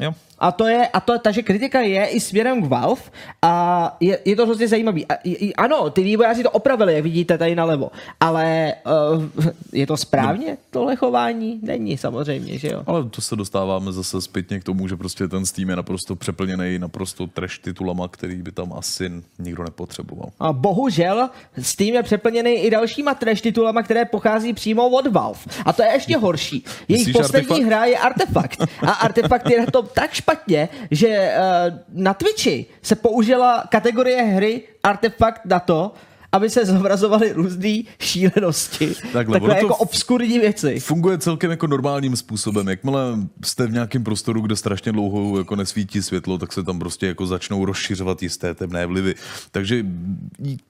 jo. 0.00 0.14
A 0.38 0.52
to 0.52 0.66
je, 0.66 0.88
a 0.88 1.00
to, 1.00 1.18
takže 1.18 1.42
kritika 1.42 1.80
je 1.80 2.06
i 2.06 2.20
směrem 2.20 2.62
k 2.62 2.66
Valve 2.66 3.02
a 3.42 3.96
je, 4.00 4.18
je 4.24 4.36
to 4.36 4.46
hrozně 4.46 4.68
zajímavý. 4.68 5.06
A, 5.06 5.14
i, 5.14 5.30
i, 5.30 5.54
ano, 5.54 5.90
ty 5.90 6.02
vývojáři 6.02 6.42
to 6.42 6.50
opravili, 6.50 6.94
jak 6.94 7.02
vidíte 7.02 7.38
tady 7.38 7.54
nalevo, 7.54 7.90
ale 8.20 8.74
uh, 9.16 9.24
je 9.72 9.86
to 9.86 9.96
správně 9.96 10.56
tohle 10.70 10.96
chování? 10.96 11.60
Není 11.62 11.98
samozřejmě, 11.98 12.58
že 12.58 12.68
jo. 12.68 12.82
Ale 12.86 13.04
to 13.04 13.20
se 13.20 13.36
dostáváme 13.36 13.92
zase 13.92 14.22
zpětně 14.22 14.60
k 14.60 14.64
tomu, 14.64 14.88
že 14.88 14.96
prostě 14.96 15.28
ten 15.28 15.46
Steam 15.46 15.70
je 15.70 15.76
naprosto 15.76 16.16
přeplněný, 16.16 16.78
naprosto 16.78 17.26
trash 17.26 17.58
titulama, 17.58 18.08
který 18.08 18.42
by 18.42 18.52
tam 18.52 18.72
asi 18.72 19.10
nikdo 19.38 19.62
nepotřeboval. 19.62 20.30
A 20.40 20.52
bohužel 20.52 21.30
Steam 21.62 21.94
je 21.94 22.02
přeplněný 22.02 22.54
i 22.54 22.70
dalšíma 22.70 23.14
trash 23.14 23.40
titulama, 23.40 23.82
které 23.82 24.04
pochází 24.04 24.52
přímo 24.52 24.88
od 24.88 25.06
Valve. 25.06 25.40
A 25.64 25.72
to 25.72 25.82
je 25.82 25.88
ještě 25.92 26.16
horší. 26.16 26.64
Jejich 26.88 27.06
Myslíš 27.06 27.22
poslední 27.22 27.50
Artefakt? 27.50 27.66
hra 27.66 27.84
je 27.84 27.98
Artefakt. 27.98 28.62
A 28.82 28.90
Artefakt 28.90 29.50
je 29.50 29.60
na 29.60 29.66
tom 29.66 29.88
tak 29.94 30.14
špatně, 30.28 30.68
že 30.90 31.08
uh, 31.08 31.78
na 31.92 32.14
Twitchi 32.14 32.66
se 32.82 32.94
použila 32.94 33.64
kategorie 33.68 34.22
hry 34.22 34.62
Artefakt 34.82 35.44
na 35.44 35.60
to, 35.60 35.92
aby 36.32 36.50
se 36.50 36.66
zobrazovaly 36.66 37.32
různé 37.32 37.82
šílenosti. 38.00 38.94
Takhle, 39.12 39.40
to 39.40 39.48
jako 39.48 39.76
obskurní 39.76 40.38
věci. 40.38 40.80
Funguje 40.80 41.18
celkem 41.18 41.50
jako 41.50 41.66
normálním 41.66 42.16
způsobem. 42.16 42.68
Jakmile 42.68 43.00
jste 43.44 43.66
v 43.66 43.72
nějakém 43.72 44.04
prostoru, 44.04 44.40
kde 44.40 44.56
strašně 44.56 44.92
dlouho 44.92 45.38
jako 45.38 45.56
nesvítí 45.56 46.02
světlo, 46.02 46.38
tak 46.38 46.52
se 46.52 46.62
tam 46.64 46.78
prostě 46.78 47.06
jako 47.06 47.26
začnou 47.26 47.64
rozšiřovat 47.64 48.22
jisté 48.22 48.54
temné 48.54 48.86
vlivy. 48.86 49.14
Takže 49.50 49.86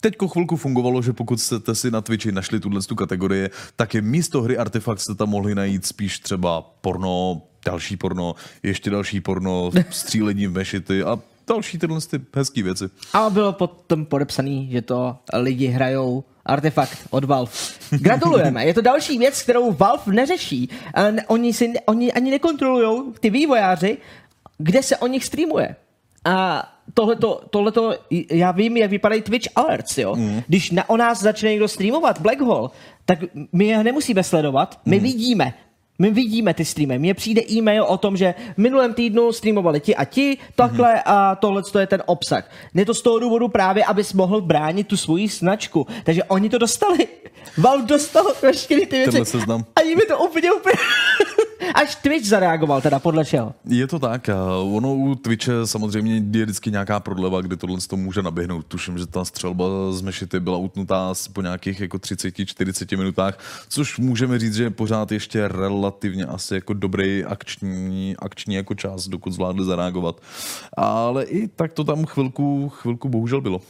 teďko 0.01 0.29
chvilku 0.29 0.57
fungovalo, 0.57 1.03
že 1.03 1.13
pokud 1.13 1.41
jste 1.41 1.75
si 1.75 1.91
na 1.91 2.01
Twitchi 2.01 2.33
našli 2.33 2.61
tuhle 2.61 2.81
tu 2.83 2.95
kategorii, 2.95 3.51
tak 3.77 3.95
je 3.95 4.01
místo 4.01 4.43
hry 4.43 4.59
Artefakt 4.59 5.01
jste 5.01 5.15
tam 5.15 5.29
mohli 5.29 5.55
najít 5.55 5.87
spíš 5.87 6.19
třeba 6.19 6.63
porno, 6.81 7.43
další 7.65 7.97
porno, 7.97 8.35
ještě 8.63 8.91
další 8.91 9.21
porno, 9.21 9.71
střílení 9.91 10.47
v 10.47 10.53
mešity 10.53 11.03
a 11.03 11.19
další 11.49 11.79
tyhle 11.79 12.01
ty 12.01 12.21
hezký 12.35 12.63
věci. 12.63 12.85
A 13.13 13.31
bylo 13.31 13.53
potom 13.53 14.07
podepsaný, 14.07 14.69
že 14.71 14.83
to 14.83 15.17
lidi 15.33 15.67
hrajou 15.67 16.25
Artefakt 16.47 16.99
od 17.11 17.25
Valve. 17.25 17.53
Gratulujeme. 17.91 18.65
Je 18.65 18.75
to 18.75 18.81
další 18.81 19.19
věc, 19.19 19.43
kterou 19.43 19.73
Valve 19.73 20.13
neřeší. 20.13 20.69
Oni, 21.27 21.53
si, 21.53 21.73
oni 21.87 22.13
ani 22.13 22.31
nekontrolují 22.31 23.03
ty 23.21 23.31
vývojáři, 23.31 23.99
kde 24.59 24.83
se 24.83 24.97
o 24.97 25.07
nich 25.07 25.25
streamuje. 25.25 25.77
A 26.25 26.69
tohleto, 26.95 27.41
tohleto, 27.51 27.95
já 28.31 28.51
vím, 28.51 28.77
jak 28.77 28.91
vypadají 28.91 29.23
Twitch 29.23 29.49
alerts, 29.57 29.99
jo. 29.99 30.17
Mm. 30.17 30.43
Když 30.49 30.71
na, 30.71 30.91
o 30.91 30.97
nás 30.97 31.23
začne 31.23 31.51
někdo 31.51 31.69
streamovat 31.69 32.21
Black 32.21 32.41
Hole, 32.41 32.69
tak 33.05 33.19
my 33.53 33.67
je 33.67 33.85
nemusíme 33.85 34.23
sledovat, 34.23 34.81
my 34.85 34.97
mm. 34.97 35.03
vidíme, 35.03 35.55
my 35.99 36.11
vidíme 36.11 36.55
ty 36.55 36.65
streamy. 36.65 36.99
Mně 36.99 37.15
přijde 37.15 37.43
e-mail 37.51 37.85
o 37.85 37.97
tom, 37.99 38.17
že 38.17 38.35
v 38.55 38.59
minulém 38.59 38.95
týdnu 38.95 39.33
streamovali 39.33 39.81
ti 39.81 39.97
a 39.97 40.05
ti, 40.05 40.39
takhle 40.55 40.95
mm-hmm. 40.95 41.03
a 41.05 41.35
tohle 41.35 41.63
je 41.79 41.87
ten 41.87 42.03
obsah. 42.07 42.51
Je 42.75 42.87
to 42.87 42.95
z 42.95 43.03
toho 43.03 43.19
důvodu 43.19 43.49
právě, 43.49 43.85
abys 43.85 44.13
mohl 44.13 44.41
bránit 44.41 44.87
tu 44.87 44.97
svoji 44.97 45.29
značku. 45.29 45.87
Takže 46.05 46.25
oni 46.25 46.49
to 46.49 46.59
dostali. 46.59 47.09
Valve 47.59 47.87
dostal 47.87 48.25
veškeré 48.43 48.87
ty 48.87 48.97
věci. 48.97 49.11
Tenhle 49.11 49.25
seznam. 49.25 49.65
A 49.77 49.81
jim 49.81 49.99
je 49.99 50.07
to 50.07 50.19
úplně, 50.19 50.53
úplně... 50.53 50.75
Až 51.75 51.95
Twitch 51.95 52.27
zareagoval 52.27 52.81
teda, 52.81 52.99
podle 52.99 53.25
čeho. 53.25 53.55
Je 53.65 53.87
to 53.87 53.99
tak. 53.99 54.31
Ono 54.63 54.95
u 54.95 55.15
Twitche 55.15 55.53
samozřejmě 55.65 56.15
je 56.15 56.45
vždycky 56.45 56.71
nějaká 56.71 57.01
prodleva, 57.01 57.41
kdy 57.41 57.57
tohle 57.57 57.79
to 57.89 57.97
může 57.97 58.23
naběhnout. 58.23 58.67
Tuším, 58.67 58.99
že 58.99 59.07
ta 59.07 59.25
střelba 59.25 59.65
z 59.91 60.03
mešity 60.03 60.41
byla 60.41 60.57
utnutá 60.57 61.15
po 61.33 61.43
nějakých 61.43 61.81
jako 61.81 61.97
30-40 61.97 62.99
minutách, 62.99 63.39
což 63.69 63.99
můžeme 63.99 64.39
říct, 64.39 64.55
že 64.55 64.63
je 64.63 64.71
pořád 64.71 65.13
ještě 65.13 65.49
relativně 65.49 65.88
asi 66.29 66.55
jako 66.55 66.75
dobrý 66.75 67.25
akční, 67.25 68.17
akční 68.19 68.55
jako 68.55 68.75
čas, 68.75 69.09
dokud 69.09 69.33
zvládli 69.33 69.65
zareagovat. 69.65 70.21
Ale 70.77 71.25
i 71.25 71.49
tak 71.49 71.73
to 71.73 71.85
tam 71.85 72.07
chvilku, 72.07 72.69
chvilku 72.69 73.09
bohužel 73.09 73.41
bylo. 73.41 73.61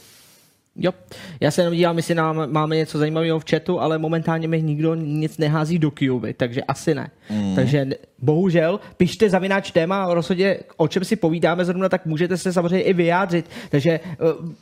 Jo, 0.81 0.91
já 1.39 1.51
se 1.51 1.61
jenom 1.61 1.73
dívám, 1.73 1.97
jestli 1.97 2.15
nám, 2.15 2.51
máme 2.51 2.75
něco 2.75 2.97
zajímavého 2.97 3.39
v 3.39 3.45
chatu, 3.49 3.79
ale 3.79 3.97
momentálně 3.97 4.47
mi 4.47 4.61
nikdo 4.61 4.95
nic 4.95 5.37
nehází 5.37 5.79
do 5.79 5.91
Cube, 5.91 6.33
takže 6.33 6.61
asi 6.61 6.95
ne. 6.95 7.09
Mm. 7.29 7.55
Takže 7.55 7.87
bohužel, 8.19 8.79
pište 8.97 9.29
zavináč 9.29 9.71
téma, 9.71 10.13
rozhodně 10.13 10.57
o 10.77 10.87
čem 10.87 11.03
si 11.03 11.15
povídáme 11.15 11.65
zrovna, 11.65 11.89
tak 11.89 12.05
můžete 12.05 12.37
se 12.37 12.53
samozřejmě 12.53 12.81
i 12.81 12.93
vyjádřit. 12.93 13.49
Takže 13.69 13.91
eh, 13.91 14.15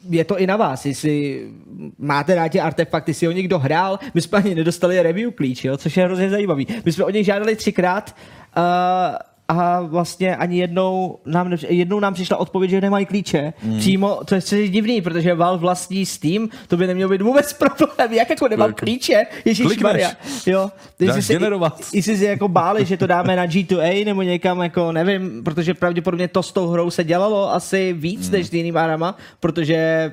je 0.10 0.26
to 0.26 0.40
i 0.40 0.48
na 0.48 0.56
vás, 0.56 0.86
jestli 0.86 1.42
máte 1.98 2.36
rádi 2.36 2.60
artefakty, 2.60 3.14
si 3.14 3.28
o 3.28 3.32
někdo 3.32 3.60
hrál, 3.60 4.00
my 4.14 4.22
jsme 4.22 4.38
ani 4.38 4.56
nedostali 4.56 5.04
review 5.04 5.32
klíč, 5.32 5.66
jo, 5.66 5.78
což 5.78 5.98
je 5.98 6.04
hrozně 6.04 6.30
zajímavý. 6.30 6.68
My 6.86 6.92
jsme 6.92 7.04
o 7.04 7.10
něj 7.10 7.24
žádali 7.24 7.56
třikrát, 7.56 8.16
uh, 8.58 8.64
a 9.48 9.82
vlastně 9.82 10.36
ani 10.36 10.58
jednou 10.60 11.18
nám, 11.26 11.52
jednou 11.70 12.00
nám 12.00 12.14
přišla 12.14 12.38
odpověď, 12.38 12.72
že 12.72 12.82
nemají 12.82 13.06
klíče. 13.06 13.54
Mm. 13.64 13.80
Přímo, 13.80 14.20
to 14.26 14.36
je 14.36 14.42
což 14.42 14.70
divný, 14.70 15.02
protože 15.02 15.36
Valve 15.36 15.62
vlastní 15.62 16.06
Steam, 16.06 16.50
to 16.68 16.78
by 16.78 16.88
nemělo 16.88 17.12
být 17.12 17.22
vůbec 17.22 17.54
problém. 17.78 18.14
Jak 18.14 18.30
jako 18.30 18.48
nemám 18.48 18.70
Tak. 18.70 18.80
klíče? 18.80 19.24
Ježíš 19.46 19.78
Maria. 19.78 20.12
Jo. 20.46 20.70
Jestli 21.00 21.22
si- 21.22 21.34
generovat. 21.34 21.82
Jestli 21.94 22.18
si 22.18 22.26
jako 22.26 22.48
báli, 22.48 22.86
že 22.86 22.98
to 22.98 23.08
dáme 23.08 23.36
na 23.36 23.46
G2A 23.46 24.06
nebo 24.06 24.22
někam, 24.22 24.60
jako 24.60 24.92
nevím, 24.92 25.44
protože 25.44 25.74
pravděpodobně 25.74 26.28
to 26.28 26.44
s 26.44 26.52
tou 26.52 26.68
hrou 26.68 26.90
se 26.90 27.04
dělalo 27.04 27.54
asi 27.54 27.94
víc 27.94 28.22
Hmm. 28.24 28.32
než 28.32 28.48
s 28.48 28.54
jinýma 28.54 28.82
hrama, 28.84 29.18
protože 29.40 30.12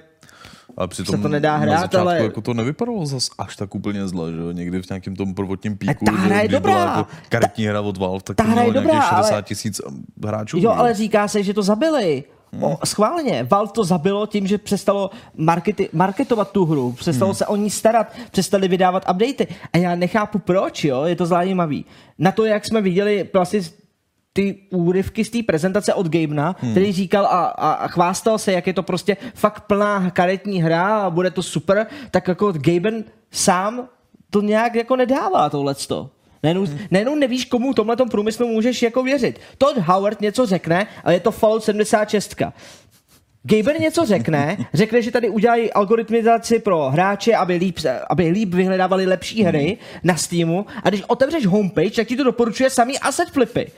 A 0.78 0.86
přitom 0.86 1.16
se 1.16 1.22
to 1.22 1.28
nedá 1.28 1.52
na 1.52 1.58
hrát, 1.58 1.80
začátku 1.80 1.98
ale- 2.08 2.22
jako 2.22 2.40
to 2.40 2.54
nevypadalo 2.54 3.06
zas 3.06 3.28
až 3.38 3.56
tak 3.56 3.74
úplně 3.74 4.08
zle, 4.08 4.32
že 4.32 4.38
jo? 4.40 4.50
Někdy 4.50 4.82
v 4.82 4.88
nějakém 4.90 5.16
tom 5.16 5.34
prvotním 5.34 5.76
píku, 5.76 6.04
ta 6.04 6.12
hra 6.12 6.40
je 6.40 6.48
když 6.48 6.60
byla 6.60 6.78
dobrá. 6.78 6.96
jako 6.96 7.10
karetní 7.28 7.66
hra 7.66 7.80
od 7.80 7.96
Valve, 7.96 8.22
tak 8.24 8.36
ta 8.36 8.42
hra 8.44 8.62
je 8.62 8.70
mělo 8.70 8.72
nějakých 8.72 8.92
dobrá, 8.92 9.08
ale- 9.08 9.22
60 9.28 9.42
tisíc 9.42 9.80
hráčů. 10.26 10.56
Jo, 10.56 10.62
že? 10.62 10.68
ale 10.68 10.94
říká 10.94 11.28
se, 11.28 11.42
že 11.42 11.54
to 11.54 11.62
zabili. 11.62 12.24
Hmm. 12.52 12.62
O, 12.64 12.78
schválně. 12.84 13.46
Valve 13.50 13.72
to 13.72 13.84
zabilo 13.84 14.26
tím, 14.26 14.46
že 14.46 14.58
přestalo 14.58 15.10
markety, 15.36 15.88
marketovat 15.92 16.50
tu 16.52 16.64
hru, 16.64 16.92
přestalo 16.92 17.28
Hmm. 17.30 17.34
se 17.36 17.46
o 17.46 17.56
ní 17.56 17.70
starat, 17.70 18.12
přestali 18.30 18.68
vydávat 18.68 19.04
updaty. 19.10 19.46
A 19.72 19.78
já 19.78 19.94
nechápu 19.94 20.38
proč, 20.38 20.84
jo, 20.84 21.04
je 21.04 21.16
to 21.16 21.26
zajímavý. 21.26 21.84
Na 22.18 22.32
to, 22.32 22.44
jak 22.44 22.64
jsme 22.64 22.80
viděli 22.80 23.28
vlastně 23.32 23.60
ty 24.37 24.57
úryvky 24.70 25.24
z 25.24 25.30
té 25.30 25.43
prezentace 25.43 25.95
od 25.95 26.09
Gabena, 26.09 26.57
hmm. 26.59 26.70
který 26.70 26.93
říkal 26.93 27.26
a, 27.26 27.45
a, 27.45 27.72
a 27.72 27.89
chvástal 27.89 28.39
se, 28.39 28.53
jak 28.53 28.66
je 28.66 28.72
to 28.72 28.82
prostě 28.82 29.16
fakt 29.35 29.61
plná 29.61 30.11
karetní 30.11 30.62
hra 30.62 30.99
a 30.99 31.11
bude 31.11 31.30
to 31.30 31.43
super, 31.43 31.87
tak 32.11 32.28
jako 32.28 32.53
Gaben 32.53 33.05
sám 33.30 33.89
to 34.30 34.41
nějak 34.41 34.74
jako 34.74 34.97
nedává 34.97 35.51
tohleto. 35.51 36.11
Nejenom, 36.43 36.68
nejenom 36.91 37.18
nevíš, 37.18 37.45
komu 37.45 37.74
tomhle 37.74 37.97
průmyslu 38.11 38.49
můžeš 38.49 38.82
jako 38.82 39.03
věřit. 39.03 39.41
Todd 39.59 39.78
Howard 39.78 40.20
něco 40.20 40.47
řekne, 40.47 40.87
ale 41.05 41.14
je 41.14 41.20
to 41.20 41.30
Fallout 41.30 41.64
76. 41.64 42.43
Gaben 43.47 43.76
něco 43.80 44.07
řekne, 44.07 44.57
řekne, 44.74 45.03
že 45.03 45.11
tady 45.11 45.28
udělají 45.28 45.72
algoritmizaci 45.72 46.59
pro 46.59 46.90
hráče, 46.90 47.34
aby 47.34 47.55
líp, 47.55 47.78
aby 48.11 48.28
líp 48.28 48.55
vyhledávali 48.55 49.07
lepší 49.07 49.42
hry 49.42 49.78
na 50.03 50.16
Steamu 50.16 50.66
a 50.82 50.88
když 50.88 51.03
otevřeš 51.07 51.47
homepage, 51.47 51.90
tak 51.90 52.09
ti 52.09 52.16
to 52.16 52.24
doporučuje 52.24 52.70
samý 52.70 52.99
asset 52.99 53.30
flipy. 53.30 53.70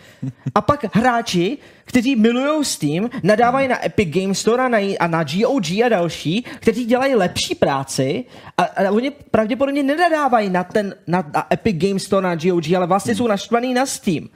A 0.55 0.61
pak 0.61 0.97
hráči, 0.97 1.59
kteří 1.85 2.17
milují 2.17 2.65
Steam, 2.65 3.11
nadávají 3.23 3.69
na 3.69 3.87
Epic 3.87 4.09
Games 4.09 4.39
Store 4.39 4.63
a 4.63 4.69
na, 4.69 4.79
a 5.01 5.07
na 5.07 5.25
GOG 5.25 5.71
a 5.85 5.89
další, 5.89 6.45
kteří 6.61 6.85
dělají 6.85 7.15
lepší 7.15 7.55
práci 7.55 8.25
a, 8.59 8.63
a 8.63 8.91
oni 8.91 9.11
pravděpodobně 9.11 9.83
nenadávají 9.83 10.51
na, 10.51 10.65
ten, 10.65 10.95
na, 11.07 11.31
na 11.35 11.47
Epic 11.53 11.77
Games 11.77 12.03
Store, 12.03 12.29
na 12.29 12.35
GOG, 12.35 12.73
ale 12.77 12.87
vlastně 12.87 13.15
jsou 13.15 13.27
naštvaný 13.27 13.75
na 13.75 13.87
Steam 13.87 14.29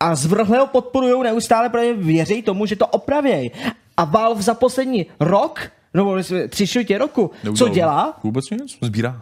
a 0.00 0.14
zvrhle 0.14 0.58
ho 0.58 0.66
podporují 0.66 1.22
neustále, 1.22 1.68
protože 1.68 1.94
věří 1.94 2.42
tomu, 2.42 2.66
že 2.66 2.76
to 2.76 2.86
opravějí. 2.86 3.50
A 3.96 4.04
Valve 4.04 4.42
za 4.42 4.54
poslední 4.54 5.06
rok, 5.20 5.60
nebo 5.94 6.16
tři 6.48 6.66
čtvrtě 6.66 6.98
roku, 6.98 7.30
co 7.42 7.46
Neudělal 7.46 7.74
dělá? 7.74 8.20
Vůbec 8.24 8.50
nic, 8.50 8.78
sbírá. 8.82 9.20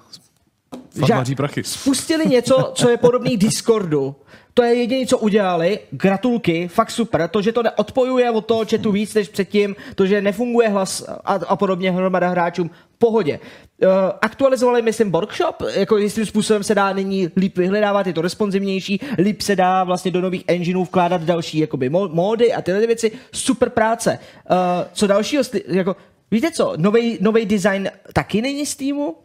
Farmaří 1.01 1.35
prachy. 1.35 1.65
Spustili 1.65 2.27
něco, 2.27 2.73
co 2.75 2.89
je 2.89 2.97
podobný 2.97 3.37
Discordu. 3.37 4.17
To 4.55 4.63
je 4.63 4.75
jediné, 4.75 5.07
co 5.07 5.19
udělali. 5.19 5.79
Gratulky, 5.91 6.69
fakt 6.69 6.91
super. 6.91 7.29
To, 7.29 7.43
že 7.43 7.53
to 7.53 7.63
neodpojuje 7.63 8.31
od 8.31 8.47
toho 8.47 8.65
chatu 8.71 8.93
víc 8.93 9.15
než 9.15 9.29
předtím, 9.29 9.77
to, 9.95 10.07
že 10.07 10.23
nefunguje 10.23 10.69
hlas 10.69 11.09
a, 11.25 11.35
a 11.35 11.57
podobně 11.57 11.91
hromada 11.91 12.29
hráčům, 12.29 12.71
pohodě. 12.99 13.41
Uh, 13.83 13.89
aktualizovali, 14.21 14.83
myslím, 14.83 15.13
workshop, 15.13 15.63
jako 15.75 15.97
jistým 15.97 16.27
způsobem 16.27 16.63
se 16.63 16.75
dá 16.75 16.93
nyní 16.93 17.29
líp 17.37 17.59
vyhledávat, 17.59 18.07
je 18.07 18.13
to 18.13 18.23
responsivnější, 18.23 19.01
líp 19.19 19.43
se 19.43 19.57
dá 19.57 19.85
vlastně 19.85 20.11
do 20.11 20.21
nových 20.21 20.45
engineů 20.47 20.85
vkládat 20.85 21.23
další 21.23 21.59
jakoby 21.59 21.89
módy 21.89 22.53
a 22.53 22.63
tyhle 22.63 22.81
ty 22.81 22.87
věci. 22.87 23.13
Super 23.33 23.71
práce. 23.71 24.19
Uh, 24.51 24.57
co 24.93 25.07
dalšího, 25.07 25.43
jako, 25.67 25.97
víte 26.31 26.51
co, 26.51 26.75
nový 27.21 27.47
design 27.47 27.91
taky 28.13 28.43
není 28.43 28.67
z 28.67 28.77
týmu? 28.77 29.17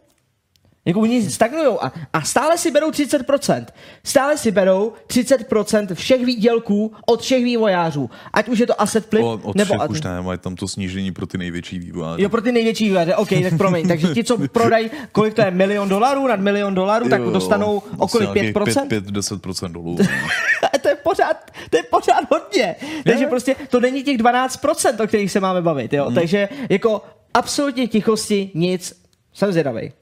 Jako 0.88 1.00
oni 1.00 1.30
stagnujou 1.30 1.84
a, 1.84 1.92
a 2.12 2.22
stále 2.22 2.58
si 2.58 2.70
berou 2.70 2.90
30%. 2.90 3.66
Stále 4.04 4.38
si 4.38 4.50
berou 4.50 4.92
30% 5.06 5.94
všech 5.94 6.24
výdělků 6.24 6.92
od 7.06 7.22
všech 7.22 7.44
vývojářů. 7.44 8.10
Ať 8.32 8.48
už 8.48 8.58
je 8.58 8.66
to 8.66 8.80
asset 8.80 9.06
flip, 9.06 9.24
O, 9.24 9.40
od 9.42 9.56
nebo... 9.56 9.74
všech 9.74 9.90
už 9.90 10.02
ne, 10.02 10.22
mají 10.22 10.38
tam 10.38 10.56
to 10.56 10.68
snížení 10.68 11.12
pro 11.12 11.26
ty 11.26 11.38
největší 11.38 11.78
vývojáře. 11.78 12.22
Jo, 12.22 12.28
pro 12.28 12.42
ty 12.42 12.52
největší 12.52 12.84
vývojáře, 12.84 13.16
OK, 13.16 13.28
tak 13.28 13.56
promiň. 13.58 13.88
Takže 13.88 14.08
ti, 14.08 14.24
co 14.24 14.38
prodají, 14.52 14.90
kolik 15.12 15.34
to 15.34 15.40
je, 15.42 15.50
milion 15.50 15.88
dolarů, 15.88 16.26
nad 16.26 16.40
milion 16.40 16.74
dolarů, 16.74 17.08
tak 17.08 17.20
Jo, 17.20 17.30
dostanou 17.30 17.82
asi 17.86 17.96
okolo 17.98 18.34
nějakých 18.34 18.54
5%? 18.54 18.88
5-10% 18.88 19.72
dolů. 19.72 19.98
To 20.82 20.88
je 20.88 20.94
pořád, 20.96 21.50
to 21.70 21.76
je 21.76 21.82
pořád 21.82 22.24
hodně. 22.30 22.76
Takže 23.04 23.26
prostě 23.26 23.56
to 23.68 23.80
není 23.80 24.02
těch 24.02 24.18
12%, 24.18 25.04
o 25.04 25.06
kterých 25.06 25.32
se 25.32 25.40
máme 25.40 25.62
bavit, 25.62 25.92
jo. 25.92 26.10
Takže 26.14 26.48
jako 26.70 27.02
absolutně 27.34 27.88
tichosti, 27.88 28.50
nic. 28.54 29.02
Jsem 29.34 29.52
zvědavý, 29.52 29.92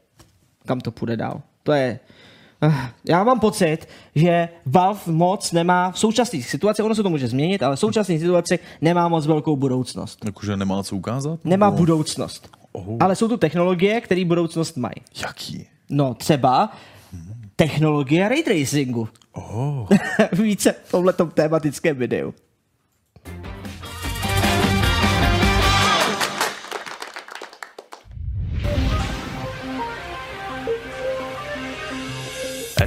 kam 0.66 0.80
to 0.80 0.90
půjde 0.90 1.16
dál. 1.16 1.42
To 1.62 1.72
je... 1.72 1.98
eh, 2.62 2.74
Já 3.04 3.24
mám 3.24 3.40
pocit, 3.40 3.78
že 4.14 4.48
Valve 4.66 5.00
moc 5.06 5.52
nemá 5.52 5.90
v 5.90 5.98
současné 5.98 6.42
situaci, 6.42 6.82
ono 6.82 6.94
se 6.94 7.02
to 7.02 7.10
může 7.10 7.28
změnit, 7.28 7.62
ale 7.62 7.76
v 7.76 7.80
současné 7.80 8.18
situaci 8.18 8.58
nemá 8.80 9.08
moc 9.08 9.26
velkou 9.26 9.56
budoucnost. 9.56 10.18
Jakože 10.24 10.56
nemá 10.56 10.82
co 10.82 10.96
ukázat? 10.96 11.40
Nemá 11.44 11.66
Nebo- 11.66 11.78
budoucnost. 11.78 12.50
Ohu. 12.72 13.02
Ale 13.02 13.16
jsou 13.16 13.28
tu 13.28 13.36
technologie, 13.36 14.00
které 14.00 14.24
budoucnost 14.24 14.76
mají. 14.76 14.94
Jaký? 15.22 15.66
No 15.90 16.14
třeba 16.14 16.72
technologie 17.56 18.28
ray 18.28 18.42
tracingu. 18.42 19.08
Oh. 19.32 19.88
Více 20.32 20.74
v 20.84 20.90
tomhletom 20.90 21.30
tématickém 21.30 21.96
videu. 21.96 22.34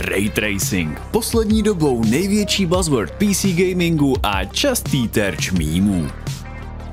Ray 0.10 0.30
Tracing. 0.30 1.00
Poslední 1.12 1.64
dobou 1.64 2.04
největší 2.04 2.66
buzzword 2.66 3.14
PC 3.14 3.46
gamingu 3.46 4.16
a 4.24 4.46
častý 4.46 5.08
terč 5.08 5.52
mýmů. 5.52 6.08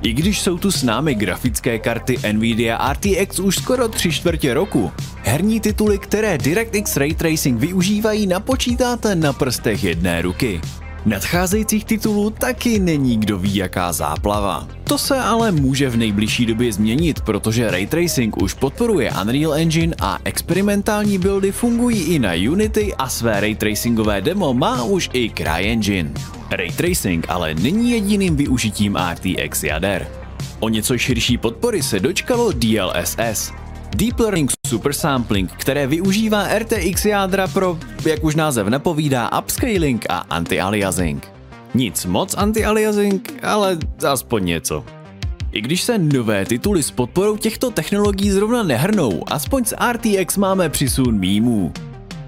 I 0.03 0.12
když 0.12 0.41
jsou 0.41 0.59
tu 0.59 0.71
s 0.71 0.83
námi 0.83 1.14
grafické 1.14 1.79
karty 1.79 2.19
Nvidia 2.33 2.93
RTX 2.93 3.39
už 3.39 3.57
skoro 3.57 3.89
tři 3.89 4.12
čtvrtě 4.12 4.55
roku, 4.55 4.93
herní 5.23 5.61
tituly, 5.61 5.99
které 5.99 6.39
DirectX 6.39 6.97
Ray 6.97 7.14
Tracing 7.14 7.61
využívají, 7.61 8.27
napočítáte 8.27 9.14
na 9.14 9.33
prstech 9.33 9.85
jedné 9.85 10.23
ruky. 10.23 10.61
Nadcházejících 11.07 11.84
titulů 11.84 12.30
taky 12.30 12.78
není 12.78 13.16
kdo 13.16 13.38
ví 13.38 13.57
jaká 13.57 13.92
záplava. 13.92 14.68
To 14.84 14.98
se 14.98 15.18
ale 15.20 15.52
může 15.52 15.88
v 15.88 15.96
nejbližší 15.96 16.46
době 16.46 16.72
změnit, 16.72 17.20
protože 17.20 17.70
Ray 17.70 17.86
Tracing 17.86 18.36
už 18.36 18.54
podporuje 18.54 19.12
Unreal 19.22 19.54
Engine 19.54 19.94
a 20.00 20.18
experimentální 20.24 21.18
buildy 21.18 21.52
fungují 21.52 22.02
i 22.02 22.18
na 22.18 22.32
Unity 22.50 22.94
a 22.94 23.09
své 23.09 23.40
Ray 23.40 23.54
Tracingové 23.54 24.20
demo 24.20 24.54
má 24.54 24.82
už 24.82 25.11
i 25.12 25.30
CryEngine. 25.30 26.12
Ray 26.50 26.72
Tracing 26.72 27.26
ale 27.28 27.54
není 27.54 27.90
jediným 27.90 28.36
využitím 28.36 28.98
RTX 29.12 29.62
jader. 29.62 30.09
O 30.61 30.68
něco 30.68 30.98
širší 30.98 31.38
podpory 31.38 31.82
se 31.82 32.00
dočkalo 32.00 32.52
DLSS, 32.52 33.52
Deep 33.97 34.20
Learning 34.20 34.51
Super 34.66 34.92
Sampling, 34.92 35.53
které 35.53 35.86
využívá 35.86 36.59
RTX 36.59 37.05
jádra 37.05 37.49
pro, 37.49 37.78
jak 38.07 38.24
už 38.24 38.34
název 38.34 38.66
napovídá, 38.66 39.30
upscaling 39.38 40.07
a 40.09 40.18
anti-aliasing. 40.30 41.20
Nic 41.74 42.05
moc 42.05 42.34
anti-aliasing, 42.34 43.20
ale 43.42 43.78
aspoň 44.09 44.44
něco. 44.44 44.84
I 45.53 45.61
když 45.61 45.82
se 45.82 45.99
nové 45.99 46.44
tituly 46.44 46.82
s 46.82 46.90
podporou 46.90 47.36
těchto 47.36 47.70
technologií 47.70 48.30
zrovna 48.30 48.62
nehrnou, 48.62 49.22
aspoň 49.26 49.64
z 49.64 49.74
RTX 49.92 50.36
máme 50.36 50.68
přisun 50.68 51.18
mýmů. 51.18 51.72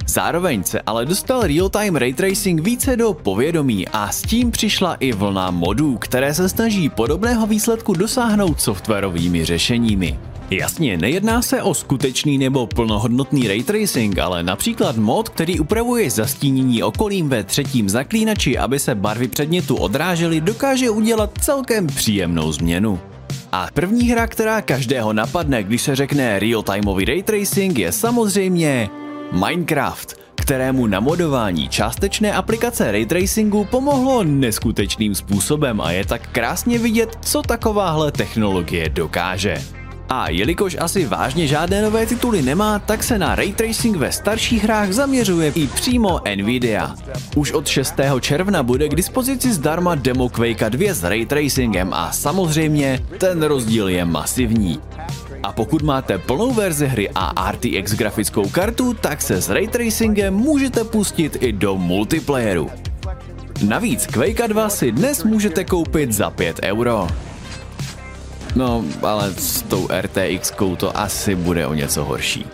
Zároveň 0.06 0.64
se 0.64 0.80
ale 0.80 1.06
dostal 1.06 1.42
real-time 1.42 1.96
ray 1.96 2.12
tracing 2.14 2.60
více 2.60 2.96
do 2.96 3.12
povědomí 3.12 3.88
a 3.88 4.12
s 4.12 4.22
tím 4.22 4.50
přišla 4.50 4.94
i 4.94 5.12
vlna 5.12 5.50
modů, 5.50 5.98
které 5.98 6.34
se 6.34 6.48
snaží 6.48 6.88
podobného 6.88 7.46
výsledku 7.46 7.94
dosáhnout 7.94 8.60
softwarovými 8.60 9.44
řešeními. 9.44 10.18
Jasně, 10.50 10.96
nejedná 10.96 11.42
se 11.42 11.62
o 11.62 11.74
skutečný 11.74 12.38
nebo 12.38 12.66
plnohodnotný 12.66 13.48
ray 13.48 13.62
tracing, 13.62 14.18
ale 14.18 14.42
například 14.42 14.96
mod, 14.96 15.28
který 15.28 15.60
upravuje 15.60 16.10
zastínění 16.10 16.82
okolím 16.82 17.28
ve 17.28 17.44
třetím 17.44 17.88
zaklínači, 17.88 18.58
aby 18.58 18.78
se 18.78 18.94
barvy 18.94 19.28
předmětu 19.28 19.76
odrážely, 19.76 20.40
dokáže 20.40 20.90
udělat 20.90 21.30
celkem 21.40 21.86
příjemnou 21.86 22.52
změnu. 22.52 23.00
A 23.52 23.66
první 23.74 24.10
hra, 24.10 24.26
která 24.26 24.62
každého 24.62 25.12
napadne, 25.12 25.62
když 25.62 25.82
se 25.82 25.96
řekne 25.96 26.40
real-timeový 26.40 27.04
ray 27.04 27.22
tracing, 27.22 27.78
je 27.78 27.92
samozřejmě 27.92 28.90
Minecraft, 29.32 30.20
kterému 30.34 30.86
na 30.86 31.00
modování 31.00 31.68
částečné 31.68 32.32
aplikace 32.32 32.92
ray 32.92 33.06
tracingu 33.06 33.64
pomohlo 33.64 34.24
neskutečným 34.24 35.14
způsobem 35.14 35.80
a 35.80 35.90
je 35.90 36.06
tak 36.06 36.28
krásně 36.32 36.78
vidět, 36.78 37.18
co 37.20 37.42
takováhle 37.42 38.12
technologie 38.12 38.88
dokáže. 38.88 39.77
A 40.08 40.30
jelikož 40.30 40.76
asi 40.80 41.04
vážně 41.06 41.46
žádné 41.46 41.82
nové 41.82 42.06
tituly 42.06 42.42
nemá, 42.42 42.78
tak 42.78 43.02
se 43.02 43.18
na 43.18 43.34
ray 43.34 43.52
tracing 43.52 43.96
ve 43.96 44.12
starších 44.12 44.64
hrách 44.64 44.92
zaměřuje 44.92 45.52
i 45.54 45.66
přímo 45.66 46.20
Nvidia. 46.36 46.94
Už 47.36 47.52
od 47.52 47.66
6. 47.66 47.94
června 48.20 48.62
bude 48.62 48.88
k 48.88 48.94
dispozici 48.94 49.52
zdarma 49.52 49.94
demo 49.94 50.28
Quake 50.28 50.70
2 50.70 50.94
s 50.94 51.04
ray 51.04 51.26
tracingem 51.26 51.92
a 51.92 52.12
samozřejmě 52.12 53.02
ten 53.18 53.42
rozdíl 53.42 53.88
je 53.88 54.04
masivní. 54.04 54.80
A 55.42 55.52
pokud 55.52 55.82
máte 55.82 56.18
plnou 56.18 56.52
verzi 56.52 56.86
hry 56.86 57.10
a 57.14 57.52
RTX 57.52 57.94
grafickou 57.94 58.48
kartu, 58.48 58.94
tak 58.94 59.22
se 59.22 59.42
s 59.42 59.48
ray 59.48 59.68
tracingem 59.68 60.34
můžete 60.34 60.84
pustit 60.84 61.36
i 61.40 61.52
do 61.52 61.76
multiplayeru. 61.76 62.70
Navíc 63.68 64.06
Quake 64.06 64.48
2 64.48 64.68
si 64.68 64.92
dnes 64.92 65.24
můžete 65.24 65.64
koupit 65.64 66.12
za 66.12 66.30
5 66.30 66.60
euro. 66.62 67.08
No, 68.56 68.84
ale 69.02 69.34
s 69.34 69.62
tou 69.62 69.88
RTX 70.00 70.52
to 70.76 70.98
asi 70.98 71.34
bude 71.34 71.66
o 71.66 71.74
něco 71.74 72.04
horší. 72.04 72.46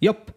Jop. 0.00 0.30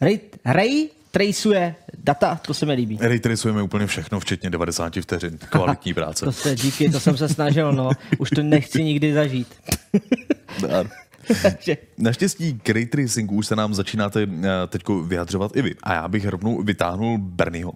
Ray, 0.00 0.20
Ray 0.44 0.88
traceuje 1.10 1.74
data, 1.98 2.40
to 2.46 2.54
se 2.54 2.66
mi 2.66 2.72
líbí. 2.72 2.98
Ray 3.00 3.18
tracujeme 3.20 3.62
úplně 3.62 3.86
všechno, 3.86 4.20
včetně 4.20 4.50
90 4.50 4.96
vteřin. 5.00 5.38
Kvalitní 5.38 5.94
práce. 5.94 6.24
To 6.24 6.32
se 6.32 6.54
díky, 6.54 6.88
to 6.88 7.00
jsem 7.00 7.16
se 7.16 7.28
snažil, 7.28 7.72
no. 7.72 7.90
Už 8.18 8.30
to 8.30 8.42
nechci 8.42 8.84
nikdy 8.84 9.12
zažít. 9.14 9.54
Dar. 10.60 10.90
Naštěstí 11.98 12.54
k 12.62 12.68
ray 12.70 12.86
tracingu 12.86 13.34
už 13.34 13.46
se 13.46 13.56
nám 13.56 13.74
začínáte 13.74 14.28
teď 14.68 14.82
vyjadřovat 15.06 15.56
i 15.56 15.62
vy. 15.62 15.74
A 15.82 15.94
já 15.94 16.08
bych 16.08 16.26
rovnou 16.26 16.62
vytáhnul 16.62 17.18
Bernieho. 17.18 17.72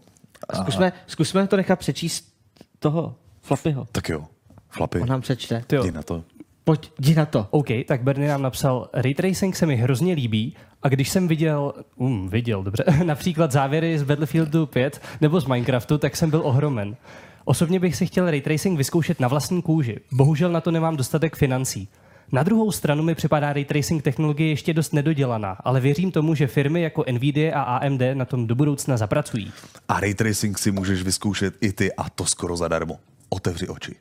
Zkusme, 0.54 0.92
zkusme 1.06 1.46
to 1.46 1.56
nechat 1.56 1.78
přečíst 1.78 2.32
toho 2.78 3.14
Flappyho. 3.42 3.86
Tak 3.92 4.08
jo, 4.08 4.24
Flapy, 4.68 5.00
On 5.00 5.08
nám 5.08 5.20
přečte. 5.20 5.64
Jo. 5.72 5.84
jdi 5.84 5.92
na 5.92 6.02
to. 6.02 6.24
Pojď, 6.64 6.92
jdi 6.98 7.14
na 7.14 7.26
to. 7.26 7.46
OK, 7.50 7.66
tak 7.86 8.02
Bernie 8.02 8.28
nám 8.30 8.42
napsal, 8.42 8.88
ray 8.92 9.14
tracing 9.14 9.56
se 9.56 9.66
mi 9.66 9.76
hrozně 9.76 10.14
líbí 10.14 10.56
a 10.82 10.88
když 10.88 11.10
jsem 11.10 11.28
viděl, 11.28 11.72
um, 11.96 12.28
viděl, 12.28 12.62
dobře, 12.62 12.84
například 13.04 13.52
závěry 13.52 13.98
z 13.98 14.02
Battlefieldu 14.02 14.66
5 14.66 15.02
nebo 15.20 15.40
z 15.40 15.46
Minecraftu, 15.46 15.98
tak 15.98 16.16
jsem 16.16 16.30
byl 16.30 16.40
ohromen. 16.44 16.96
Osobně 17.44 17.80
bych 17.80 17.96
si 17.96 18.06
chtěl 18.06 18.30
ray 18.30 18.40
tracing 18.40 18.78
vyzkoušet 18.78 19.20
na 19.20 19.28
vlastní 19.28 19.62
kůži. 19.62 20.00
Bohužel 20.12 20.52
na 20.52 20.60
to 20.60 20.70
nemám 20.70 20.96
dostatek 20.96 21.36
financí. 21.36 21.88
Na 22.32 22.42
druhou 22.42 22.72
stranu 22.72 23.02
mi 23.02 23.14
připadá 23.14 23.52
ray 23.52 23.64
tracing 23.64 24.02
technologie 24.02 24.48
ještě 24.50 24.74
dost 24.74 24.92
nedodělaná, 24.92 25.56
ale 25.64 25.80
věřím 25.80 26.12
tomu, 26.12 26.34
že 26.34 26.46
firmy 26.46 26.82
jako 26.82 27.04
Nvidia 27.12 27.60
a 27.60 27.76
AMD 27.76 28.00
na 28.14 28.24
tom 28.24 28.46
do 28.46 28.54
budoucna 28.54 28.96
zapracují. 28.96 29.52
A 29.88 30.00
ray 30.00 30.14
tracing 30.14 30.58
si 30.58 30.70
můžeš 30.70 31.02
vyzkoušet 31.02 31.54
i 31.60 31.72
ty 31.72 31.92
a 31.92 32.10
to 32.10 32.26
skoro 32.26 32.56
zadarmo. 32.56 32.98
Otevři 33.28 33.68
oči. 33.68 33.94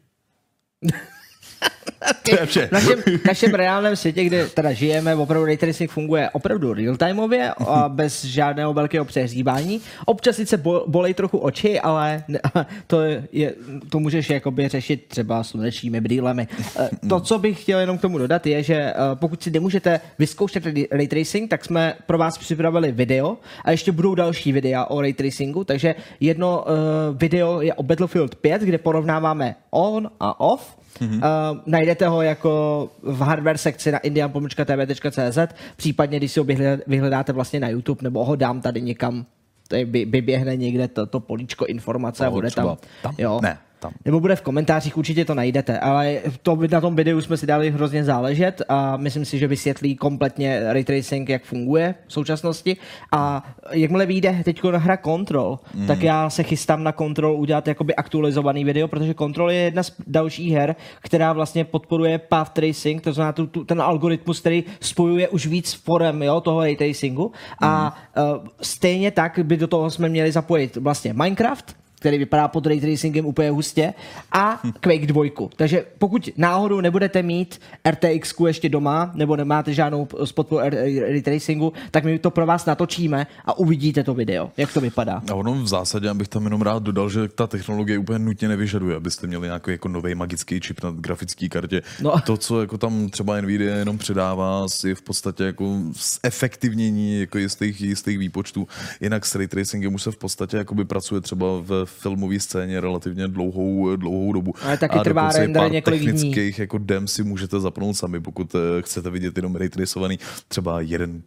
To 2.24 2.36
je 2.39 2.45
vše. 2.45 2.68
V 2.68 2.72
našem, 2.72 2.99
našem 3.28 3.53
reálném 3.53 3.95
světě, 3.95 4.24
kde 4.24 4.47
teda 4.47 4.72
žijeme, 4.74 5.16
opravdu 5.16 5.45
ray 5.45 5.58
tracing 5.58 5.91
funguje 5.91 6.30
opravdu 6.30 6.74
real-timeově 6.74 7.53
a 7.68 7.89
bez 7.93 8.26
žádného 8.26 8.74
velkého 8.74 9.05
přehřívání. 9.05 9.82
Občas 10.05 10.36
sice 10.36 10.58
bo- 10.58 10.84
bolej 10.88 11.14
trochu 11.14 11.38
oči, 11.38 11.80
ale 11.80 12.24
to, 12.88 13.01
je, 13.32 13.53
to 13.89 13.99
můžeš 13.99 14.30
jakoby 14.30 14.68
řešit 14.68 15.05
třeba 15.08 15.43
slunečními 15.43 16.01
brýlemi. 16.01 16.47
Eh, 16.80 16.89
To, 17.10 17.20
co 17.20 17.39
bych 17.39 17.62
chtěl 17.62 17.80
jenom 17.80 17.97
k 17.97 18.01
tomu 18.01 18.18
dodat, 18.18 18.47
je, 18.47 18.64
že 18.64 18.74
eh, 18.76 18.93
pokud 19.14 19.43
si 19.43 19.51
nemůžete 19.51 20.01
vyzkoušet 20.20 20.66
ray- 20.66 21.08
tracing, 21.08 21.49
tak 21.49 21.66
jsme 21.66 21.93
pro 22.05 22.18
vás 22.18 22.38
připravili 22.38 22.91
video 22.91 23.38
a 23.64 23.72
ještě 23.72 23.91
budou 23.91 24.16
další 24.16 24.51
videa 24.51 24.86
o 24.86 25.01
ray 25.01 25.14
tracingu, 25.14 25.64
takže 25.64 25.95
jedno 26.20 26.66
uh, 26.68 27.18
video 27.18 27.62
je 27.62 27.74
o 27.74 27.84
Battlefield 27.84 28.36
5, 28.36 28.62
kde 28.62 28.78
porovnáváme 28.78 29.55
on 29.72 30.10
a 30.20 30.39
off 30.39 30.76
Mm-hmm. 31.01 31.15
Uh, 31.15 31.59
najdete 31.65 32.07
ho 32.07 32.21
jako 32.21 32.89
v 33.03 33.19
hardware 33.19 33.57
sekci 33.57 33.91
na 33.91 33.97
indian.tv.cz, 33.97 35.37
případně 35.75 36.17
když 36.17 36.31
si 36.31 36.39
ho 36.39 36.45
vyhled- 36.45 36.81
vyhledáte 36.87 37.33
vlastně 37.33 37.59
na 37.59 37.69
YouTube, 37.69 37.99
nebo 38.03 38.25
ho 38.25 38.35
dám 38.35 38.61
tady 38.61 38.81
někam, 38.81 39.25
tady 39.67 39.85
by, 39.85 40.05
vyběhne 40.05 40.55
někde 40.55 40.87
to, 40.87 41.05
to 41.05 41.19
políčko 41.19 41.65
informace 41.65 42.25
a 42.25 42.29
bude 42.29 42.51
tam. 42.51 42.77
tam? 43.01 43.15
Jo. 43.17 43.39
Ne, 43.41 43.57
tam. 43.80 43.91
Nebo 44.05 44.19
bude 44.19 44.36
v 44.36 44.41
komentářích, 44.41 44.97
určitě 44.97 45.25
to 45.25 45.36
najdete, 45.36 45.80
ale 45.80 46.19
to, 46.41 46.59
na 46.71 46.82
tom 46.82 46.95
videu 46.95 47.21
jsme 47.21 47.38
si 47.38 47.47
dali 47.47 47.71
hrozně 47.71 48.03
záležet 48.03 48.61
a 48.69 48.97
myslím 48.97 49.25
si, 49.25 49.39
že 49.39 49.47
vysvětlí 49.47 49.95
kompletně 49.95 50.73
ray 50.73 50.84
tracing, 50.84 51.30
jak 51.30 51.43
funguje 51.43 51.95
v 52.07 52.13
současnosti 52.13 52.78
a 53.11 53.43
jakmile 53.71 54.05
vyjde 54.05 54.41
teď 54.43 54.63
na 54.63 54.78
hra 54.78 54.97
Control, 54.97 55.59
mm. 55.73 55.88
tak 55.88 56.01
já 56.01 56.30
se 56.30 56.43
chystám 56.43 56.84
na 56.84 56.91
Control 56.91 57.36
udělat 57.39 57.67
jakoby 57.67 57.95
aktualizovaný 57.95 58.63
video, 58.63 58.88
protože 58.88 59.13
Control 59.13 59.51
je 59.51 59.59
jedna 59.59 59.84
z 59.84 59.91
dalších 60.07 60.53
her, 60.53 60.75
která 61.01 61.34
vlastně 61.34 61.65
podporuje 61.65 62.17
path 62.17 62.49
tracing, 62.49 63.01
to 63.01 63.13
znamená 63.13 63.34
tu, 63.34 63.47
tu, 63.47 63.63
ten 63.63 63.82
algoritmus, 63.82 64.39
který 64.39 64.63
spojuje 64.80 65.30
už 65.30 65.47
víc 65.47 65.73
forem 65.73 66.23
jo, 66.23 66.41
toho 66.41 66.59
ray 66.59 66.75
tracingu 66.75 67.32
a 67.61 67.97
uh, 68.17 68.47
stejně 68.61 69.11
tak 69.11 69.39
by 69.43 69.57
do 69.57 69.67
toho 69.67 69.89
jsme 69.89 70.09
měli 70.09 70.32
zapojit 70.32 70.75
vlastně 70.75 71.13
Minecraft, 71.13 71.75
který 71.99 72.17
vypadá 72.17 72.47
pod 72.47 72.65
ray 72.65 72.81
tracingem 72.81 73.25
úplně 73.25 73.49
hustě, 73.49 73.93
a 74.31 74.61
Quake 74.79 75.05
2. 75.05 75.23
Takže 75.55 75.85
pokud 75.97 76.29
náhodou 76.37 76.81
nebudete 76.81 77.23
mít 77.23 77.59
RTX 77.89 78.33
ještě 78.47 78.69
doma, 78.69 79.11
nebo 79.13 79.35
nemáte 79.35 79.73
žádnou 79.73 80.07
s 80.23 80.31
podporou 80.31 80.69
ray 80.69 81.21
tracingu, 81.21 81.73
tak 81.91 82.03
my 82.03 82.19
to 82.19 82.31
pro 82.31 82.45
vás 82.45 82.65
natočíme 82.65 83.27
a 83.45 83.57
uvidíte 83.57 84.03
to 84.03 84.13
video, 84.13 84.51
jak 84.57 84.73
to 84.73 84.81
vypadá. 84.81 85.21
A 85.31 85.35
ono 85.35 85.53
v 85.53 85.67
zásadě, 85.67 86.09
abych 86.09 86.27
tam 86.27 86.43
jenom 86.43 86.61
rád 86.61 86.83
dodal, 86.83 87.09
že 87.09 87.27
ta 87.27 87.47
technologie 87.47 87.97
úplně 87.97 88.19
nutně 88.19 88.47
nevyžaduje, 88.47 88.95
abyste 88.95 89.27
měli 89.27 89.47
nějaký 89.47 89.71
jako 89.71 89.87
nový 89.87 90.15
magický 90.15 90.59
čip 90.59 90.83
na 90.83 90.91
grafické 90.91 91.49
kartě. 91.49 91.81
No. 92.01 92.21
To, 92.25 92.37
co 92.37 92.61
jako 92.61 92.77
tam 92.77 93.09
třeba 93.09 93.41
Nvidia 93.41 93.75
jenom 93.75 93.97
předává, 93.97 94.65
je 94.85 94.95
v 94.95 95.01
podstatě 95.01 95.43
jako 95.43 95.77
zefektivnění 96.23 97.19
jako 97.19 97.37
jistých, 97.37 97.81
jistých 97.81 98.17
výpočtů. 98.17 98.67
Jinak 99.01 99.25
s 99.25 99.35
ray 99.35 99.47
tracingem 99.47 99.95
už 99.95 100.03
se 100.03 100.11
v 100.11 100.17
podstatě 100.17 100.57
jakoby 100.57 100.85
pracuje 100.85 101.21
třeba 101.21 101.47
v 101.61 101.86
filmové 101.88 102.39
scéně 102.39 102.81
relativně 102.81 103.27
dlouhou, 103.27 103.95
dlouhou 103.95 104.33
dobu. 104.33 104.53
Ale 104.61 104.77
taky 104.77 104.99
a 104.99 105.03
trvá 105.03 105.29
render 105.31 105.71
několik 105.71 106.01
dní. 106.01 106.11
technických 106.11 106.59
jako 106.59 106.77
dem 106.77 107.07
si 107.07 107.23
můžete 107.23 107.59
zapnout 107.59 107.97
sami, 107.97 108.19
pokud 108.19 108.55
eh, 108.55 108.81
chcete 108.81 109.09
vidět 109.09 109.38
jenom 109.38 109.55
ray 109.55 109.69
tracovaný 109.69 110.19
třeba 110.47 110.81
jeden 110.81 111.21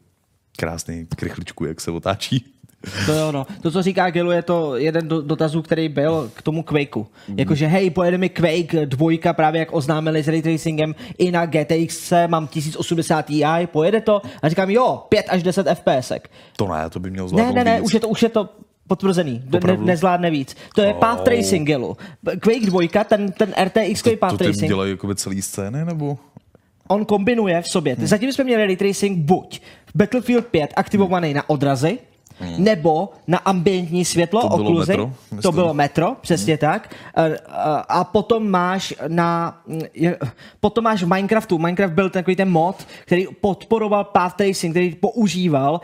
krásný 0.57 1.07
krychličku, 1.17 1.65
jak 1.65 1.81
se 1.81 1.91
otáčí. 1.91 2.45
To 3.07 3.13
jo, 3.13 3.33
no. 3.33 3.47
To, 3.63 3.71
co 3.71 3.83
říká 3.83 4.11
Gilu, 4.11 4.31
je 4.31 4.43
to 4.43 4.77
jeden 4.77 5.09
do, 5.09 5.23
dotazů, 5.23 5.63
který 5.63 5.89
byl 5.89 6.31
k 6.35 6.43
tomu 6.43 6.63
Quakeu. 6.63 7.07
Jakože, 7.37 7.67
hej, 7.67 7.91
pojede 7.91 8.19
mi 8.19 8.29
Quake 8.29 8.87
dvojka, 8.87 9.33
právě 9.33 9.59
jak 9.59 9.69
oznámili 9.73 10.23
s 10.23 10.29
ray 10.29 10.43
tracingem 10.43 10.95
i 11.19 11.31
na 11.31 11.47
GTX, 11.47 12.13
mám 12.27 12.47
1080 12.47 13.23
Ti, 13.23 13.43
pojede 13.67 14.01
to? 14.01 14.23
A 14.43 14.49
říkám, 14.49 14.71
jo, 14.71 15.03
5 15.09 15.27
až 15.29 15.43
10 15.43 15.67
FPS. 15.75 16.13
To 16.57 16.69
ne, 16.69 16.91
to 16.91 17.01
by 17.01 17.11
měl 17.11 17.25
Ne, 17.25 17.29
zvládnout 17.29 17.55
ne, 17.55 17.65
ne, 17.65 17.77
víc. 17.77 17.85
už 17.85 17.95
je 17.95 18.01
to, 18.01 18.09
už 18.09 18.23
je 18.23 18.29
to 18.29 18.49
potvrzený. 18.91 19.43
Ne, 19.67 19.77
nezvládne 19.77 20.31
víc. 20.31 20.57
To 20.75 20.83
je 20.83 20.95
path 20.95 21.23
tracing, 21.23 21.67
Gilu. 21.67 21.97
Quake 22.43 22.67
2, 22.67 23.05
ten, 23.05 23.33
ten 23.33 23.55
RTX 23.55 24.03
to, 24.03 24.11
path 24.17 24.33
to 24.33 24.39
tím 24.39 24.47
tracing, 24.47 24.69
dělají 24.69 24.91
jako 24.91 25.15
celý 25.15 25.43
scény, 25.43 25.85
nebo? 25.85 26.19
on 26.91 27.05
kombinuje 27.05 27.63
v 27.63 27.69
sobě. 27.69 27.95
Hmm. 27.95 28.07
Zatím 28.07 28.33
jsme 28.33 28.45
měli 28.45 28.67
ray 28.67 28.77
tracing 28.77 29.19
buď 29.19 29.61
v 29.87 29.93
Battlefield 29.95 30.47
5 30.47 30.71
aktivovaný 30.77 31.35
na 31.35 31.51
odrazy, 31.51 31.99
nebo 32.59 33.09
na 33.27 33.39
ambientní 33.39 34.05
světlo, 34.05 34.41
Hmm. 34.41 34.51
To 34.51 34.57
bylo 34.57 34.71
okluzy. 34.71 34.91
metro, 34.93 35.05
to 35.05 35.35
myslím. 35.35 35.53
Hmm. 35.53 35.55
bylo 35.55 35.75
metro, 35.75 36.17
přesně 36.21 36.59
tak. 36.59 36.95
A, 37.89 38.05
potom 38.05 38.49
máš 38.51 38.95
na, 39.09 39.61
potom 40.61 40.85
máš 40.85 41.03
v 41.03 41.07
Minecraftu, 41.09 41.59
Minecraft 41.59 41.95
byl 41.95 42.11
takový 42.11 42.37
ten 42.37 42.51
mod, 42.51 42.87
který 43.05 43.27
podporoval 43.41 44.05
path 44.05 44.35
tracing, 44.35 44.73
který 44.73 44.95
používal 44.95 45.81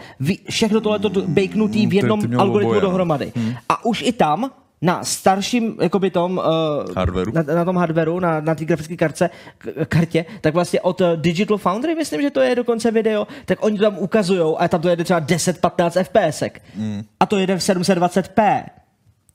všechno 0.51 0.81
tohleto 0.81 1.09
do- 1.09 1.23
bejknutý 1.27 1.79
v 1.79 1.83
Hmm, 1.83 1.93
jednom 1.93 2.21
algoritmu 2.41 2.75
no. 2.75 2.81
dohromady. 2.81 3.33
A 3.69 3.85
už 3.85 4.03
i 4.03 4.13
tam 4.13 4.51
na 4.83 5.05
starším 5.05 5.77
jakoby 5.83 6.11
tom, 6.11 6.39
uh, 6.87 6.95
Hardwareu. 6.95 7.33
Na, 7.33 7.43
na 7.43 7.65
tom 7.65 7.77
hardwareu, 7.77 8.21
na, 8.21 8.41
na 8.41 8.55
té 8.55 8.65
grafické 8.65 8.97
kartce, 8.97 9.31
k- 9.59 9.87
kartě, 9.89 10.25
tak 10.41 10.55
vlastně 10.55 10.81
od 10.81 11.01
eh, 11.01 11.17
Digital 11.17 11.59
Foundry, 11.59 11.95
myslím, 11.95 12.23
že 12.23 12.31
to 12.31 12.41
je 12.41 12.55
dokonce 12.55 12.91
video, 12.91 13.27
tak 13.45 13.65
oni 13.65 13.79
to 13.79 13.85
tam 13.85 13.99
ukazují 13.99 14.55
a 14.59 14.69
tam 14.69 14.81
to 14.81 14.89
jede 14.89 15.05
třeba 15.05 15.21
10-15 15.21 16.05
FPS. 16.05 16.43
Mm. 16.75 17.03
A 17.21 17.27
to 17.27 17.39
jede 17.39 17.57
v 17.57 17.61
720p. 17.61 18.65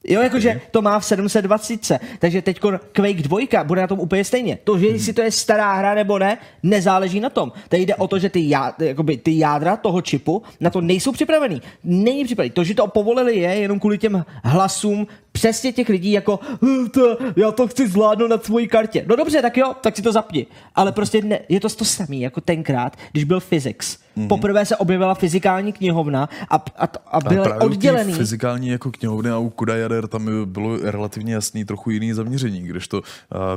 Jo, 0.08 0.22
jakože 0.22 0.62
to 0.72 0.82
má 0.82 1.00
v 1.00 1.06
720, 1.06 2.00
takže 2.20 2.42
teď 2.42 2.60
Quake 2.94 3.22
2 3.22 3.64
bude 3.64 3.82
na 3.82 3.88
tom 3.88 4.00
úplně 4.00 4.24
stejně. 4.26 4.58
To, 4.64 4.78
že 4.80 4.88
jestli 4.88 5.14
to 5.14 5.22
je 5.22 5.32
stará 5.32 5.74
hra 5.74 5.94
nebo 5.96 6.20
ne, 6.20 6.38
nezáleží 6.64 7.20
na 7.20 7.30
tom. 7.30 7.52
Tady 7.70 7.86
jde 7.86 7.96
o 7.96 8.08
to, 8.08 8.20
že 8.20 8.30
ty, 8.30 8.50
já, 8.50 8.74
jakoby, 8.80 9.18
ty 9.18 9.38
jádra 9.40 9.78
toho 9.78 10.02
čipu 10.02 10.44
na 10.60 10.70
to 10.70 10.82
nejsou 10.82 11.12
připravený. 11.12 11.62
Není 11.84 12.26
připravený. 12.26 12.52
To, 12.52 12.64
že 12.64 12.76
to 12.76 12.88
povolili 12.88 13.36
je 13.38 13.50
jenom 13.56 13.80
kvůli 13.80 13.98
těm 13.98 14.26
hlasům 14.44 15.08
přesně 15.32 15.72
těch 15.74 15.90
lidí 15.90 16.12
jako 16.12 16.40
"Hm, 16.62 16.90
to, 16.90 17.18
já 17.36 17.52
to 17.52 17.68
chci 17.68 17.88
zvládnout 17.88 18.28
na 18.28 18.38
tvojí 18.38 18.68
kartě. 18.68 19.06
No 19.08 19.16
dobře, 19.16 19.42
tak 19.42 19.58
jo, 19.58 19.74
tak 19.82 19.96
si 19.96 20.02
to 20.02 20.12
zapni. 20.12 20.46
Ale 20.76 20.92
prostě 20.92 21.22
ne, 21.22 21.40
je 21.50 21.60
to 21.60 21.70
to 21.70 21.86
samý 21.86 22.22
jako 22.22 22.42
tenkrát, 22.42 22.98
když 23.12 23.24
byl 23.24 23.40
physics. 23.40 23.98
Mhm. 23.98 24.26
Mm-hmm. 24.26 24.28
Poprvé 24.28 24.66
se 24.66 24.78
objevila 24.78 25.14
fyzikální 25.16 25.74
knihovna 25.74 26.30
a, 26.50 26.56
a, 26.56 26.62
a 26.78 26.90
A 27.12 27.20
byl 27.20 27.44
právě 27.44 27.66
oddělený. 27.68 28.14
fyzikální 28.14 28.68
jako 28.68 28.92
knihovny 28.92 29.30
a 29.30 29.38
u 29.38 29.50
Kuda 29.50 29.76
jader 29.76 30.08
tam 30.08 30.30
bylo 30.46 30.78
relativně 30.78 31.34
jasný 31.34 31.66
trochu 31.66 31.90
jiný 31.90 32.14
zaměření, 32.14 32.62
kdežto 32.62 32.98
uh, 33.00 33.06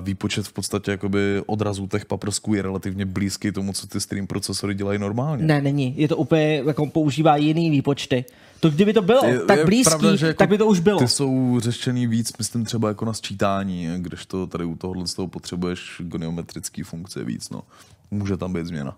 výpočet 0.05 0.47
v 0.47 0.53
podstatě 0.53 0.91
jakoby 0.91 1.43
odrazů 1.47 1.87
těch 1.87 2.05
paprsků 2.07 2.55
je 2.55 2.63
relativně 2.63 3.07
blízký 3.07 3.53
tomu, 3.53 3.73
co 3.73 3.87
ty 3.87 4.01
stream 4.01 4.27
procesory 4.27 4.75
dělají 4.75 4.99
normálně. 4.99 5.45
Ne, 5.45 5.61
není. 5.61 5.95
Je 5.97 6.09
to 6.09 6.17
úplně, 6.17 6.63
jako 6.67 6.87
používá 6.87 7.37
jiný 7.37 7.71
výpočty. 7.71 8.25
To 8.61 8.71
kdyby 8.71 8.93
to 8.93 9.03
bylo 9.03 9.25
Je- 9.25 9.39
tak 9.39 9.59
je 9.59 9.65
blízký, 9.65 9.91
pravda, 9.91 10.17
že 10.17 10.27
jako 10.27 10.39
tak 10.39 10.49
by 10.49 10.59
to 10.59 10.67
už 10.67 10.81
bylo. 10.81 10.99
Ty 10.99 11.09
jsou 11.09 11.61
řešený 11.61 12.07
víc, 12.07 12.33
myslím 12.39 12.65
třeba 12.65 12.89
jako 12.89 13.05
na 13.05 13.13
sčítání, 13.13 13.89
kdežto 13.99 14.47
tady 14.47 14.65
u 14.65 14.77
tohohle 14.77 15.07
z 15.07 15.15
toho 15.15 15.29
potřebuješ 15.29 15.81
geometrický 15.99 16.83
funkce 16.83 17.25
víc, 17.25 17.51
no. 17.51 17.63
Může 18.11 18.37
tam 18.37 18.53
být 18.53 18.67
změna. 18.67 18.97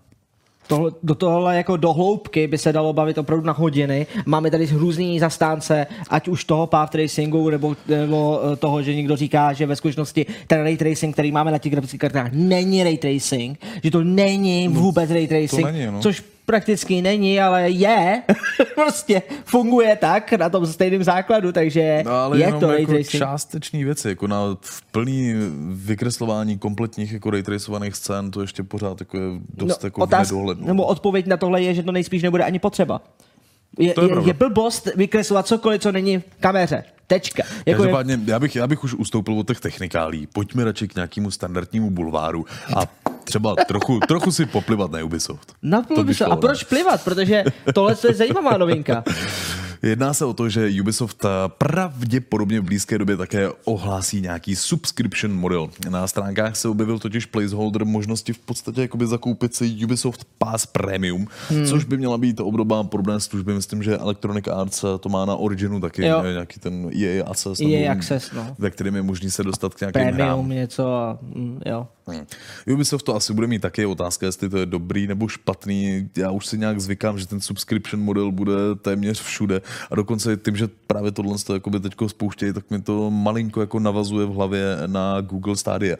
Tohle, 0.67 0.91
do 1.03 1.15
tohohle 1.15 1.55
jako 1.55 1.77
do 1.77 1.93
hloubky 1.93 2.47
by 2.47 2.57
se 2.57 2.73
dalo 2.73 2.93
bavit 2.93 3.17
opravdu 3.17 3.45
na 3.45 3.53
hodiny. 3.53 4.07
Máme 4.25 4.51
tady 4.51 4.69
různý 4.71 5.19
zastánce, 5.19 5.87
ať 6.09 6.27
už 6.27 6.43
toho 6.43 6.67
path 6.67 6.89
tracingu, 6.89 7.49
nebo, 7.49 7.75
nebo 7.87 8.41
eh, 8.53 8.55
toho, 8.55 8.81
že 8.81 8.95
někdo 8.95 9.15
říká, 9.15 9.53
že 9.53 9.65
ve 9.65 9.75
skutečnosti 9.75 10.25
ten 10.47 10.61
ray 10.61 10.77
tracing, 10.77 11.13
který 11.15 11.31
máme 11.31 11.51
na 11.51 11.57
těch 11.57 11.71
grafických 11.71 11.99
kartách, 11.99 12.31
není 12.33 12.83
ray 12.83 12.97
tracing, 12.97 13.59
že 13.83 13.91
to 13.91 14.03
není 14.03 14.67
vůbec 14.67 15.11
ray 15.11 15.27
tracing, 15.27 15.65
není, 15.65 15.85
no. 15.85 15.99
což 16.01 16.23
prakticky 16.47 17.01
není, 17.01 17.39
ale 17.39 17.69
je. 17.69 18.23
prostě 18.75 19.21
funguje 19.45 19.95
tak 19.95 20.33
na 20.33 20.49
tom 20.49 20.67
stejném 20.67 21.03
základu, 21.03 21.51
takže 21.51 22.03
No, 22.05 22.11
ale 22.11 22.37
je 22.37 22.45
jenom 22.45 22.59
to 22.59 22.71
jako 22.71 23.03
částečný 23.03 23.83
věci, 23.83 24.09
jako 24.09 24.27
na 24.27 24.57
plný 24.91 25.33
vykreslování 25.71 26.57
kompletních 26.57 27.11
jako 27.11 27.29
raytracovaných 27.29 27.95
scén, 27.95 28.31
to 28.31 28.41
ještě 28.41 28.63
pořád 28.63 29.01
jako 29.01 29.17
je 29.17 29.23
dost 29.53 29.83
jako 29.83 30.05
v 30.05 30.11
nedohlednu. 30.11 30.61
No, 30.61 30.67
nebo 30.67 30.85
odpověď 30.85 31.27
na 31.27 31.37
tohle 31.37 31.61
je, 31.61 31.73
že 31.73 31.83
to 31.83 31.91
nejspíš 31.91 32.23
nebude 32.23 32.43
ani 32.43 32.59
potřeba. 32.59 33.01
Je, 33.79 33.93
To 33.93 34.01
je 34.01 34.09
je, 34.09 34.27
je 34.27 34.33
blbost 34.33 34.89
vykreslovat 34.95 35.47
cokoliv, 35.47 35.81
co 35.81 35.91
není 35.91 36.17
v 36.17 36.23
kameře. 36.39 36.83
Tečka. 37.07 37.43
Jako 37.43 37.69
je, 37.69 37.75
Každopádně, 37.75 38.19
já 38.25 38.39
bych, 38.39 38.55
já 38.55 38.67
bych 38.67 38.83
už 38.83 38.93
ustoupil 38.93 39.39
od 39.39 39.47
těch 39.47 39.59
technikálí. 39.59 40.27
Pojďme 40.27 40.63
radši 40.63 40.87
k 40.87 40.95
nějakému 40.95 41.31
standardnímu 41.31 41.89
bulváru 41.89 42.45
a 42.75 42.81
třeba 43.27 43.55
trochu, 43.67 43.99
trochu 43.99 44.31
si 44.31 44.45
poplivat 44.45 44.91
na 44.91 45.03
Ubisoft. 45.03 45.53
na 45.61 45.81
To 45.81 46.03
by 46.03 46.13
šlo, 46.13 46.31
A 46.31 46.35
proč 46.35 46.63
plivat? 46.63 47.03
Protože 47.03 47.43
tohle 47.73 47.95
je 48.07 48.13
zajímavá 48.13 48.57
novinka. 48.57 49.03
Jedná 49.83 50.13
se 50.13 50.25
o 50.25 50.33
to, 50.33 50.49
že 50.49 50.69
Ubisoft 50.81 51.25
eh, 51.25 51.29
pravděpodobně 51.57 52.59
v 52.59 52.63
blízké 52.63 52.97
době 52.97 53.17
také 53.17 53.49
ohlásí 53.65 54.21
nějaký 54.21 54.55
subscription 54.55 55.33
model. 55.35 55.69
Na 55.89 56.07
stránkách 56.07 56.55
se 56.55 56.67
objevil 56.69 56.99
totiž 56.99 57.25
placeholder 57.25 57.85
možnosti 57.85 58.33
v 58.33 58.37
podstatě 58.39 58.81
jakoby 58.81 59.07
zakoupit 59.07 59.55
si 59.55 59.77
Ubisoft 59.85 60.27
Pass 60.37 60.65
Premium, 60.65 61.27
hmm. 61.49 61.65
což 61.65 61.83
by 61.83 61.97
měla 61.97 62.17
být 62.17 62.39
obdoba 62.39 62.83
podobné 62.83 63.19
služby. 63.19 63.53
Myslím, 63.53 63.83
že 63.83 63.97
Electronic 63.97 64.47
Arts 64.47 64.83
eh, 64.83 64.87
to 64.99 65.09
má 65.09 65.25
na 65.25 65.35
Originu 65.35 65.79
taky 65.79 66.05
Jo. 66.05 66.23
nějaký 66.23 66.59
ten 66.59 66.89
EA 67.03 67.25
Access, 67.29 67.59
EA 67.59 67.67
nebo- 67.79 67.91
Access, 67.91 68.31
no. 68.31 68.55
ve 68.59 68.69
kterém 68.69 68.95
je 68.95 69.01
možný 69.01 69.31
se 69.31 69.43
dostat 69.43 69.73
k 69.73 69.81
nějakým 69.81 70.01
hrám. 70.01 70.15
Premium 70.15 70.49
něco 70.49 70.93
a 70.93 71.17
mm, 71.21 71.61
jo. 71.65 71.87
Hmm. 72.07 72.25
Ubisoft 72.73 73.05
to 73.05 73.15
asi 73.15 73.33
bude 73.33 73.47
mít 73.47 73.61
taky 73.61 73.85
otázka, 73.85 74.25
jestli 74.25 74.49
to 74.49 74.57
je 74.57 74.65
dobrý 74.65 75.07
nebo 75.07 75.27
špatný. 75.27 76.09
Já 76.17 76.31
už 76.31 76.45
si 76.45 76.57
nějak 76.57 76.79
zvykám, 76.79 77.19
že 77.19 77.27
ten 77.27 77.41
subscription 77.41 78.03
model 78.03 78.31
bude 78.31 78.55
téměř 78.81 79.21
všude. 79.21 79.61
A 79.91 79.95
dokonce 79.95 80.37
tím, 80.37 80.55
že 80.55 80.67
právě 80.87 81.11
tohle 81.11 81.37
to 81.37 81.79
teďko 81.79 82.09
spouštějí, 82.09 82.53
tak 82.53 82.71
mi 82.71 82.81
to 82.81 83.11
malinko 83.11 83.61
jako 83.61 83.79
navazuje 83.79 84.25
v 84.25 84.33
hlavě 84.33 84.77
na 84.85 85.21
Google 85.21 85.55
Stadia, 85.55 85.97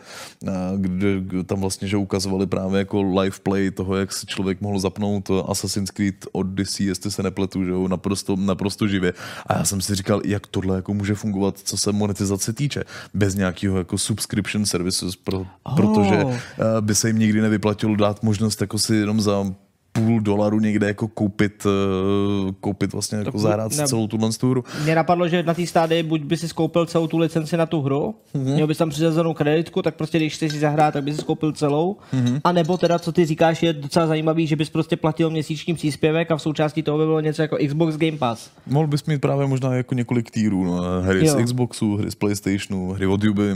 a 0.47 0.71
kde 0.75 1.07
tam 1.43 1.61
vlastně, 1.61 1.87
že 1.87 1.97
ukazovali 1.97 2.47
právě 2.47 2.79
jako 2.79 3.01
live 3.01 3.37
play 3.43 3.71
toho, 3.71 3.95
jak 3.95 4.13
si 4.13 4.25
člověk 4.25 4.61
mohl 4.61 4.79
zapnout 4.79 5.29
Assassin's 5.47 5.91
Creed 5.91 6.25
Odyssey, 6.31 6.85
jestli 6.85 7.11
se 7.11 7.23
nepletu, 7.23 7.65
že 7.65 7.71
jo, 7.71 7.87
naprosto, 7.87 8.35
naprosto 8.35 8.87
živě. 8.87 9.13
A 9.47 9.57
já 9.57 9.65
jsem 9.65 9.81
si 9.81 9.95
říkal, 9.95 10.21
jak 10.25 10.47
tohle 10.47 10.75
jako 10.75 10.93
může 10.93 11.15
fungovat, 11.15 11.59
co 11.59 11.77
se 11.77 11.91
monetizace 11.91 12.53
týče, 12.53 12.83
bez 13.13 13.35
nějakého 13.35 13.77
jako 13.77 13.97
subscription 13.97 14.65
services, 14.65 15.15
pro, 15.15 15.45
protože 16.01 16.15
eh, 16.59 16.81
by 16.81 16.95
se 16.95 17.07
jim 17.09 17.19
nikdy 17.19 17.41
nevyplatilo 17.41 17.95
dát 17.95 18.23
možnost 18.23 18.61
jako 18.61 18.77
si 18.79 18.95
jenom 18.95 19.21
za 19.21 19.45
půl 19.91 20.21
dolaru 20.21 20.59
někde 20.59 20.87
jako 20.87 21.07
koupit, 21.07 21.65
eh, 21.65 22.53
koupit 22.61 22.93
vlastně 22.93 23.17
jako 23.17 23.39
zahrát 23.39 23.71
ne- 23.77 23.87
celou 23.87 24.07
tuhle 24.07 24.29
hru. 24.43 24.63
Mně 24.83 24.95
napadlo, 24.95 25.27
že 25.27 25.43
na 25.43 25.53
té 25.53 25.67
stádii 25.67 26.03
buď 26.03 26.21
by 26.21 26.37
si 26.37 26.47
skoupil 26.47 26.85
celou 26.85 27.07
tu 27.07 27.17
licenci 27.17 27.57
na 27.57 27.65
tu 27.65 27.81
hru, 27.81 28.15
Mhm. 28.33 28.45
mm-hmm. 28.45 28.53
měl 28.53 28.67
bys 28.67 28.77
tam 28.77 28.89
přiřazenou 28.89 29.33
kreditku, 29.33 29.81
tak 29.81 29.95
prostě 29.95 30.17
když 30.17 30.33
chceš 30.35 30.51
si 30.51 30.59
zahrát, 30.59 30.93
tak 30.93 31.03
bys 31.03 31.15
si 31.15 31.21
skoupil 31.21 31.51
celou. 31.51 31.97
Mhm. 32.13 32.25
Mm-hmm. 32.25 32.41
A 32.43 32.51
nebo 32.51 32.77
teda, 32.77 32.99
co 32.99 33.11
ty 33.11 33.25
říkáš, 33.25 33.63
je 33.63 33.73
docela 33.73 34.07
zajímavý, 34.07 34.47
že 34.47 34.55
bys 34.55 34.69
prostě 34.69 34.97
platil 34.97 35.29
měsíční 35.29 35.73
příspěvek 35.73 36.31
a 36.31 36.35
v 36.37 36.41
součástí 36.41 36.83
toho 36.83 36.97
by 36.97 37.03
bylo 37.05 37.19
něco 37.19 37.41
jako 37.41 37.57
Xbox 37.67 37.97
Game 37.97 38.17
Pass. 38.17 38.49
Mohl 38.67 38.87
bys 38.87 39.05
mít 39.05 39.21
právě 39.21 39.47
možná 39.47 39.73
jako 39.75 39.95
několik 39.95 40.31
týrů, 40.31 40.63
no, 40.65 40.81
hry 41.01 41.25
Jo. 41.27 41.33
z 41.39 41.43
Xboxu, 41.45 41.95
hry 41.97 42.11
z 42.11 42.15
Playstationu, 42.15 42.91
hry 42.91 43.05
od 43.07 43.23
Ubi. 43.23 43.55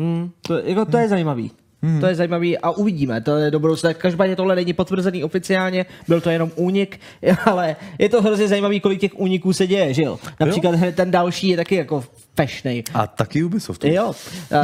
Hmm, 0.00 0.30
to, 0.42 0.58
jako, 0.58 0.84
to 0.84 0.98
je 0.98 1.08
zajímavý. 1.08 1.50
Hmm. 1.82 2.00
To 2.00 2.06
je 2.06 2.14
zajímavý 2.14 2.58
a 2.58 2.70
uvidíme, 2.70 3.20
to 3.20 3.36
je 3.36 3.50
do 3.50 3.58
budoucna. 3.58 3.94
Každopádně 3.94 4.36
tohle 4.36 4.54
není 4.54 4.72
potvrzený 4.72 5.24
oficiálně, 5.24 5.86
byl 6.08 6.20
to 6.20 6.30
jenom 6.30 6.50
únik, 6.56 7.00
ale 7.44 7.76
je 7.98 8.08
to 8.08 8.22
hrozně 8.22 8.48
zajímavý, 8.48 8.80
kolik 8.80 9.00
těch 9.00 9.20
úniků 9.20 9.52
se 9.52 9.66
děje, 9.66 9.94
že 9.94 10.02
jo? 10.02 10.18
Například 10.40 10.74
jo. 10.74 10.92
ten 10.94 11.10
další 11.10 11.48
je 11.48 11.56
taky 11.56 11.74
jako 11.74 12.04
fešnej. 12.36 12.84
A 12.94 13.06
taky 13.06 13.44
Ubisoft. 13.44 13.84
Jo, 13.84 14.12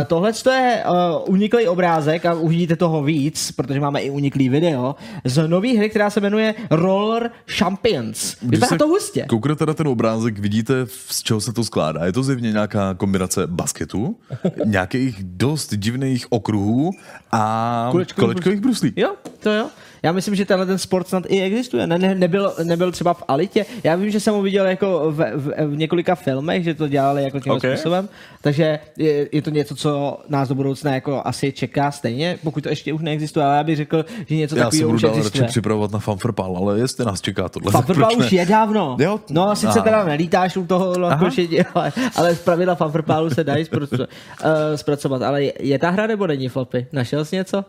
tohle 0.07 0.33
je 0.51 0.85
uh, 0.87 1.33
uniklý 1.35 1.69
obrázek 1.69 2.27
a 2.27 2.35
uvidíte 2.35 2.77
toho 2.77 3.03
víc, 3.03 3.53
protože 3.53 3.81
máme 3.81 4.01
i 4.01 4.11
uniklý 4.11 4.49
video, 4.49 4.95
z 5.25 5.49
nové 5.49 5.69
hry, 5.69 5.91
která 5.91 6.11
se 6.11 6.21
jmenuje 6.21 6.55
Roller 6.71 7.31
Champions. 7.51 8.37
Vypadá 8.43 8.77
to 8.77 8.89
hustě. 8.89 9.27
Kouknete 9.29 9.67
na 9.67 9.75
ten 9.75 9.89
obrázek, 9.89 10.39
vidíte, 10.39 10.75
z 10.87 11.23
čeho 11.23 11.41
se 11.41 11.53
to 11.53 11.65
skládá. 11.65 12.05
Je 12.05 12.13
to 12.13 12.23
zjevně 12.23 12.53
nějaká 12.53 12.95
kombinace 12.95 13.47
basketu, 13.47 14.17
nějakých 14.65 15.25
dost 15.25 15.75
divných 15.75 16.33
okruhů 16.33 16.91
a 17.33 17.89
Kolečkových 17.91 18.25
kolečkových 18.25 18.61
bruslí. 18.61 18.93
Jo, 18.97 19.15
to 19.43 19.51
jo. 19.51 19.69
Já 20.03 20.13
myslím, 20.13 20.35
že 20.35 20.45
tenhle 20.45 20.67
ten 20.67 20.79
sport 20.79 21.09
snad 21.09 21.25
i 21.29 21.43
existuje. 21.43 21.87
Ne, 21.87 21.99
ne, 21.99 22.15
nebyl, 22.15 22.53
nebyl 22.65 22.93
třeba 22.93 23.15
v 23.15 23.23
Alitě. 23.29 23.67
Já 23.85 23.97
vím, 23.97 24.11
že 24.11 24.21
jsem 24.21 24.35
ho 24.35 24.43
viděl 24.43 24.67
jako 24.67 25.13
v, 25.13 25.17
v, 25.35 25.67
v 25.67 25.77
několika 25.77 26.15
filmech, 26.15 26.65
že 26.65 26.75
to 26.75 26.89
dělali 26.89 27.23
jako 27.23 27.41
tímhle 27.41 27.57
Okay. 27.57 27.77
způsobem. 27.77 28.09
Takže 28.43 28.79
je, 28.99 29.29
je, 29.33 29.43
to 29.43 29.51
něco, 29.51 29.77
co 29.77 30.19
nás 30.29 30.49
do 30.49 30.55
budoucna 30.55 30.95
jako 30.95 31.23
asi 31.25 31.53
čeká 31.53 31.91
stejně, 31.91 32.39
pokud 32.45 32.63
to 32.63 32.69
ještě 32.69 32.93
už 32.93 33.03
neexistuje, 33.03 33.47
ale 33.47 33.57
já 33.57 33.65
bych 33.65 33.77
řekl, 33.77 34.05
že 34.27 34.37
něco 34.37 34.57
Já 34.57 34.65
se 34.65 34.65
takového 34.65 34.89
budu 34.89 34.97
už 34.97 35.03
dál 35.03 35.11
radši 35.11 35.21
existuje. 35.21 35.49
připravovat 35.49 35.93
na 35.93 35.99
fanfrpal, 35.99 36.57
ale 36.57 36.79
jestli 36.79 37.05
nás 37.05 37.21
čeká 37.21 37.49
tohle, 37.49 37.73
Fanfrpal 37.73 38.11
už 38.19 38.33
je 38.33 38.47
dávno. 38.47 38.97
Jo? 39.01 39.21
No, 39.31 39.57
sice 39.57 39.69
Aha. 39.69 39.83
teda 39.83 40.05
nelítáš 40.05 40.57
u 40.57 40.67
toho 40.67 40.99
lakošetí, 40.99 41.61
ale, 41.63 41.93
ale 42.17 42.35
z 42.35 42.39
pravidla 42.39 42.75
Fanfrpalu 42.75 43.31
se 43.31 43.45
dají 43.45 43.65
eh, 44.45 44.77
zpracovat. 44.77 45.23
Ale 45.23 45.43
je, 45.45 45.53
je 45.61 45.79
ta 45.79 45.91
hra 45.91 46.07
nebo 46.07 46.27
není 46.27 46.49
Floppy? 46.49 46.87
Našel 46.93 47.25
jsi 47.25 47.37
něco? 47.37 47.65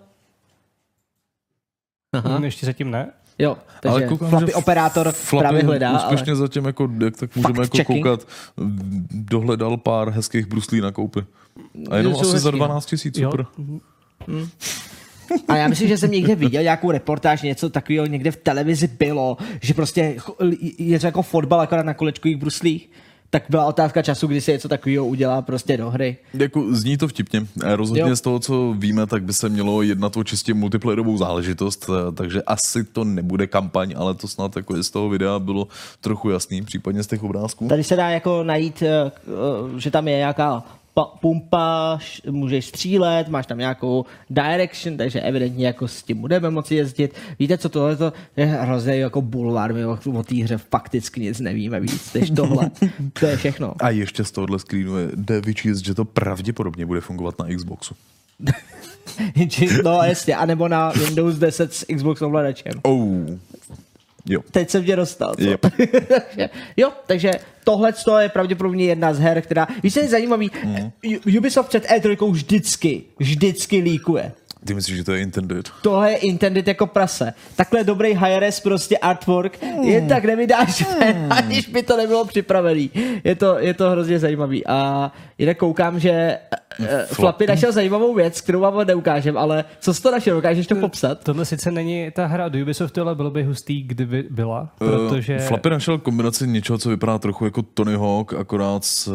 Hm, 2.16 2.44
Ještě 2.44 2.66
zatím 2.66 2.92
ne. 2.92 3.12
Jo, 3.40 3.58
takže 3.82 3.90
ale 3.94 4.08
koukám, 4.08 4.30
Floppy 4.30 4.46
že 4.48 4.54
operátor 4.54 5.12
Floppy 5.12 5.44
právě 5.44 5.64
hledá. 5.64 5.96
Úspěšně 5.96 6.32
Ale... 6.32 6.36
zatím, 6.36 6.66
jako, 6.66 6.90
jak 7.04 7.18
tak 7.18 7.36
můžeme 7.36 7.64
jako 7.64 7.94
koukat, 7.94 8.28
dohledal 9.12 9.78
pár 9.78 10.10
hezkých 10.10 10.46
bruslí 10.46 10.82
na 10.82 10.92
koupy. 10.92 11.20
A 11.90 11.98
jenom 11.98 12.14
Jsou 12.14 12.22
asi 12.22 12.30
za 12.30 12.36
hezký, 12.36 12.52
no. 12.52 12.58
12 12.58 12.86
tisíc, 12.86 13.18
super. 13.18 13.46
A 15.48 15.56
já 15.56 15.68
myslím, 15.68 15.88
že 15.88 15.98
jsem 15.98 16.12
někde 16.12 16.36
viděl 16.36 16.64
nějakou 16.64 16.92
reportáž, 16.92 17.42
něco 17.42 17.70
takového 17.70 18.06
někde 18.06 18.32
v 18.32 18.38
televizi 18.38 18.88
bylo, 18.88 19.38
že 19.62 19.74
prostě 19.74 20.16
je 20.78 21.00
to 21.00 21.06
jako 21.06 21.22
fotbal 21.22 21.62
akorát 21.62 21.86
na 21.86 21.94
kolečkových 21.94 22.38
bruslích. 22.38 22.90
Tak 23.30 23.44
byla 23.50 23.66
otázka 23.66 24.02
času, 24.02 24.28
kdy 24.28 24.42
se 24.42 24.52
něco 24.52 24.70
takového 24.70 25.06
udělá 25.06 25.42
prostě 25.42 25.78
do 25.78 25.90
hry. 25.90 26.18
Jako 26.34 26.66
zní 26.76 26.98
to 26.98 27.08
vtipně. 27.08 27.46
Eh, 27.64 27.76
Rozhodně 27.76 28.02
Jo. 28.10 28.16
z 28.16 28.22
toho, 28.22 28.40
co 28.40 28.76
víme, 28.78 29.08
tak 29.08 29.24
by 29.24 29.34
se 29.34 29.50
mělo 29.50 29.82
jednat 29.82 30.18
o 30.18 30.24
čistě 30.24 30.54
multiplayerovou 30.54 31.18
záležitost, 31.18 31.90
eh, 31.90 32.12
takže 32.12 32.42
asi 32.42 32.84
to 32.84 33.04
nebude 33.04 33.48
kampaň, 33.48 33.94
ale 33.98 34.14
to 34.14 34.28
snad 34.28 34.56
jako 34.56 34.84
z 34.84 34.90
toho 34.90 35.10
videa 35.10 35.40
bylo 35.40 35.68
trochu 36.02 36.30
jasný, 36.30 36.62
případně 36.62 37.04
z 37.04 37.08
těch 37.08 37.24
obrázků. 37.24 37.68
Tady 37.68 37.84
se 37.84 37.96
dá 37.96 38.10
jako 38.10 38.44
najít, 38.44 38.82
eh, 38.84 39.12
že 39.78 39.92
tam 39.92 40.08
je 40.08 40.18
nějaká 40.18 40.64
pa- 40.98 41.12
pumpa, 41.22 41.98
š- 42.02 42.22
můžeš 42.32 42.66
střílet, 42.66 43.28
máš 43.28 43.46
tam 43.46 43.58
nějakou 43.58 44.06
direction, 44.30 44.98
takže 44.98 45.22
evidentně 45.22 45.68
jako 45.68 45.88
s 45.88 46.04
tím 46.04 46.22
budeme 46.22 46.50
moci 46.50 46.76
jezdit. 46.76 47.16
Víte, 47.40 47.58
co 47.58 47.70
tohle 47.70 47.98
je 48.38 48.46
hrozně 48.46 48.96
jako 48.96 49.22
bulvár, 49.22 49.74
my 49.74 49.86
o, 49.86 49.98
o 50.14 50.24
té 50.24 50.36
hře 50.36 50.58
fakticky 50.58 51.22
nic 51.22 51.40
nevíme 51.40 51.80
víc, 51.80 52.14
než 52.14 52.30
tohle. 52.30 52.72
to 53.20 53.26
je 53.26 53.38
všechno. 53.38 53.74
A 53.80 53.90
ještě 53.90 54.24
z 54.24 54.32
tohohle 54.32 54.60
screenu 54.60 54.98
je, 54.98 55.08
jde 55.16 55.42
vyčíst, 55.42 55.86
že 55.86 55.94
to 55.94 56.06
pravděpodobně 56.06 56.86
bude 56.86 57.02
fungovat 57.02 57.36
na 57.40 57.46
Xboxu. 57.56 57.96
No 59.84 60.00
jasně, 60.04 60.36
anebo 60.36 60.68
na 60.68 60.90
Windows 60.90 61.36
10 61.38 61.74
s 61.74 61.86
Xbox 61.96 62.22
ovladačem. 62.22 62.72
Oh. 62.84 63.26
Jo. 64.30 64.42
Teď 64.52 64.70
jsem 64.70 64.84
tě 64.84 64.96
dostal. 64.96 65.36
Co? 65.36 65.44
Yep. 65.44 65.66
Jo, 66.78 66.92
takže 67.08 67.32
tohle 67.64 67.94
je 68.20 68.30
pravděpodobně 68.30 68.86
jedna 68.86 69.14
z 69.14 69.20
her, 69.20 69.42
která, 69.42 69.68
víš, 69.84 69.94
co 69.94 70.00
je 70.00 70.08
zajímavý, 70.08 70.52
mm. 70.64 70.92
Ubisoft 71.38 71.70
před 71.70 71.86
E3 71.86 72.32
vždycky, 72.32 73.04
vždycky 73.20 73.80
líkuje. 73.80 74.32
Ty 74.66 74.74
myslíš, 74.74 74.98
že 74.98 75.04
to 75.04 75.14
je 75.14 75.22
intended? 75.22 75.70
Tohle 75.82 76.12
je 76.12 76.18
intended 76.18 76.68
jako 76.68 76.88
prase. 76.88 77.34
Takhle 77.56 77.84
dobrý 77.84 78.14
high-res 78.14 78.60
prostě 78.60 78.98
artwork 78.98 79.60
jen 79.82 80.08
tak 80.08 80.26
nevydáš, 80.26 80.86
aniž 81.30 81.68
by 81.68 81.84
to 81.84 81.98
nebylo 81.98 82.26
připravený. 82.26 82.92
Je 83.24 83.36
to, 83.36 83.60
je 83.60 83.74
to 83.74 83.90
hrozně 83.90 84.20
zajímavý. 84.20 84.68
A 84.68 85.12
jinak 85.38 85.58
koukám, 85.58 86.00
že 86.00 86.40
uh, 86.80 86.86
Flappy 87.06 87.48
našel 87.48 87.72
zajímavou 87.72 88.14
věc, 88.14 88.42
kterou 88.42 88.60
vám 88.60 88.88
neukážem, 88.88 89.38
ale 89.38 89.66
co 89.80 89.94
jsi 89.94 90.02
to 90.02 90.12
našel? 90.12 90.36
Dokážeš 90.36 90.68
to 90.68 90.76
popsat? 90.76 91.24
Tohle 91.24 91.46
sice 91.46 91.72
není 91.72 92.12
ta 92.12 92.26
hra 92.26 92.46
od 92.46 92.56
Ubisoftu, 92.56 93.02
ale 93.02 93.16
bylo 93.16 93.32
by 93.32 93.44
hustý, 93.44 93.84
kdyby 93.84 94.24
byla, 94.30 94.70
protože... 94.78 95.36
Uh, 95.36 95.42
Flappy 95.42 95.70
našel 95.70 95.98
kombinaci 95.98 96.48
něčeho, 96.48 96.78
co 96.78 96.90
vypadá 96.90 97.20
trochu 97.20 97.46
jako 97.46 97.62
Tony 97.62 97.96
Hawk, 97.96 98.34
akorát 98.34 98.86
s 98.86 99.08
uh, 99.08 99.14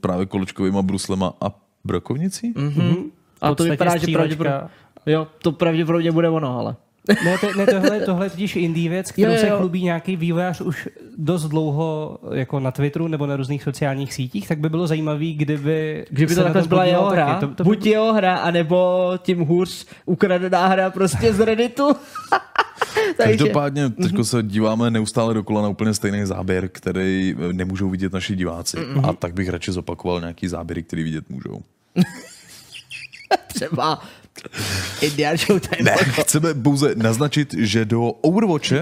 právě 0.00 0.26
kolečkovýma 0.26 0.82
bruslema 0.82 1.32
a 1.40 1.46
brokovnicí? 1.84 2.52
Mm. 2.56 2.68
Mm-hmm. 2.68 3.10
A 3.42 3.54
to 3.54 3.64
vypadá, 3.64 3.96
že 3.96 4.06
pravděpodobně, 4.06 4.60
jo, 5.06 5.26
to 5.38 5.52
pravděpodobně 5.52 6.12
bude 6.12 6.28
ono, 6.28 6.58
ale. 6.58 6.76
Ne, 7.24 7.38
to, 7.38 7.58
ne 7.58 7.66
tohle, 7.66 8.00
tohle 8.00 8.26
je 8.26 8.30
totiž 8.30 8.56
indie 8.56 8.90
věc, 8.90 9.12
kterou 9.12 9.32
Jo, 9.32 9.34
jo, 9.34 9.40
se 9.40 9.50
chlubí 9.50 9.82
nějaký 9.82 10.16
vývojář 10.16 10.60
už 10.60 10.88
dost 11.18 11.44
dlouho 11.44 12.18
jako 12.32 12.60
na 12.60 12.70
Twitteru 12.70 13.08
nebo 13.08 13.26
na 13.26 13.36
různých 13.36 13.62
sociálních 13.62 14.14
sítích, 14.14 14.48
tak 14.48 14.58
by 14.58 14.68
bylo 14.68 14.86
zajímavé, 14.86 15.32
kdyby 15.32 16.06
Kdyby 16.10 16.34
to 16.34 16.40
na 16.40 16.44
takhle 16.44 16.62
tom 16.62 16.68
byla 16.68 16.84
jeho 16.84 17.10
hra, 17.10 17.26
taky. 17.26 17.40
To, 17.40 17.54
to, 17.54 17.64
buď 17.64 17.86
jeho 17.86 18.12
hra, 18.12 18.36
anebo 18.36 19.10
tím 19.22 19.40
hůř 19.40 19.86
ukradená 20.06 20.66
hra 20.66 20.90
prostě 20.90 21.32
z 21.32 21.40
Redditu. 21.40 21.88
Takže, 23.16 23.36
Každopádně 23.36 23.90
teď 23.90 24.12
se 24.22 24.42
díváme 24.42 24.90
neustále 24.90 25.34
dokola 25.34 25.62
na 25.62 25.68
úplně 25.68 25.94
stejný 25.94 26.26
záběr, 26.26 26.68
který 26.68 27.34
eh, 27.38 27.52
nemůžou 27.52 27.90
vidět 27.90 28.12
naši 28.12 28.36
diváci. 28.36 28.76
Mm-hmm. 28.76 29.08
A 29.08 29.12
tak 29.12 29.34
bych 29.34 29.48
radši 29.48 29.72
zopakoval 29.72 30.20
nějaký 30.20 30.48
záběry, 30.48 30.82
který 30.82 31.02
vidět 31.02 31.30
můžou. 31.30 31.62
třeba 33.54 34.02
Indiana 35.00 35.36
Showtime. 35.36 35.82
Ne, 35.82 35.96
chceme 35.96 36.54
pouze 36.54 36.94
naznačit, 36.94 37.54
že 37.58 37.84
do 37.84 38.02
Overwatche 38.02 38.80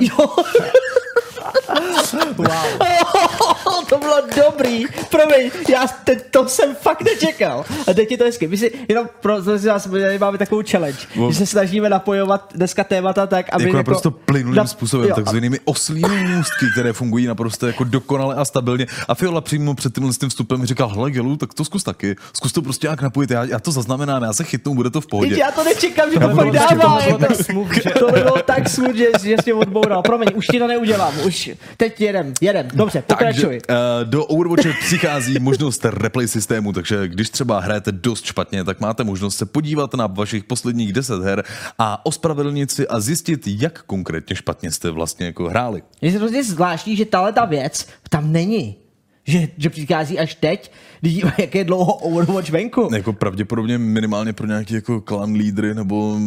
to 3.88 3.98
bylo 3.98 4.16
dobrý. 4.36 4.84
Promiň, 5.10 5.50
já 5.68 5.86
teď 6.04 6.24
to 6.30 6.48
jsem 6.48 6.74
fakt 6.74 7.02
nečekal. 7.02 7.64
A 7.86 7.92
teď 7.94 8.10
je 8.10 8.18
to 8.18 8.24
hezky. 8.24 8.48
My 8.48 8.56
si 8.56 8.72
jenom 8.88 9.08
pro 9.20 9.42
to 9.42 9.58
si 9.58 9.68
vás 9.68 9.84
tady 9.90 10.18
máme 10.18 10.38
takovou 10.38 10.62
challenge, 10.70 10.98
No. 11.16 11.32
že 11.32 11.38
se 11.38 11.46
snažíme 11.46 11.88
napojovat 11.88 12.52
dneska 12.54 12.84
témata 12.84 13.26
tak, 13.26 13.46
aby 13.52 13.64
jako 13.64 13.76
naprosto 13.76 14.10
plynulým 14.10 14.56
na- 14.56 14.66
způsobem, 14.66 15.08
jo, 15.08 15.14
takzvanými 15.14 15.60
oslými 15.64 16.24
můstky, 16.36 16.66
které 16.72 16.92
fungují 16.92 17.26
naprosto 17.26 17.66
jako 17.66 17.84
dokonale 17.84 18.34
a 18.34 18.44
stabilně. 18.44 18.86
A 19.08 19.14
Fiola 19.14 19.40
přímo 19.40 19.74
před 19.74 19.94
tímhle 19.94 20.12
s 20.12 20.18
tím 20.18 20.28
vstupem 20.28 20.60
mi 20.60 20.66
říkal, 20.66 20.88
hele 20.88 21.10
Gelu, 21.10 21.36
tak 21.36 21.54
to 21.54 21.64
zkus 21.64 21.84
taky. 21.84 22.16
Zkus 22.36 22.52
to 22.52 22.62
prostě 22.62 22.86
jak 22.86 23.02
napojit, 23.02 23.30
já, 23.30 23.44
já 23.44 23.58
to 23.58 23.72
zaznamenám, 23.72 24.22
já 24.22 24.32
se 24.32 24.44
chytnu, 24.44 24.74
bude 24.74 24.90
to 24.90 25.00
v 25.00 25.06
pohodě. 25.06 25.30
Teď 25.30 25.38
já 25.38 25.50
to 25.50 25.64
nečekám, 25.64 26.12
že 26.12 26.18
to 26.20 26.28
fakt 26.28 26.36
prostě- 26.48 26.74
dává. 26.74 27.00
to 27.00 27.04
bylo 27.08 27.10
jako- 27.18 27.18
tak 27.18 27.36
smooth, 27.46 27.72
že- 27.74 27.90
To 27.90 28.06
by 28.12 28.20
bylo 28.20 28.42
tak 28.42 28.68
smooth, 28.68 28.96
že, 28.96 29.06
že 29.22 29.30
jsi 29.30 29.36
mě 29.44 29.54
odboural. 29.54 30.02
Promiň, 30.02 30.28
už 30.34 30.46
ti 30.46 30.58
to 30.58 30.66
neudělám. 30.66 31.14
Už 31.26 31.50
teď 31.76 32.00
jedem, 32.00 32.34
jedem. 32.40 32.68
Dobře, 32.74 33.02
pokračuj. 33.02 33.60
Takže 33.66 33.80
uh, 34.02 34.10
do 34.10 34.24
Overwatche 34.24 34.72
přichází 34.80 35.38
možnost 35.38 35.84
replay 35.84 36.28
systému, 36.28 36.72
takže 36.72 37.08
když 37.08 37.30
třeba 37.30 37.60
hrajete 37.60 37.92
dost 37.92 38.24
špatně, 38.24 38.64
tak 38.64 38.80
máte 38.80 39.04
možnost 39.04 39.36
se 39.36 39.46
podívat 39.46 39.94
na 39.94 40.06
vašich 40.06 40.44
posledních 40.44 40.92
10 40.92 41.22
her 41.22 41.44
a 41.78 42.06
ospravedlnit 42.06 42.70
si 42.70 42.88
a 42.88 43.00
zjistit, 43.00 43.40
jak 43.46 43.82
konkrétně 43.82 44.36
špatně 44.36 44.72
jste 44.72 44.90
vlastně 44.90 45.26
jako 45.26 45.48
hráli. 45.48 45.82
Je 46.02 46.12
to 46.12 46.18
hrozně 46.18 46.44
zvláštní, 46.44 46.96
že 46.96 47.04
tahle 47.04 47.32
ta 47.32 47.44
věc 47.44 47.86
tam 48.08 48.32
není. 48.32 48.76
Že, 49.24 49.48
že 49.58 49.70
přichází 49.70 50.18
až 50.18 50.34
teď, 50.34 50.72
když 51.00 51.22
jak 51.38 51.54
je 51.54 51.64
dlouho 51.64 51.92
Overwatch 51.94 52.50
venku. 52.50 52.88
Jako 52.94 53.12
pravděpodobně 53.12 53.78
minimálně 53.78 54.32
pro 54.32 54.46
nějaký 54.46 54.74
jako 54.74 55.00
klan 55.00 55.32
lídry 55.32 55.74
nebo 55.74 56.18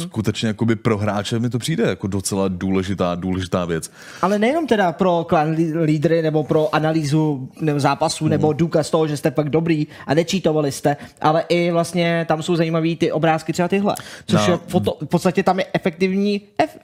skutečně 0.00 0.48
jakoby 0.48 0.76
pro 0.76 0.98
hráče 0.98 1.38
mi 1.38 1.50
to 1.50 1.58
přijde 1.58 1.84
jako 1.84 2.06
docela 2.06 2.48
důležitá, 2.48 3.14
důležitá 3.14 3.64
věc. 3.64 3.90
Ale 4.22 4.38
nejenom 4.38 4.66
teda 4.66 4.92
pro 4.92 5.24
klan 5.28 5.54
lí- 5.54 5.72
lídry 5.84 6.22
nebo 6.22 6.44
pro 6.44 6.74
analýzu 6.74 7.48
nebo 7.60 7.80
zápasů 7.80 8.24
Mhm. 8.24 8.30
nebo 8.30 8.52
důkaz 8.52 8.90
toho, 8.90 9.06
že 9.06 9.16
jste 9.16 9.30
pak 9.30 9.50
dobrý 9.50 9.86
a 10.06 10.14
nečítovali 10.14 10.72
jste, 10.72 10.96
ale 11.20 11.44
i 11.48 11.70
vlastně 11.70 12.24
tam 12.28 12.42
jsou 12.42 12.56
zajímavý 12.56 12.96
ty 12.96 13.12
obrázky 13.12 13.52
třeba 13.52 13.68
tyhle. 13.68 13.94
Což 14.26 14.46
No. 14.46 14.52
je 14.52 14.58
foto, 14.68 14.96
v 15.04 15.06
podstatě 15.06 15.42
tam 15.42 15.58
je 15.58 15.66
efektivní 15.72 16.40
ef, 16.58 16.78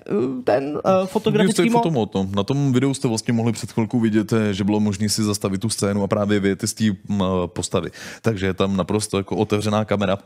ten 0.45 0.65
uh, 1.01 1.07
fotografický 1.07 1.71
mod. 1.71 1.79
fotomod, 1.83 2.15
no. 2.15 2.29
Na 2.37 2.43
tom 2.43 2.73
videu 2.73 2.95
jste 2.95 3.09
vlastně 3.09 3.33
mohli 3.33 3.53
před 3.53 3.73
chvilkou 3.73 4.01
vidět, 4.01 4.33
eh, 4.33 4.55
že 4.55 4.65
bylo 4.65 4.81
možné 4.81 5.09
si 5.09 5.23
zastavit 5.23 5.61
tu 5.61 5.69
scénu 5.69 6.03
a 6.03 6.07
právě 6.07 6.41
věty 6.41 6.67
z 6.69 6.75
mm, 6.91 7.23
postavy. 7.47 7.91
Takže 8.23 8.47
je 8.47 8.55
tam 8.55 8.77
naprosto 8.77 9.19
jako 9.19 9.37
otevřená 9.37 9.85
kamera. 9.85 10.19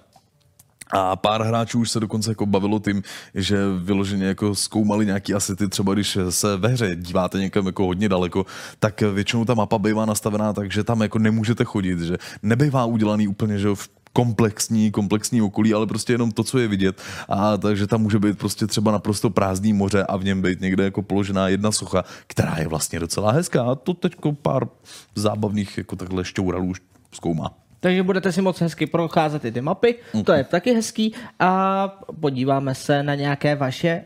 A 0.91 1.17
pár 1.17 1.43
hráčů 1.43 1.81
už 1.81 1.91
se 1.91 2.01
dokonce 2.01 2.31
jako 2.31 2.47
bavilo 2.47 2.79
tím, 2.79 3.03
že 3.35 3.59
vyloženě 3.79 4.27
jako 4.27 4.55
zkoumali 4.55 5.07
nějaký 5.07 5.35
asety, 5.35 5.69
třeba 5.69 5.95
když 5.95 6.19
se 6.31 6.57
ve 6.57 6.69
hře 6.69 6.97
díváte 6.97 7.39
někam 7.39 7.67
jako 7.67 7.85
hodně 7.85 8.09
daleko, 8.09 8.47
tak 8.79 9.01
většinou 9.01 9.45
ta 9.45 9.55
mapa 9.55 9.79
bývá 9.79 10.07
nastavená 10.07 10.53
tak, 10.53 10.73
že 10.73 10.85
tam 10.85 11.01
jako 11.01 11.19
nemůžete 11.19 11.65
chodit, 11.65 12.01
že 12.01 12.17
nebývá 12.43 12.85
udělaný 12.85 13.29
úplně, 13.29 13.59
že 13.59 13.69
v 13.75 13.89
komplexní, 14.19 14.91
komplexní 14.91 15.43
okolí, 15.43 15.75
ale 15.75 15.87
prostě 15.87 16.13
jenom 16.13 16.31
to, 16.31 16.45
co 16.45 16.59
je 16.59 16.69
vidět. 16.69 17.03
A 17.29 17.57
takže 17.57 17.87
tam 17.87 18.03
může 18.03 18.19
být 18.19 18.39
prostě 18.39 18.67
třeba 18.67 18.93
naprosto 18.93 19.31
prázdný 19.31 19.73
moře 19.73 20.03
a 20.03 20.17
v 20.17 20.25
něm 20.25 20.43
být 20.43 20.61
někde 20.61 20.85
jako 20.85 21.03
položená 21.03 21.49
jedna 21.49 21.73
socha, 21.73 22.05
která 22.27 22.57
je 22.59 22.69
vlastně 22.69 23.01
docela 23.01 23.33
hezká. 23.33 23.63
A 23.63 23.75
to 23.75 23.95
teď 23.95 24.13
pár 24.43 24.69
zábavných 25.15 25.79
jako 25.79 25.97
takhle 25.97 26.25
šťouralů 26.25 26.73
zkoumá. 27.13 27.55
Takže 27.81 28.03
budete 28.03 28.33
si 28.33 28.43
moc 28.43 28.61
hezky 28.61 28.87
procházet 28.87 29.45
i 29.45 29.53
ty 29.53 29.61
mapy, 29.61 29.95
to 30.25 30.33
je 30.33 30.45
taky 30.45 30.75
hezký 30.75 31.15
a 31.39 31.89
podíváme 32.21 32.75
se 32.75 33.03
na 33.03 33.15
nějaké 33.15 33.55
vaše 33.55 34.05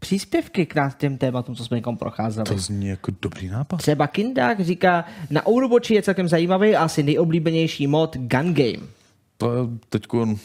příspěvky 0.00 0.66
k 0.66 0.74
nás 0.74 0.94
těm 0.94 1.18
tématům, 1.18 1.54
co 1.54 1.64
jsme 1.64 1.76
někom 1.76 1.96
procházeli. 1.96 2.44
To 2.44 2.58
zní 2.58 2.86
jako 2.86 3.12
dobrý 3.22 3.48
nápad. 3.48 3.76
Třeba 3.76 4.06
Kindák 4.06 4.60
říká, 4.60 5.04
na 5.30 5.46
Overwatchi 5.46 5.94
je 5.94 6.02
celkem 6.02 6.28
zajímavý 6.28 6.76
a 6.76 6.84
asi 6.84 7.02
nejoblíbenější 7.02 7.86
mod 7.86 8.16
Gun 8.16 8.54
Game. 8.54 8.99
To 9.40 9.52
je 9.52 9.62
teď 9.88 10.02
uh, 10.12 10.36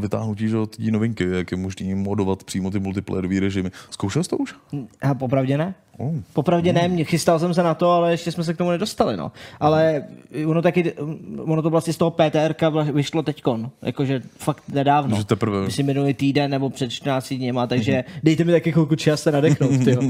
vytáhnutí 0.00 0.48
že, 0.48 0.58
od 0.58 0.76
té 0.76 0.90
novinky, 0.90 1.24
jak 1.30 1.50
je 1.50 1.56
možný 1.56 1.94
modovat 1.94 2.44
přímo 2.44 2.70
ty 2.70 2.78
multiplayerové 2.80 3.40
režimy. 3.40 3.70
Zkoušel 3.90 4.24
jsi 4.24 4.30
to 4.30 4.36
už? 4.36 4.54
A 5.02 5.14
popravdě 5.14 5.58
ne? 5.58 5.74
Oh. 5.98 6.14
Popravdě 6.32 6.72
ne, 6.72 6.88
mě 6.88 7.04
chystal 7.04 7.38
jsem 7.38 7.54
se 7.54 7.62
na 7.62 7.74
to, 7.74 7.90
ale 7.90 8.10
ještě 8.10 8.32
jsme 8.32 8.44
se 8.44 8.54
k 8.54 8.56
tomu 8.56 8.70
nedostali, 8.70 9.16
no. 9.16 9.32
Ale 9.60 10.04
ono 10.46 10.62
taky, 10.62 10.92
ono 11.38 11.62
to 11.62 11.70
vlastně 11.70 11.92
z 11.92 11.96
toho 11.96 12.10
vla- 12.10 12.92
vyšlo 12.92 13.22
teďkon, 13.22 13.70
jakože 13.82 14.22
fakt 14.38 14.62
nedávno. 14.68 15.16
Že 15.16 15.24
teprve. 15.24 15.64
Myslím 15.64 15.86
minulý 15.86 16.14
týden 16.14 16.50
nebo 16.50 16.70
před 16.70 16.90
14 16.90 17.34
dněma, 17.34 17.66
takže 17.66 18.04
dejte 18.22 18.44
mi 18.44 18.52
taky 18.52 18.72
chvilku 18.72 18.96
čas 18.96 19.22
se 19.22 19.32
nadechnout, 19.32 19.70
uh, 19.70 19.86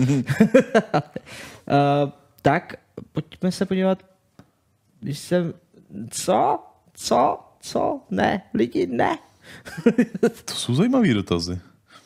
tak, 2.43 2.77
pojďme 3.13 3.53
se 3.53 3.67
podívat, 3.67 3.99
když 5.01 5.19
jsem, 5.19 5.53
co? 6.11 6.59
Co? 6.95 7.50
Co? 7.61 8.01
Ne, 8.11 8.43
lidi, 8.55 8.87
ne. 8.87 9.19
To 10.45 10.55
jsou 10.55 10.75
zajímavé 10.75 11.15
dotazy. 11.15 11.59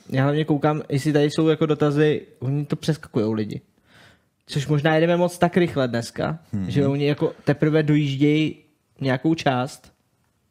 Já 0.08 0.22
hlavně 0.22 0.44
koukám, 0.44 0.82
jestli 0.88 1.12
tady 1.12 1.24
jsou 1.24 1.48
jako 1.48 1.66
dotazy, 1.66 2.26
oni 2.38 2.66
to 2.66 2.76
přeskakují 2.76 3.34
lidi. 3.34 3.60
Což 4.46 4.66
možná 4.66 4.94
jedeme 4.94 5.16
moc 5.16 5.38
tak 5.38 5.56
rychle 5.56 5.88
dneska, 5.88 6.38
hmm. 6.52 6.70
že 6.70 6.86
oni 6.86 7.06
jako 7.06 7.32
teprve 7.44 7.82
dojíždějí 7.82 8.56
nějakou 9.00 9.34
část. 9.34 9.93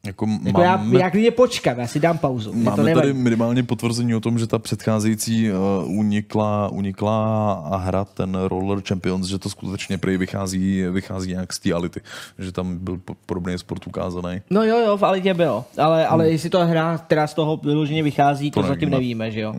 Jako, 0.06 0.26
Jako 0.44 0.60
já, 0.60 0.76
máme, 0.76 1.00
já 1.00 1.10
klidně 1.10 1.30
počkám, 1.30 1.78
já 1.78 1.86
si 1.86 2.00
dám 2.00 2.18
pauzu. 2.18 2.50
To 2.50 2.56
máme 2.56 2.82
nevadí. 2.82 2.94
tady 3.08 3.12
minimálně 3.12 3.62
potvrzení 3.62 4.14
o 4.14 4.20
tom, 4.20 4.38
že 4.38 4.46
ta 4.46 4.58
předcházející 4.58 5.50
uh, 5.52 5.56
uniklá, 5.98 6.68
uniklá 6.68 7.54
hra, 7.76 8.04
ten 8.04 8.38
Roller 8.48 8.80
Champions, 8.88 9.26
že 9.26 9.38
to 9.38 9.50
skutečně 9.50 9.98
prý 9.98 10.16
vychází, 10.16 10.82
vychází 10.82 11.30
nějak 11.30 11.52
z 11.52 11.58
té 11.58 11.72
Ality. 11.72 12.00
Že 12.38 12.52
tam 12.52 12.78
byl 12.78 12.96
po- 13.04 13.14
podobný 13.26 13.58
sport 13.58 13.86
ukázaný. 13.86 14.40
No 14.50 14.62
jo, 14.62 14.78
jo, 14.78 14.96
v 14.96 15.02
Alitě 15.02 15.34
bylo. 15.34 15.64
Ale, 15.78 16.06
ale 16.06 16.30
jestli 16.30 16.50
to 16.50 16.66
hra, 16.66 16.98
která 16.98 17.26
z 17.26 17.34
toho 17.34 17.56
vyloženě 17.56 18.02
vychází, 18.02 18.50
to, 18.50 18.62
To 18.62 18.68
zatím 18.68 18.90
nevíme. 18.90 19.30
že 19.30 19.40
jo. 19.40 19.54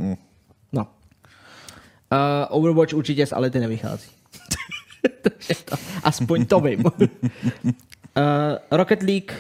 No. 0.74 0.82
Uh, 0.82 0.88
Overwatch 2.50 2.93
určitě 2.93 3.26
z 3.26 3.34
Ality 3.34 3.60
nevychází. 3.60 4.08
To, 5.66 5.76
aspoň 6.04 6.46
to 6.46 6.60
vím. 6.60 6.84
uh, 6.86 6.91
Rocket 8.72 9.02
League 9.04 9.32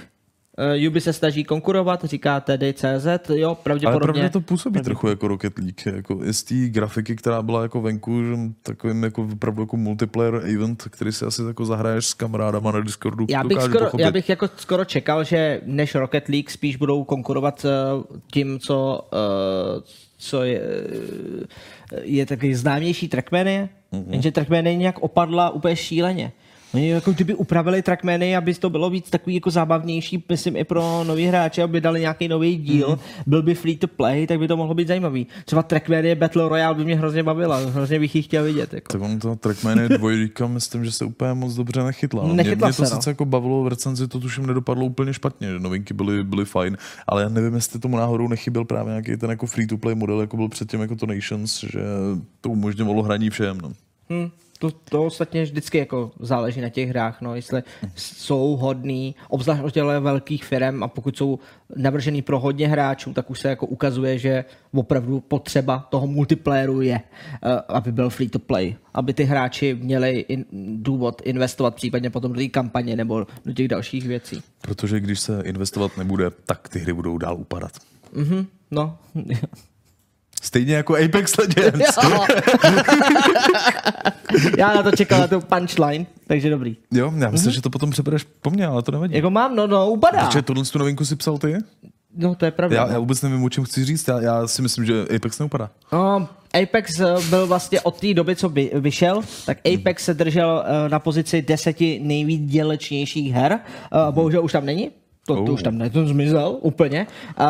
Uh, 0.57 0.87
Ubi 0.87 1.01
se 1.01 1.13
snaží 1.13 1.43
konkurovat, 1.43 2.03
říká 2.03 2.39
tedy 2.39 2.73
CZ, 2.73 3.29
jo, 3.29 3.47
Ale 3.47 3.57
pravděpodobně. 3.63 4.13
pravdě 4.13 4.29
to 4.29 4.41
působí 4.41 4.81
trochu 4.81 5.07
jako 5.07 5.27
Rocket 5.27 5.57
League, 5.57 5.85
jako 5.85 6.19
i 6.23 6.33
z 6.33 6.43
té 6.43 6.55
grafiky, 6.55 7.15
která 7.15 7.41
byla 7.41 7.61
jako 7.61 7.81
venku, 7.81 8.23
že 8.23 8.35
takovým 8.63 9.03
jako 9.03 9.27
opravdu 9.33 9.61
jako 9.61 9.77
multiplayer 9.77 10.35
event, 10.35 10.83
který 10.89 11.11
si 11.11 11.25
asi 11.25 11.41
jako 11.41 11.65
zahraješ 11.65 12.05
s 12.05 12.13
kamarádama 12.13 12.71
na 12.71 12.79
Discordu. 12.79 13.25
Já 13.29 13.43
bych, 13.43 13.61
skoro, 13.61 13.85
pochopit. 13.85 14.03
já 14.03 14.11
bych 14.11 14.29
jako 14.29 14.49
skoro 14.57 14.85
čekal, 14.85 15.23
že 15.23 15.61
než 15.65 15.95
Rocket 15.95 16.29
League 16.29 16.49
spíš 16.49 16.75
budou 16.75 17.03
konkurovat 17.03 17.65
uh, 17.65 18.17
tím, 18.31 18.59
co, 18.59 19.07
uh, 19.13 19.83
co 20.17 20.43
je, 20.43 20.61
je 22.01 22.25
taky 22.25 22.55
známější 22.55 23.07
Trackmany, 23.07 23.69
mm-hmm. 23.93 24.05
jenže 24.09 24.31
Trackmany 24.31 24.77
nějak 24.77 24.99
opadla 24.99 25.49
úplně 25.49 25.75
šíleně. 25.75 26.31
Oni 26.75 26.89
jako 26.89 27.11
kdyby 27.11 27.35
upravili 27.35 27.81
Trackmany, 27.81 28.35
aby 28.35 28.53
to 28.53 28.69
bylo 28.69 28.89
víc 28.89 29.09
takový 29.09 29.35
jako 29.35 29.51
zábavnější, 29.51 30.23
myslím 30.29 30.55
i 30.55 30.63
pro 30.63 31.03
nový 31.03 31.25
hráče, 31.25 31.63
aby 31.63 31.81
dali 31.81 31.99
nějaký 31.99 32.27
nový 32.27 32.55
díl, 32.57 32.89
mm. 32.89 32.97
byl 33.25 33.43
by 33.43 33.55
free 33.55 33.77
to 33.77 33.87
play, 33.87 34.27
tak 34.27 34.39
by 34.39 34.47
to 34.47 34.57
mohlo 34.57 34.73
být 34.73 34.87
zajímavý. 34.87 35.27
Třeba 35.45 35.63
Trackmany 35.63 36.15
Battle 36.15 36.49
Royale 36.49 36.75
by 36.75 36.85
mě 36.85 36.95
hrozně 36.95 37.23
bavila, 37.23 37.57
hrozně 37.57 37.99
bych 37.99 38.15
ji 38.15 38.21
chtěl 38.21 38.43
vidět. 38.43 38.73
Jako. 38.73 38.93
Tak 38.93 39.01
on 39.01 39.19
to 39.19 39.35
Trackmany 39.35 39.89
dvojka, 39.89 40.47
myslím, 40.47 40.85
že 40.85 40.91
se 40.91 41.05
úplně 41.05 41.33
moc 41.33 41.53
dobře 41.53 41.83
nechytla. 41.83 42.23
Mě, 42.23 42.33
Nechytla 42.33 42.67
mě 42.67 42.73
to 42.77 42.85
se, 42.85 42.95
no. 42.95 43.01
sice 43.01 43.09
jako 43.09 43.25
bavilo 43.25 43.63
v 43.63 43.67
recenzi, 43.67 44.07
to 44.07 44.19
tuším 44.19 44.45
nedopadlo 44.45 44.85
úplně 44.85 45.13
špatně, 45.13 45.47
že 45.47 45.59
novinky 45.59 45.93
byly, 45.93 46.23
byly 46.23 46.45
fajn, 46.45 46.77
ale 47.07 47.21
já 47.21 47.29
nevím, 47.29 47.55
jestli 47.55 47.79
tomu 47.79 47.97
náhodou 47.97 48.27
nechyběl 48.27 48.65
právě 48.65 48.91
nějaký 48.91 49.17
ten 49.17 49.29
jako 49.29 49.45
free 49.45 49.67
to 49.67 49.77
play 49.77 49.95
model, 49.95 50.21
jako 50.21 50.37
byl 50.37 50.49
předtím 50.49 50.81
jako 50.81 50.95
to 50.95 51.05
Nations, 51.05 51.59
že 51.59 51.79
to 52.41 52.49
umožňovalo 52.49 53.03
hraní 53.03 53.29
všem. 53.29 53.57
No. 53.61 53.73
Hmm, 54.09 54.29
to, 54.59 54.71
to 54.71 55.03
ostatně 55.03 55.43
vždycky 55.43 55.77
jako 55.77 56.11
záleží 56.19 56.61
na 56.61 56.69
těch 56.69 56.89
hrách, 56.89 57.21
no, 57.21 57.35
jestli 57.35 57.63
jsou 57.95 58.55
hodný, 58.55 59.15
obzvlášť 59.29 59.63
od 59.63 59.73
těchto 59.73 60.01
velkých 60.01 60.45
firm 60.45 60.83
a 60.83 60.87
pokud 60.87 61.17
jsou 61.17 61.39
navržený 61.75 62.21
pro 62.21 62.39
hodně 62.39 62.67
hráčů, 62.67 63.13
tak 63.13 63.29
už 63.29 63.39
se 63.39 63.49
jako 63.49 63.65
ukazuje, 63.65 64.19
že 64.19 64.45
opravdu 64.73 65.19
potřeba 65.19 65.87
toho 65.89 66.07
multiplayeru 66.07 66.81
je, 66.81 66.95
eh, 66.95 67.61
aby 67.67 67.91
byl 67.91 68.09
free 68.09 68.29
to 68.29 68.39
play, 68.39 68.75
aby 68.93 69.13
ty 69.13 69.23
hráči 69.23 69.77
měli 69.81 70.19
in, 70.19 70.45
důvod 70.75 71.21
investovat 71.25 71.75
případně 71.75 72.09
potom 72.09 72.33
do 72.33 72.39
té 72.39 72.47
kampaně 72.47 72.95
nebo 72.95 73.27
do 73.45 73.53
těch 73.53 73.67
dalších 73.67 74.07
věcí. 74.07 74.43
Protože 74.61 74.99
když 74.99 75.19
se 75.19 75.41
investovat 75.45 75.97
nebude, 75.97 76.29
tak 76.45 76.69
ty 76.69 76.79
hry 76.79 76.93
budou 76.93 77.17
dál 77.17 77.37
upadat. 77.37 77.71
No, 78.71 78.97
Stejně 80.41 80.75
jako 80.75 80.95
Apex 80.95 81.37
Legends. 81.37 81.85
já 84.57 84.73
na 84.73 84.83
to 84.83 84.91
čekal 84.91 85.19
na 85.19 85.27
tu 85.27 85.41
punchline, 85.41 86.05
takže 86.27 86.49
dobrý. 86.49 86.77
Jo, 86.93 87.13
já 87.17 87.29
myslím, 87.29 87.51
že 87.53 87.61
to 87.61 87.69
potom 87.69 87.89
přebereš 87.89 88.23
po 88.41 88.49
mně, 88.49 88.67
ale 88.67 88.81
to 88.81 88.91
nevadí. 88.91 89.15
Jako 89.15 89.29
mám, 89.29 89.55
no, 89.55 89.67
no, 89.67 89.89
upadá. 89.89 90.25
Protože 90.25 90.41
tohle 90.41 90.63
tu 90.65 90.79
novinku 90.79 91.05
si 91.05 91.15
psal 91.15 91.37
ty? 91.37 91.55
No, 92.17 92.35
to 92.35 92.45
je 92.45 92.51
pravda. 92.51 92.75
Já, 92.77 92.91
já 92.91 92.99
vůbec 92.99 93.21
nevím, 93.21 93.43
o 93.43 93.49
čem 93.49 93.63
chci 93.63 93.85
říct. 93.85 94.07
Já, 94.07 94.21
já 94.21 94.47
si 94.47 94.61
myslím, 94.61 94.85
že 94.85 95.05
Apex 95.15 95.39
neupadá. 95.39 95.69
No, 95.93 96.27
Apex 96.63 96.99
eh, 96.99 97.05
byl 97.29 97.47
vlastně 97.47 97.81
od 97.81 97.99
té 97.99 98.13
doby, 98.13 98.35
co 98.35 98.49
by 98.49 98.71
vyšel, 98.73 99.21
tak 99.45 99.57
Apex 99.73 100.05
se 100.05 100.13
držel 100.13 100.63
eh, 100.85 100.89
na 100.89 100.99
pozici 100.99 101.41
deseti 101.41 101.99
nejvýdělečnějších 102.03 103.33
her. 103.33 103.59
Eh, 103.59 104.11
Bohužel 104.11 104.43
už 104.43 104.51
tam 104.51 104.65
není. 104.65 104.91
To, 105.27 105.35
to 105.35 105.41
Oh. 105.41 105.49
už 105.51 105.63
tam 105.63 105.77
ne, 105.77 105.89
to 105.89 106.07
zmizel 106.07 106.57
úplně. 106.61 107.07
Uh, 107.39 107.45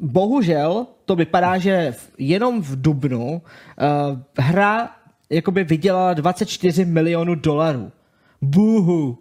bohužel 0.00 0.86
to 1.04 1.16
vypadá, 1.16 1.58
že 1.58 1.94
jenom 2.18 2.62
v 2.62 2.82
Dubnu 2.82 3.32
uh, 3.32 4.18
hra 4.38 4.90
jakoby 5.30 5.64
vydělala 5.64 6.14
24 6.14 6.84
milionů 6.84 7.34
dolarů. 7.34 7.92
Bůhu. 8.42 9.18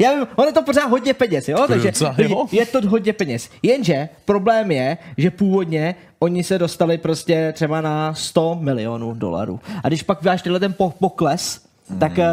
Já 0.00 0.14
vím, 0.14 0.26
ono 0.36 0.48
je 0.48 0.52
to 0.52 0.62
pořád 0.62 0.90
hodně 0.90 1.14
peněz, 1.14 1.48
jo? 1.48 1.58
je 1.62 1.68
Takže, 1.68 1.92
jo. 2.18 2.46
je 2.52 2.66
to 2.66 2.88
hodně 2.88 3.12
peněz. 3.12 3.50
Jenže 3.62 4.08
problém 4.24 4.70
je, 4.70 4.98
že 5.16 5.30
původně 5.30 5.94
oni 6.18 6.44
se 6.44 6.58
dostali 6.58 6.98
prostě 6.98 7.52
třeba 7.52 7.80
na 7.80 8.14
100 8.14 8.58
milionů 8.60 9.14
dolarů. 9.14 9.60
A 9.84 9.88
když 9.88 10.02
pak 10.02 10.22
vydáš 10.22 10.42
tenhle 10.42 10.60
ten 10.60 10.72
po- 10.72 10.90
pokles, 10.90 11.60
tak 11.98 12.18
uh, 12.18 12.24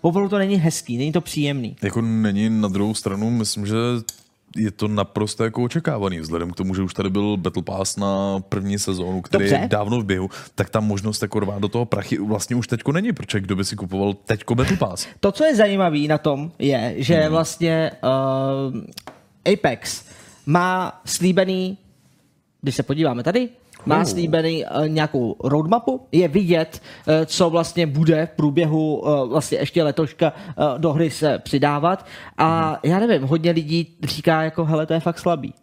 opravdu 0.00 0.28
to 0.28 0.38
není 0.38 0.56
hezký, 0.56 0.98
není 0.98 1.12
to 1.12 1.20
příjemný. 1.20 1.76
Jako 1.82 2.00
není 2.00 2.50
na 2.50 2.68
druhou 2.68 2.94
stranu, 2.94 3.30
myslím, 3.30 3.66
že 3.66 3.74
je 4.56 4.70
to 4.70 4.88
naprosto 4.88 5.44
jako 5.44 5.62
očekávaný, 5.62 6.20
vzhledem 6.20 6.50
k 6.50 6.56
tomu, 6.56 6.74
že 6.74 6.82
už 6.82 6.94
tady 6.94 7.10
byl 7.10 7.36
Battle 7.36 7.62
Pass 7.62 7.96
na 7.96 8.40
první 8.40 8.78
sezónu, 8.78 9.22
který 9.22 9.44
Dobře. 9.44 9.56
je 9.62 9.68
dávno 9.68 10.00
v 10.00 10.04
běhu, 10.04 10.30
tak 10.54 10.70
ta 10.70 10.80
možnost 10.80 11.22
jako 11.22 11.40
rvát 11.40 11.58
do 11.58 11.68
toho 11.68 11.84
prachy 11.84 12.18
vlastně 12.18 12.56
už 12.56 12.66
teďko 12.66 12.92
není, 12.92 13.12
protože 13.12 13.40
kdo 13.40 13.56
by 13.56 13.64
si 13.64 13.76
kupoval 13.76 14.14
teďko 14.14 14.54
Battle 14.54 14.76
Pass? 14.76 15.06
To, 15.20 15.32
co 15.32 15.44
je 15.44 15.56
zajímavé 15.56 15.98
na 15.98 16.18
tom, 16.18 16.52
je, 16.58 16.94
že 16.96 17.28
vlastně 17.28 17.90
uh, 18.02 19.52
Apex 19.52 20.04
má 20.46 21.00
slíbený, 21.04 21.78
když 22.62 22.74
se 22.74 22.82
podíváme 22.82 23.22
tady, 23.22 23.48
má 23.86 24.04
slíbený 24.04 24.64
uh, 24.64 24.88
nějakou 24.88 25.36
roadmapu, 25.44 26.00
je 26.12 26.28
vidět, 26.28 26.82
uh, 27.08 27.14
co 27.26 27.50
vlastně 27.50 27.86
bude 27.86 28.26
v 28.26 28.36
průběhu 28.36 28.96
uh, 28.96 29.28
vlastně 29.28 29.58
ještě 29.58 29.82
letoška 29.82 30.32
uh, 30.32 30.78
do 30.78 30.92
hry 30.92 31.10
se 31.10 31.38
přidávat. 31.38 32.06
A 32.38 32.78
já 32.82 32.98
nevím, 32.98 33.22
hodně 33.22 33.50
lidí 33.50 33.96
říká 34.02 34.42
jako, 34.42 34.64
hele, 34.64 34.86
to 34.86 34.92
je 34.92 35.00
fakt 35.00 35.18
slabý. 35.18 35.54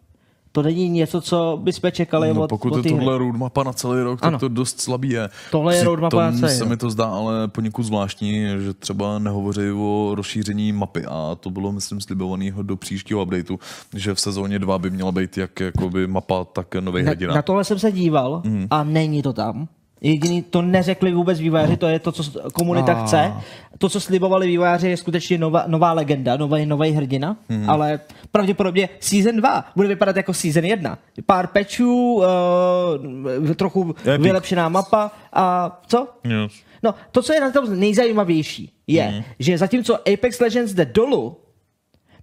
To 0.54 0.62
není 0.62 0.88
něco, 0.88 1.20
co 1.20 1.58
bychom 1.62 1.90
čekali 1.92 2.34
No, 2.34 2.40
od, 2.42 2.50
pokud 2.50 2.72
od 2.72 2.76
je 2.76 2.82
té 2.82 2.88
hry. 2.88 2.98
tohle 2.98 3.18
roadmapa 3.18 3.62
na 3.62 3.72
celý 3.72 4.02
rok, 4.02 4.20
tak 4.20 4.28
Ano. 4.28 4.38
to 4.38 4.48
dost 4.48 4.80
slabý 4.80 5.10
je. 5.10 5.28
Tohle 5.50 5.76
je 5.76 5.84
roadmapa 5.84 6.30
na 6.30 6.38
celý 6.38 6.52
se 6.58 6.64
mi 6.64 6.76
to 6.76 6.90
zdá 6.90 7.04
ale 7.04 7.48
poněkud 7.48 7.82
zvláštní, 7.82 8.44
že 8.64 8.74
třeba 8.74 9.18
nehovoří 9.18 9.60
o 9.76 10.12
rozšíření 10.14 10.72
mapy 10.72 11.04
a 11.06 11.36
to 11.40 11.50
bylo, 11.50 11.72
myslím, 11.72 12.00
slibovaného 12.00 12.62
do 12.62 12.76
příštího 12.76 13.22
updateu, 13.22 13.58
že 13.94 14.14
v 14.14 14.20
sezóně 14.20 14.58
2 14.58 14.78
by 14.78 14.90
měla 14.90 15.12
být 15.12 15.38
jak 15.38 15.60
jakoby 15.60 16.06
mapa, 16.06 16.44
tak 16.44 16.74
nový 16.74 17.02
Na, 17.02 17.10
hrdina. 17.10 17.34
na 17.34 17.42
tohle 17.42 17.64
jsem 17.64 17.78
se 17.78 17.92
díval 17.92 18.42
Mhm. 18.44 18.66
a 18.70 18.84
není 18.84 19.22
to 19.22 19.32
tam. 19.32 19.68
Jediný, 20.04 20.42
to 20.42 20.62
neřekli 20.62 21.12
vůbec 21.12 21.40
vývojáři, 21.40 21.76
to 21.76 21.86
je 21.88 21.98
to, 21.98 22.12
co 22.12 22.50
komunita 22.50 22.92
Ah. 22.92 23.06
chce. 23.06 23.32
To, 23.78 23.88
co 23.88 24.00
slibovali 24.00 24.46
vývojáři, 24.46 24.88
je 24.88 24.96
skutečně 24.96 25.38
nová, 25.38 25.64
nová 25.66 25.92
legenda, 25.92 26.36
nový, 26.36 26.66
nový 26.66 26.90
hrdina, 26.92 27.36
Mhm. 27.48 27.70
ale 27.70 28.00
pravděpodobně 28.32 28.88
Season 29.00 29.36
2 29.36 29.64
bude 29.76 29.88
vypadat 29.88 30.16
jako 30.16 30.34
Season 30.34 30.64
1. 30.64 30.98
Pár 31.26 31.46
pečů, 31.46 32.14
uh, 32.14 33.52
trochu 33.54 33.94
Epic. 34.00 34.22
vylepšená 34.24 34.68
mapa 34.68 35.10
a 35.32 35.82
co? 35.86 36.08
Yes. 36.24 36.52
No, 36.82 36.94
to, 37.12 37.22
co 37.22 37.32
je 37.32 37.40
na 37.40 37.50
tom 37.50 37.80
nejzajímavější, 37.80 38.72
je, 38.86 39.10
Mhm. 39.10 39.22
že 39.38 39.58
zatímco 39.58 39.94
Apex 40.12 40.40
Legends 40.40 40.72
jde 40.74 40.84
dolů, 40.84 41.36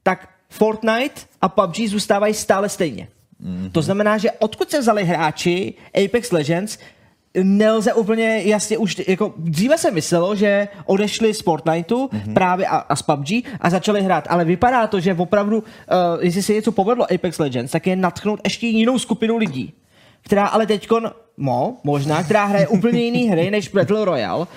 tak 0.04 0.30
Fortnite 0.50 1.22
a 1.42 1.50
PUBG 1.50 1.88
zůstávají 1.88 2.34
stále 2.34 2.70
stejně. 2.70 3.08
Mhm. 3.40 3.70
To 3.72 3.82
znamená, 3.82 4.18
že 4.18 4.32
odkud 4.32 4.72
se 4.72 4.80
vzali 4.80 5.04
hráči 5.04 5.74
Apex 6.06 6.32
Legends, 6.32 6.78
nelze 7.44 7.94
úplně 7.94 8.42
jasně 8.46 8.78
už, 8.78 9.02
jako 9.08 9.34
dříve 9.38 9.78
se 9.78 9.92
myslelo, 9.92 10.36
že 10.36 10.68
odešli 10.86 11.34
z 11.34 11.42
Fortniteu 11.42 12.08
mm-hmm. 12.08 12.34
právě 12.34 12.68
a, 12.68 12.78
a 12.78 12.96
z 12.96 13.02
PUBG 13.02 13.30
a 13.60 13.70
začali 13.70 14.02
hrát, 14.02 14.28
ale 14.30 14.46
vypadá 14.46 14.88
to, 14.88 15.00
že 15.00 15.14
opravdu, 15.14 15.58
uh, 15.58 15.64
jestli 16.22 16.44
se 16.44 16.54
něco 16.54 16.72
povedlo 16.72 17.12
Apex 17.14 17.40
Legends, 17.40 17.72
tak 17.72 17.88
je 17.88 17.96
natchnout 17.96 18.40
ještě 18.44 18.68
jinou 18.68 19.00
skupinu 19.00 19.38
lidí, 19.38 19.74
která 20.22 20.48
ale 20.48 20.66
teďkon, 20.68 21.12
mo, 21.38 21.78
možná, 21.84 22.24
která 22.24 22.46
hraje 22.46 22.68
úplně 22.68 23.02
jiný 23.02 23.30
hry 23.30 23.52
než 23.52 23.68
Battle 23.68 24.06
Royale, 24.06 24.48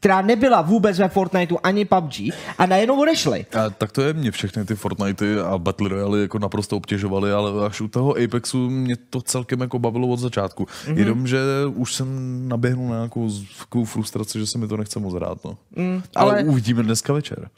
která 0.00 0.22
nebyla 0.22 0.62
vůbec 0.62 0.98
ve 0.98 1.08
Fortniteu 1.08 1.56
ani 1.62 1.84
PUBG 1.84 2.14
a 2.58 2.66
najednou 2.66 3.00
odešli. 3.02 3.46
A 3.58 3.70
tak 3.70 3.92
to 3.92 4.02
je 4.02 4.12
mě 4.12 4.30
všechny 4.30 4.64
ty 4.64 4.74
Fortnitey 4.74 5.40
a 5.40 5.58
Battle 5.58 5.88
Royale 5.88 6.18
jako 6.20 6.38
naprosto 6.38 6.76
obtěžovaly, 6.76 7.32
ale 7.32 7.66
až 7.66 7.80
u 7.80 7.88
toho 7.88 8.14
Apexu 8.24 8.70
mě 8.70 8.96
to 9.10 9.20
celkem 9.22 9.60
jako 9.60 9.78
bavilo 9.78 10.08
od 10.08 10.18
začátku. 10.18 10.66
Mhm. 10.86 10.94
Mm-hmm. 10.94 10.98
Jenom, 10.98 11.26
že 11.26 11.38
už 11.74 11.94
jsem 11.94 12.08
naběhnul 12.48 12.88
na 12.88 12.94
nějakou 12.96 13.84
frustraci, 13.84 14.38
že 14.38 14.46
se 14.46 14.58
mi 14.58 14.68
to 14.68 14.76
nechce 14.76 15.00
moc 15.00 15.14
hrát. 15.14 15.38
No. 15.44 15.56
Mm, 15.76 16.02
ale- 16.14 16.32
ale 16.32 16.44
uvidíme 16.44 16.82
dneska 16.82 17.12
večer. 17.12 17.48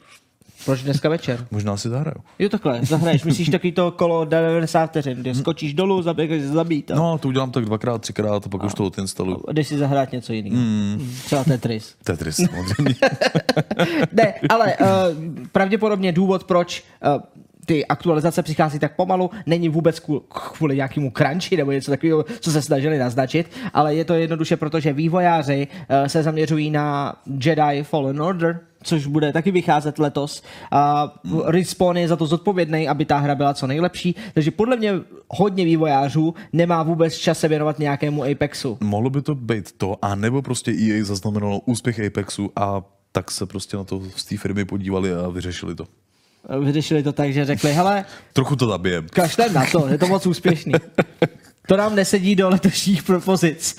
Proč 0.65 0.83
dneska 0.83 1.09
večer? 1.09 1.47
Možná 1.51 1.77
si 1.77 1.89
zahraju. 1.89 2.17
Jo 2.39 2.49
takhle, 2.49 2.79
zahraješ, 2.85 3.23
myslíš 3.23 3.49
taky 3.51 3.71
to 3.71 3.91
kolo 3.91 4.25
90 4.25 4.85
vteřin, 4.89 5.17
kde 5.17 5.35
skočíš 5.35 5.73
dolů, 5.73 6.01
zaběhneš 6.01 6.43
zabít 6.43 6.91
a 6.91 6.95
No, 6.95 7.17
to 7.17 7.27
udělám 7.27 7.51
tak 7.51 7.65
dvakrát, 7.65 8.01
třikrát 8.01 8.45
a 8.45 8.49
pak 8.49 8.63
už 8.63 8.73
to 8.73 8.85
odinstaluju. 8.85 9.43
jdeš 9.51 9.67
si 9.67 9.77
zahrát 9.77 10.11
něco 10.11 10.33
jiného. 10.33 10.55
Mm. 10.55 11.11
Třeba 11.25 11.43
Tetris. 11.43 11.95
Tetris, 12.03 12.35
samozřejmě. 12.35 12.95
ne, 14.11 14.33
ale 14.49 14.75
uh, 14.77 14.87
pravděpodobně 15.51 16.11
důvod, 16.11 16.43
proč 16.43 16.83
uh, 17.15 17.21
ty 17.71 17.85
aktualizace 17.85 18.43
přichází 18.43 18.79
tak 18.79 18.95
pomalu, 18.95 19.29
není 19.45 19.69
vůbec 19.69 19.99
kvůli, 20.57 20.75
nějakému 20.75 21.11
crunchi 21.11 21.57
nebo 21.57 21.71
něco 21.71 21.91
takového, 21.91 22.25
co 22.39 22.51
se 22.51 22.61
snažili 22.61 22.97
naznačit, 22.97 23.51
ale 23.73 23.95
je 23.95 24.05
to 24.05 24.13
jednoduše 24.13 24.57
proto, 24.57 24.79
že 24.79 24.93
vývojáři 24.93 25.67
uh, 25.67 26.07
se 26.07 26.23
zaměřují 26.23 26.71
na 26.71 27.15
Jedi 27.45 27.83
Fallen 27.83 28.21
Order, 28.21 28.59
což 28.83 29.07
bude 29.07 29.33
taky 29.33 29.51
vycházet 29.51 29.99
letos. 29.99 30.43
A 30.71 31.13
Respawn 31.45 31.97
je 31.97 32.07
za 32.07 32.15
to 32.15 32.25
zodpovědný, 32.25 32.87
aby 32.87 33.05
ta 33.05 33.17
hra 33.17 33.35
byla 33.35 33.53
co 33.53 33.67
nejlepší, 33.67 34.15
takže 34.33 34.51
podle 34.51 34.77
mě 34.77 34.93
hodně 35.29 35.65
vývojářů 35.65 36.33
nemá 36.53 36.83
vůbec 36.83 37.15
čas 37.15 37.39
se 37.39 37.47
věnovat 37.47 37.79
nějakému 37.79 38.23
Apexu. 38.23 38.77
Mohlo 38.81 39.09
by 39.09 39.21
to 39.21 39.35
být 39.35 39.71
to, 39.71 39.95
a 40.01 40.15
nebo 40.15 40.41
prostě 40.41 40.71
EA 40.71 41.03
zaznamenalo 41.03 41.61
úspěch 41.65 41.99
Apexu 41.99 42.51
a 42.55 42.83
tak 43.11 43.31
se 43.31 43.45
prostě 43.45 43.77
na 43.77 43.83
to 43.83 44.01
z 44.15 44.25
té 44.25 44.37
firmy 44.37 44.65
podívali 44.65 45.13
a 45.13 45.29
vyřešili 45.29 45.75
to. 45.75 45.85
Vyřešili 46.59 47.03
to 47.03 47.13
tak, 47.13 47.33
že 47.33 47.45
řekli, 47.45 47.73
hele, 47.73 48.05
Trochu 48.33 48.55
to 48.55 48.67
zabijem. 48.67 49.07
kašlem 49.13 49.53
na 49.53 49.65
to, 49.71 49.87
je 49.87 49.97
to 49.97 50.07
moc 50.07 50.25
úspěšný. 50.25 50.73
To 51.67 51.77
nám 51.77 51.95
nesedí 51.95 52.35
do 52.35 52.49
letošních 52.49 53.03
propozic. 53.03 53.77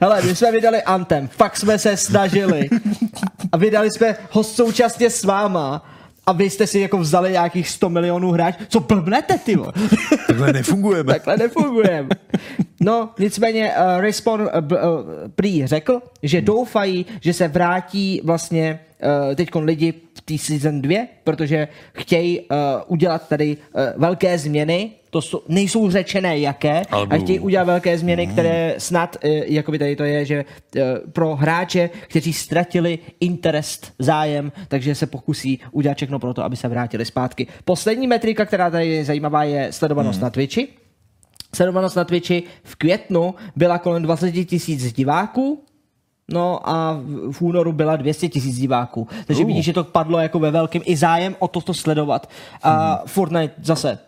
Hele, 0.00 0.22
my 0.22 0.36
jsme 0.36 0.52
vydali 0.52 0.82
Antem, 0.82 1.28
fakt 1.28 1.56
jsme 1.56 1.78
se 1.78 1.96
snažili. 1.96 2.68
A 3.52 3.56
vydali 3.56 3.90
jsme 3.90 4.16
ho 4.30 4.44
současně 4.44 5.10
s 5.10 5.24
váma. 5.24 5.86
A 6.26 6.32
vy 6.32 6.50
jste 6.50 6.66
si 6.66 6.80
jako 6.80 6.98
vzali 6.98 7.32
nějakých 7.32 7.68
100 7.68 7.88
milionů 7.88 8.30
hráčů. 8.30 8.58
Co 8.68 8.80
blbnete, 8.80 9.38
ty? 9.38 9.56
Takhle 10.26 10.52
nefungujeme. 10.52 11.12
Takhle 11.12 11.36
nefungujeme. 11.36 12.08
No, 12.80 13.10
nicméně 13.18 13.72
uh, 13.72 14.00
Respawn 14.00 14.40
uh, 14.40 14.46
uh, 14.46 14.78
prý 15.34 15.66
řekl, 15.66 16.00
že 16.22 16.40
doufají, 16.40 17.06
že 17.20 17.32
se 17.32 17.48
vrátí 17.48 18.20
vlastně 18.24 18.80
uh, 19.02 19.34
teď 19.34 19.48
lidi 19.54 19.92
v 20.18 20.20
té 20.20 20.38
season 20.38 20.82
2, 20.82 21.06
protože 21.24 21.68
chtějí 21.92 22.40
uh, 22.40 22.46
udělat 22.86 23.28
tady 23.28 23.56
uh, 23.56 23.82
velké 23.96 24.38
změny, 24.38 24.90
to 25.10 25.22
jsou, 25.22 25.42
nejsou 25.48 25.90
řečené 25.90 26.38
jaké, 26.38 26.82
Ale 26.90 27.06
a 27.10 27.18
chtějí 27.18 27.40
udělat 27.40 27.64
velké 27.64 27.98
změny, 27.98 28.26
které 28.26 28.74
snad, 28.78 29.16
uh, 29.24 29.30
jakoby 29.30 29.78
tady 29.78 29.96
to 29.96 30.04
je, 30.04 30.24
že 30.24 30.44
uh, 30.44 30.82
pro 31.12 31.36
hráče, 31.36 31.90
kteří 32.08 32.32
ztratili 32.32 32.98
interest, 33.20 33.92
zájem, 33.98 34.52
takže 34.68 34.94
se 34.94 35.06
pokusí 35.06 35.60
udělat 35.72 35.96
všechno 35.96 36.18
pro 36.18 36.34
to, 36.34 36.44
aby 36.44 36.56
se 36.56 36.68
vrátili 36.68 37.04
zpátky. 37.04 37.46
Poslední 37.64 38.06
metrika, 38.06 38.46
která 38.46 38.70
tady 38.70 38.88
je 38.88 39.04
zajímavá, 39.04 39.44
je 39.44 39.72
sledovanost 39.72 40.20
na 40.20 40.30
Twitchi. 40.30 40.68
Sledovanost 41.54 41.96
na 41.96 42.04
Twitchi 42.04 42.42
v 42.62 42.76
květnu 42.76 43.34
byla 43.56 43.78
kolem 43.78 44.02
20 44.02 44.32
tisíc 44.32 44.92
diváků, 44.92 45.64
No 46.30 46.68
a 46.70 47.00
v 47.30 47.42
únoru 47.42 47.72
byla 47.72 47.96
200 47.96 48.28
tisíc 48.28 48.56
diváků. 48.56 49.08
Takže 49.26 49.42
Uh. 49.42 49.46
vidíš, 49.48 49.64
že 49.64 49.72
to 49.72 49.84
padlo 49.84 50.18
jako 50.18 50.38
ve 50.38 50.50
velkém 50.50 50.82
i 50.84 50.96
zájem 50.96 51.36
o 51.38 51.48
toto 51.48 51.74
sledovat. 51.74 52.30
A 52.62 53.02
Fortnite 53.06 53.54
zase. 53.62 53.98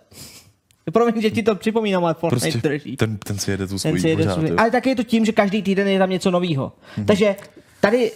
Promiň, 0.93 1.23
že 1.23 1.31
ti 1.31 1.43
to 1.43 1.55
připomínám, 1.55 2.05
ale 2.05 2.15
Fortnite 2.15 2.47
Prostě 2.51 2.69
drží. 2.69 2.97
ten, 2.97 3.17
ten 3.17 3.39
si 3.39 3.51
jede 3.51 3.67
tu 3.67 3.71
Ten 3.71 3.79
svoji 3.79 4.01
si 4.01 4.09
jede 4.09 4.23
pořád. 4.23 4.39
svůj-. 4.39 4.55
Ale 4.59 4.71
také 4.71 4.91
je 4.91 4.97
to 4.97 5.03
tím, 5.03 5.25
že 5.25 5.33
každý 5.33 5.63
týden 5.63 5.89
je 5.89 5.99
tam 5.99 6.11
něco 6.11 6.31
nového. 6.31 6.73
Takže 7.07 7.37
tady 7.81 8.13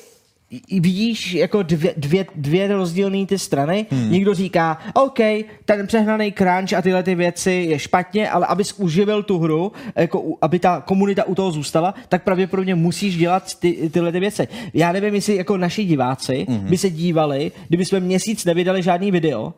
vidíš 0.81 1.35
jako 1.35 1.63
dvě, 1.63 1.95
dvě, 1.97 2.27
dvě 2.35 2.69
rozdílné 2.69 3.27
ty 3.27 3.39
strany. 3.39 3.87
Hmm. 3.91 4.13
Někdo 4.13 4.35
říká, 4.35 4.79
OK, 4.95 5.19
ten 5.65 5.87
přehnaný 5.87 6.33
crunch 6.33 6.73
a 6.73 6.83
tyhle 6.83 7.03
ty 7.03 7.15
věci 7.15 7.53
je 7.69 7.79
špatně, 7.79 8.31
ale 8.31 8.47
abys 8.47 8.73
uživil 8.73 9.23
tu 9.23 9.39
hru, 9.39 9.73
jako, 9.97 10.37
aby 10.43 10.59
ta 10.59 10.81
komunita 10.81 11.25
u 11.25 11.35
toho 11.35 11.51
zůstala, 11.51 11.95
tak 12.09 12.23
pravděpodobně 12.23 12.75
musíš 12.75 13.17
dělat 13.17 13.55
ty, 13.59 13.91
tyhle 13.93 14.13
ty 14.13 14.21
věci. 14.21 14.49
Já 14.75 14.93
nevím, 14.93 15.15
jestli 15.15 15.37
jako 15.37 15.57
naši 15.57 15.85
diváci 15.85 16.47
hmm. 16.49 16.59
by 16.59 16.79
se 16.79 16.91
dívali, 16.91 17.53
kdyby 17.69 17.85
jsme 17.85 18.01
měsíc 18.01 18.45
nevydali 18.45 18.83
žádný 18.83 19.11
video, 19.11 19.55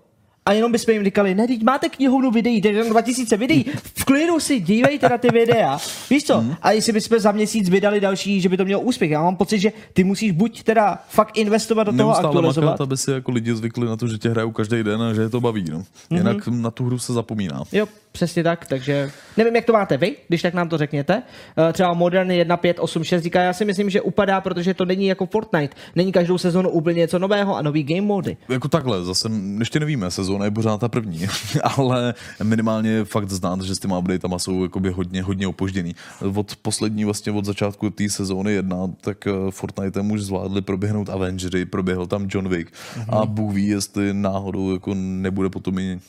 a 0.47 0.53
jenom 0.53 0.73
bychom 0.73 0.95
jim 0.95 1.05
říkali, 1.05 1.35
ne, 1.35 1.47
teď 1.47 1.63
máte 1.63 1.89
knihovnu 1.89 2.31
videí, 2.31 2.63
teď 2.63 2.73
jenom 2.73 2.91
2000 2.91 3.37
videí, 3.37 3.65
v 3.95 4.05
klidu 4.05 4.41
si 4.41 4.61
dívejte 4.61 5.09
na 5.09 5.19
ty 5.19 5.29
videa. 5.29 5.79
Víš 6.11 6.25
co? 6.25 6.45
A 6.63 6.73
jestli 6.73 6.93
bychom 6.93 7.19
za 7.19 7.33
měsíc 7.33 7.69
vydali 7.69 8.01
další, 8.01 8.41
že 8.41 8.49
by 8.49 8.57
to 8.57 8.65
mělo 8.65 8.81
úspěch. 8.81 9.11
Já 9.11 9.23
mám 9.23 9.37
pocit, 9.37 9.59
že 9.59 9.73
ty 9.93 10.05
musíš 10.05 10.33
buď 10.33 10.63
teda 10.63 10.99
fakt 11.09 11.39
investovat 11.39 11.85
do 11.85 11.93
toho 11.93 12.09
Neustále 12.09 12.29
aktualizovat. 12.29 12.71
makat, 12.71 12.81
aby 12.81 12.97
si 12.97 13.11
jako 13.11 13.31
lidi 13.31 13.55
zvykli 13.55 13.87
na 13.87 13.97
to, 13.97 14.09
že 14.09 14.19
tě 14.19 14.29
hrajou 14.29 14.51
každý 14.51 14.83
den 14.83 15.03
a 15.03 15.15
že 15.15 15.21
je 15.21 15.29
to 15.29 15.41
baví. 15.41 15.65
No. 15.71 15.85
Jinak 16.11 16.37
mm-hmm. 16.37 16.61
na 16.61 16.71
tu 16.71 16.85
hru 16.85 16.99
se 16.99 17.13
zapomíná. 17.13 17.63
Jo, 17.73 17.87
přesně 18.17 18.43
tak, 18.43 18.67
takže 18.67 19.11
nevím, 19.37 19.57
jak 19.57 19.65
to 19.65 19.73
máte 19.73 19.97
vy, 19.97 20.17
když 20.29 20.43
tak 20.43 20.55
nám 20.55 20.69
to 20.69 20.79
řekněte. 20.79 21.23
Uh, 21.59 21.73
třeba 21.73 21.95
Modern 21.95 22.29
1586 22.29 23.23
říká, 23.23 23.43
já 23.43 23.53
si 23.53 23.65
myslím, 23.65 23.91
že 23.91 24.01
upadá, 24.01 24.41
protože 24.41 24.75
to 24.75 24.85
není 24.85 25.07
jako 25.07 25.27
Fortnite. 25.27 25.77
Není 25.97 26.13
každou 26.13 26.39
sezónu 26.39 26.71
úplně 26.71 26.99
něco 26.99 27.19
nového 27.19 27.57
a 27.57 27.63
nový 27.63 27.83
game 27.83 28.01
mody. 28.01 28.37
Jako 28.49 28.69
takhle, 28.69 29.05
zase 29.05 29.29
ještě 29.59 29.81
nevíme, 29.81 30.11
sezóna 30.11 30.45
je 30.45 30.51
pořád 30.51 30.81
ta 30.81 30.89
první, 30.89 31.27
ale 31.77 32.15
minimálně 32.43 32.91
je 32.91 33.05
fakt 33.05 33.31
znát, 33.31 33.61
že 33.61 33.75
s 33.75 33.79
těma 33.79 33.99
updatama 33.99 34.39
jsou 34.39 34.63
jakoby 34.63 34.91
hodně, 34.91 35.23
hodně 35.23 35.47
opožděný. 35.47 35.95
Od 36.35 36.57
poslední, 36.57 37.05
vlastně 37.05 37.33
od 37.33 37.45
začátku 37.45 37.91
té 37.91 38.09
sezóny 38.09 38.53
jedna, 38.53 38.91
tak 39.01 39.27
eh, 39.27 39.51
Fortnite 39.51 40.01
už 40.01 40.23
zvládli 40.23 40.63
proběhnout 40.63 41.09
Avengery, 41.09 41.65
proběhl 41.65 42.07
tam 42.07 42.29
John 42.31 42.49
Wick 42.49 42.73
mm-hmm. 42.73 43.19
a 43.19 43.27
Bůh 43.27 43.55
ví, 43.55 43.67
jestli 43.69 44.15
náhodou 44.15 44.73
jako 44.73 44.95
nebude 44.95 45.49
potom 45.49 45.79
i 45.79 46.01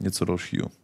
něco 0.00 0.24
dalšího. 0.24 0.79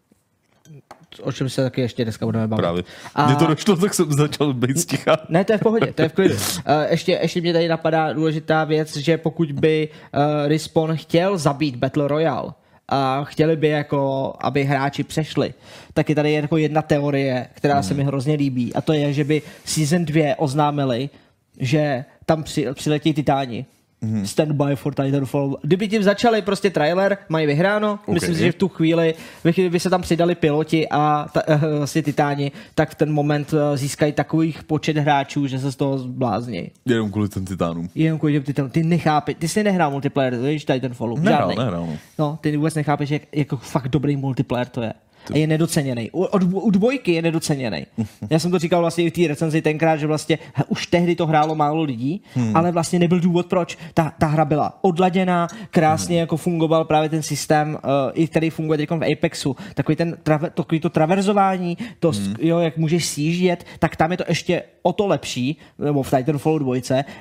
O 1.23 1.33
čem 1.33 1.49
se 1.49 1.63
taky 1.63 1.81
ještě 1.81 2.05
dneska 2.05 2.27
budeme 2.27 2.49
bavit. 2.49 2.63
Právě. 2.63 2.85
A-. 3.15 3.27
Mně 3.27 3.37
to 3.37 3.47
došlo, 3.47 3.77
tak 3.77 3.95
jsem 3.95 4.13
začal 4.13 4.53
být 4.53 4.79
sticha. 4.81 5.19
Ne, 5.29 5.45
to 5.45 5.53
je 5.53 5.59
v 5.59 5.61
pohodě, 5.61 5.93
to 5.93 6.03
je 6.03 6.09
v 6.09 6.13
klidu. 6.13 6.35
Uh, 6.35 6.41
ještě, 6.91 7.19
ještě 7.23 7.41
mě 7.41 7.53
tady 7.53 7.69
napadá 7.69 8.13
důležitá 8.13 8.65
věc, 8.65 8.97
že 8.97 9.19
pokud 9.19 9.53
by 9.53 9.89
uh, 9.89 10.49
Respawn 10.49 10.97
chtěl 10.97 11.39
zabít 11.39 11.77
Battle 11.77 12.09
Royale, 12.09 12.53
a 12.89 13.25
chtěli 13.25 13.57
by 13.57 13.69
jako, 13.69 14.33
aby 14.41 14.65
hráči 14.65 15.05
přešli, 15.05 15.55
tak 15.95 16.09
je 16.09 16.15
tady 16.15 16.33
jako 16.33 16.57
jedna 16.57 16.83
teorie, 16.83 17.49
která 17.55 17.83
se 17.83 17.95
mi 17.95 18.05
hrozně 18.05 18.35
líbí 18.35 18.75
a 18.75 18.81
to 18.81 18.93
je, 18.93 19.13
že 19.13 19.25
by 19.25 19.43
Season 19.65 20.05
2 20.05 20.39
oznámili, 20.39 21.11
že 21.59 22.05
tam 22.27 22.43
při, 22.43 22.67
přiletí 22.75 23.15
Titáni. 23.15 23.67
Mm-hmm. 24.03 24.25
Stand 24.25 24.53
by 24.53 24.77
for 24.77 24.95
Titanfall. 24.95 25.57
Kdyby 25.63 25.89
tím 25.89 26.03
začali 26.03 26.43
prostě 26.43 26.71
trailer, 26.71 27.19
mají 27.29 27.47
vyhráno, 27.47 27.93
okay. 27.93 28.15
myslím 28.15 28.35
si, 28.35 28.41
že 28.41 28.53
v 28.53 28.55
tu 28.55 28.69
chvíli, 28.69 29.15
ve 29.45 29.53
chvíli 29.53 29.71
by 29.71 29.81
se 29.81 29.91
tam 29.91 30.03
přidali 30.03 30.35
piloti 30.35 30.89
a 30.91 31.27
ta, 31.33 31.49
uh, 31.49 31.61
vlastně 31.79 32.03
Titáni, 32.03 32.53
tak 32.75 32.91
v 32.91 32.95
ten 32.95 33.13
moment 33.13 33.53
uh, 33.53 33.59
získají 33.75 34.13
takových 34.13 34.65
počet 34.65 34.97
hráčů, 34.97 35.47
že 35.47 35.59
se 35.59 35.73
z 35.73 35.77
toho 35.77 35.99
zblázní. 35.99 36.71
Jenom 36.87 37.11
kvůli 37.11 37.29
ten 37.29 37.45
titánům. 37.45 37.89
Jenom 37.95 38.19
kvůli 38.19 38.33
těm 38.33 38.43
Titanům. 38.43 38.71
Ty 38.71 38.83
nechápeš, 38.83 39.37
ty 39.39 39.49
jsi 39.49 39.65
nehrál 39.65 39.91
multiplayer, 39.91 40.37
víš, 40.37 40.65
Titanfallu. 40.65 41.17
Nehrál, 41.17 41.49
nehrál, 41.49 41.87
no. 41.87 41.99
No, 42.19 42.39
ty 42.41 42.57
vůbec 42.57 42.75
nechápeš, 42.75 43.11
jak, 43.11 43.23
jako 43.33 43.57
fakt 43.57 43.89
dobrý 43.89 44.17
multiplayer 44.17 44.67
to 44.67 44.83
je. 44.83 44.93
A 45.35 45.37
je 45.37 45.47
nedoceněný. 45.47 46.11
U, 46.11 46.23
od, 46.23 46.43
u 46.43 46.71
dvojky 46.71 47.13
je 47.13 47.23
nedoceněný. 47.23 47.87
Já 48.31 48.39
jsem 48.39 48.51
to 48.51 48.59
říkal 48.59 48.81
vlastně 48.81 49.05
i 49.05 49.11
v 49.11 49.13
té 49.13 49.29
recenzi 49.29 49.63
tenkrát, 49.63 49.97
že 49.97 50.07
vlastně 50.07 50.39
už 50.69 50.87
tehdy 50.87 51.17
to 51.17 51.27
hrálo 51.27 51.55
málo 51.55 51.83
lidí, 51.83 52.23
hmm. 52.35 52.57
ale 52.57 52.73
vlastně 52.73 52.99
nebyl 52.99 53.21
důvod 53.21 53.47
proč. 53.47 53.79
Ta, 53.95 54.13
ta 54.19 54.27
hra 54.27 54.45
byla 54.45 54.79
odladěná, 54.81 55.49
krásně 55.71 56.17
hmm. 56.17 56.21
jako 56.21 56.37
fungoval 56.37 56.85
právě 56.85 57.09
ten 57.09 57.23
systém, 57.23 57.75
uh, 57.75 57.91
i 58.15 58.27
který 58.27 58.51
funguje 58.51 58.79
teď 58.79 58.91
v 58.91 59.13
Apexu. 59.13 59.57
Takový, 59.75 59.97
ten, 59.97 60.17
trave, 60.23 60.51
takový 60.51 60.81
to 60.81 60.91
traverzování, 60.91 61.79
to, 62.01 62.11
hmm. 62.11 62.35
jo, 62.41 62.59
jak 62.59 62.77
můžeš 62.77 63.07
sjíždět, 63.07 63.65
tak 63.79 63.97
tam 63.97 64.11
je 64.11 64.17
to 64.17 64.25
ještě 64.29 64.63
o 64.87 64.93
to 64.93 65.07
lepší, 65.07 65.57
nebo 65.79 66.03
v 66.03 66.11
Titanfallu 66.11 66.59
2, 66.59 66.75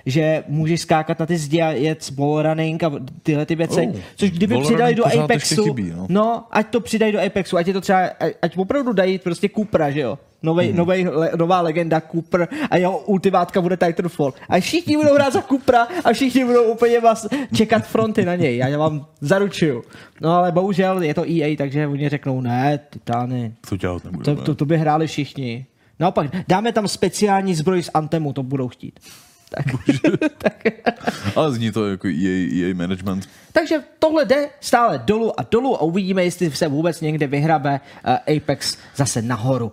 že 0.05 0.43
můžeš 0.47 0.81
skákat 0.81 1.19
na 1.19 1.25
ty 1.25 1.37
zdi 1.37 1.61
a 1.61 1.71
jet 1.71 2.11
wallrunning 2.17 2.83
a 2.83 2.91
tyhle 3.23 3.45
ty 3.45 3.55
věci. 3.55 3.81
Oh, 3.81 3.99
což 4.15 4.31
kdyby 4.31 4.57
přidali 4.61 4.95
do 4.95 5.05
Apexu, 5.05 5.63
chybí, 5.63 5.91
no. 5.95 6.05
No, 6.09 6.43
ať 6.51 6.67
to 6.67 6.79
přidají 6.79 7.13
do 7.13 7.25
Apexu, 7.25 7.57
ať 7.57 7.67
je 7.67 7.73
to 7.73 7.81
třeba, 7.81 7.94
ať, 8.03 8.33
ať 8.41 8.57
opravdu 8.57 8.93
dají 8.93 9.19
prostě 9.19 9.49
Coopera, 9.49 9.91
že 9.91 9.99
jo? 9.99 10.19
Novej, 10.43 10.67
hmm. 10.67 10.77
novej, 10.77 11.07
le, 11.07 11.31
nová 11.35 11.61
legenda 11.61 12.01
Cooper 12.01 12.47
a 12.69 12.77
jeho 12.77 12.97
ultimátka 12.97 13.61
bude 13.61 13.77
Titanfall. 13.77 14.33
A 14.49 14.59
všichni 14.59 14.97
budou 14.97 15.13
hrát 15.13 15.33
za 15.33 15.41
Coopera 15.41 15.87
a 16.03 16.13
všichni 16.13 16.45
budou 16.45 16.63
úplně 16.63 16.99
vás 16.99 17.27
čekat 17.53 17.87
fronty 17.87 18.25
na 18.25 18.35
něj. 18.35 18.57
Já 18.57 18.77
vám 18.77 19.05
zaručuju. 19.21 19.83
No 20.21 20.31
ale 20.31 20.51
bohužel 20.51 21.03
je 21.03 21.13
to 21.13 21.25
EA, 21.29 21.55
takže 21.57 21.87
oni 21.87 22.09
řeknou, 22.09 22.41
ne, 22.41 22.79
Titány, 22.89 23.53
To 23.69 23.77
dělat 23.77 24.01
to, 24.03 24.11
nebudeme. 24.11 24.41
to, 24.41 24.55
to 24.55 24.65
by 24.65 24.77
hráli 24.77 25.07
všichni. 25.07 25.65
Naopak, 25.99 26.47
dáme 26.47 26.71
tam 26.71 26.87
speciální 26.87 27.55
zbroj 27.55 27.83
z 27.83 27.89
Antemu, 27.93 28.33
to 28.33 28.43
budou 28.43 28.67
chtít. 28.67 28.99
Tak. 29.49 29.65
tak. 30.37 30.63
Ale 31.35 31.51
zní 31.51 31.71
to 31.71 31.87
jako 31.87 32.07
EA, 32.07 32.49
EA 32.53 32.75
management. 32.75 33.29
Takže 33.51 33.79
tohle 33.99 34.25
jde 34.25 34.49
stále 34.59 34.97
dolů 35.05 35.39
a 35.39 35.43
dolů 35.51 35.75
a 35.75 35.81
uvidíme, 35.81 36.23
jestli 36.23 36.51
se 36.51 36.67
vůbec 36.67 37.01
někde 37.01 37.27
vyhrabe 37.27 37.79
uh, 38.07 38.37
Apex 38.37 38.77
zase 38.95 39.21
nahoru. 39.21 39.71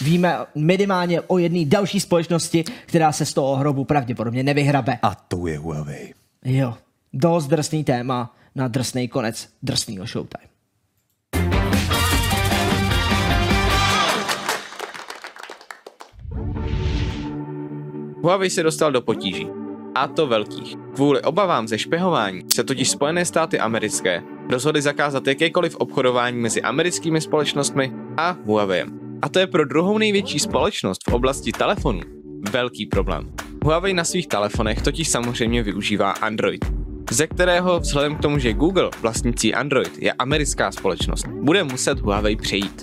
Víme 0.00 0.36
minimálně 0.54 1.20
o 1.20 1.38
jedné 1.38 1.64
další 1.64 2.00
společnosti, 2.00 2.64
která 2.86 3.12
se 3.12 3.26
z 3.26 3.34
toho 3.34 3.56
hrobu 3.56 3.84
pravděpodobně 3.84 4.42
nevyhrabe. 4.42 4.98
A 5.02 5.14
to 5.14 5.46
je 5.46 5.58
Huawei. 5.58 6.14
Jo, 6.44 6.74
dost 7.12 7.46
drsný 7.46 7.84
téma 7.84 8.36
na 8.54 8.68
drsný 8.68 9.08
konec 9.08 9.48
drsného 9.62 10.06
showtime. 10.06 10.51
Huawei 18.22 18.50
se 18.50 18.62
dostal 18.62 18.92
do 18.92 19.02
potíží. 19.02 19.48
A 19.94 20.08
to 20.08 20.26
velkých. 20.26 20.76
Kvůli 20.94 21.22
obavám 21.22 21.68
ze 21.68 21.78
špehování 21.78 22.42
se 22.54 22.64
totiž 22.64 22.90
Spojené 22.90 23.24
státy 23.24 23.58
americké 23.58 24.22
rozhodly 24.50 24.82
zakázat 24.82 25.26
jakékoliv 25.26 25.76
obchodování 25.76 26.38
mezi 26.38 26.62
americkými 26.62 27.20
společnostmi 27.20 27.92
a 28.16 28.36
Huawei. 28.46 28.84
A 29.22 29.28
to 29.28 29.38
je 29.38 29.46
pro 29.46 29.64
druhou 29.64 29.98
největší 29.98 30.38
společnost 30.38 31.00
v 31.10 31.12
oblasti 31.12 31.52
telefonů 31.52 32.00
velký 32.50 32.86
problém. 32.86 33.32
Huawei 33.64 33.94
na 33.94 34.04
svých 34.04 34.26
telefonech 34.26 34.82
totiž 34.82 35.08
samozřejmě 35.08 35.62
využívá 35.62 36.10
Android, 36.10 36.64
ze 37.10 37.26
kterého 37.26 37.80
vzhledem 37.80 38.16
k 38.16 38.20
tomu, 38.20 38.38
že 38.38 38.52
Google 38.52 38.90
vlastnící 39.00 39.54
Android 39.54 39.98
je 39.98 40.12
americká 40.12 40.72
společnost, 40.72 41.26
bude 41.26 41.64
muset 41.64 42.00
Huawei 42.00 42.36
přejít. 42.36 42.82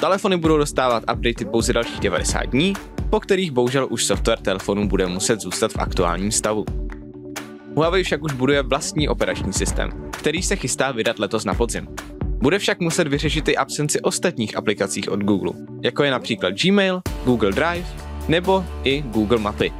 Telefony 0.00 0.36
budou 0.36 0.56
dostávat 0.58 1.02
updaty 1.12 1.44
pouze 1.44 1.72
dalších 1.72 2.00
90 2.00 2.42
dní, 2.42 2.74
po 3.10 3.20
kterých 3.20 3.50
bohužel 3.50 3.86
už 3.90 4.04
software 4.04 4.38
telefonů 4.38 4.88
bude 4.88 5.06
muset 5.06 5.40
zůstat 5.40 5.72
v 5.72 5.78
aktuálním 5.78 6.32
stavu. 6.32 6.64
Huawei 7.74 8.04
však 8.04 8.22
už 8.22 8.32
buduje 8.32 8.62
vlastní 8.62 9.08
operační 9.08 9.52
systém, 9.52 9.90
který 10.10 10.42
se 10.42 10.56
chystá 10.56 10.92
vydat 10.92 11.18
letos 11.18 11.44
na 11.44 11.54
podzim. 11.54 11.88
Bude 12.24 12.58
však 12.58 12.80
muset 12.80 13.08
vyřešit 13.08 13.48
i 13.48 13.56
absenci 13.56 14.00
ostatních 14.00 14.56
aplikací 14.56 15.08
od 15.08 15.20
Google, 15.20 15.52
jako 15.82 16.04
je 16.04 16.10
například 16.10 16.54
Gmail, 16.62 17.00
Google 17.24 17.52
Drive 17.52 17.86
nebo 18.28 18.64
i 18.84 19.02
Google 19.02 19.38
Mapy. 19.38 19.72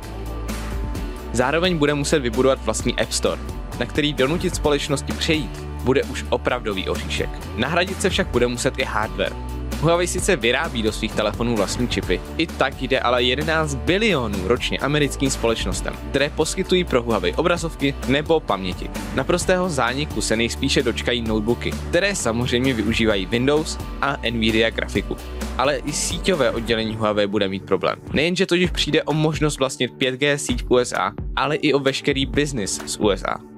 Zároveň 1.33 1.79
bude 1.79 1.95
muset 1.95 2.19
vybudovat 2.19 2.65
vlastní 2.65 2.99
App 2.99 3.13
Store, 3.13 3.41
na 3.81 3.87
který 3.87 4.13
donutit 4.13 4.55
společnosti 4.55 5.13
přejít 5.13 5.67
bude 5.85 6.03
už 6.03 6.25
opravdový 6.31 6.89
oříšek. 6.89 7.31
Nahradit 7.57 8.03
se 8.03 8.11
však 8.11 8.27
bude 8.27 8.47
muset 8.47 8.79
i 8.79 8.85
hardware. 8.85 9.56
Huawei 9.81 10.07
sice 10.07 10.37
vyrábí 10.37 10.83
do 10.83 10.93
svých 10.93 11.13
telefonů 11.13 11.57
vlastní 11.57 11.89
čipy, 11.89 12.21
i 12.37 12.47
tak 12.47 12.83
jde 12.83 13.01
ale 13.01 13.23
11 13.23 13.75
bilionů 13.75 14.49
ročně 14.49 14.79
americkým 14.79 15.31
společnostem, 15.31 15.95
které 16.11 16.31
poskytují 16.31 16.85
pro 16.85 17.03
Huawei 17.03 17.35
obrazovky 17.35 17.95
nebo 18.09 18.41
paměti. 18.41 18.91
Naprostého 19.15 19.69
zániku 19.69 20.21
se 20.21 20.37
nejspíše 20.37 20.83
dočkají 20.83 21.23
notebooky, 21.23 21.71
které 21.89 22.15
samozřejmě 22.15 22.75
využívají 22.75 23.27
Windows 23.27 23.79
a 24.01 24.17
Nvidia 24.31 24.71
grafiku. 24.71 25.17
Ale 25.59 25.77
i 25.77 25.93
síťové 25.93 26.51
oddělení 26.51 26.97
Huawei 26.97 27.27
bude 27.27 27.49
mít 27.49 27.65
problém. 27.65 27.99
Nejenže 28.13 28.47
totiž 28.47 28.71
přijde 28.71 29.03
o 29.03 29.13
možnost 29.13 29.59
vlastnit 29.59 29.93
5G 29.93 30.35
síť 30.37 30.65
USA, 30.69 31.13
ale 31.37 31.57
i 31.57 31.73
o 31.73 31.79
veškerý 31.79 32.27
biznis 32.27 32.81
z 32.87 32.97
USA. 32.97 33.56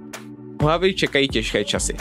Huawei 0.62 0.94
čekají 0.94 1.28
těžké 1.28 1.64
časy. 1.64 1.94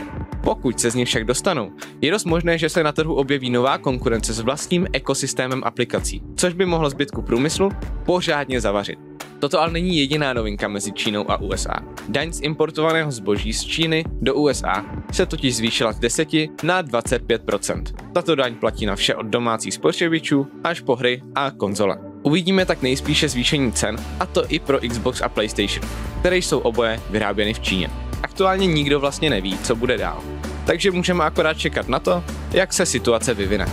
Pokud 0.44 0.80
se 0.80 0.92
z 0.92 0.96
nich 0.96 1.08
však 1.08 1.26
dostanou, 1.26 1.72
je 2.02 2.12
dost 2.12 2.26
možné, 2.26 2.58
že 2.58 2.70
se 2.70 2.84
na 2.84 2.92
trhu 2.92 3.16
objeví 3.16 3.50
nová 3.50 3.78
konkurence 3.78 4.34
s 4.34 4.40
vlastním 4.40 4.88
ekosystémem 4.94 5.64
aplikací, 5.64 6.22
což 6.36 6.54
by 6.54 6.66
mohlo 6.66 6.90
zbytku 6.90 7.22
průmyslu 7.22 7.72
pořádně 8.06 8.62
zavařit. 8.62 9.00
Toto 9.40 9.62
ale 9.62 9.72
není 9.72 9.98
jediná 9.98 10.34
novinka 10.34 10.68
mezi 10.68 10.92
Čínou 10.92 11.32
a 11.32 11.42
USA. 11.42 11.74
Daň 12.10 12.34
z 12.34 12.42
importovaného 12.42 13.12
zboží 13.12 13.54
z 13.54 13.64
Číny 13.64 14.04
do 14.22 14.36
USA 14.36 14.86
se 15.12 15.26
totiž 15.26 15.56
zvýšila 15.56 15.94
z 15.94 16.00
10 16.00 16.28
na 16.64 16.84
25% 16.84 17.84
Tato 18.14 18.36
daň 18.36 18.56
platí 18.56 18.86
na 18.86 18.96
vše 18.96 19.16
od 19.16 19.26
domácích 19.26 19.74
spotřebičů 19.74 20.48
až 20.64 20.82
po 20.82 20.96
hry 20.96 21.22
a 21.36 21.52
konzole. 21.52 21.98
Uvidíme 22.24 22.66
tak 22.66 22.82
nejspíše 22.82 23.30
zvýšení 23.30 23.72
cen, 23.72 23.96
a 24.20 24.26
to 24.26 24.44
i 24.50 24.60
pro 24.60 24.80
Xbox 24.90 25.22
a 25.22 25.30
PlayStation, 25.30 25.90
které 26.20 26.38
jsou 26.38 26.60
oboje 26.60 27.00
vyráběny 27.10 27.54
v 27.54 27.60
Číně. 27.60 28.07
Aktuálně 28.24 28.68
nikdo 28.68 29.00
vlastně 29.00 29.30
neví, 29.30 29.58
co 29.58 29.76
bude 29.76 29.98
dál. 29.98 30.24
Takže 30.66 30.92
můžeme 30.92 31.24
akorát 31.24 31.54
čekat 31.54 31.88
na 31.88 32.00
to, 32.00 32.24
jak 32.52 32.74
se 32.74 32.86
situace 32.86 33.34
vyvine. 33.34 33.68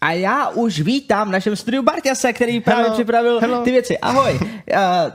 A 0.00 0.12
já 0.12 0.48
už 0.48 0.80
vítám 0.80 1.28
v 1.28 1.32
našem 1.32 1.56
studiu 1.56 1.82
Barťase, 1.82 2.32
který 2.32 2.60
právě 2.60 2.82
Hello. 2.82 2.94
připravil 2.96 3.40
Hello. 3.40 3.64
ty 3.64 3.70
věci. 3.70 3.98
Ahoj. 3.98 4.38
Uh, 4.40 4.48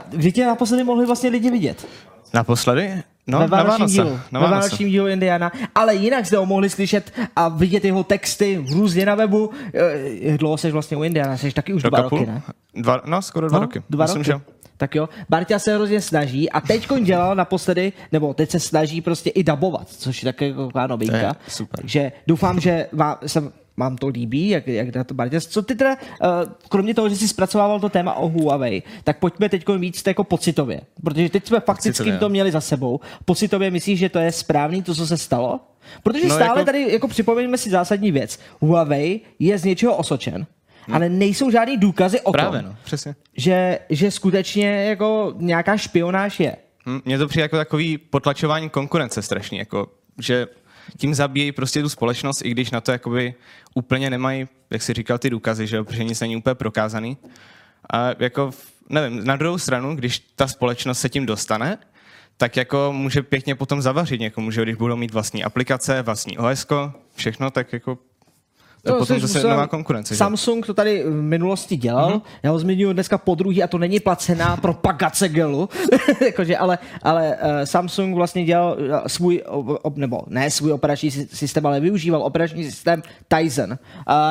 kdy 0.08 0.32
tě 0.32 0.46
naposledy 0.46 0.84
mohli 0.84 1.06
vlastně 1.06 1.30
lidi 1.30 1.50
vidět? 1.50 1.86
Naposledy? 2.34 3.02
No, 3.26 3.38
ve 3.38 3.46
Vánoce. 3.46 3.92
dílu. 3.92 4.20
Na 4.32 4.40
ve 4.40 4.68
dílu 4.78 5.06
Indiana. 5.08 5.52
Ale 5.74 5.94
jinak 5.94 6.26
jste 6.26 6.36
ho 6.36 6.46
mohli 6.46 6.70
slyšet 6.70 7.12
a 7.36 7.48
vidět 7.48 7.84
jeho 7.84 8.04
texty 8.04 8.64
různě 8.72 9.06
na 9.06 9.14
webu. 9.14 9.50
Eh, 9.74 9.80
Jak 10.20 10.38
dlouho 10.38 10.56
jsi 10.58 10.70
vlastně 10.70 10.96
u 10.96 11.02
Indiana? 11.02 11.36
Jsi 11.36 11.52
taky 11.52 11.74
už 11.74 11.84
Rok 11.84 11.90
dva 11.94 12.08
půl? 12.08 12.18
roky, 12.18 12.30
ne? 12.30 12.42
Dva, 12.74 13.00
no, 13.06 13.22
skoro 13.22 13.48
dva 13.48 13.58
roky. 13.58 13.82
Dva 13.90 14.04
Myslím, 14.04 14.22
roky. 14.22 14.26
že 14.30 14.40
Tak 14.76 14.94
jo, 14.94 15.08
Barťa 15.28 15.58
se 15.58 15.74
hrozně 15.74 16.00
snaží 16.00 16.50
a 16.50 16.60
teď 16.60 16.88
dělal 17.02 17.34
naposledy, 17.34 17.92
nebo 18.12 18.34
teď 18.34 18.50
se 18.50 18.60
snaží 18.60 19.00
prostě 19.00 19.30
i 19.30 19.42
dabovat, 19.44 19.88
což 19.88 20.22
je 20.22 20.32
také 20.32 20.48
taková 20.54 20.86
novinka. 20.86 21.16
Je 21.16 21.32
super. 21.48 21.80
Takže 21.80 22.12
doufám, 22.26 22.60
že 22.60 22.86
vám, 22.92 23.16
se 23.26 23.52
vám 23.76 23.96
to 23.96 24.06
líbí, 24.08 24.48
jak, 24.48 24.66
jak 24.66 24.94
na 24.96 25.04
to 25.04 25.14
Barťa. 25.14 25.40
Co 25.40 25.62
ty 25.62 25.74
teda, 25.74 25.94
uh, 25.94 25.98
kromě 26.68 26.94
toho, 26.94 27.08
že 27.08 27.16
jsi 27.16 27.28
zpracovával 27.28 27.80
to 27.80 27.88
téma 27.88 28.14
o 28.14 28.28
Huawei, 28.28 28.82
tak 29.04 29.18
pojďme 29.18 29.48
teď 29.48 29.68
víc 29.78 30.02
jako 30.06 30.24
pocitově, 30.24 30.80
protože 31.04 31.28
teď 31.28 31.46
jsme 31.46 31.60
fakticky 31.60 31.90
Pocitově. 31.90 32.18
to 32.18 32.28
měli 32.28 32.52
za 32.52 32.60
sebou. 32.60 33.00
Pocitově 33.24 33.70
myslíš, 33.70 33.98
že 33.98 34.08
to 34.08 34.18
je 34.18 34.32
správný, 34.32 34.82
to, 34.82 34.94
co 34.94 35.06
se 35.06 35.16
stalo? 35.18 35.60
Protože 36.02 36.28
No, 36.28 36.34
stále 36.34 36.50
jako- 36.60 36.64
tady, 36.64 36.92
jako 36.92 37.08
připomeňme 37.08 37.58
si 37.58 37.70
zásadní 37.70 38.12
věc. 38.12 38.38
Huawei 38.60 39.20
je 39.38 39.58
z 39.58 39.64
něčeho 39.64 39.96
osočen, 39.96 40.46
ale 40.92 41.08
nejsou 41.08 41.50
žádný 41.50 41.76
důkazy 41.76 42.20
o 42.20 42.32
právě, 42.32 42.60
tom, 42.62 42.70
no, 42.70 42.76
přesně. 42.84 43.14
že, 43.36 43.78
že 43.90 44.10
skutečně 44.10 44.68
jako 44.84 45.34
nějaká 45.38 45.76
špionáž 45.76 46.40
je. 46.40 46.56
Hm, 46.86 47.00
Mně 47.04 47.18
to 47.18 47.28
přijde 47.28 47.42
jako 47.42 47.56
takový 47.56 47.98
potlačování 47.98 48.70
konkurence 48.70 49.22
strašný, 49.22 49.58
jako, 49.58 49.86
že 50.20 50.46
tím 50.96 51.14
zabíjejí 51.14 51.52
prostě 51.52 51.82
tu 51.82 51.88
společnost, 51.88 52.44
i 52.44 52.50
když 52.50 52.70
na 52.70 52.80
to 52.80 52.92
jakoby 52.92 53.34
úplně 53.74 54.10
nemají, 54.10 54.48
jak 54.70 54.82
si 54.82 54.92
říkal, 54.92 55.18
ty 55.18 55.30
důkazy, 55.30 55.66
že 55.66 55.76
jo, 55.76 55.84
protože 55.84 56.04
nic 56.04 56.20
není 56.20 56.36
úplně 56.36 56.54
prokázaný. 56.54 57.16
A 57.92 58.10
jako, 58.18 58.50
nevím, 58.88 59.24
na 59.24 59.36
druhou 59.36 59.58
stranu, 59.58 59.96
když 59.96 60.18
ta 60.18 60.46
společnost 60.46 61.00
se 61.00 61.08
tím 61.08 61.26
dostane, 61.26 61.78
tak 62.36 62.56
jako 62.56 62.92
může 62.92 63.22
pěkně 63.22 63.54
potom 63.54 63.82
zavařit 63.82 64.20
někomu, 64.20 64.50
že 64.50 64.62
když 64.62 64.76
budou 64.76 64.96
mít 64.96 65.12
vlastní 65.12 65.44
aplikace, 65.44 66.02
vlastní 66.02 66.38
OS, 66.38 66.66
všechno, 67.14 67.50
tak 67.50 67.72
jako 67.72 67.98
to 68.86 68.92
No, 68.92 68.98
potom 68.98 69.20
zase 69.20 69.38
musel- 69.38 69.50
nová 69.50 69.66
konkurence. 69.66 70.14
že? 70.14 70.18
Samsung 70.18 70.66
to 70.66 70.74
tady 70.74 71.04
v 71.04 71.10
minulosti 71.22 71.76
dělal, 71.76 72.10
mm-hmm. 72.10 72.22
já 72.42 72.50
ho 72.50 72.58
zmiňuji 72.58 72.92
dneska 72.92 73.18
po 73.18 73.34
druhý 73.34 73.62
a 73.62 73.66
to 73.66 73.78
není 73.78 74.00
placená 74.00 74.56
propagace 74.56 75.28
gelu, 75.28 75.68
Jakože, 76.26 76.56
ale, 76.56 76.78
ale 77.02 77.28
uh, 77.42 77.48
Samsung 77.64 78.14
vlastně 78.14 78.44
dělal 78.44 78.76
uh, 78.78 78.96
svůj, 79.06 79.42
nebo 79.94 80.20
ne 80.26 80.50
svůj 80.50 80.72
operační 80.72 81.10
sy- 81.10 81.28
systém, 81.32 81.66
ale 81.66 81.80
využíval 81.80 82.22
operační 82.22 82.64
systém 82.64 83.02
Tizen. 83.36 83.70
Uh, 83.70 83.76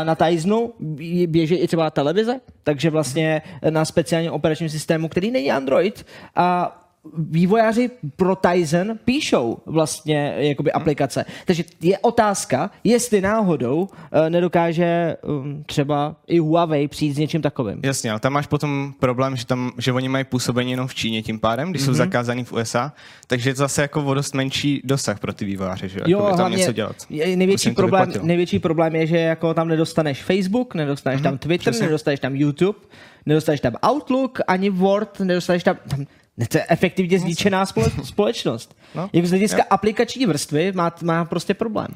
na 0.04 0.16
Tizenu 0.16 0.74
bě- 0.82 1.28
běží 1.28 1.56
i 1.56 1.68
třeba 1.68 1.90
televize, 1.90 2.40
takže 2.64 2.90
vlastně 2.90 3.42
na 3.70 3.86
speciálním 3.86 4.32
operačním 4.32 4.70
systému, 4.70 5.08
který 5.10 5.32
není 5.32 5.52
Android, 5.52 6.06
a 6.36 6.82
vývojáři 7.18 7.90
pro 8.16 8.36
Tizen 8.36 9.00
píšou 9.06 9.58
vlastně 9.66 10.36
jakoby 10.38 10.72
aplikace. 10.72 11.26
Takže 11.46 11.64
je 11.82 11.98
otázka, 12.00 12.72
jestli 12.84 13.22
náhodou 13.22 13.82
uh, 13.82 13.90
nedokáže 14.30 15.18
um, 15.22 15.64
třeba 15.66 16.16
i 16.28 16.40
Huawei 16.40 16.88
přijít 16.88 17.14
s 17.14 17.18
něčím 17.18 17.42
takovým. 17.42 17.80
Jasně, 17.84 18.12
ale 18.12 18.20
tam 18.20 18.34
máš 18.34 18.48
potom 18.48 18.94
problém, 19.00 19.36
že, 19.36 19.46
tam, 19.46 19.72
že 19.78 19.92
oni 19.92 20.10
mají 20.10 20.24
působení 20.24 20.72
jenom 20.72 20.88
v 20.88 20.96
Číně 20.96 21.24
tím 21.24 21.40
pádem, 21.40 21.70
když 21.70 21.82
mm-hmm. 21.82 21.86
jsou 21.86 21.94
zakázaný 21.94 22.44
v 22.44 22.54
USA, 22.54 22.94
takže 23.28 23.50
je 23.50 23.54
to 23.54 23.60
zase 23.60 23.82
jako 23.82 24.04
o 24.04 24.14
dost 24.14 24.34
menší 24.34 24.82
dosah 24.84 25.20
pro 25.20 25.34
ty 25.34 25.46
vývojáře, 25.46 25.88
že 25.88 26.00
Jo, 26.06 26.34
tam 26.38 26.52
něco 26.52 26.72
dělat. 26.72 26.96
největší, 27.10 27.72
problém, 27.72 28.12
největší 28.22 28.60
problém 28.60 28.96
je, 28.96 29.08
že 29.08 29.18
jako 29.18 29.54
tam 29.54 29.68
nedostaneš 29.68 30.24
Facebook, 30.24 30.76
nedostaneš 30.76 31.22
tam 31.22 31.38
Twitter, 31.38 31.72
přesně. 31.72 31.86
nedostaneš 31.86 32.20
tam 32.20 32.36
YouTube, 32.36 32.80
nedostaneš 33.26 33.62
tam 33.62 33.74
Outlook, 33.90 34.40
ani 34.48 34.70
Word, 34.70 35.20
nedostaneš 35.20 35.64
tam... 35.64 35.78
tam 35.88 36.06
ne, 36.38 36.46
to 36.48 36.58
je 36.58 36.66
efektivně 36.70 37.20
zničená 37.20 37.66
spole, 37.66 37.92
společnost. 38.04 38.78
No, 38.96 39.10
Jako 39.14 39.28
z 39.28 39.30
hlediska 39.30 39.58
jo. 39.58 39.64
aplikační 39.70 40.26
vrstvy 40.26 40.72
má, 40.72 40.96
má 41.04 41.26
prostě 41.26 41.54
problém. 41.54 41.88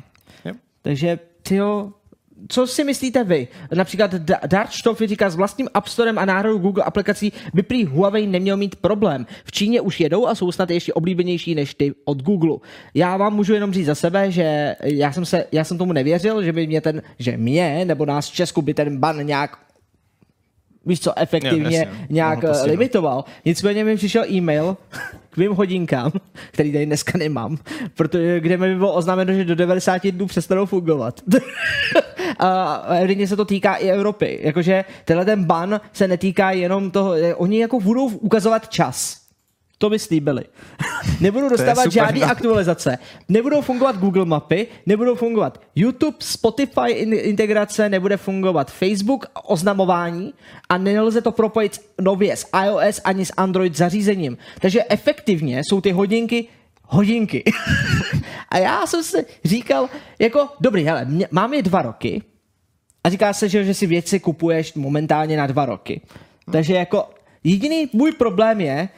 Jo. 0.45 0.53
Takže, 0.81 1.19
tyjo, 1.41 1.89
co 2.47 2.67
si 2.67 2.83
myslíte 2.83 3.23
vy? 3.23 3.47
Například 3.75 4.13
Da- 4.13 4.47
Dartstoff 4.47 5.01
říká, 5.05 5.29
s 5.29 5.35
vlastním 5.35 5.67
App 5.73 5.87
Storem 5.87 6.19
a 6.19 6.25
náhradou 6.25 6.57
Google 6.57 6.83
aplikací 6.83 7.33
by 7.53 7.63
prý 7.63 7.85
Huawei 7.85 8.27
neměl 8.27 8.57
mít 8.57 8.75
problém. 8.75 9.25
V 9.45 9.51
Číně 9.51 9.81
už 9.81 9.99
jedou 9.99 10.27
a 10.27 10.35
jsou 10.35 10.51
snad 10.51 10.69
ještě 10.69 10.93
oblíbenější 10.93 11.55
než 11.55 11.73
ty 11.73 11.93
od 12.05 12.23
Google. 12.23 12.57
Já 12.93 13.17
vám 13.17 13.35
můžu 13.35 13.53
jenom 13.53 13.73
říct 13.73 13.85
za 13.85 13.95
sebe, 13.95 14.31
že 14.31 14.75
já 14.83 15.11
jsem, 15.11 15.25
se, 15.25 15.45
já 15.51 15.63
jsem 15.63 15.77
tomu 15.77 15.93
nevěřil, 15.93 16.43
že 16.43 16.53
by 16.53 16.67
mě 16.67 16.81
ten, 16.81 17.01
že 17.19 17.37
mě 17.37 17.85
nebo 17.85 18.05
nás 18.05 18.29
v 18.29 18.33
Česku 18.33 18.61
by 18.61 18.73
ten 18.73 18.97
ban 18.99 19.25
nějak 19.25 19.57
víš 20.85 20.99
co, 20.99 21.19
efektivně 21.19 21.77
Jo, 21.77 21.85
jasně, 21.85 22.07
nějak 22.09 22.39
postihnout. 22.39 22.67
eh, 22.67 22.71
limitoval. 22.71 23.25
Nicméně 23.45 23.83
mi 23.83 23.95
přišel 23.95 24.25
e-mail 24.31 24.77
k 25.29 25.37
mým 25.37 25.51
hodinkám, 25.51 26.11
který 26.51 26.71
tady 26.73 26.85
dneska 26.85 27.17
nemám, 27.17 27.57
protože, 27.95 28.39
kde 28.39 28.57
mi 28.57 28.75
bylo 28.75 28.93
oznámeno, 28.93 29.33
že 29.33 29.45
do 29.45 29.55
90 29.55 30.07
dnů 30.11 30.25
přestanou 30.25 30.65
fungovat. 30.65 31.21
a 32.39 32.75
evidentně 32.97 33.27
se 33.27 33.35
to 33.35 33.45
týká 33.45 33.75
i 33.75 33.89
Evropy. 33.89 34.39
Jakože 34.41 34.85
tenhle 35.05 35.25
ten 35.25 35.43
ban 35.43 35.81
se 35.93 36.07
netýká 36.07 36.51
jenom 36.51 36.91
toho, 36.91 37.13
eh, 37.13 37.35
oni 37.35 37.59
jako 37.59 37.79
budou 37.79 38.05
ukazovat 38.07 38.69
čas. 38.69 39.17
To 39.81 39.89
by 39.89 39.99
slíbili. 39.99 40.43
Nebudou 41.19 41.49
dostávat 41.49 41.91
žádné 41.91 42.19
no. 42.19 42.31
aktualizace. 42.31 42.97
Nebudou 43.29 43.61
fungovat 43.61 43.97
Google 43.97 44.25
mapy, 44.25 44.67
nebudou 44.85 45.15
fungovat 45.15 45.61
YouTube, 45.75 46.17
Spotify 46.19 46.91
in- 46.91 47.13
integrace, 47.13 47.89
nebude 47.89 48.17
fungovat 48.17 48.71
Facebook 48.71 49.25
oznamování 49.43 50.33
a 50.69 50.77
nelze 50.77 51.21
to 51.21 51.31
propojit 51.31 51.81
nově 52.01 52.35
s 52.35 52.45
iOS 52.65 53.01
ani 53.03 53.25
s 53.25 53.33
Android 53.37 53.77
zařízením. 53.77 54.37
Takže 54.61 54.83
efektivně 54.89 55.61
jsou 55.63 55.81
ty 55.81 55.91
hodinky 55.91 56.47
hodinky. 56.89 57.43
a 58.49 58.57
já 58.57 58.87
jsem 58.87 59.03
si 59.03 59.25
říkal, 59.45 59.89
jako, 60.19 60.47
dobrý, 60.59 60.83
hele, 60.83 61.05
mě, 61.05 61.27
mám 61.31 61.53
je 61.53 61.61
dva 61.61 61.81
roky 61.81 62.23
a 63.03 63.09
říká 63.09 63.33
se, 63.33 63.49
že, 63.49 63.63
že 63.63 63.73
si 63.73 63.87
věci 63.87 64.19
kupuješ 64.19 64.73
momentálně 64.73 65.37
na 65.37 65.47
dva 65.47 65.65
roky. 65.65 66.01
Takže 66.51 66.73
jako 66.73 67.09
jediný 67.43 67.89
můj 67.93 68.11
problém 68.11 68.61
je, 68.61 68.89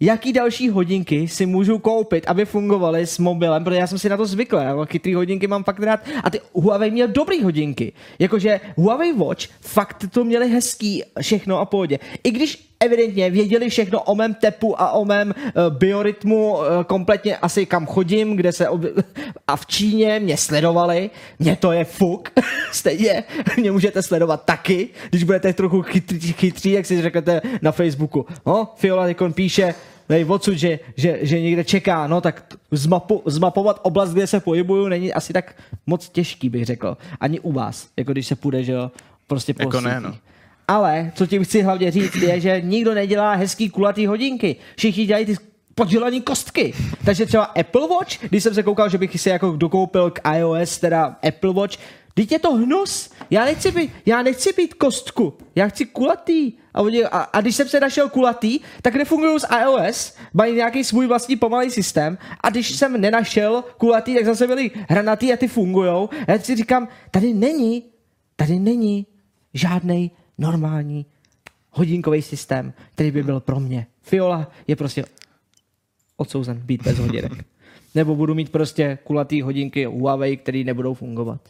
jaký 0.00 0.32
další 0.32 0.68
hodinky 0.68 1.28
si 1.28 1.46
můžu 1.46 1.78
koupit, 1.78 2.24
aby 2.26 2.44
fungovaly 2.44 3.06
s 3.06 3.18
mobilem, 3.18 3.64
protože 3.64 3.76
já 3.76 3.86
jsem 3.86 3.98
si 3.98 4.08
na 4.08 4.16
to 4.16 4.26
zvykl, 4.26 4.56
já 4.56 4.84
chytrý 4.84 5.14
hodinky 5.14 5.46
mám 5.46 5.64
fakt 5.64 5.80
rád 5.80 6.00
a 6.24 6.30
ty 6.30 6.40
Huawei 6.52 6.90
měl 6.90 7.08
dobrý 7.08 7.42
hodinky. 7.42 7.92
Jakože 8.18 8.60
Huawei 8.76 9.12
Watch 9.12 9.46
fakt 9.60 10.04
to 10.10 10.24
měli 10.24 10.48
hezký 10.48 11.02
všechno 11.20 11.58
a 11.58 11.64
pohodě. 11.64 11.98
I 12.24 12.30
když 12.30 12.67
evidentně 12.80 13.30
věděli 13.30 13.68
všechno 13.68 14.02
o 14.02 14.14
mém 14.14 14.34
tepu 14.34 14.80
a 14.80 14.90
o 14.92 15.04
mém 15.04 15.28
uh, 15.36 15.76
biorytmu, 15.78 16.52
uh, 16.52 16.64
kompletně 16.86 17.36
asi 17.36 17.66
kam 17.66 17.86
chodím, 17.86 18.36
kde 18.36 18.52
se 18.52 18.68
ob... 18.68 18.80
a 19.46 19.56
v 19.56 19.66
Číně 19.66 20.20
mě 20.20 20.36
sledovali, 20.36 21.10
mě 21.38 21.56
to 21.56 21.72
je 21.72 21.84
fuk, 21.84 22.28
stejně 22.72 23.24
mě 23.56 23.72
můžete 23.72 24.02
sledovat 24.02 24.44
taky, 24.44 24.88
když 25.10 25.24
budete 25.24 25.52
trochu 25.52 25.82
chytří, 25.82 26.32
chytří 26.32 26.70
jak 26.72 26.86
si 26.86 27.02
řeknete 27.02 27.40
na 27.62 27.72
Facebooku. 27.72 28.26
No, 28.46 28.68
Fiola 28.76 29.08
Nikon 29.08 29.32
píše, 29.32 29.74
nej 30.08 30.24
odsud, 30.28 30.54
že, 30.54 30.78
že, 30.96 31.18
že 31.22 31.40
někde 31.40 31.64
čeká, 31.64 32.06
no 32.06 32.20
tak 32.20 32.54
zmapu, 32.70 33.22
zmapovat 33.26 33.80
oblast, 33.82 34.12
kde 34.12 34.26
se 34.26 34.40
pohybuju, 34.40 34.88
není 34.88 35.12
asi 35.12 35.32
tak 35.32 35.54
moc 35.86 36.08
těžký, 36.08 36.48
bych 36.48 36.64
řekl. 36.64 36.96
Ani 37.20 37.40
u 37.40 37.52
vás, 37.52 37.88
jako 37.96 38.12
když 38.12 38.26
se 38.26 38.36
půjde, 38.36 38.64
že 38.64 38.72
jo, 38.72 38.90
prostě 39.26 39.54
po 39.54 39.62
Jako 39.62 39.80
ne, 39.80 40.00
no. 40.00 40.14
Ale 40.68 41.12
co 41.14 41.26
ti 41.26 41.44
chci 41.44 41.62
hlavně 41.62 41.90
říct 41.90 42.14
je, 42.14 42.40
že 42.40 42.60
nikdo 42.64 42.94
nedělá 42.94 43.34
hezký 43.34 43.70
kulatý 43.70 44.06
hodinky. 44.06 44.56
Všichni 44.76 45.06
dělají 45.06 45.26
ty 45.26 45.36
podělaný 45.74 46.20
kostky. 46.20 46.74
Takže 47.04 47.26
třeba 47.26 47.44
Apple 47.44 47.88
Watch, 47.88 48.18
když 48.28 48.42
jsem 48.42 48.54
se 48.54 48.62
koukal, 48.62 48.88
že 48.88 48.98
bych 48.98 49.20
si 49.20 49.28
jako 49.28 49.56
dokoupil 49.56 50.10
k 50.10 50.20
iOS, 50.36 50.78
teda 50.78 51.16
Apple 51.22 51.52
Watch, 51.52 51.78
Teď 52.18 52.32
je 52.32 52.38
to 52.38 52.54
hnus. 52.54 53.10
Já 53.30 53.44
nechci 53.44 53.70
být, 53.70 53.90
já 54.06 54.22
nechci 54.22 54.52
být 54.56 54.74
kostku. 54.74 55.34
Já 55.54 55.68
chci 55.68 55.86
kulatý. 55.86 56.52
A, 56.74 56.82
oni, 56.82 57.04
a, 57.04 57.18
a 57.18 57.40
když 57.40 57.56
jsem 57.56 57.68
se 57.68 57.80
našel 57.80 58.08
kulatý, 58.08 58.60
tak 58.82 58.94
nefungují 58.94 59.40
s 59.40 59.46
iOS, 59.62 60.14
mají 60.34 60.54
nějaký 60.54 60.84
svůj 60.84 61.06
vlastní 61.06 61.36
pomalý 61.36 61.70
systém. 61.70 62.18
A 62.40 62.50
když 62.50 62.76
jsem 62.76 63.00
nenašel 63.00 63.64
kulatý, 63.76 64.14
tak 64.14 64.24
zase 64.24 64.46
byli 64.46 64.70
hranatý 64.88 65.32
a 65.32 65.36
ty 65.36 65.48
fungujou. 65.48 66.08
A 66.28 66.32
já 66.32 66.38
si 66.38 66.56
říkám, 66.56 66.88
tady 67.10 67.34
není, 67.34 67.82
tady 68.36 68.58
není 68.58 69.06
žádný 69.54 70.10
normální 70.38 71.06
hodinkový 71.70 72.22
systém, 72.22 72.72
který 72.94 73.10
by 73.10 73.22
byl 73.22 73.40
pro 73.40 73.60
mě. 73.60 73.86
Fiola 74.02 74.50
je 74.66 74.76
prostě 74.76 75.04
odsouzen 76.16 76.60
být 76.64 76.82
bez 76.82 76.98
hodinek. 76.98 77.44
Nebo 77.94 78.16
budu 78.16 78.34
mít 78.34 78.52
prostě 78.52 78.98
kulatý 79.04 79.42
hodinky 79.42 79.84
Huawei, 79.84 80.36
které 80.36 80.64
nebudou 80.64 80.94
fungovat. 80.94 81.48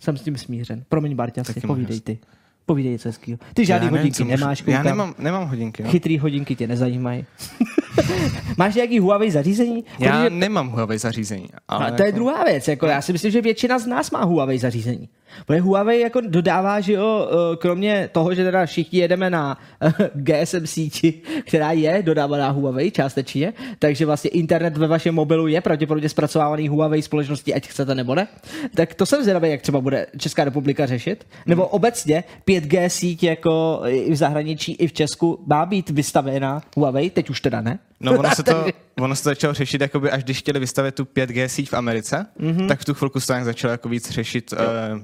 Jsem 0.00 0.16
s 0.16 0.22
tím 0.22 0.36
smířen. 0.36 0.84
Promiň, 0.88 1.14
Barťasi, 1.14 1.54
Taky 1.54 1.66
povídej 1.66 2.00
ty. 2.00 2.18
Povídej 2.66 2.92
něco 2.92 3.08
hezkýho. 3.08 3.38
Ty 3.54 3.64
žádný 3.66 3.86
Já 3.86 3.90
nevím, 3.90 3.98
hodinky 4.02 4.24
můžu- 4.24 4.36
nemáš, 4.36 4.58
Já 4.60 4.64
koukám. 4.66 4.84
nemám, 4.84 5.14
nemám 5.18 5.48
hodinky. 5.48 5.82
No. 5.82 5.90
Chytrý 5.90 6.18
hodinky 6.18 6.56
tě 6.56 6.66
nezajímají. 6.66 7.24
Máš 8.56 8.74
nějaký 8.74 8.98
Huawei 8.98 9.30
zařízení? 9.30 9.84
Já 9.98 10.12
Protože- 10.12 10.30
nemám 10.30 10.68
Huawei 10.68 10.98
zařízení. 10.98 11.48
Ale 11.68 11.86
a 11.86 11.90
to 11.90 12.02
je 12.02 12.06
jako- 12.06 12.16
druhá 12.16 12.44
věc. 12.44 12.68
Jako 12.68 12.86
já 12.86 13.02
si 13.02 13.12
myslím, 13.12 13.30
že 13.30 13.40
většina 13.42 13.78
z 13.78 13.86
nás 13.86 14.10
má 14.10 14.24
Huawei 14.24 14.58
zařízení. 14.58 15.08
Protože 15.46 15.60
Huawei 15.60 16.00
jako 16.00 16.20
dodává, 16.20 16.80
že 16.80 16.92
jo, 16.92 17.28
eh, 17.30 17.56
kromě 17.56 18.08
toho, 18.12 18.34
že 18.34 18.44
teda 18.44 18.66
všichni 18.66 18.98
jedeme 18.98 19.30
na 19.30 19.58
eh, 19.82 19.92
GSM 20.14 20.66
síti, 20.66 21.12
která 21.46 21.72
je 21.72 22.02
dodávaná 22.02 22.50
Huawei 22.50 22.90
částečně, 22.90 23.52
takže 23.78 24.06
vlastně 24.06 24.30
internet 24.30 24.76
ve 24.76 24.86
vašem 24.86 25.14
mobilu 25.14 25.46
je 25.46 25.60
pravděpodobně 25.60 26.08
zpracovávaný 26.08 26.68
Huawei 26.68 27.02
společností, 27.02 27.54
ať 27.54 27.68
chcete 27.68 27.94
nebo 27.94 28.14
ne. 28.14 28.28
Tak 28.74 28.94
to 28.94 29.06
jsem 29.06 29.22
zvědavý, 29.22 29.50
jak 29.50 29.62
třeba 29.62 29.80
bude 29.80 30.06
Česká 30.18 30.44
republika 30.44 30.86
řešit. 30.86 31.26
Nebo 31.46 31.66
obecně 31.66 32.24
5G 32.60 32.86
síť 32.86 33.22
jako 33.22 33.80
i 33.86 34.12
v 34.12 34.16
zahraničí, 34.16 34.72
i 34.72 34.86
v 34.88 34.92
Česku 34.92 35.44
má 35.46 35.66
být 35.66 35.90
vystavěna 35.90 36.62
Huawei, 36.76 37.10
teď 37.10 37.30
už 37.30 37.40
teda 37.40 37.60
ne. 37.60 37.78
No 38.00 38.12
ono 38.18 38.30
se 38.34 38.42
to, 38.42 38.66
ono 39.00 39.16
se 39.16 39.22
to 39.22 39.28
začalo 39.28 39.54
řešit, 39.54 39.80
jakoby, 39.80 40.10
až 40.10 40.24
když 40.24 40.38
chtěli 40.38 40.60
vystavit 40.60 40.94
tu 40.94 41.04
5G 41.04 41.46
síť 41.46 41.70
v 41.70 41.74
Americe, 41.74 42.26
Mhm. 42.38 42.50
mm-hmm. 42.52 42.68
tak 42.68 42.80
v 42.80 42.84
tu 42.84 42.94
chvilku 42.94 43.20
se 43.20 43.26
to 43.26 43.32
nějak 43.32 43.44
začalo 43.44 43.70
jako 43.70 43.88
víc 43.88 44.10
řešit, 44.10 44.52
uh, 44.52 44.58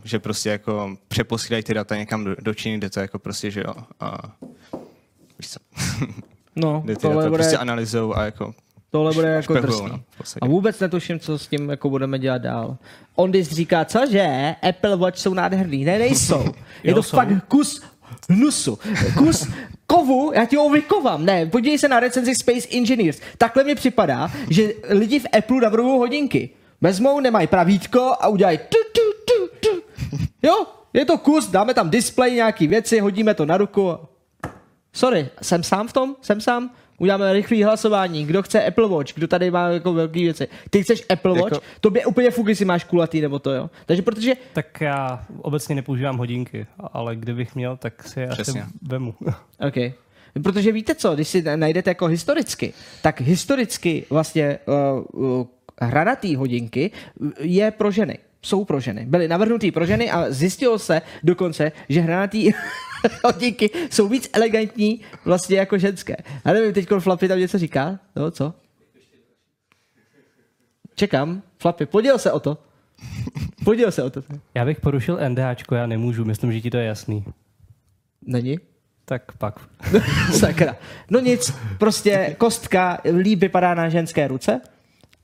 že 0.05 0.19
prostě 0.19 0.49
jako 0.51 0.97
přeposílají 1.09 1.63
ty 1.65 1.75
data 1.75 1.97
někam 1.97 2.25
do, 2.25 2.37
do 2.43 2.55
Číny, 2.55 2.79
kde 2.79 2.91
to 2.91 3.01
jako 3.01 3.19
prostě, 3.19 3.51
že 3.51 3.61
jo, 3.61 3.75
uh, 4.03 4.09
víš 5.39 5.51
co, 5.51 5.59
No, 6.57 6.81
kde 6.85 6.97
ty 6.97 7.03
data 7.09 7.15
bude, 7.29 7.31
prostě 7.31 7.57
analyzujou 7.57 8.17
a 8.17 8.25
jako 8.25 8.55
tohle 8.91 9.13
bude 9.15 9.29
jako 9.29 9.55
drsný. 9.55 9.89
no. 9.89 10.01
A 10.41 10.47
vůbec 10.47 10.81
netuším, 10.81 11.21
co 11.21 11.39
s 11.39 11.47
tím 11.47 11.71
jako 11.71 11.91
budeme 11.91 12.19
dělat 12.19 12.43
dál. 12.43 12.77
Ondis 13.15 13.49
říká, 13.53 13.85
cože, 13.85 14.55
Apple 14.69 14.97
Watch 14.97 15.19
jsou 15.19 15.35
nádherný. 15.35 15.85
Ne, 15.85 15.99
nejsou. 15.99 16.45
Je 16.83 16.95
to 16.95 17.03
jsou. 17.03 17.17
fakt 17.17 17.29
kus 17.49 17.83
hnusu. 18.31 18.79
Kus 19.19 19.49
kovu, 19.87 20.33
já 20.35 20.45
ti 20.45 20.57
ho 20.57 20.71
vykovám. 20.71 21.25
Ne, 21.25 21.47
podívej 21.47 21.79
se 21.79 21.89
na 21.89 22.01
recenzi 22.01 22.35
Space 22.35 22.69
Engineers. 22.77 23.21
Takhle 23.39 23.65
mi 23.65 23.75
připadá, 23.75 24.31
že 24.51 24.69
lidi 24.89 25.21
v 25.21 25.27
Apple 25.39 25.61
navrhují 25.61 25.99
hodinky. 25.99 26.51
Vezmou, 26.81 27.21
nemají 27.21 27.47
pravítko 27.47 28.01
a 28.21 28.29
udělají 28.29 28.59
tu, 28.59 28.79
tu, 28.93 29.01
tu, 29.27 29.49
tu. 29.61 29.83
Jo, 30.43 30.67
je 30.93 31.05
to 31.05 31.19
kus, 31.19 31.49
dáme 31.49 31.75
tam 31.75 31.91
display, 31.91 32.33
nějaký 32.33 32.67
věci, 32.67 33.01
hodíme 33.01 33.35
to 33.35 33.47
na 33.47 33.57
ruku. 33.57 33.99
Sorry, 34.93 35.29
jsem 35.43 35.63
sám 35.63 35.89
v 35.89 35.93
tom? 35.93 36.17
Jsem 36.23 36.41
sám? 36.41 36.71
Uděláme 36.99 37.33
rychlý 37.33 37.63
hlasování. 37.63 38.27
Kdo 38.27 38.43
chce 38.43 38.65
Apple 38.67 38.89
Watch? 38.89 39.15
Kdo 39.15 39.29
tady 39.29 39.51
má 39.51 39.69
jako 39.69 39.93
velký 39.93 40.25
věci? 40.25 40.49
Ty 40.71 40.83
chceš 40.83 41.05
Apple 41.09 41.33
Watch? 41.33 41.53
Jako- 41.53 41.65
Tobě 41.81 42.07
úplně 42.07 42.31
fuk, 42.31 42.49
jestli 42.49 42.65
máš 42.65 42.85
kulatý 42.85 43.21
nebo 43.21 43.39
to, 43.39 43.53
jo? 43.53 43.71
Takže 43.87 44.03
protože 44.03 44.33
Tak 44.53 44.81
já 44.81 45.25
obecně 45.43 45.75
nepoužívám 45.75 46.17
hodinky, 46.19 46.67
ale 46.93 47.17
kdybych 47.17 47.55
měl, 47.55 47.77
tak 47.77 48.03
si 48.09 48.21
je 48.21 48.29
asi 48.29 48.63
vemu. 48.83 49.15
OK. 49.69 49.95
Protože 50.43 50.73
víte 50.73 50.95
co, 50.95 51.15
když 51.15 51.29
si 51.29 51.43
najdete 51.57 51.91
jako 51.91 52.07
historicky, 52.07 52.73
tak 53.03 53.21
historicky 53.21 54.07
vlastně 54.11 54.59
uh, 55.13 55.25
uh, 55.41 55.47
hranatý 55.81 56.37
hodinky 56.37 56.91
je 57.41 57.71
pro 57.71 57.91
ženy. 57.91 58.19
Jsou 58.43 58.65
pro 58.65 58.81
ženy. 58.81 59.07
Byly 59.07 59.29
navrhnutý 59.29 59.71
pro 59.71 59.87
ženy 59.87 60.11
a 60.11 60.31
zjistilo 60.31 60.79
se 60.79 61.03
dokonce, 61.23 61.73
že 61.89 62.01
hranatý 62.01 62.53
hodinky 63.25 63.71
jsou 63.91 64.09
víc 64.09 64.31
elegantní 64.33 65.01
vlastně 65.25 65.59
jako 65.59 65.79
ženské. 65.79 66.17
Já 66.45 66.53
nevím, 66.53 66.73
teď 66.73 66.89
Flapy 66.99 67.29
tam 67.29 67.39
něco 67.39 67.59
říká? 67.59 67.99
No, 68.17 68.31
co? 68.31 68.55
Čekám. 70.95 71.43
Flapy, 71.59 71.87
poděl 71.87 72.19
se 72.19 72.33
o 72.33 72.41
to. 72.41 72.59
Poděl 73.65 73.93
se 73.93 74.03
o 74.03 74.11
to. 74.11 74.23
Já 74.55 74.65
bych 74.65 74.81
porušil 74.81 75.19
NDAčko, 75.29 75.75
já 75.75 75.87
nemůžu, 75.87 76.25
myslím, 76.25 76.53
že 76.53 76.61
ti 76.61 76.71
to 76.71 76.77
je 76.77 76.85
jasný. 76.85 77.25
Není? 78.23 78.59
Tak 79.05 79.33
pak. 79.39 79.61
Sakra. 80.33 80.77
No 81.11 81.21
nic, 81.21 81.55
prostě 81.79 82.37
kostka 82.39 82.99
líp 83.17 83.39
vypadá 83.39 83.75
na 83.75 83.89
ženské 83.89 84.29
ruce 84.29 84.61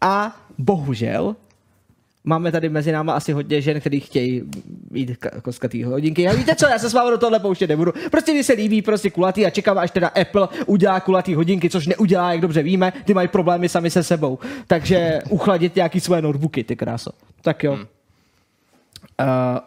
a 0.00 0.40
bohužel 0.58 1.36
máme 2.26 2.52
tady 2.52 2.68
mezi 2.68 2.92
náma 2.92 3.12
asi 3.12 3.32
hodně 3.32 3.60
žen, 3.60 3.80
který 3.80 4.00
chtějí 4.00 4.42
mít 4.90 5.10
ka- 5.10 5.40
kostkatý 5.40 5.84
hodinky. 5.84 6.28
A 6.28 6.32
víte 6.32 6.54
co, 6.54 6.66
já 6.66 6.78
se 6.78 6.90
s 6.90 6.92
vámi 6.92 7.10
do 7.10 7.18
tohle 7.18 7.38
pouštět 7.40 7.66
nebudu. 7.66 7.92
Prostě 8.10 8.32
mi 8.32 8.44
se 8.44 8.52
líbí 8.52 8.82
prostě 8.82 9.10
kulatý 9.10 9.46
a 9.46 9.50
čekám, 9.50 9.78
až 9.78 9.90
teda 9.90 10.08
Apple 10.08 10.48
udělá 10.66 11.00
kulatý 11.00 11.34
hodinky, 11.34 11.70
což 11.70 11.86
neudělá, 11.86 12.32
jak 12.32 12.40
dobře 12.40 12.62
víme, 12.62 12.92
ty 13.04 13.14
mají 13.14 13.28
problémy 13.28 13.68
sami 13.68 13.90
se 13.90 14.02
sebou. 14.02 14.38
Takže 14.66 15.18
uchladit 15.30 15.76
nějaký 15.76 16.00
své 16.00 16.22
notebooky, 16.22 16.64
ty 16.64 16.76
kráso. 16.76 17.10
Tak 17.42 17.64
jo. 17.64 17.72
Uh, 17.72 17.78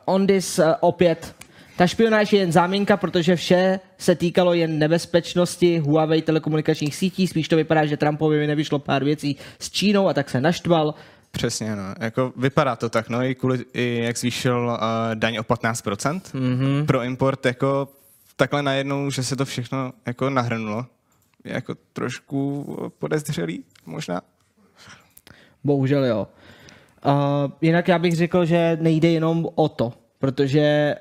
on 0.06 0.28
this 0.28 0.60
uh, 0.60 0.66
opět. 0.80 1.36
Ta 1.78 1.88
špionáž 1.88 2.34
je 2.34 2.40
jen 2.40 2.52
záminka, 2.52 2.98
protože 2.98 3.36
vše 3.36 3.80
se 3.98 4.16
týkalo 4.16 4.54
jen 4.54 4.80
nebezpečnosti 4.80 5.80
Huawei 5.80 6.22
telekomunikačních 6.22 6.96
sítí. 6.96 7.28
Spíš 7.28 7.48
to 7.48 7.56
vypadá, 7.56 7.86
že 7.86 7.98
Trumpovi 7.98 8.48
nevyšlo 8.48 8.80
pár 8.80 9.04
věcí 9.04 9.36
s 9.60 9.72
Čínou 9.72 10.08
a 10.08 10.14
tak 10.14 10.30
se 10.30 10.42
naštval. 10.42 10.94
Přesně, 11.32 11.76
no. 11.76 11.84
Jako 12.00 12.34
vypadá 12.36 12.76
to 12.76 12.90
tak, 12.90 13.10
no, 13.10 13.24
i 13.24 13.36
kvůli, 13.36 13.66
i 13.74 14.02
jak 14.04 14.18
zvýšil 14.18 14.66
uh, 14.68 15.16
daň 15.16 15.38
o 15.38 15.44
15% 15.44 16.22
mm-hmm. 16.22 16.86
pro 16.86 17.04
import, 17.04 17.46
jako 17.46 17.90
takhle 18.36 18.62
najednou, 18.62 19.12
že 19.12 19.24
se 19.24 19.36
to 19.36 19.46
všechno 19.46 19.94
jako 20.06 20.30
nahrnulo. 20.30 20.86
Je 21.44 21.54
jako 21.54 21.76
trošku 21.94 22.66
podezřelý, 23.00 23.64
možná. 23.86 24.22
Bohužel 25.64 26.06
jo. 26.06 26.28
Uh, 27.06 27.52
jinak 27.62 27.88
já 27.88 28.00
bych 28.00 28.16
řekl, 28.16 28.46
že 28.46 28.78
nejde 28.82 29.10
jenom 29.10 29.48
o 29.56 29.70
to, 29.70 29.94
protože 30.20 30.96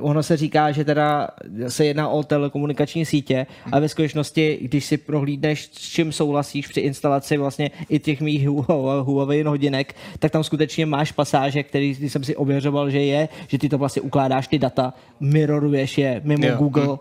ono 0.00 0.22
se 0.22 0.36
říká, 0.36 0.72
že 0.72 0.84
teda 0.84 1.28
se 1.68 1.84
jedná 1.86 2.08
o 2.08 2.22
telekomunikační 2.22 3.06
sítě 3.06 3.46
a 3.72 3.78
ve 3.78 3.88
skutečnosti, 3.88 4.58
když 4.62 4.84
si 4.84 4.96
prohlídneš, 4.96 5.64
s 5.72 5.88
čím 5.88 6.12
souhlasíš 6.12 6.66
při 6.68 6.80
instalaci 6.80 7.36
vlastně 7.36 7.70
i 7.88 7.98
těch 7.98 8.20
mých 8.20 8.48
Hu- 8.48 9.02
Huawei 9.04 9.42
hodinek, 9.42 9.94
tak 10.18 10.32
tam 10.32 10.44
skutečně 10.44 10.86
máš 10.86 11.12
pasáže, 11.12 11.62
který 11.62 11.94
jsem 11.94 12.24
si 12.24 12.36
ověřoval, 12.36 12.90
že 12.90 13.00
je, 13.00 13.28
že 13.48 13.58
ty 13.58 13.68
to 13.68 13.78
vlastně 13.78 14.02
ukládáš 14.02 14.48
ty 14.48 14.58
data, 14.58 14.94
miroruješ 15.20 15.98
je 15.98 16.20
mimo 16.24 16.46
Jo, 16.46 16.56
Google, 16.56 16.88
uh, 16.88 16.98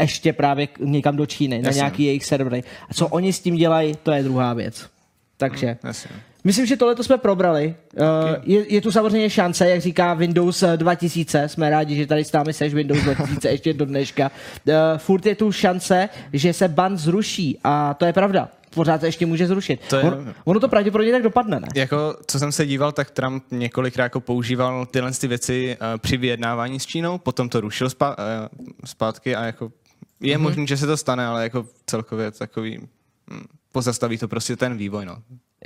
ještě 0.00 0.32
právě 0.32 0.68
někam 0.80 1.16
do 1.16 1.26
Číny, 1.26 1.58
na 1.62 1.68
Jasně. 1.68 1.78
nějaký 1.78 2.04
jejich 2.04 2.24
servery. 2.24 2.62
A 2.90 2.94
co 2.94 3.08
oni 3.08 3.32
s 3.32 3.40
tím 3.40 3.56
dělají, 3.56 3.94
to 4.02 4.10
je 4.10 4.22
druhá 4.22 4.54
věc. 4.54 4.86
Takže 5.36 5.76
Jasně. 5.84 6.10
Myslím, 6.46 6.66
že 6.66 6.76
tohle 6.76 6.94
to 6.94 7.04
jsme 7.04 7.18
probrali. 7.18 7.74
Okay. 7.92 8.40
Je, 8.42 8.74
je 8.74 8.80
tu 8.80 8.92
samozřejmě 8.92 9.30
šance, 9.30 9.68
jak 9.68 9.80
říká 9.80 10.14
Windows 10.14 10.62
eh, 10.62 10.76
2000. 10.76 11.48
Jsme 11.48 11.70
rádi, 11.70 11.96
že 11.96 12.06
tady 12.06 12.24
s 12.24 12.32
námi 12.32 12.52
seš 12.52 12.74
Windows 12.74 13.02
2000 13.02 13.48
ještě 13.50 13.72
do 13.72 13.86
dneška. 13.86 14.30
Uh, 14.68 14.74
furt 14.96 15.26
je 15.26 15.34
tu 15.34 15.52
šance, 15.52 16.08
že 16.32 16.52
se 16.52 16.68
ban 16.68 16.96
zruší 16.96 17.58
a 17.64 17.94
to 17.94 18.04
je 18.04 18.12
pravda. 18.12 18.48
Pořád 18.74 19.00
se 19.00 19.06
ještě 19.06 19.26
může 19.26 19.46
zrušit. 19.46 19.80
To 19.88 19.96
je- 19.96 20.02
Ono, 20.02 20.16
ono 20.44 20.60
to 20.60 20.68
pravděpodobně 20.68 21.12
tak 21.12 21.22
dopadne, 21.22 21.60
ne? 21.60 21.68
Jako, 21.74 22.16
co 22.26 22.38
jsem 22.38 22.52
se 22.52 22.66
díval, 22.66 22.92
tak 22.92 23.10
Trump 23.10 23.44
několikrát 23.50 24.04
jako 24.04 24.20
používal 24.20 24.86
tyhle 24.86 25.12
ty 25.12 25.28
věci 25.28 25.76
uh, 25.80 25.98
při 25.98 26.16
vyjednávání 26.16 26.80
s 26.80 26.86
Čínou, 26.86 27.18
potom 27.18 27.48
to 27.48 27.60
rušil 27.60 27.90
spa, 27.90 28.16
uh, 28.18 28.24
zpátky 28.84 29.36
a 29.36 29.44
jako 29.44 29.72
je 30.20 30.36
mm-hmm. 30.36 30.40
možné, 30.40 30.66
že 30.66 30.76
se 30.76 30.86
to 30.86 30.96
stane, 30.96 31.26
ale 31.26 31.42
jako 31.42 31.66
celkově 31.86 32.30
takový 32.30 32.78
hm, 33.30 33.44
pozastaví 33.72 34.18
to 34.18 34.28
prostě 34.28 34.56
ten 34.56 34.76
vývoj, 34.76 35.04
no. 35.06 35.16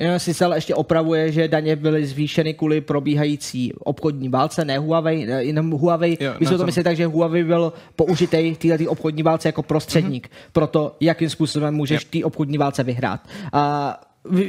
Jenom 0.00 0.18
si 0.18 0.34
se 0.34 0.44
ale 0.44 0.56
ještě 0.56 0.74
opravuje, 0.74 1.32
že 1.32 1.48
daně 1.48 1.76
byly 1.76 2.06
zvýšeny 2.06 2.54
kvůli 2.54 2.80
probíhající 2.80 3.72
obchodní 3.78 4.28
válce, 4.28 4.64
ne 4.64 4.78
Huawei, 4.78 5.26
jenom 5.38 5.70
Huawei. 5.70 6.16
Jo, 6.20 6.32
My 6.40 6.46
jsme 6.46 6.58
to 6.58 6.66
mysleli 6.66 6.84
tak, 6.84 6.96
že 6.96 7.06
Huawei 7.06 7.44
byl 7.44 7.72
použitý 7.96 8.54
v 8.54 8.58
této 8.58 8.90
obchodní 8.90 9.22
válce 9.22 9.48
jako 9.48 9.62
prostředník 9.62 10.28
Mhm. 10.28 10.36
pro 10.52 10.66
to, 10.66 10.96
jakým 11.00 11.30
způsobem 11.30 11.74
můžeš 11.74 12.04
v 12.04 12.10
té 12.10 12.24
obchodní 12.24 12.58
válce 12.58 12.82
vyhrát. 12.82 13.20
A 13.52 14.00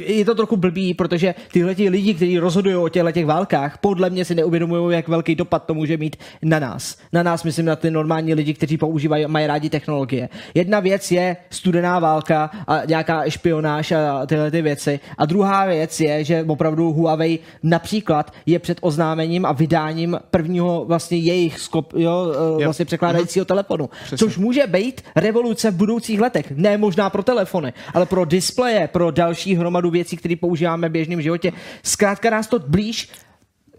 je 0.06 0.24
to 0.24 0.34
trochu 0.34 0.56
blbý, 0.56 0.94
protože 0.94 1.34
tyhle 1.52 1.74
ti 1.74 1.88
lidi, 1.88 2.14
kteří 2.14 2.38
rozhodují 2.38 2.76
o 2.76 2.88
těchto 2.88 3.12
těch 3.12 3.26
válkách, 3.26 3.78
podle 3.78 4.10
mě 4.10 4.24
si 4.24 4.34
neuvědomují, 4.34 4.96
jak 4.96 5.08
velký 5.08 5.34
dopad 5.34 5.64
to 5.66 5.74
může 5.74 5.96
mít 5.96 6.16
na 6.42 6.58
nás. 6.58 6.98
Na 7.12 7.22
nás, 7.22 7.44
myslím, 7.44 7.66
na 7.66 7.76
ty 7.76 7.90
normální 7.90 8.34
lidi, 8.34 8.54
kteří 8.54 8.78
používají, 8.78 9.26
mají 9.26 9.46
rádi 9.46 9.70
technologie. 9.70 10.28
Jedna 10.54 10.80
věc 10.80 11.10
je 11.12 11.36
studená 11.50 11.98
válka 11.98 12.50
a 12.66 12.84
nějaká 12.84 13.30
špionáž 13.30 13.92
a 13.92 14.26
tyhle 14.26 14.50
ty 14.50 14.62
věci. 14.62 15.00
A 15.18 15.26
druhá 15.26 15.66
věc 15.66 16.00
je, 16.00 16.24
že 16.24 16.44
opravdu 16.48 16.92
Huawei 16.92 17.38
například 17.62 18.32
je 18.46 18.58
před 18.58 18.78
oznámením 18.80 19.46
a 19.46 19.52
vydáním 19.52 20.18
prvního 20.30 20.84
vlastně 20.84 21.18
jejich 21.18 21.58
skop, 21.58 21.92
jo, 21.96 22.26
yep. 22.58 22.64
vlastně 22.64 22.84
překládajícího 22.84 23.44
telefonu. 23.44 23.90
Což 24.16 24.38
může 24.38 24.66
být 24.66 25.02
revoluce 25.16 25.70
v 25.70 25.76
budoucích 25.76 26.20
letech. 26.20 26.50
Ne 26.50 26.76
možná 26.76 27.10
pro 27.10 27.22
telefony, 27.22 27.72
ale 27.94 28.06
pro 28.06 28.24
displeje, 28.24 28.88
pro 28.88 29.10
další 29.10 29.61
hromadu 29.62 29.90
věcí, 29.90 30.16
které 30.16 30.36
používáme 30.36 30.88
v 30.88 30.92
běžném 30.92 31.22
životě. 31.22 31.52
Zkrátka 31.82 32.30
nás 32.30 32.46
to 32.46 32.58
blíž 32.58 33.08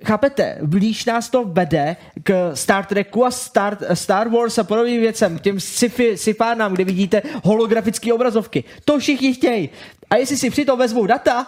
Chápete, 0.05 0.57
blíž 0.64 1.05
nás 1.05 1.30
to 1.30 1.45
vede 1.45 1.95
k 2.23 2.55
Star 2.55 2.85
Treku 2.85 3.26
a 3.26 3.31
Star, 3.31 3.77
Star 3.93 4.30
Wars 4.30 4.57
a 4.57 4.64
podobným 4.64 5.01
věcem, 5.01 5.38
k 5.38 5.41
těm 5.41 5.60
sci-fi, 5.60 6.18
sci-fánám, 6.18 6.73
kde 6.73 6.84
vidíte 6.84 7.22
holografické 7.43 8.14
obrazovky. 8.14 8.64
To 8.85 8.99
všichni 8.99 9.34
chtějí. 9.34 9.69
A 10.10 10.15
jestli 10.15 10.38
si 10.38 10.49
přitom 10.49 10.80
vezmou 10.80 11.05
data, 11.05 11.47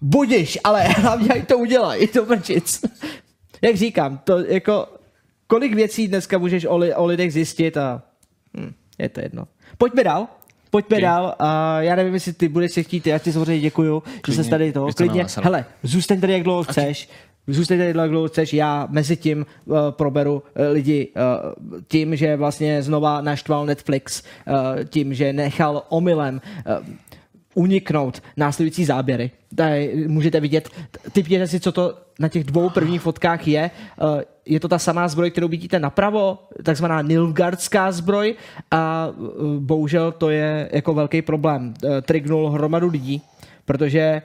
budiš, 0.00 0.58
ale 0.64 0.82
hlavně 0.88 1.28
ať 1.28 1.48
to 1.48 1.58
udělají, 1.58 2.06
to 2.06 2.26
mrčic. 2.26 2.84
Jak 3.62 3.76
říkám, 3.76 4.18
to 4.24 4.38
jako, 4.38 4.88
kolik 5.46 5.74
věcí 5.74 6.08
dneska 6.08 6.38
můžeš 6.38 6.64
o, 6.64 6.76
li, 6.76 6.94
o 6.94 7.06
lidech 7.06 7.32
zjistit 7.32 7.76
a 7.76 8.02
hm, 8.56 8.72
je 8.98 9.08
to 9.08 9.20
jedno. 9.20 9.48
Pojďme 9.78 10.04
dál. 10.04 10.28
Pojďme 10.74 10.96
Ok. 10.96 11.02
dál. 11.02 11.34
A 11.38 11.80
já 11.80 11.96
nevím, 11.96 12.14
jestli 12.14 12.32
ty 12.32 12.48
budeš 12.48 12.72
se 12.72 12.82
chtít, 12.82 13.06
já 13.06 13.18
ti 13.18 13.32
samozřejmě 13.32 13.60
děkuju, 13.60 14.02
že 14.28 14.44
jsi 14.44 14.50
tady 14.50 14.72
na 14.76 14.92
Klidně, 14.96 15.22
ano. 15.22 15.42
hele, 15.42 15.64
zůstaň 15.82 16.20
tady, 16.20 16.32
jak 16.32 16.42
dlouho 16.42 16.62
chceš. 16.62 17.08
Zůstaň 17.46 17.78
tady, 17.78 17.92
jak 17.98 18.10
dlouho 18.10 18.28
chceš. 18.28 18.52
Já 18.52 18.86
mezi 18.90 19.16
tím 19.16 19.46
uh, 19.64 19.76
proberu 19.90 20.34
uh, 20.34 20.72
lidi 20.72 21.08
uh, 21.16 21.52
tím, 21.88 22.16
že 22.16 22.36
vlastně 22.36 22.82
znova 22.82 23.20
naštval 23.20 23.66
Netflix, 23.66 24.22
uh, 24.22 24.54
tím, 24.84 25.14
že 25.14 25.32
nechal 25.32 25.82
omylem 25.88 26.40
uh, 26.80 26.86
uniknout 27.54 28.22
následující 28.36 28.84
záběry. 28.84 29.30
Tady 29.56 30.04
můžete 30.08 30.40
vidět, 30.40 30.68
typněte 31.12 31.46
si, 31.46 31.60
co 31.60 31.72
to 31.72 31.94
na 32.20 32.28
těch 32.28 32.44
dvou 32.44 32.70
prvních 32.70 33.00
fotkách 33.00 33.48
je. 33.48 33.70
Uh, 34.02 34.20
Je 34.46 34.60
to 34.60 34.68
ta 34.68 34.78
samá 34.78 35.08
zbroj, 35.08 35.30
kterou 35.30 35.48
vidíte 35.48 35.78
napravo, 35.80 36.38
takzvaná 36.62 37.02
Nilfgaardská 37.02 37.92
zbroj 37.92 38.34
a 38.70 39.08
uh, 39.08 39.60
bohužel 39.64 40.12
to 40.12 40.30
je 40.30 40.68
jako 40.72 40.94
velký 40.94 41.22
problém. 41.22 41.74
Uh, 41.84 42.00
Trignul 42.00 42.50
hromadu 42.50 42.88
lidí, 42.88 43.22
protože 43.64 44.22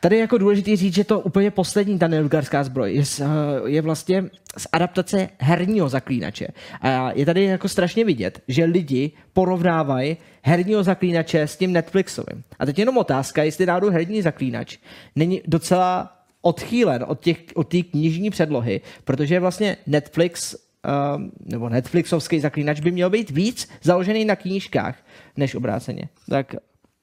Tady 0.00 0.16
je 0.16 0.20
jako 0.20 0.38
důležité 0.38 0.76
říct, 0.76 0.94
že 0.94 1.04
to 1.04 1.20
úplně 1.20 1.50
poslední, 1.50 1.98
ta 1.98 2.06
Nilfgaardská 2.06 2.64
zbroj, 2.64 2.94
je, 2.94 3.02
eh, 3.20 3.26
je 3.70 3.82
vlastně 3.82 4.24
z 4.58 4.66
adaptace 4.72 5.28
herního 5.38 5.88
zaklínače. 5.88 6.48
A 6.80 7.12
je 7.12 7.26
tady 7.26 7.44
jako 7.44 7.68
strašně 7.68 8.04
vidět, 8.04 8.42
že 8.48 8.64
lidi 8.64 9.12
porovnávají 9.32 10.16
herního 10.42 10.82
zaklínače 10.82 11.42
s 11.42 11.56
tím 11.56 11.72
Netflixovým. 11.72 12.44
A 12.58 12.66
teď 12.66 12.78
jenom 12.78 12.98
otázka, 12.98 13.42
jestli 13.42 13.66
náhodou 13.66 13.90
herní 13.90 14.22
zaklínač 14.22 14.78
není 15.16 15.42
docela 15.46 16.12
odchýlen 16.40 17.04
od 17.08 17.20
těch 17.20 17.38
od 17.54 17.68
té 17.68 17.82
knižní 17.82 18.30
předlohy, 18.30 18.80
protože 19.04 19.40
vlastně 19.40 19.76
Netflix 19.86 20.54
um, 20.54 21.32
nebo 21.44 21.68
Netflixovský 21.68 22.40
zaklínač 22.40 22.80
by 22.80 22.90
měl 22.90 23.10
být 23.10 23.30
víc 23.30 23.68
založený 23.82 24.24
na 24.24 24.36
knížkách, 24.36 24.96
než 25.36 25.54
obráceně. 25.54 26.08
Tak 26.30 26.54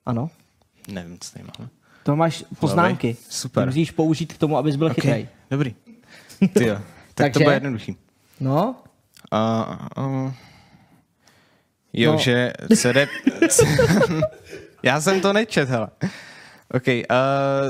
ano. 0.06 0.30
Nevím, 0.88 1.18
co 1.20 1.32
tady 1.34 1.46
máme. 1.58 1.83
To 2.04 2.16
máš 2.16 2.44
poznámky. 2.60 3.18
Super. 3.30 3.64
Ty 3.64 3.68
Musíš 3.68 3.92
použít 3.92 4.34
k 4.34 4.38
tomu, 4.38 4.58
abys 4.58 4.76
byl 4.76 4.88
okay. 4.88 4.96
chytrý. 5.02 5.28
Dobrý. 5.52 5.76
Ty 6.54 6.68
jo. 6.68 6.76
Tak 6.76 6.84
Takže? 7.16 7.34
to 7.34 7.40
bude 7.40 7.56
jednoduchý. 7.56 7.98
No, 8.40 8.76
Uh, 9.34 10.06
uh, 10.06 10.32
jo, 11.94 12.12
No. 12.12 12.14
no. 12.14 12.20
že 12.20 12.54
CD... 12.76 13.10
Já 14.84 15.02
jsem 15.02 15.22
to 15.22 15.34
nečet, 15.34 15.70
hele. 15.70 15.88
OK, 16.74 16.88
uh, 16.88 16.94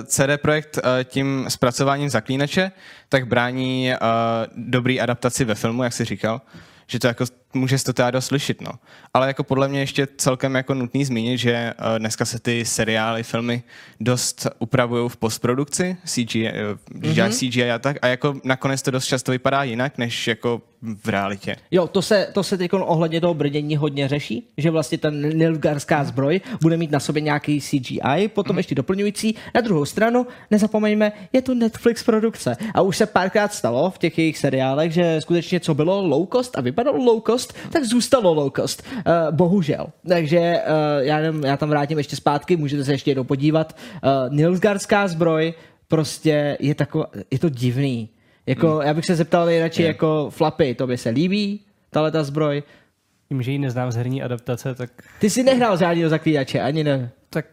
CD 0.05 0.41
Projekt 0.41 0.77
uh, 0.77 0.83
tím 1.03 1.45
zpracováním 1.49 2.09
zaklínače 2.09 2.71
tak 3.09 3.27
brání 3.27 3.91
uh, 3.91 4.07
dobrý 4.55 5.01
adaptaci 5.01 5.45
ve 5.45 5.55
filmu, 5.55 5.83
jak 5.83 5.93
jsi 5.93 6.05
říkal, 6.05 6.41
že 6.87 6.99
to 6.99 7.07
jako 7.07 7.25
může 7.53 7.77
se 7.77 7.85
to 7.85 7.93
teda 7.93 8.11
dost 8.11 8.31
lišit, 8.31 8.61
no. 8.61 8.71
Ale 9.13 9.27
jako 9.27 9.43
podle 9.43 9.67
mě 9.67 9.79
ještě 9.79 10.07
celkem 10.17 10.55
jako 10.55 10.73
nutný 10.73 11.05
zmínit, 11.05 11.37
že 11.37 11.73
uh, 11.79 11.99
dneska 11.99 12.25
se 12.25 12.39
ty 12.39 12.65
seriály, 12.65 13.23
filmy 13.23 13.63
dost 13.99 14.47
upravují 14.59 15.09
v 15.09 15.17
postprodukci, 15.17 15.97
CGI, 16.05 16.51
když 16.87 17.17
mm-hmm. 17.17 17.49
CGI 17.49 17.71
a 17.71 17.79
tak, 17.79 17.97
a 18.01 18.07
jako 18.07 18.35
nakonec 18.43 18.81
to 18.81 18.91
dost 18.91 19.05
často 19.05 19.31
vypadá 19.31 19.63
jinak, 19.63 19.97
než 19.97 20.27
jako 20.27 20.61
v 20.83 21.09
realitě. 21.09 21.55
jo, 21.71 21.87
to 21.87 22.01
se, 22.01 22.27
to 22.33 22.43
se 22.43 22.57
teď 22.57 22.73
ohledně 22.73 23.21
toho 23.21 23.33
brdění 23.33 23.77
hodně 23.77 24.07
řeší, 24.07 24.47
že 24.57 24.71
vlastně 24.71 24.97
ta 24.97 25.09
Nilfgaarská 25.09 26.03
zbroj 26.03 26.41
bude 26.61 26.77
mít 26.77 26.91
na 26.91 26.99
sobě 26.99 27.21
nějaký 27.21 27.61
CGI, 27.61 28.27
potom 28.27 28.57
ještě 28.57 28.75
doplňující. 28.75 29.35
Na 29.55 29.61
druhou 29.61 29.85
stranu, 29.85 30.27
nezapomeňme, 30.51 31.11
je 31.33 31.41
to 31.41 31.55
Netflix 31.55 32.03
produkce. 32.03 32.57
A 32.73 32.81
už 32.81 32.97
se 32.97 33.05
párkrát 33.05 33.53
stalo 33.53 33.91
v 33.91 33.97
těch 33.97 34.17
jejich 34.17 34.37
seriálech, 34.37 34.91
že 34.91 35.21
skutečně 35.21 35.59
co 35.59 35.73
bylo 35.73 36.07
low 36.07 36.27
cost 36.31 36.57
a 36.57 36.61
vypadalo 36.61 36.97
low 36.97 37.21
cost, 37.25 37.42
tak 37.71 37.83
zůstalo 37.83 38.33
low 38.33 38.51
cost. 38.55 38.83
Uh, 38.95 39.35
bohužel. 39.35 39.87
Takže 40.07 40.39
uh, 40.39 41.05
já, 41.05 41.19
jenom, 41.19 41.43
já 41.43 41.57
tam 41.57 41.69
vrátím 41.69 41.97
ještě 41.97 42.15
zpátky, 42.15 42.55
můžete 42.55 42.83
se 42.83 42.91
ještě 42.91 43.11
jednou 43.11 43.23
podívat. 43.23 43.77
Uh, 44.03 44.35
Nilfgaarská 44.35 45.07
zbroj 45.07 45.53
prostě 45.87 46.57
je 46.59 46.75
taková, 46.75 47.05
je 47.31 47.39
to 47.39 47.49
divný. 47.49 48.09
Jako, 48.45 48.81
já 48.81 48.93
bych 48.93 49.05
se 49.05 49.15
zeptal 49.15 49.45
nejradši 49.45 49.81
Je. 49.81 49.87
jako 49.87 50.29
Flapy, 50.29 50.75
to 50.75 50.87
by 50.87 50.97
se 50.97 51.09
líbí, 51.09 51.65
tahle 51.89 52.11
ta 52.11 52.23
zbroj. 52.23 52.63
Tím, 53.29 53.41
že 53.41 53.51
ji 53.51 53.59
neznám 53.59 53.91
z 53.91 53.95
herní 53.95 54.23
adaptace, 54.23 54.75
tak, 54.75 54.89
Ty 55.19 55.29
jsi 55.29 55.43
nehrál 55.43 55.77
žádného 55.77 56.09
zaklínače, 56.09 56.61
ani 56.61 56.83
ne. 56.83 57.11
tak 57.29 57.45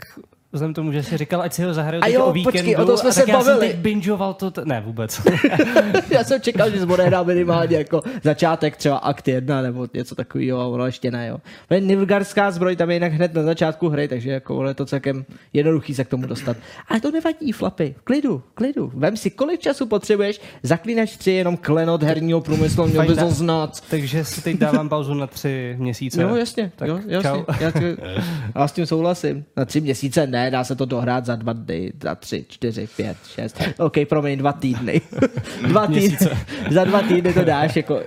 vzhledem 0.53 0.75
tomu, 0.75 0.93
že 0.93 1.03
si 1.03 1.17
říkal, 1.17 1.43
ať 1.43 1.53
si 1.53 1.63
ho 1.63 1.75
zahraju 1.75 2.03
A 2.03 2.07
teď 2.07 2.15
jo, 2.15 2.25
o 2.25 2.33
víkendu, 2.33 2.59
počkej, 2.59 2.77
o 2.77 2.85
tom 2.87 2.97
jsme 2.97 3.09
a 3.09 3.13
se 3.13 3.25
já 3.29 3.37
bavili. 3.37 3.59
jsem 3.59 3.69
teď 3.69 3.77
bingeoval 3.77 4.35
to, 4.35 4.51
t- 4.51 4.63
ne 4.65 4.81
vůbec. 4.87 5.21
Já 6.11 6.25
jsem 6.25 6.41
čekal, 6.41 6.71
že 6.71 6.81
jsi 6.81 6.87
odehrál 6.87 7.25
minimálně 7.25 7.77
jako 7.77 8.03
začátek 8.23 8.77
třeba 8.77 8.97
akt 8.97 9.29
1 9.29 9.63
nebo 9.63 9.87
něco 9.95 10.15
takového, 10.15 10.61
a 10.61 10.67
ono 10.67 10.87
ještě 10.87 11.11
ne, 11.11 11.27
jo. 11.29 11.39
Ale 11.71 11.81
Nilfgaarská 11.81 12.51
zbroj 12.51 12.77
tam 12.77 12.91
je 12.91 12.97
jinak 12.97 13.13
hned 13.13 13.35
na 13.35 13.43
začátku 13.43 13.89
hry, 13.89 14.09
takže 14.09 14.31
jako 14.31 14.57
ono 14.57 14.69
je 14.69 14.75
to 14.75 14.87
celkem 14.87 15.25
jednoduchý 15.53 15.95
se 15.95 16.05
k 16.05 16.09
tomu 16.09 16.27
dostat. 16.27 16.57
Ale 16.89 17.01
to 17.01 17.11
nevadí, 17.11 17.53
flapy, 17.53 17.95
v 17.99 18.03
klidu, 18.03 18.43
klidu. 18.55 18.93
Vem 18.95 19.17
si, 19.17 19.31
kolik 19.31 19.61
času 19.61 19.87
potřebuješ, 19.87 20.41
zaklínač 20.63 21.17
3 21.17 21.31
je 21.31 21.37
jenom 21.37 21.57
klenot 21.57 22.03
herního 22.03 22.41
průmyslu, 22.41 22.87
měl 22.87 23.07
bys 23.07 23.19
ho 23.19 23.31
znát. 23.31 23.81
Takže 23.91 24.25
si 24.25 24.43
teď 24.43 24.57
dávám 24.59 24.89
pauzu 24.89 25.15
na 25.15 25.27
tři 25.27 25.75
měsíce. 25.79 26.23
Jo, 26.23 26.35
jasně, 26.37 26.73
Tak 26.77 26.89
jo, 26.89 26.99
jasně. 27.07 27.31
čau. 27.31 27.45
Já, 27.61 27.71
tě, 27.71 27.97
já 28.55 28.69
s 28.69 28.73
tím 28.73 28.87
souhlasím. 28.87 29.45
Na 29.57 29.65
tři 29.65 29.81
měsíce 29.81 30.27
ne, 30.27 30.40
dá 30.49 30.65
se 30.65 30.77
to 30.77 30.85
dohrát 30.85 31.27
za 31.27 31.37
dva 31.37 31.53
dny, 31.53 31.93
za 32.03 32.15
tři, 32.15 32.45
čtyři, 32.49 32.89
pět, 32.97 33.17
šest. 33.27 33.63
OK, 33.79 33.95
promiň, 34.09 34.39
dva 34.39 34.53
týdny. 34.53 35.01
dva 35.69 35.87
týdny, 35.87 36.17
za 36.71 36.85
dva 36.85 37.03
týdny 37.03 37.33
to 37.33 37.45
dáš, 37.45 37.77
jako... 37.77 38.01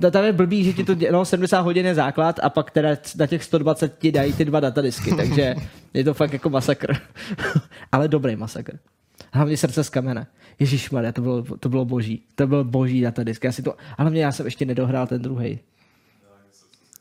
No, 0.00 0.10
tam 0.10 0.24
je 0.24 0.32
blbý, 0.32 0.64
že 0.64 0.72
ti 0.72 0.84
to, 0.84 0.92
dě- 0.92 1.12
no 1.12 1.24
70 1.24 1.60
hodin 1.60 1.86
je 1.86 1.94
základ 1.94 2.40
a 2.42 2.50
pak 2.50 2.70
teda 2.70 2.88
na 3.18 3.26
těch 3.26 3.44
120 3.44 3.98
ti 3.98 4.12
dají 4.12 4.32
ty 4.32 4.44
dva 4.44 4.60
datadisky, 4.60 5.14
takže 5.16 5.54
je 5.94 6.04
to 6.04 6.14
fakt 6.14 6.32
jako 6.32 6.50
masakr. 6.50 6.96
Ale 7.92 8.08
dobrý 8.08 8.36
masakr. 8.36 8.78
Hlavně 9.32 9.56
srdce 9.56 9.84
z 9.84 9.90
kamene. 9.90 10.26
Ježíš 10.58 10.90
to 11.12 11.22
bylo, 11.22 11.42
to 11.42 11.68
bylo 11.68 11.84
boží. 11.84 12.22
To 12.34 12.46
byl 12.46 12.64
boží 12.64 13.00
datadisk. 13.00 13.44
Já 13.44 13.52
si 13.52 13.62
to, 13.62 13.74
ale 13.98 14.10
mě 14.10 14.24
já 14.24 14.32
jsem 14.32 14.46
ještě 14.46 14.64
nedohrál 14.64 15.06
ten 15.06 15.22
druhý. 15.22 15.58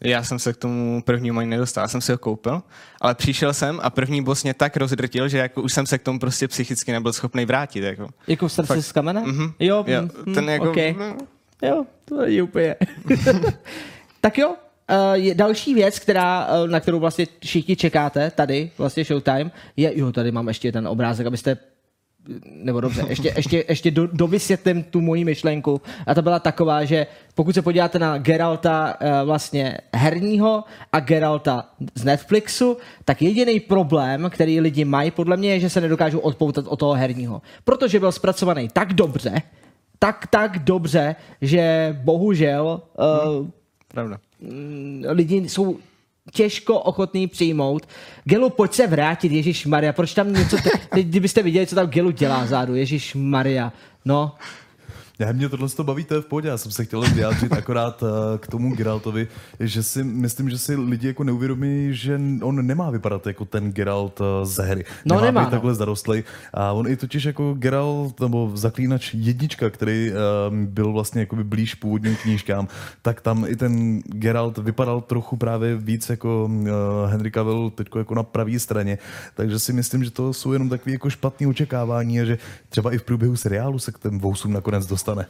Já 0.02 0.24
jsem 0.24 0.40
se 0.40 0.54
k 0.54 0.58
tomu 0.58 1.02
prvnímu 1.02 1.40
ani 1.40 1.50
nedostal, 1.50 1.84
já 1.84 1.88
jsem 1.88 2.02
si 2.02 2.12
ho 2.12 2.18
koupil, 2.18 2.62
ale 3.02 3.16
přišel 3.16 3.54
jsem 3.54 3.80
a 3.84 3.90
první 3.90 4.24
boss 4.24 4.44
mě 4.44 4.54
tak 4.54 4.78
rozdrtil, 4.78 5.28
že 5.28 5.38
jako 5.38 5.62
už 5.62 5.74
jsem 5.74 5.86
se 5.86 5.98
k 5.98 6.04
tomu 6.04 6.20
prostě 6.20 6.48
psychicky 6.48 6.92
nebyl 6.92 7.14
schopný 7.14 7.46
vrátit. 7.46 7.84
Jako. 7.84 8.08
Jako 8.28 8.48
v 8.48 8.52
srdci 8.52 8.84
z 8.84 8.92
kamene? 8.92 9.22
Mhm. 9.22 9.54
Jo, 9.60 9.84
Jo, 9.88 10.02
mm, 10.02 10.34
ten 10.34 10.44
mm, 10.44 10.50
jako, 10.50 10.72
okay. 10.72 10.96
no. 11.00 11.18
Jo, 11.62 11.86
to 12.06 12.22
je 12.22 12.44
úplně. 12.44 12.76
tak 14.22 14.38
jo, 14.38 14.56
Uh, 14.92 15.14
je 15.14 15.36
další 15.36 15.74
věc, 15.74 16.00
která, 16.00 16.48
uh, 16.48 16.70
na 16.70 16.80
kterou 16.80 17.00
vlastně 17.00 17.28
všichni 17.40 17.76
čekáte 17.76 18.32
tady, 18.32 18.72
vlastně 18.78 19.04
Showtime, 19.04 19.52
je, 19.78 20.00
jo, 20.00 20.12
tady 20.12 20.32
mám 20.32 20.48
ještě 20.48 20.72
ten 20.72 20.88
obrázek, 20.88 21.28
abyste 21.28 21.58
nebo 22.46 22.82
dobře, 22.82 23.06
ještě, 23.10 23.34
ještě, 23.38 23.66
ještě 23.70 23.92
do, 23.92 24.08
dovysvětlím 24.08 24.84
tu 24.84 25.02
moji 25.02 25.26
myšlenku. 25.26 25.82
A 26.08 26.14
ta 26.14 26.22
byla 26.22 26.40
taková, 26.40 26.86
že 26.86 27.08
pokud 27.36 27.56
se 27.56 27.62
podíváte 27.62 28.00
na 28.00 28.18
Geralta 28.18 28.96
uh, 29.02 29.08
vlastně 29.26 29.78
herního 29.94 30.64
a 30.92 31.00
Geralta 31.00 31.66
z 31.96 32.04
Netflixu, 32.04 32.78
tak 33.06 33.22
jediný 33.22 33.60
problém, 33.60 34.30
který 34.30 34.60
lidi 34.60 34.86
mají, 34.86 35.12
podle 35.12 35.38
mě 35.38 35.50
je, 35.50 35.60
že 35.60 35.70
se 35.70 35.82
nedokážou 35.82 36.20
odpoutat 36.20 36.66
od 36.68 36.80
toho 36.80 36.94
herního. 36.94 37.42
Protože 37.64 38.00
byl 38.00 38.12
zpracovaný 38.12 38.68
tak 38.74 38.94
dobře, 38.94 39.42
tak, 40.00 40.28
tak 40.28 40.60
dobře, 40.60 41.16
že 41.42 41.96
bohužel 42.04 42.82
uh, 43.40 43.48
Pravda. 43.88 44.18
lidi 45.08 45.50
jsou 45.50 45.78
těžko 46.32 46.80
ochotný 46.80 47.28
přijmout. 47.28 47.88
Gelu, 48.24 48.50
pojď 48.50 48.74
se 48.74 48.88
vrátit, 48.88 49.32
Ježíš 49.32 49.66
Maria, 49.66 49.94
proč 49.94 50.14
tam 50.14 50.34
něco, 50.34 50.58
te, 50.58 50.70
teď, 50.94 51.08
kdybyste 51.08 51.44
viděli, 51.44 51.68
co 51.68 51.76
tam 51.76 51.88
Gelu 51.88 52.12
dělá 52.12 52.46
zádu, 52.46 52.76
Ježíš 52.76 53.16
Maria, 53.16 53.74
no, 54.06 54.36
Já 55.20 55.32
mě 55.32 55.50
tohle 55.50 55.70
to 55.70 55.84
baví, 55.84 56.04
to 56.04 56.14
je 56.14 56.22
v 56.22 56.26
pohodě. 56.26 56.48
Já 56.48 56.58
jsem 56.58 56.72
se 56.72 56.86
chtěl 56.86 57.02
vyjádřit 57.02 57.54
akorát 57.54 58.04
eh, 58.04 58.38
k 58.38 58.48
tomu 58.48 58.76
Geraltovi, 58.76 59.28
že 59.60 59.84
si 59.84 60.04
myslím, 60.04 60.50
že 60.50 60.58
si 60.58 60.76
lidi 60.76 61.08
jako 61.08 61.24
neuvědomí, 61.24 61.88
že 61.92 62.22
on 62.42 62.68
nemá 62.68 62.90
vypadat 62.90 63.28
jako 63.28 63.46
ten 63.46 63.72
Geralt 63.72 64.22
eh, 64.22 64.46
z 64.46 64.58
hry. 64.58 64.86
No, 65.06 65.16
nemá, 65.16 65.26
nemá, 65.26 65.42
být 65.42 65.46
no. 65.46 65.52
takhle 65.52 65.76
zarostlej. 65.76 66.24
A 66.54 66.72
on 66.72 66.88
i 66.88 66.96
totiž 66.96 67.24
jako 67.24 67.54
Geralt, 67.54 68.20
nebo 68.20 68.52
zaklínač 68.54 69.14
jednička, 69.14 69.70
který 69.70 70.12
um, 70.12 70.66
byl 70.66 70.94
vlastně 70.94 71.22
jakoby 71.22 71.44
blíž 71.44 71.76
původním 71.76 72.16
knížkám, 72.16 72.68
tak 73.02 73.22
tam 73.22 73.46
i 73.48 73.56
ten 73.56 74.02
Geralt 74.06 74.58
vypadal 74.58 75.02
trochu 75.02 75.38
právě 75.38 75.76
víc 75.76 76.10
jako 76.10 76.46
uh, 76.46 76.68
Henry 77.12 77.32
Cavill 77.32 77.70
teď 77.70 77.88
jako 77.98 78.16
na 78.16 78.24
pravé 78.24 78.60
straně. 78.60 78.98
Takže 79.36 79.60
si 79.60 79.74
myslím, 79.74 80.04
že 80.04 80.12
to 80.12 80.34
jsou 80.34 80.54
jenom 80.54 80.70
takové 80.70 80.92
jako 80.92 81.10
špatné 81.10 81.48
očekávání 81.48 82.22
a 82.22 82.26
že 82.26 82.38
třeba 82.70 82.94
i 82.94 82.98
v 82.98 83.04
průběhu 83.04 83.36
seriálu 83.36 83.80
se 83.80 83.92
k 83.92 84.00
těm 84.00 84.20
vousům 84.20 84.54
nakonec 84.54 84.88
dostane. 85.10 85.26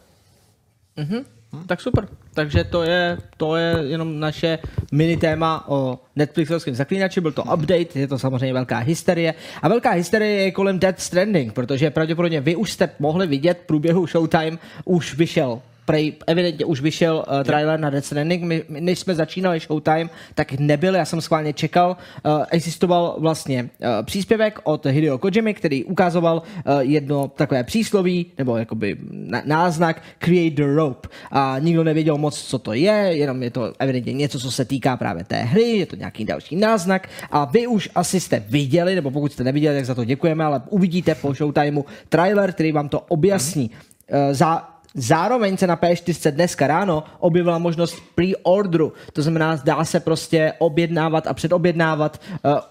tak 1.65 1.81
super. 1.81 2.07
Takže 2.33 2.63
to 2.63 2.83
je, 2.83 3.17
to 3.37 3.55
je 3.55 3.75
jenom 3.89 4.19
naše 4.19 4.59
mini 4.91 5.17
téma 5.17 5.65
o 5.67 5.99
Netflixovském 6.15 6.75
zaklínači, 6.75 7.21
byl 7.21 7.31
to 7.31 7.43
update, 7.43 7.99
je 7.99 8.07
to 8.07 8.19
samozřejmě 8.19 8.53
velká 8.53 8.77
hysterie. 8.77 9.33
A 9.61 9.67
velká 9.67 9.91
hysterie 9.91 10.31
je 10.31 10.51
kolem 10.51 10.79
Dead 10.79 10.99
Stranding, 10.99 11.53
protože 11.53 11.89
pravděpodobně 11.89 12.41
vy 12.41 12.55
už 12.55 12.71
jste 12.71 12.89
mohli 12.99 13.27
vidět 13.27 13.59
v 13.63 13.67
průběhu 13.67 14.07
Showtime, 14.07 14.57
už 14.85 15.15
vyšel 15.15 15.61
prej, 15.89 16.13
evidentně 16.27 16.65
už 16.65 16.81
vyšel 16.81 17.25
uh, 17.27 17.43
trailer 17.43 17.79
na 17.79 17.89
Death 17.89 18.05
Stranding. 18.05 18.43
My, 18.43 18.63
my, 18.69 18.81
než 18.81 18.99
jsme 18.99 19.15
začínali 19.15 19.59
Showtime, 19.59 20.09
tak 20.35 20.53
nebyl, 20.53 20.95
já 20.95 21.05
jsem 21.05 21.21
schválně 21.21 21.53
čekal. 21.53 21.97
Uh, 22.25 22.43
existoval 22.51 23.15
vlastně 23.17 23.63
uh, 23.63 24.05
příspěvek 24.05 24.59
od 24.63 24.85
Hideo 24.85 25.17
Kojimy, 25.17 25.53
který 25.53 25.83
ukazoval 25.83 26.41
uh, 26.41 26.79
jedno 26.79 27.27
takové 27.27 27.63
přísloví, 27.63 28.25
nebo 28.37 28.57
jakoby 28.57 28.97
na, 29.11 29.41
náznak 29.45 30.01
Create 30.19 30.55
the 30.55 30.75
Rope. 30.75 31.09
A 31.31 31.55
nikdo 31.59 31.83
nevěděl 31.83 32.17
moc, 32.17 32.41
co 32.41 32.59
to 32.59 32.73
je, 32.73 33.17
jenom 33.17 33.43
je 33.43 33.49
to 33.51 33.73
evidentně 33.79 34.13
něco, 34.13 34.39
co 34.39 34.51
se 34.51 34.65
týká 34.65 34.97
právě 34.97 35.23
té 35.23 35.41
hry, 35.41 35.63
je 35.63 35.85
to 35.85 35.95
nějaký 35.95 36.25
další 36.25 36.55
náznak. 36.55 37.09
A 37.31 37.45
vy 37.45 37.67
už 37.67 37.89
asi 37.95 38.19
jste 38.19 38.43
viděli, 38.49 38.95
nebo 38.95 39.11
pokud 39.11 39.33
jste 39.33 39.43
neviděli, 39.43 39.75
tak 39.75 39.85
za 39.85 39.95
to 39.95 40.05
děkujeme, 40.05 40.45
ale 40.45 40.61
uvidíte 40.69 41.15
po 41.15 41.33
Showtimeu 41.33 41.85
trailer, 42.09 42.53
který 42.53 42.71
vám 42.71 42.89
to 42.89 42.99
objasní. 42.99 43.69
Uh, 43.69 44.33
za, 44.33 44.78
Zároveň 44.95 45.57
se 45.57 45.67
na 45.67 45.77
P4 45.77 46.31
dneska 46.31 46.67
ráno 46.67 47.03
objevila 47.19 47.57
možnost 47.57 47.95
pre-orderu, 48.15 48.93
to 49.13 49.21
znamená, 49.21 49.61
dá 49.63 49.85
se 49.85 49.99
prostě 49.99 50.53
objednávat 50.57 51.27
a 51.27 51.33
předobjednávat 51.33 52.21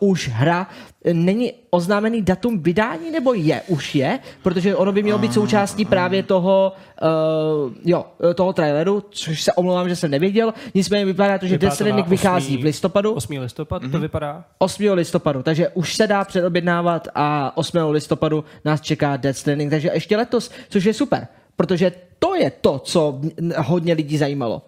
uh, 0.01 0.11
už 0.11 0.29
hra. 0.29 0.67
Není 1.13 1.53
oznámený 1.71 2.23
datum 2.23 2.63
vydání, 2.63 3.11
nebo 3.11 3.35
je? 3.35 3.63
Už 3.69 3.95
je, 3.95 4.19
protože 4.43 4.77
ono 4.77 4.93
by 4.93 5.03
mělo 5.03 5.19
být 5.19 5.33
součástí 5.33 5.85
právě 5.85 6.23
toho, 6.23 6.73
uh, 7.03 7.73
jo, 7.85 8.05
toho 8.35 8.53
traileru, 8.53 9.05
což 9.11 9.43
se 9.43 9.53
omlouvám, 9.53 9.89
že 9.89 9.97
jsem 9.97 10.11
nevěděl. 10.11 10.55
Nicméně 10.75 11.05
vypadá 11.05 11.39
to, 11.39 11.47
že 11.47 11.55
Vypadá 11.55 11.69
Death 11.69 11.75
Stranding 11.75 12.09
vychází 12.09 12.55
8. 12.55 12.63
v 12.63 12.65
listopadu. 12.65 13.13
8. 13.13 13.39
listopad 13.39 13.83
to 13.93 13.99
vypadá. 13.99 14.45
8. 14.59 14.93
listopadu, 14.93 15.43
takže 15.43 15.69
už 15.69 15.95
se 15.95 16.07
dá 16.07 16.25
předobjednávat 16.25 17.09
a 17.15 17.57
8. 17.57 17.79
listopadu 17.91 18.45
nás 18.65 18.81
čeká 18.81 19.17
Death 19.17 19.39
Stranding, 19.39 19.71
takže 19.71 19.91
ještě 19.95 20.17
letos, 20.17 20.51
což 20.69 20.85
je 20.85 20.95
super, 20.95 21.29
protože 21.59 21.93
to 22.19 22.35
je 22.35 22.51
to, 22.51 22.79
co 22.79 23.21
hodně 23.57 23.95
lidí 23.95 24.19
zajímalo. 24.19 24.63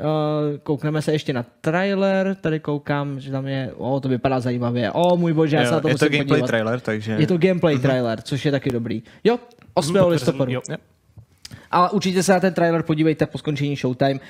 Uh, 0.00 0.58
koukneme 0.62 1.02
se 1.02 1.12
ještě 1.12 1.32
na 1.32 1.44
trailer, 1.60 2.34
tady 2.34 2.60
koukám, 2.60 3.20
že 3.20 3.30
tam 3.30 3.46
je, 3.46 3.72
o, 3.76 4.00
to 4.00 4.08
vypadá 4.08 4.40
zajímavě, 4.40 4.92
o 4.92 5.16
můj 5.16 5.32
bože, 5.32 5.56
já 5.56 5.64
se 5.64 5.70
na 5.70 5.80
to 5.80 5.88
je 5.88 5.94
to 5.94 6.04
musím 6.04 6.12
gameplay 6.12 6.40
podívat. 6.40 6.46
trailer, 6.46 6.80
takže... 6.80 7.12
Je 7.12 7.26
to 7.26 7.38
gameplay 7.38 7.78
trailer, 7.78 8.22
což 8.22 8.44
je 8.44 8.50
taky 8.50 8.70
dobrý. 8.70 9.02
Jo, 9.24 9.38
8. 9.74 9.96
listopadu. 10.06 10.52
Jo. 10.52 10.60
A 11.70 11.92
určitě 11.92 12.22
se 12.22 12.32
na 12.32 12.40
ten 12.40 12.54
trailer 12.54 12.82
podívejte 12.82 13.26
po 13.26 13.38
skončení 13.38 13.76
Showtime, 13.76 14.14
uh, 14.14 14.20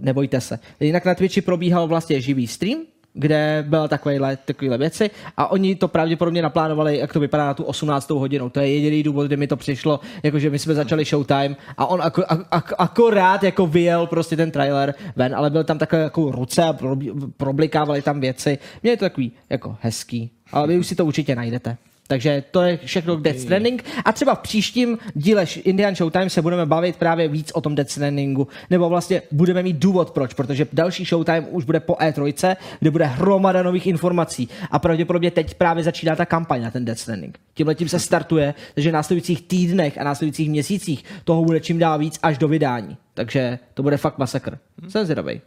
nebojte 0.00 0.40
se. 0.40 0.58
Jinak 0.80 1.04
na 1.04 1.14
Twitchi 1.14 1.40
probíhal 1.40 1.86
vlastně 1.86 2.20
živý 2.20 2.46
stream, 2.46 2.80
kde 3.18 3.64
byla 3.68 3.88
takovéhle, 3.88 4.36
takovéhle 4.36 4.78
věci 4.78 5.10
a 5.36 5.50
oni 5.50 5.74
to 5.74 5.88
pravděpodobně 5.88 6.42
naplánovali, 6.42 6.98
jak 6.98 7.12
to 7.12 7.20
vypadá 7.20 7.46
na 7.46 7.54
tu 7.54 7.64
18. 7.64 8.10
hodinu. 8.10 8.50
To 8.50 8.60
je 8.60 8.74
jediný 8.74 9.02
důvod, 9.02 9.26
kdy 9.26 9.36
mi 9.36 9.46
to 9.46 9.56
přišlo, 9.56 10.00
jakože 10.22 10.50
my 10.50 10.58
jsme 10.58 10.74
začali 10.74 11.04
Showtime 11.04 11.56
a 11.76 11.86
on 11.86 12.02
ako, 12.02 12.24
ak, 12.50 12.72
akorát 12.78 13.42
jako 13.42 13.66
vyjel 13.66 14.06
prostě 14.06 14.36
ten 14.36 14.50
trailer 14.50 14.94
ven, 15.16 15.34
ale 15.34 15.50
byl 15.50 15.64
tam 15.64 15.78
takové 15.78 16.02
jako 16.02 16.30
ruce 16.30 16.62
a 16.62 16.72
prob- 16.72 17.32
problikávali 17.36 18.02
tam 18.02 18.20
věci. 18.20 18.58
Mě 18.82 18.92
je 18.92 18.96
to 18.96 19.04
takový 19.04 19.32
jako 19.50 19.76
hezký, 19.80 20.30
ale 20.52 20.68
vy 20.68 20.78
už 20.78 20.86
si 20.86 20.94
to 20.94 21.06
určitě 21.06 21.36
najdete. 21.36 21.76
Takže 22.08 22.44
to 22.50 22.62
je 22.62 22.76
všechno 22.76 23.16
k 23.16 23.22
Death 23.22 23.38
Stranding. 23.38 23.84
A 24.04 24.12
třeba 24.12 24.34
v 24.34 24.38
příštím 24.38 24.98
díle 25.14 25.44
Indian 25.64 25.94
Showtime 25.94 26.30
se 26.30 26.42
budeme 26.42 26.66
bavit 26.66 26.96
právě 26.96 27.28
víc 27.28 27.50
o 27.54 27.60
tom 27.60 27.74
Death 27.74 27.90
Strandingu. 27.90 28.48
Nebo 28.70 28.88
vlastně 28.88 29.22
budeme 29.30 29.62
mít 29.62 29.76
důvod 29.76 30.10
proč, 30.10 30.34
protože 30.34 30.66
další 30.72 31.04
Showtime 31.04 31.40
už 31.40 31.64
bude 31.64 31.80
po 31.80 31.92
E3, 31.92 32.56
kde 32.80 32.90
bude 32.90 33.04
hromada 33.04 33.62
nových 33.62 33.86
informací. 33.86 34.48
A 34.70 34.78
pravděpodobně 34.78 35.30
teď 35.30 35.54
právě 35.54 35.84
začíná 35.84 36.16
ta 36.16 36.26
kampaň 36.26 36.62
na 36.62 36.70
ten 36.70 36.84
Death 36.84 37.00
Stranding. 37.00 37.38
Tímhle 37.54 37.74
tím 37.74 37.88
se 37.88 37.98
startuje, 37.98 38.54
takže 38.74 38.90
v 38.90 38.92
následujících 38.92 39.42
týdnech 39.42 39.98
a 39.98 40.04
následujících 40.04 40.50
měsících 40.50 41.04
toho 41.24 41.44
bude 41.44 41.60
čím 41.60 41.78
dál 41.78 41.98
víc 41.98 42.18
až 42.22 42.38
do 42.38 42.48
vydání. 42.48 42.96
Takže 43.14 43.58
to 43.74 43.82
bude 43.82 43.96
fakt 43.96 44.18
masakr. 44.18 44.58
Jsem 44.88 45.04
zvědavý. 45.04 45.40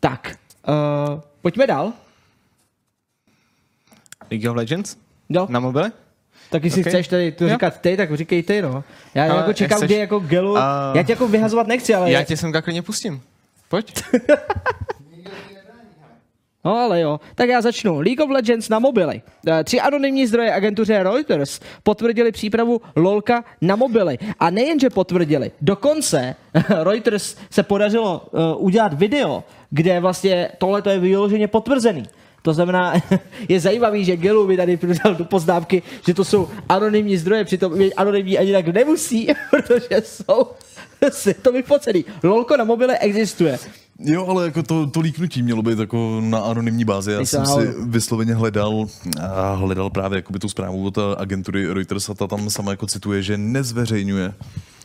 Tak, 0.00 0.36
uh, 0.68 1.20
pojďme 1.42 1.66
dál. 1.66 1.92
League 4.30 4.50
of 4.50 4.56
Legends? 4.56 5.09
Jo. 5.30 5.46
Na 5.50 5.60
mobile? 5.60 5.92
Tak 6.50 6.64
jestli 6.64 6.80
Ok. 6.82 6.88
chceš 6.88 7.08
tady 7.08 7.32
to 7.32 7.44
Jo. 7.44 7.50
říkat 7.50 7.80
ty, 7.80 7.96
tak 7.96 8.16
říkej 8.16 8.42
ty, 8.42 8.62
no. 8.62 8.84
Já 9.14 9.24
Ale 9.24 9.36
jako 9.36 9.52
čekám, 9.52 9.78
chceš- 9.78 9.90
jako 9.90 10.18
gelu, 10.18 10.56
A- 10.58 10.92
já 10.96 11.02
tě 11.02 11.12
jako 11.12 11.28
vyhazovat 11.28 11.66
nechci, 11.66 11.94
ale... 11.94 12.10
Já 12.10 12.22
tě 12.24 12.36
sem 12.36 12.52
klidně 12.62 12.82
pustím. 12.82 13.22
Pojď. 13.68 14.02
No 16.64 16.76
ale 16.78 17.00
jo, 17.00 17.20
tak 17.34 17.48
já 17.48 17.60
začnu. 17.60 18.00
League 18.00 18.20
of 18.20 18.30
Legends 18.30 18.68
na 18.68 18.78
mobily. 18.78 19.22
Eh, 19.48 19.64
Tři 19.64 19.80
anonymní 19.80 20.26
zdroje 20.26 20.54
agentuře 20.54 21.02
Reuters 21.02 21.60
potvrdili 21.82 22.32
přípravu 22.32 22.80
LOLka 22.96 23.44
na 23.60 23.76
mobily. 23.76 24.18
A 24.38 24.50
nejenže 24.50 24.90
potvrdili, 24.90 25.50
dokonce 25.60 26.34
Reuters 26.82 27.36
se 27.50 27.62
podařilo 27.62 28.26
uh, 28.32 28.64
udělat 28.64 28.92
video, 28.94 29.44
kde 29.70 30.00
vlastně 30.00 30.48
tohle 30.58 30.82
je 30.90 30.98
vyloženě 30.98 31.48
potvrzený. 31.48 32.02
To 32.42 32.52
znamená, 32.54 32.94
je 33.48 33.60
zajímavý, 33.60 34.04
že 34.04 34.16
Gelu 34.16 34.46
mi 34.46 34.56
tady 34.56 34.76
přidal 34.76 35.14
do 35.14 35.24
poznámky, 35.24 35.82
že 36.06 36.14
to 36.14 36.24
jsou 36.24 36.48
anonymní 36.68 37.16
zdroje, 37.16 37.44
přitom 37.44 37.72
anonymní 37.96 38.38
ani 38.38 38.52
tak 38.52 38.66
nemusí, 38.68 39.28
protože 39.50 40.02
jsou 40.04 40.46
to 41.42 41.52
vyfocený. 41.52 42.04
LOLko 42.22 42.56
na 42.56 42.64
mobile 42.64 42.98
existuje. 42.98 43.58
Jo, 43.98 44.26
ale 44.26 44.44
jako 44.44 44.62
to, 44.62 44.86
to 44.86 45.00
líknutí 45.00 45.42
mělo 45.42 45.62
být 45.62 45.78
jako 45.78 46.20
na 46.24 46.38
anonymní 46.38 46.84
bázi. 46.84 47.12
Já 47.12 47.24
jsem 47.24 47.46
si 47.46 47.74
vysloveně 47.86 48.34
hledal, 48.34 48.86
a 49.20 49.54
hledal 49.54 49.90
právě 49.90 50.16
jakoby 50.16 50.38
tu 50.38 50.48
zprávu 50.48 50.86
od 50.86 50.98
agentury 51.18 51.72
Reuters 51.72 52.10
a 52.10 52.14
ta 52.14 52.26
tam 52.26 52.50
sama 52.50 52.70
jako 52.70 52.86
cituje, 52.86 53.22
že 53.22 53.38
nezveřejňuje 53.38 54.32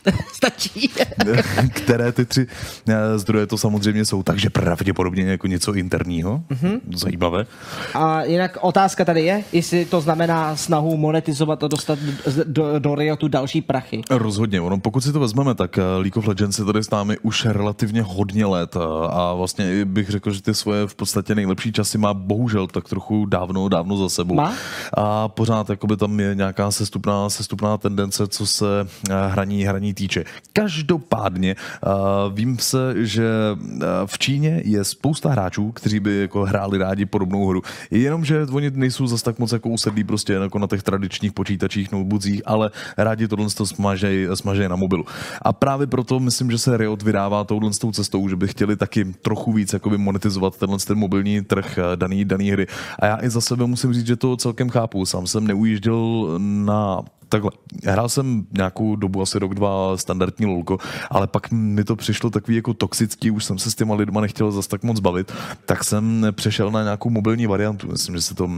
Stačí. 0.32 0.90
které 1.72 2.12
ty 2.12 2.24
tři 2.24 2.46
eh, 2.88 3.18
zdroje 3.18 3.46
to 3.46 3.58
samozřejmě 3.58 4.04
jsou, 4.04 4.22
takže 4.22 4.50
pravděpodobně 4.50 5.22
jako 5.22 5.46
něco 5.46 5.74
interního. 5.74 6.42
Mm-hmm. 6.50 6.80
Zajímavé. 6.94 7.46
A 7.94 8.24
jinak 8.24 8.58
otázka 8.60 9.04
tady 9.04 9.24
je, 9.24 9.44
jestli 9.52 9.84
to 9.84 10.00
znamená 10.00 10.56
snahu 10.56 10.96
monetizovat 10.96 11.64
a 11.64 11.68
dostat 11.68 11.98
do, 11.98 12.44
do, 12.44 12.78
do 12.78 12.94
Riotu 12.94 13.28
další 13.28 13.60
prachy. 13.60 14.02
Rozhodně, 14.10 14.60
ono, 14.60 14.78
pokud 14.78 15.00
si 15.00 15.12
to 15.12 15.20
vezmeme, 15.20 15.54
tak 15.54 15.78
eh, 15.78 15.82
League 15.82 16.16
of 16.16 16.26
Legends 16.26 16.58
je 16.58 16.64
tady 16.64 16.84
s 16.84 16.90
námi 16.90 17.18
už 17.22 17.44
relativně 17.44 18.02
hodně 18.02 18.46
let 18.46 18.76
a, 18.76 19.06
a 19.06 19.34
vlastně 19.34 19.84
bych 19.84 20.10
řekl, 20.10 20.30
že 20.30 20.42
ty 20.42 20.54
svoje 20.54 20.86
v 20.86 20.94
podstatě 20.94 21.34
nejlepší 21.34 21.72
časy 21.72 21.98
má 21.98 22.14
bohužel 22.14 22.66
tak 22.66 22.88
trochu 22.88 23.26
dávno, 23.26 23.68
dávno 23.68 23.96
za 23.96 24.08
sebou. 24.08 24.34
Má? 24.34 24.52
A 24.94 25.28
pořád 25.28 25.70
jakoby 25.70 25.96
tam 25.96 26.20
je 26.20 26.34
nějaká 26.34 26.70
sestupná, 26.70 27.30
sestupná 27.30 27.78
tendence, 27.78 28.26
co 28.26 28.46
se 28.46 28.66
eh, 29.10 29.12
hraní, 29.28 29.64
hraní 29.64 29.94
týče. 29.96 30.24
Každopádně 30.52 31.56
uh, 31.56 31.92
vím 32.34 32.58
se, 32.58 32.94
že 33.06 33.24
uh, 33.52 33.60
v 34.06 34.18
Číně 34.18 34.62
je 34.64 34.84
spousta 34.84 35.30
hráčů, 35.30 35.72
kteří 35.72 36.00
by 36.00 36.20
jako 36.20 36.44
hráli 36.44 36.78
rádi 36.78 37.06
podobnou 37.06 37.48
hru. 37.48 37.62
Jenomže 37.90 38.46
oni 38.52 38.70
nejsou 38.70 39.06
zas 39.06 39.22
tak 39.22 39.38
moc 39.38 39.52
jako 39.52 39.68
usedlí 39.68 40.04
prostě 40.04 40.32
jako 40.32 40.58
na 40.58 40.66
těch 40.66 40.82
tradičních 40.82 41.32
počítačích, 41.32 41.92
notebookích, 41.92 42.42
ale 42.44 42.70
rádi 42.96 43.28
tohle 43.28 43.46
to 43.56 43.66
smažej, 43.66 44.28
smažej 44.34 44.68
na 44.68 44.76
mobilu. 44.76 45.04
A 45.42 45.52
právě 45.52 45.86
proto 45.86 46.20
myslím, 46.20 46.50
že 46.50 46.58
se 46.58 46.76
Riot 46.76 47.02
vydává 47.02 47.44
touhle 47.44 47.70
tou 47.80 47.92
cestou, 47.92 48.28
že 48.28 48.36
by 48.36 48.48
chtěli 48.48 48.76
taky 48.76 49.04
trochu 49.22 49.52
víc 49.52 49.72
jakoby 49.72 49.98
monetizovat 49.98 50.56
tenhle 50.56 50.78
ten 50.78 50.98
mobilní 50.98 51.42
trh 51.42 51.78
eh, 51.78 51.96
daný, 51.96 52.24
daný 52.24 52.50
hry. 52.50 52.66
A 52.98 53.06
já 53.06 53.18
i 53.22 53.30
za 53.30 53.40
sebe 53.40 53.66
musím 53.66 53.92
říct, 53.92 54.06
že 54.06 54.16
to 54.16 54.36
celkem 54.36 54.68
chápu. 54.68 55.06
Sám 55.06 55.26
jsem 55.26 55.46
neujížděl 55.46 56.28
na 56.38 57.02
Takhle, 57.28 57.50
hrál 57.84 58.08
jsem 58.08 58.46
nějakou 58.52 58.96
dobu, 58.96 59.22
asi 59.22 59.38
rok, 59.38 59.54
dva, 59.54 59.96
standardní 59.96 60.46
lolko, 60.46 60.78
ale 61.10 61.26
pak 61.26 61.50
mi 61.50 61.84
to 61.84 61.96
přišlo 61.96 62.30
takový 62.30 62.56
jako 62.56 62.74
toxický, 62.74 63.30
už 63.30 63.44
jsem 63.44 63.58
se 63.58 63.70
s 63.70 63.74
těma 63.74 63.94
lidma 63.94 64.20
nechtěl 64.20 64.52
zas 64.52 64.66
tak 64.66 64.82
moc 64.82 65.00
bavit, 65.00 65.32
tak 65.64 65.84
jsem 65.84 66.26
přešel 66.32 66.70
na 66.70 66.82
nějakou 66.82 67.10
mobilní 67.10 67.46
variantu. 67.46 67.88
Myslím, 67.88 68.16
že 68.16 68.22
se 68.22 68.34
to 68.34 68.50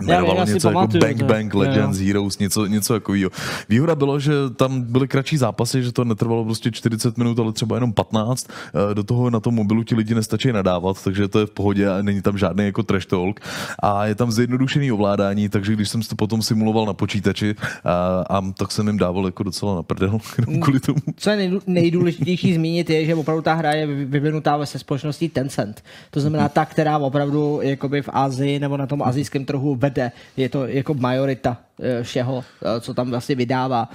jmenovalo 0.00 0.44
něco 0.44 0.68
jako 0.68 0.74
pamatuju, 0.74 1.00
Bang 1.00 1.18
to- 1.18 1.24
Bang 1.24 1.54
jo. 1.54 1.60
Legends 1.60 1.98
Heroes, 1.98 2.38
něco, 2.38 2.66
něco 2.66 2.92
takového. 2.92 3.30
Výhoda 3.68 3.94
bylo, 3.94 4.20
že 4.20 4.32
tam 4.56 4.82
byly 4.82 5.08
kratší 5.08 5.36
zápasy, 5.36 5.82
že 5.82 5.92
to 5.92 6.04
netrvalo 6.04 6.44
prostě 6.44 6.70
40 6.70 7.18
minut, 7.18 7.38
ale 7.38 7.52
třeba 7.52 7.76
jenom 7.76 7.92
15. 7.92 8.46
Eh, 8.90 8.94
Do 8.94 9.04
toho 9.04 9.30
na 9.30 9.40
tom 9.40 9.54
mobilu 9.54 9.82
ti 9.84 9.94
lidi 9.94 10.14
nestačí 10.14 10.52
nadávat, 10.52 11.04
takže 11.04 11.28
to 11.28 11.38
je 11.40 11.46
v 11.46 11.50
pohodě 11.50 11.88
a 11.90 12.02
není 12.02 12.22
tam 12.22 12.38
žádný 12.38 12.64
jako 12.64 12.82
trash 12.82 13.06
talk. 13.06 13.40
A 13.82 14.06
je 14.06 14.14
tam 14.14 14.30
zjednodušený 14.32 14.92
ovládání, 14.92 15.48
takže 15.48 15.72
když 15.72 15.88
jsem 15.88 16.02
to 16.02 16.16
potom 16.16 16.42
simuloval 16.42 16.86
na 16.86 16.92
počítači, 16.92 17.54
a, 17.84 18.24
a 18.38 18.42
tak 18.52 18.72
jsem 18.72 18.86
jim 18.86 18.98
dával 18.98 19.24
jako 19.26 19.42
docela 19.42 19.74
na 19.74 19.82
prdel 19.82 20.18
jenom 20.38 20.60
kvůli 20.60 20.80
tomu. 20.80 20.98
Co 21.16 21.30
je 21.30 21.50
nejdůležitější 21.66 22.54
zmínit 22.54 22.90
je, 22.90 23.04
že 23.04 23.14
opravdu 23.14 23.42
ta 23.42 23.54
hra 23.54 23.72
je 23.72 23.86
vy- 23.86 24.04
vyvinutá 24.04 24.66
se 24.66 24.78
společností 24.78 25.28
Tencent. 25.28 25.84
To 26.10 26.20
znamená 26.20 26.48
ta, 26.48 26.64
která 26.64 26.98
opravdu 26.98 27.60
jakoby 27.62 28.02
v 28.02 28.08
Asii 28.12 28.58
nebo 28.58 28.76
na 28.76 28.86
tom 28.86 29.02
azijském 29.02 29.44
trhu 29.44 29.76
vede. 29.88 30.12
Je 30.36 30.48
to 30.48 30.66
jako 30.66 30.94
majorita 30.94 31.56
eh, 31.80 32.02
všeho, 32.02 32.44
eh, 32.44 32.80
co 32.80 32.94
tam 32.94 33.10
vlastně 33.10 33.34
vydává. 33.34 33.88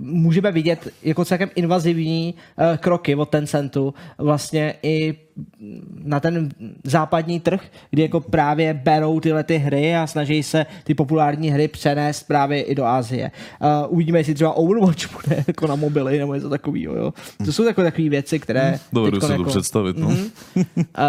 Můžeme 0.00 0.52
vidět 0.52 0.88
jako 1.02 1.24
celkem 1.24 1.50
invazivní 1.54 2.34
eh, 2.58 2.76
kroky 2.76 3.14
od 3.14 3.28
Tencentu 3.28 3.94
vlastně 4.18 4.74
i 4.82 5.14
na 6.04 6.20
ten 6.20 6.48
západní 6.84 7.40
trh, 7.40 7.60
kdy 7.90 8.02
jako 8.02 8.20
právě 8.20 8.74
berou 8.74 9.20
tyhle 9.20 9.44
ty 9.44 9.56
hry 9.56 9.96
a 9.96 10.06
snaží 10.06 10.42
se 10.42 10.66
ty 10.84 10.94
populární 10.94 11.50
hry 11.50 11.68
přenést 11.68 12.22
právě 12.22 12.62
i 12.62 12.74
do 12.74 12.84
Asie. 12.84 13.30
Uh, 13.60 13.68
uvidíme, 13.94 14.18
jestli 14.18 14.34
třeba 14.34 14.52
Overwatch 14.52 15.12
bude 15.12 15.44
jako 15.46 15.66
na 15.66 15.74
mobily 15.74 16.18
nebo 16.18 16.34
něco 16.34 16.50
takového. 16.50 16.96
Jo. 16.96 17.12
To 17.44 17.52
jsou 17.52 17.64
takové 17.64 17.90
takové 17.90 18.08
věci, 18.08 18.38
které... 18.38 18.78
Dovedu 18.92 19.20
teďkon 19.20 19.28
si 19.30 19.36
to 19.36 19.42
jako... 19.42 19.50
představit. 19.50 19.96
No. 19.96 20.08
Uh, 20.08 20.14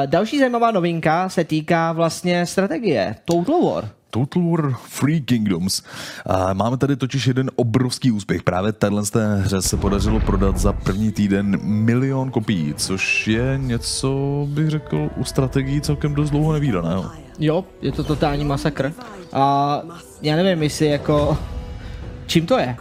další 0.05 0.39
zajímavá 0.39 0.71
novinka 0.71 1.29
se 1.29 1.43
týká 1.43 1.91
vlastně 1.91 2.45
strategie 2.45 3.15
Total 3.25 3.61
War. 3.61 3.89
Total 4.09 4.43
War 4.43 4.75
Free 4.87 5.21
Kingdoms. 5.21 5.83
A 6.25 6.53
máme 6.53 6.77
tady 6.77 6.95
totiž 6.95 7.27
jeden 7.27 7.51
obrovský 7.55 8.11
úspěch. 8.11 8.43
Právě 8.43 8.71
téhle 8.71 9.05
z 9.05 9.09
té 9.09 9.35
hře 9.35 9.61
se 9.61 9.77
podařilo 9.77 10.19
prodat 10.19 10.57
za 10.57 10.73
první 10.73 11.11
týden 11.11 11.59
milion 11.61 12.31
kopií, 12.31 12.73
což 12.73 13.27
je 13.27 13.53
něco, 13.57 14.47
bych 14.49 14.69
řekl, 14.69 15.09
u 15.15 15.23
strategií 15.23 15.81
celkem 15.81 16.15
dost 16.15 16.29
dlouho 16.29 16.53
nevýdaného. 16.53 17.11
Jo, 17.39 17.65
je 17.81 17.91
to 17.91 18.03
totální 18.03 18.45
masakr. 18.45 18.93
A 19.33 19.81
já 20.21 20.35
nevím, 20.35 20.63
jestli 20.63 20.85
jako... 20.85 21.37
Čím 22.25 22.45
to 22.45 22.57
je? 22.57 22.75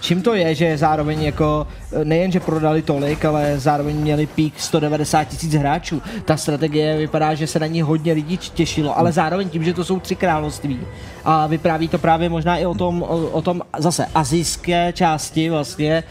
Čím 0.00 0.22
to 0.22 0.34
je, 0.34 0.54
že 0.54 0.78
zároveň 0.78 1.22
jako 1.22 1.66
nejen, 2.04 2.32
že 2.32 2.40
prodali 2.40 2.82
tolik, 2.82 3.24
ale 3.24 3.58
zároveň 3.58 3.96
měli 3.96 4.26
pík 4.26 4.60
190 4.60 5.24
tisíc 5.24 5.54
hráčů. 5.54 6.02
Ta 6.24 6.36
strategie 6.36 6.96
vypadá, 6.96 7.34
že 7.34 7.46
se 7.46 7.58
na 7.58 7.66
ní 7.66 7.82
hodně 7.82 8.12
lidí 8.12 8.38
těšilo, 8.38 8.98
ale 8.98 9.12
zároveň 9.12 9.48
tím, 9.48 9.64
že 9.64 9.74
to 9.74 9.84
jsou 9.84 10.00
tři 10.00 10.16
království 10.16 10.80
a 11.24 11.46
vypráví 11.46 11.88
to 11.88 11.98
právě 11.98 12.28
možná 12.28 12.56
i 12.56 12.66
o 12.66 12.74
tom, 12.74 13.02
o, 13.02 13.06
o 13.06 13.42
tom 13.42 13.62
zase 13.78 14.06
azijské 14.14 14.92
části 14.92 15.50
vlastně 15.50 16.04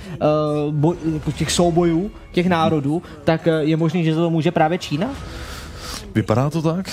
uh, 0.68 0.74
boj, 0.74 0.95
jako 1.14 1.32
těch 1.32 1.52
soubojů 1.52 2.11
těch 2.32 2.48
národů, 2.48 3.03
tak 3.24 3.48
eh, 3.48 3.64
je 3.64 3.78
možný, 3.78 4.03
že 4.03 4.16
to 4.16 4.30
může 4.30 4.52
právě 4.52 4.78
Čína? 4.78 5.10
Vypadá 6.16 6.49
to 6.49 6.61
tak? 6.61 6.90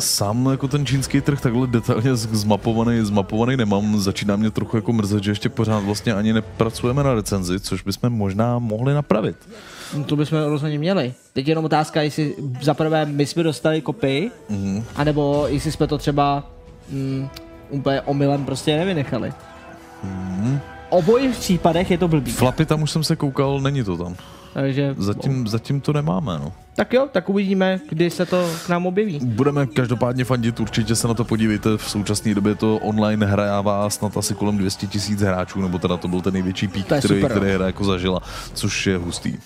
Sám 0.00 0.48
jako 0.50 0.68
ten 0.68 0.86
čínský 0.86 1.20
trh 1.20 1.40
takhle 1.40 1.66
detailně 1.66 2.16
zmapovaný, 2.16 3.00
zmapovaný 3.04 3.56
nemám. 3.56 4.00
Začíná 4.00 4.36
mě 4.36 4.50
trochu 4.50 4.76
jako 4.76 4.92
mrzet, 4.92 5.24
že 5.24 5.30
ještě 5.30 5.48
pořád 5.48 5.84
vlastně 5.84 6.14
ani 6.14 6.32
nepracujeme 6.32 7.02
na 7.02 7.14
recenzi, 7.14 7.60
což 7.60 7.82
bychom 7.82 8.10
možná 8.10 8.58
mohli 8.58 8.94
napravit. 8.94 9.36
No, 9.96 10.04
to 10.04 10.16
bychom 10.16 10.38
rozhodně 10.38 10.78
měli. 10.78 11.14
Teď 11.32 11.48
je 11.48 11.52
jenom 11.52 11.64
otázka, 11.64 12.02
jestli 12.02 12.34
za 12.62 12.74
prvé 12.74 13.06
my 13.06 13.26
jsme 13.26 13.42
dostali 13.42 13.80
kopii, 13.80 14.30
mm-hmm. 14.50 14.82
anebo 14.96 15.44
jestli 15.48 15.72
jsme 15.72 15.86
to 15.86 15.98
třeba 15.98 16.50
mm, 16.90 17.28
úplně 17.70 18.00
omylem 18.00 18.44
prostě 18.44 18.76
nevynechali. 18.76 19.32
Mm-hmm. 20.04 20.58
Obojích 20.88 21.36
případech 21.36 21.90
je 21.90 21.98
to 21.98 22.08
blbý. 22.08 22.32
Flapy 22.32 22.66
tam 22.66 22.82
už 22.82 22.90
jsem 22.90 23.04
se 23.04 23.16
koukal, 23.16 23.60
není 23.60 23.84
to 23.84 23.96
tam. 23.96 24.16
Takže 24.54 24.94
Zatím, 24.98 25.48
zatím 25.48 25.80
to 25.80 25.92
nemáme, 25.92 26.38
no. 26.38 26.52
Tak 26.78 26.92
jo, 26.92 27.08
tak 27.12 27.28
uvidíme, 27.28 27.80
kdy 27.88 28.10
se 28.10 28.26
to 28.26 28.50
k 28.66 28.68
nám 28.68 28.86
objeví. 28.86 29.20
Budeme 29.22 29.66
každopádně 29.66 30.24
fandit, 30.24 30.60
určitě 30.60 30.94
se 30.94 31.08
na 31.08 31.14
to 31.14 31.24
podívejte. 31.24 31.76
V 31.76 31.90
současné 31.90 32.34
době 32.34 32.54
to 32.54 32.76
online 32.76 33.26
hrává 33.26 33.90
snad 33.90 34.16
asi 34.16 34.34
kolem 34.34 34.58
200 34.58 34.86
tisíc 34.86 35.20
hráčů, 35.20 35.60
nebo 35.60 35.78
teda 35.78 35.96
to 35.96 36.08
byl 36.08 36.20
ten 36.20 36.32
největší 36.32 36.68
pík, 36.68 36.86
který, 36.86 37.02
super, 37.02 37.30
který 37.30 37.46
no. 37.46 37.54
hra 37.54 37.66
jako 37.66 37.84
zažila, 37.84 38.20
což 38.54 38.86
je 38.86 38.96
hustý. 38.96 39.38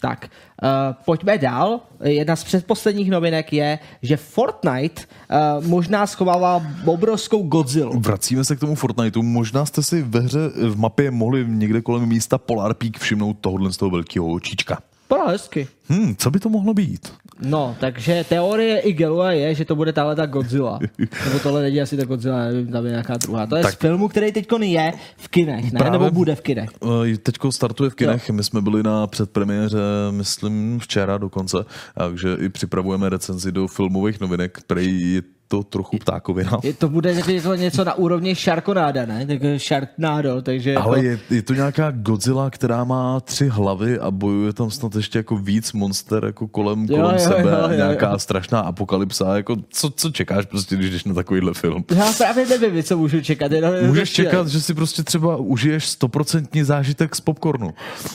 Tak, 0.00 0.30
uh, 0.62 0.68
pojďme 1.04 1.38
dál. 1.38 1.80
Jedna 2.04 2.36
z 2.36 2.44
předposledních 2.44 3.10
novinek 3.10 3.52
je, 3.52 3.78
že 4.02 4.16
Fortnite 4.16 5.02
uh, 5.02 5.66
možná 5.66 6.06
schovává 6.06 6.62
obrovskou 6.84 7.42
Godzilla. 7.42 7.92
Vracíme 7.96 8.44
se 8.44 8.56
k 8.56 8.60
tomu 8.60 8.74
Fortniteu. 8.74 9.22
Možná 9.22 9.66
jste 9.66 9.82
si 9.82 10.02
ve 10.02 10.20
hře 10.20 10.38
v 10.48 10.78
mapě 10.78 11.10
mohli 11.10 11.44
někde 11.48 11.80
kolem 11.80 12.06
místa 12.06 12.38
Polar 12.38 12.74
Peak 12.74 12.98
všimnout 12.98 13.36
tohohle 13.40 13.72
z 13.72 13.76
toho 13.76 13.90
velkého 13.90 14.26
očíčka. 14.26 14.78
Byla 15.08 15.28
hezky. 15.28 15.68
Hmm, 15.88 16.16
co 16.16 16.30
by 16.30 16.38
to 16.40 16.48
mohlo 16.48 16.74
být? 16.74 17.12
No, 17.40 17.76
takže 17.80 18.24
teorie 18.28 18.78
i 18.80 18.92
Galua 18.92 19.32
je, 19.32 19.54
že 19.54 19.64
to 19.64 19.76
bude 19.76 19.92
tahle 19.92 20.16
ta 20.16 20.26
Godzilla. 20.26 20.78
Nebo 21.24 21.38
tohle 21.42 21.62
není 21.62 21.80
asi 21.80 21.96
ta 21.96 22.04
Godzilla, 22.04 22.38
nevím, 22.44 22.72
tam 22.72 22.84
je 22.84 22.90
nějaká 22.90 23.16
druhá. 23.16 23.46
To 23.46 23.56
je 23.56 23.62
Tak- 23.62 23.74
z 23.74 23.76
filmu, 23.76 24.08
který 24.08 24.32
teď 24.32 24.48
je 24.60 24.92
v 25.16 25.28
kinech, 25.28 25.72
ne? 25.72 25.78
Právě- 25.78 25.98
Nebo 25.98 26.10
bude 26.10 26.34
v 26.34 26.40
kinech. 26.40 26.70
Eh, 27.12 27.16
Teďko 27.16 27.52
startuje 27.52 27.90
v 27.90 27.94
kinech, 27.94 28.30
my 28.30 28.44
jsme 28.44 28.60
byli 28.60 28.82
na 28.82 29.06
předpremiéře, 29.06 29.78
myslím 30.10 30.78
včera 30.82 31.18
dokonce, 31.18 31.56
takže 31.94 32.36
i 32.40 32.48
připravujeme 32.48 33.08
recenzi 33.08 33.52
do 33.52 33.66
filmových 33.68 34.20
novinek, 34.20 34.58
který 34.58 35.12
je 35.14 35.22
to 35.48 35.62
trochu 35.62 35.98
ptákovina. 35.98 36.58
Je 36.62 36.72
to 36.74 36.88
bude 36.88 37.22
to 37.42 37.54
něco 37.54 37.84
na 37.84 37.94
úrovni 37.94 38.34
Sharknado, 38.34 39.06
ne? 39.06 39.26
Tak 39.26 39.38
Sharknado, 39.58 40.42
takže 40.42 40.76
Ale 40.76 40.98
jako, 41.04 41.06
je, 41.30 41.36
je 41.36 41.42
to 41.42 41.54
nějaká 41.54 41.90
Godzilla, 41.90 42.50
která 42.50 42.84
má 42.84 43.20
tři 43.20 43.48
hlavy 43.48 43.98
a 43.98 44.10
bojuje 44.10 44.52
tam 44.52 44.70
snad 44.70 44.94
ještě 44.94 45.18
jako 45.18 45.36
víc 45.36 45.72
monster 45.72 46.24
jako 46.24 46.48
kolem, 46.48 46.86
Jo, 46.90 46.96
kolem 46.96 47.14
jo, 47.14 47.20
sebe 47.20 47.50
jo, 47.50 47.58
a 47.64 47.70
jo, 47.70 47.76
nějaká 47.76 48.10
jo. 48.10 48.18
strašná 48.18 48.60
apokalypsa. 48.60 49.36
Jako 49.36 49.56
co, 49.70 49.90
co 49.90 50.10
čekáš 50.10 50.46
prostě, 50.46 50.76
když 50.76 50.90
jdeš 50.90 51.04
na 51.04 51.14
takovýhle 51.14 51.54
film? 51.54 51.84
já 51.96 52.12
právě 52.18 52.46
nevím, 52.46 52.82
co 52.82 52.96
můžu 52.96 53.20
čekat. 53.20 53.52
Jenom, 53.52 53.70
Můžeš 53.86 54.10
čekat, 54.12 54.48
že 54.48 54.60
si 54.60 54.74
prostě 54.74 55.02
třeba 55.02 55.36
užiješ 55.36 55.86
stoprocentní 55.88 56.62
zážitek 56.62 57.16
z 57.16 57.20
popcornu. 57.20 57.74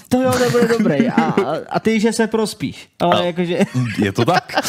To 0.09 0.21
jo, 0.21 0.31
to 0.31 0.51
bude 0.51 0.67
dobrý. 0.67 1.07
A, 1.07 1.23
a, 1.23 1.55
a 1.69 1.79
ty, 1.79 1.99
že 1.99 2.13
se 2.13 2.27
prospíš. 2.27 2.89
Ale 2.99 3.25
jakože... 3.25 3.59
Je 3.99 4.11
to 4.11 4.25
tak. 4.25 4.53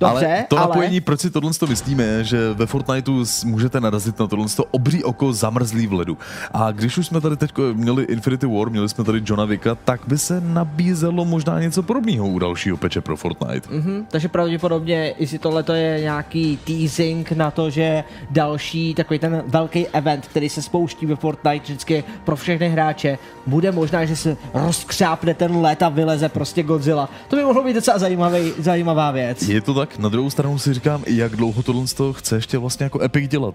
Dobře, 0.00 0.26
ale 0.26 0.44
to 0.48 0.58
ale- 0.58 0.66
napojení, 0.66 1.00
proč 1.00 1.20
si 1.20 1.30
tohle 1.30 1.53
to 1.58 1.66
myslíme, 1.66 2.04
je, 2.04 2.24
že 2.24 2.52
ve 2.52 2.66
Fortniteu 2.66 3.24
můžete 3.44 3.80
narazit 3.80 4.18
na 4.18 4.26
tohle 4.26 4.46
to 4.56 4.64
obří 4.64 5.04
oko 5.04 5.32
zamrzlý 5.32 5.86
v 5.86 5.92
ledu. 5.92 6.18
A 6.52 6.72
když 6.72 6.98
už 6.98 7.06
jsme 7.06 7.20
tady 7.20 7.36
teď 7.36 7.52
měli 7.72 8.02
Infinity 8.02 8.46
War, 8.46 8.70
měli 8.70 8.88
jsme 8.88 9.04
tady 9.04 9.22
Johna 9.24 9.44
Vicka, 9.44 9.74
tak 9.74 10.00
by 10.06 10.18
se 10.18 10.40
nabízelo 10.40 11.24
možná 11.24 11.60
něco 11.60 11.82
podobného 11.82 12.28
u 12.28 12.38
dalšího 12.38 12.76
peče 12.76 13.00
pro 13.00 13.16
Fortnite. 13.16 13.68
Mhm, 13.70 14.06
takže 14.10 14.28
pravděpodobně, 14.28 15.14
jestli 15.18 15.38
tohle 15.38 15.64
je 15.74 16.00
nějaký 16.00 16.58
teasing 16.64 17.32
na 17.32 17.50
to, 17.50 17.70
že 17.70 18.04
další 18.30 18.94
takový 18.94 19.18
ten 19.18 19.42
velký 19.46 19.88
event, 19.88 20.26
který 20.26 20.48
se 20.48 20.62
spouští 20.62 21.06
ve 21.06 21.16
Fortnite 21.16 21.64
vždycky 21.64 22.04
pro 22.24 22.36
všechny 22.36 22.68
hráče, 22.68 23.18
bude 23.46 23.72
možná, 23.72 24.04
že 24.04 24.16
se 24.16 24.36
rozkřápne 24.54 25.34
ten 25.34 25.56
let 25.56 25.82
a 25.82 25.88
vyleze 25.88 26.28
prostě 26.28 26.62
Godzilla. 26.62 27.08
To 27.28 27.36
by 27.36 27.42
mohlo 27.44 27.64
být 27.64 27.74
docela 27.74 27.98
zajímavý, 27.98 28.52
zajímavá 28.58 29.10
věc. 29.10 29.42
Je 29.42 29.60
to 29.60 29.74
tak, 29.74 29.98
na 29.98 30.08
druhou 30.08 30.30
stranu 30.30 30.58
si 30.58 30.74
říkám, 30.74 31.02
jak 31.06 31.36
dlouho 31.36 31.43
tohle 31.52 31.86
z 31.86 31.94
toho 31.94 32.12
chce 32.12 32.36
ještě 32.36 32.58
vlastně 32.58 32.84
jako 32.84 33.02
Epic 33.02 33.30
dělat, 33.30 33.54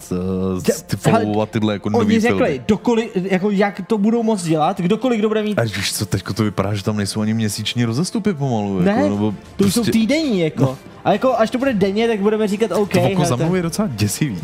uh, 0.55 0.61
ty 0.87 0.97
followovat 0.97 1.49
tyhle 1.49 1.73
jako 1.73 1.87
Oni 1.89 1.97
nový 1.99 2.19
řekli, 2.19 2.37
filmy. 2.37 2.63
dokoliv, 2.67 3.11
jako 3.15 3.51
jak 3.51 3.81
to 3.87 3.97
budou 3.97 4.23
moc 4.23 4.43
dělat, 4.43 4.81
kdokoliv, 4.81 5.19
kdo 5.19 5.27
bude 5.27 5.43
mít 5.43 5.59
A 5.59 5.63
víš 5.63 5.93
co, 5.93 6.05
teďko 6.05 6.33
to 6.33 6.43
vypadá, 6.43 6.73
že 6.73 6.83
tam 6.83 6.97
nejsou 6.97 7.21
ani 7.21 7.33
měsíční 7.33 7.85
rozestupy 7.85 8.33
pomalu. 8.33 8.79
Ne, 8.79 8.91
jako, 8.91 9.09
nebo 9.09 9.33
to 9.55 9.63
už 9.65 9.73
jsou 9.73 9.83
týdenní, 9.83 10.39
jako. 10.39 10.63
No. 10.63 10.77
A 11.03 11.11
jako 11.11 11.35
až 11.37 11.49
to 11.49 11.57
bude 11.57 11.73
denně, 11.73 12.07
tak 12.07 12.19
budeme 12.19 12.47
říkat 12.47 12.71
OK. 12.71 12.91
To 12.91 13.01
oko 13.01 13.15
hele, 13.15 13.25
za 13.25 13.37
to- 13.37 13.43
mnou 13.43 13.55
je 13.55 13.61
docela 13.61 13.87
děsivý. 13.91 14.39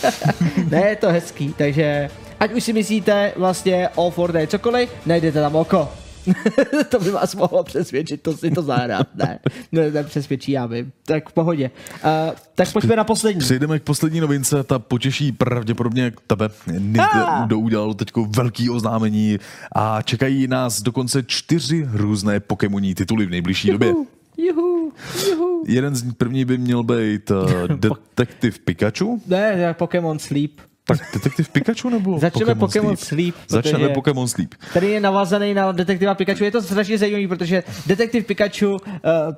ne, 0.70 0.86
je 0.88 0.96
to 0.96 1.08
hezký, 1.08 1.54
takže 1.58 2.10
ať 2.40 2.52
už 2.52 2.64
si 2.64 2.72
myslíte 2.72 3.32
vlastně 3.36 3.88
o 3.94 4.10
Fortnite 4.10 4.46
cokoliv, 4.46 4.90
najdete 5.06 5.40
tam 5.40 5.56
oko. 5.56 5.88
to 6.88 7.00
by 7.00 7.10
vás 7.10 7.34
mohlo 7.34 7.64
přesvědčit, 7.64 8.22
to 8.22 8.36
si 8.36 8.50
to 8.50 8.62
zahrát, 8.62 9.08
ne, 9.14 9.38
ne, 9.72 9.90
nepřesvědčí, 9.90 10.52
já 10.52 10.66
vím, 10.66 10.92
tak 11.04 11.28
v 11.28 11.32
pohodě. 11.32 11.70
Uh, 12.04 12.10
tak 12.54 12.72
pojďme 12.72 12.96
na 12.96 13.04
poslední. 13.04 13.40
Přejdeme 13.40 13.78
k 13.78 13.82
poslední 13.82 14.20
novince, 14.20 14.64
ta 14.64 14.78
potěší 14.78 15.32
pravděpodobně 15.32 16.12
tebe. 16.26 16.48
Nintendo 16.66 17.58
udělal 17.58 17.94
teď 17.94 18.08
velký 18.36 18.70
oznámení 18.70 19.38
a 19.72 20.02
čekají 20.02 20.46
nás 20.46 20.82
dokonce 20.82 21.22
čtyři 21.26 21.88
různé 21.92 22.40
Pokémoní 22.40 22.94
tituly 22.94 23.26
v 23.26 23.30
nejbližší 23.30 23.70
době. 23.70 23.94
Juhu, 24.36 24.92
juhu. 25.30 25.64
Jeden 25.66 25.96
z 25.96 26.02
nich 26.02 26.14
první 26.14 26.44
by 26.44 26.58
měl 26.58 26.82
být 26.82 27.30
uh, 27.30 27.50
Detektiv 27.66 28.58
Pikachu. 28.58 29.22
Ne, 29.26 29.74
Pokémon 29.78 30.18
Sleep. 30.18 30.50
Tak 30.86 30.98
Detektiv 31.14 31.48
Pikachu 31.48 31.88
nebo 31.88 32.18
Začneme 32.18 32.54
Pokémon 32.54 32.68
Pokémon 32.68 32.96
Sleep? 32.96 33.34
Sleep, 33.34 33.34
Začneme 33.48 33.88
Pokémon 33.88 34.28
Sleep. 34.28 34.54
Tady 34.74 34.90
je 34.90 35.00
navazaný 35.00 35.54
na 35.54 35.72
detektiva 35.72 36.14
Pikachu. 36.14 36.44
Je 36.44 36.50
to 36.50 36.62
strašně 36.62 36.98
zajímavý, 36.98 37.28
protože 37.28 37.62
detektiv 37.86 38.26
Pikachu 38.26 38.70
uh, 38.70 38.78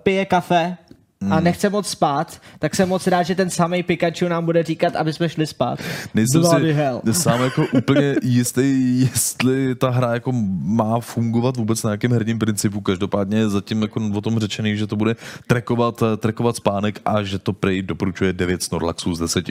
pije 0.02 0.24
kafe 0.24 0.76
Hmm. 1.22 1.32
a 1.32 1.40
nechce 1.40 1.70
moc 1.70 1.88
spát, 1.88 2.40
tak 2.58 2.74
jsem 2.74 2.88
moc 2.88 3.06
rád, 3.06 3.22
že 3.22 3.34
ten 3.34 3.50
samý 3.50 3.82
Pikachu 3.82 4.28
nám 4.28 4.44
bude 4.44 4.62
říkat, 4.62 4.96
aby 4.96 5.12
jsme 5.12 5.28
šli 5.28 5.46
spát. 5.46 5.78
Nejsem 6.14 6.40
Bloody 6.40 6.66
si 6.66 6.72
hell. 6.72 7.02
sám 7.12 7.42
jako 7.42 7.66
úplně 7.72 8.16
jistý, 8.22 9.00
jestli 9.00 9.74
ta 9.74 9.90
hra 9.90 10.14
jako 10.14 10.32
má 10.62 11.00
fungovat 11.00 11.56
vůbec 11.56 11.82
na 11.82 11.90
nějakém 11.90 12.12
herním 12.12 12.38
principu. 12.38 12.80
Každopádně 12.80 13.38
je 13.38 13.48
zatím 13.48 13.82
jako 13.82 14.00
o 14.14 14.20
tom 14.20 14.38
řečený, 14.38 14.76
že 14.76 14.86
to 14.86 14.96
bude 14.96 15.16
trackovat, 15.46 16.02
trackovat 16.16 16.56
spánek 16.56 17.00
a 17.04 17.22
že 17.22 17.38
to 17.38 17.52
prej 17.52 17.82
doporučuje 17.82 18.32
9 18.32 18.62
Snorlaxů 18.62 19.14
z 19.14 19.18
10. 19.18 19.44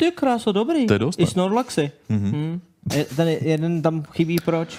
Ty 0.00 0.10
kráso, 0.10 0.52
dobrý. 0.52 0.86
To 0.86 0.92
je 0.92 0.98
dost, 0.98 1.20
I? 1.20 1.26
Snorlaxy. 1.26 1.90
Mm-hmm. 2.10 2.30
Hmm. 2.32 2.60
Ten 3.16 3.28
jeden 3.28 3.82
tam 3.82 4.02
chybí, 4.12 4.36
proč? 4.44 4.78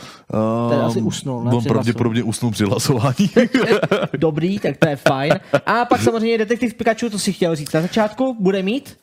Ten 0.69 0.79
asi 0.79 1.01
usnul, 1.01 1.43
ne? 1.43 1.51
On 1.51 1.63
pravděpodobně 1.63 2.23
usnul 2.23 2.51
při 2.51 2.63
hlasování. 2.63 3.29
Dobrý, 4.17 4.59
tak 4.59 4.77
to 4.77 4.87
je 4.89 4.95
fajn. 4.95 5.39
A 5.65 5.85
pak 5.85 6.01
samozřejmě 6.01 6.37
detektiv 6.37 6.73
Pikachu, 6.73 7.09
to 7.09 7.19
si 7.19 7.33
chtěl 7.33 7.55
říct 7.55 7.73
na 7.73 7.81
začátku, 7.81 8.35
bude 8.39 8.61
mít. 8.61 8.97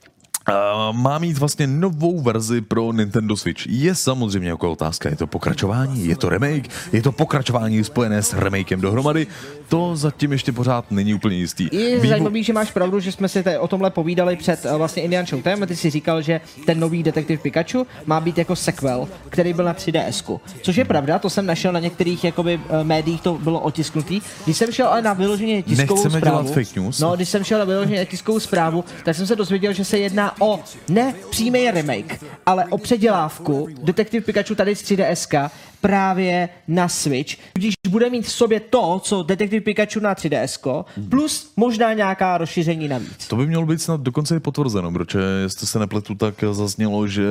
Uh, 0.48 0.96
má 0.96 1.18
mít 1.18 1.38
vlastně 1.38 1.66
novou 1.66 2.20
verzi 2.20 2.60
pro 2.60 2.92
Nintendo 2.92 3.36
Switch. 3.36 3.66
Je 3.66 3.94
samozřejmě 3.94 4.48
jako 4.48 4.72
otázka, 4.72 5.08
je 5.08 5.16
to 5.16 5.26
pokračování, 5.26 6.06
je 6.06 6.16
to 6.16 6.28
remake, 6.28 6.68
je 6.92 7.02
to 7.02 7.12
pokračování 7.12 7.84
spojené 7.84 8.22
s 8.22 8.32
remakem 8.32 8.80
dohromady. 8.80 9.26
To 9.68 9.96
zatím 9.96 10.32
ještě 10.32 10.52
pořád 10.52 10.90
není 10.90 11.14
úplně 11.14 11.36
jistý. 11.36 11.68
Je 11.72 11.98
Vývo- 11.98 12.08
zajímavý, 12.08 12.42
že 12.44 12.52
máš 12.52 12.70
pravdu, 12.70 13.00
že 13.00 13.12
jsme 13.12 13.28
si 13.28 13.42
tady 13.42 13.58
o 13.58 13.68
tomhle 13.68 13.90
povídali 13.90 14.36
před 14.36 14.64
uh, 14.64 14.76
vlastně 14.76 15.02
Indian 15.02 15.26
Showtime 15.26 15.62
a 15.62 15.66
ty 15.66 15.76
si 15.76 15.90
říkal, 15.90 16.22
že 16.22 16.40
ten 16.66 16.80
nový 16.80 17.02
detektiv 17.02 17.42
Pikachu 17.42 17.86
má 18.06 18.20
být 18.20 18.38
jako 18.38 18.56
sequel, 18.56 19.08
který 19.28 19.52
byl 19.52 19.64
na 19.64 19.74
3DS. 19.74 20.40
Což 20.62 20.76
je 20.76 20.84
pravda, 20.84 21.18
to 21.18 21.30
jsem 21.30 21.46
našel 21.46 21.72
na 21.72 21.80
některých 21.80 22.24
jakoby, 22.24 22.56
uh, 22.56 22.84
médiích, 22.84 23.20
to 23.20 23.34
bylo 23.34 23.60
otisknutý. 23.60 24.20
Když 24.44 24.56
jsem 24.56 24.72
šel 24.72 24.86
ale 24.86 25.02
na 25.02 25.12
vyloženě 25.12 25.62
tiskovou 25.62 25.94
Nechceme 26.04 26.20
zprávu, 26.20 26.42
dělat 26.42 26.54
fake 26.54 26.76
news. 26.76 27.00
No, 27.00 27.16
když 27.16 27.28
jsem 27.28 27.44
šel 27.44 27.58
na 27.58 27.64
vyloženě 27.64 28.06
tiskovou 28.06 28.40
zprávu, 28.40 28.84
tak 29.04 29.16
jsem 29.16 29.26
se 29.26 29.36
dozvěděl, 29.36 29.72
že 29.72 29.84
se 29.84 29.98
jedná 29.98 30.35
o 30.40 30.60
ne 30.88 31.14
přímý 31.30 31.70
remake, 31.70 32.24
ale 32.46 32.64
o 32.64 32.78
předělávku 32.78 33.68
Detektiv 33.82 34.24
Pikachu 34.24 34.54
tady 34.54 34.76
z 34.76 34.82
3DS 34.82 35.50
právě 35.86 36.48
na 36.68 36.88
Switch, 36.88 37.34
když 37.54 37.74
bude 37.88 38.10
mít 38.10 38.22
v 38.22 38.32
sobě 38.32 38.60
to, 38.60 39.00
co 39.04 39.22
Detektiv 39.22 39.64
Pikachu 39.64 40.00
na 40.00 40.14
3DS, 40.14 40.84
plus 41.08 41.52
možná 41.56 41.92
nějaká 41.92 42.38
rozšíření 42.38 42.88
navíc. 42.88 43.28
To 43.28 43.36
by 43.36 43.46
mělo 43.46 43.66
být 43.66 43.82
snad 43.82 44.00
dokonce 44.00 44.36
i 44.36 44.40
potvrzeno, 44.40 44.92
protože 44.92 45.18
jestli 45.42 45.66
se 45.66 45.78
nepletu, 45.78 46.14
tak 46.14 46.34
zaznělo, 46.52 47.06
že 47.06 47.24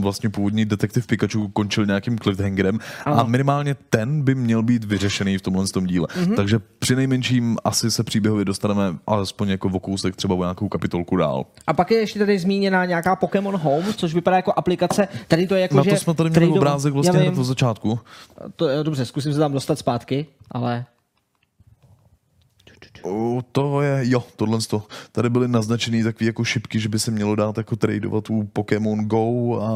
vlastně 0.00 0.30
původní 0.30 0.64
detektiv 0.64 1.06
Pikachu 1.06 1.48
končil 1.48 1.86
nějakým 1.86 2.18
cliffhangerem 2.18 2.78
a 3.04 3.10
Ano. 3.10 3.24
minimálně 3.26 3.76
ten 3.90 4.22
by 4.22 4.34
měl 4.34 4.62
být 4.62 4.84
vyřešený 4.84 5.38
v 5.38 5.42
tomhle 5.42 5.66
tom 5.66 5.86
díle. 5.86 6.06
Mhm. 6.20 6.34
Takže 6.34 6.58
při 6.78 6.96
nejmenším 6.96 7.56
asi 7.64 7.90
se 7.90 8.04
příběhově 8.04 8.44
dostaneme 8.44 8.82
alespoň 9.06 9.48
jako 9.48 9.68
o 9.68 9.80
kousek 9.80 10.16
třeba 10.16 10.34
o 10.34 10.42
nějakou 10.42 10.68
kapitolku 10.68 11.16
dál. 11.16 11.46
A 11.66 11.72
pak 11.72 11.90
je 11.90 11.98
ještě 11.98 12.18
tady 12.18 12.38
zmíněná 12.38 12.84
nějaká 12.84 13.16
Pokémon 13.16 13.56
Home, 13.56 13.94
což 13.96 14.14
vypadá 14.14 14.36
jako 14.36 14.52
aplikace. 14.56 15.08
Tady 15.28 15.46
to 15.46 15.54
je 15.54 15.60
jako, 15.60 15.76
Na 15.76 15.82
že 15.82 15.90
to 15.90 15.96
jsme 15.96 16.14
tady 16.14 16.30
měli 16.30 16.48
obrázek 16.48 16.94
vlastně 16.94 17.20
hned 17.20 17.38
od 17.38 17.44
začátku. 17.44 17.93
To, 18.56 18.68
je 18.68 18.84
dobře, 18.84 19.04
zkusím 19.04 19.32
se 19.32 19.38
tam 19.38 19.52
dostat 19.52 19.78
zpátky, 19.78 20.26
ale 20.50 20.84
U 23.06 23.40
toho 23.52 23.82
je, 23.82 24.00
jo, 24.02 24.24
tohle 24.36 24.58
to. 24.70 24.82
Tady 25.12 25.30
byly 25.30 25.48
naznačený 25.48 26.02
takové 26.02 26.26
jako 26.26 26.44
šipky, 26.44 26.80
že 26.80 26.88
by 26.88 26.98
se 26.98 27.10
mělo 27.10 27.34
dát 27.34 27.58
jako 27.58 27.76
tradovat 27.76 28.30
u 28.30 28.44
Pokémon 28.52 28.98
Go 29.04 29.60
a 29.62 29.70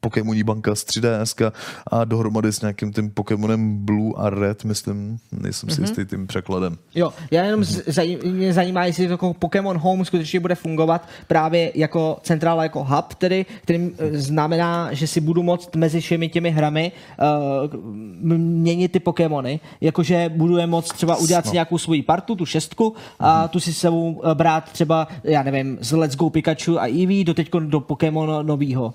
Pokémoní 0.00 0.42
banka 0.42 0.74
z 0.74 0.84
3DS 0.84 1.52
a 1.86 2.04
dohromady 2.04 2.52
s 2.52 2.60
nějakým 2.60 2.92
tím 2.92 3.10
Pokémonem 3.10 3.76
Blue 3.84 4.12
a 4.16 4.30
Red, 4.30 4.64
myslím, 4.64 5.18
nejsem 5.32 5.70
si 5.70 5.80
Mhm. 5.80 5.82
jistý 5.90 6.04
tím 6.04 6.26
překladem. 6.26 6.76
Jo, 6.94 7.12
já 7.30 7.44
jenom 7.44 7.64
z- 7.64 7.82
zaj, 7.86 8.18
mě 8.24 8.52
zajímá, 8.52 8.84
jestli 8.84 9.06
to 9.06 9.12
jako 9.12 9.34
Pokémon 9.34 9.78
Home 9.78 10.04
skutečně 10.04 10.40
bude 10.40 10.54
fungovat 10.54 11.08
právě 11.26 11.72
jako 11.74 12.18
centrála, 12.22 12.62
jako 12.62 12.84
hub, 12.84 13.14
tedy, 13.14 13.46
kterým 13.62 13.92
eh, 13.98 14.18
znamená, 14.18 14.88
že 14.92 15.06
si 15.06 15.20
budu 15.20 15.42
moct 15.42 15.76
mezi 15.76 16.00
všemi 16.00 16.28
těmi 16.28 16.50
hrami 16.50 16.92
uh, 17.72 18.36
měnit 18.36 18.92
ty 18.92 19.00
Pokémony, 19.00 19.60
jakože 19.80 20.30
budu 20.36 20.56
je 20.56 20.66
moct 20.66 20.92
třeba 20.92 21.16
udělat 21.16 21.44
si 21.44 21.48
No. 21.48 21.52
nějakou 21.52 21.78
svoji 21.78 22.02
partu, 22.02 22.34
tu 22.34 22.45
šestku, 22.46 22.94
a 23.18 23.48
tu 23.48 23.60
si 23.60 23.72
sebou 23.74 24.22
eh, 24.24 24.34
brát 24.34 24.72
třeba, 24.72 25.08
já 25.24 25.42
nevím, 25.42 25.78
z 25.80 25.92
Let's 25.92 26.16
Go 26.16 26.30
Pikachu 26.30 26.80
a 26.80 26.86
Eevee 26.86 27.24
do 27.24 27.34
teď 27.34 27.50
do 27.50 27.80
Pokémon 27.80 28.46
novýho. 28.46 28.94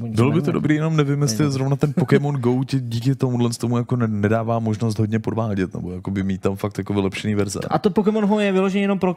Bylo 0.00 0.30
by 0.32 0.42
to 0.42 0.52
dobrý, 0.52 0.74
jenom 0.74 0.96
nevím, 0.96 1.22
jestli 1.22 1.50
zrovna 1.50 1.76
ten 1.76 1.92
Pokémon 1.92 2.34
Go 2.40 2.64
ti 2.64 2.80
díky 2.80 3.14
tomuhle 3.14 3.50
tomu 3.50 3.76
jako 3.76 3.96
ne- 3.96 4.08
nedává 4.08 4.58
možnost 4.58 4.98
hodně 4.98 5.18
podvádět, 5.18 5.74
nebo 5.74 5.92
jako 5.92 6.10
by 6.10 6.22
mít 6.22 6.40
tam 6.40 6.56
fakt 6.56 6.78
jako 6.78 6.94
vylepšený 6.94 7.34
verze. 7.34 7.60
A 7.70 7.78
to 7.78 7.90
Pokémon 7.90 8.24
Home 8.26 8.40
je 8.40 8.52
vyloženě 8.52 8.84
jenom 8.84 8.98
pro, 8.98 9.16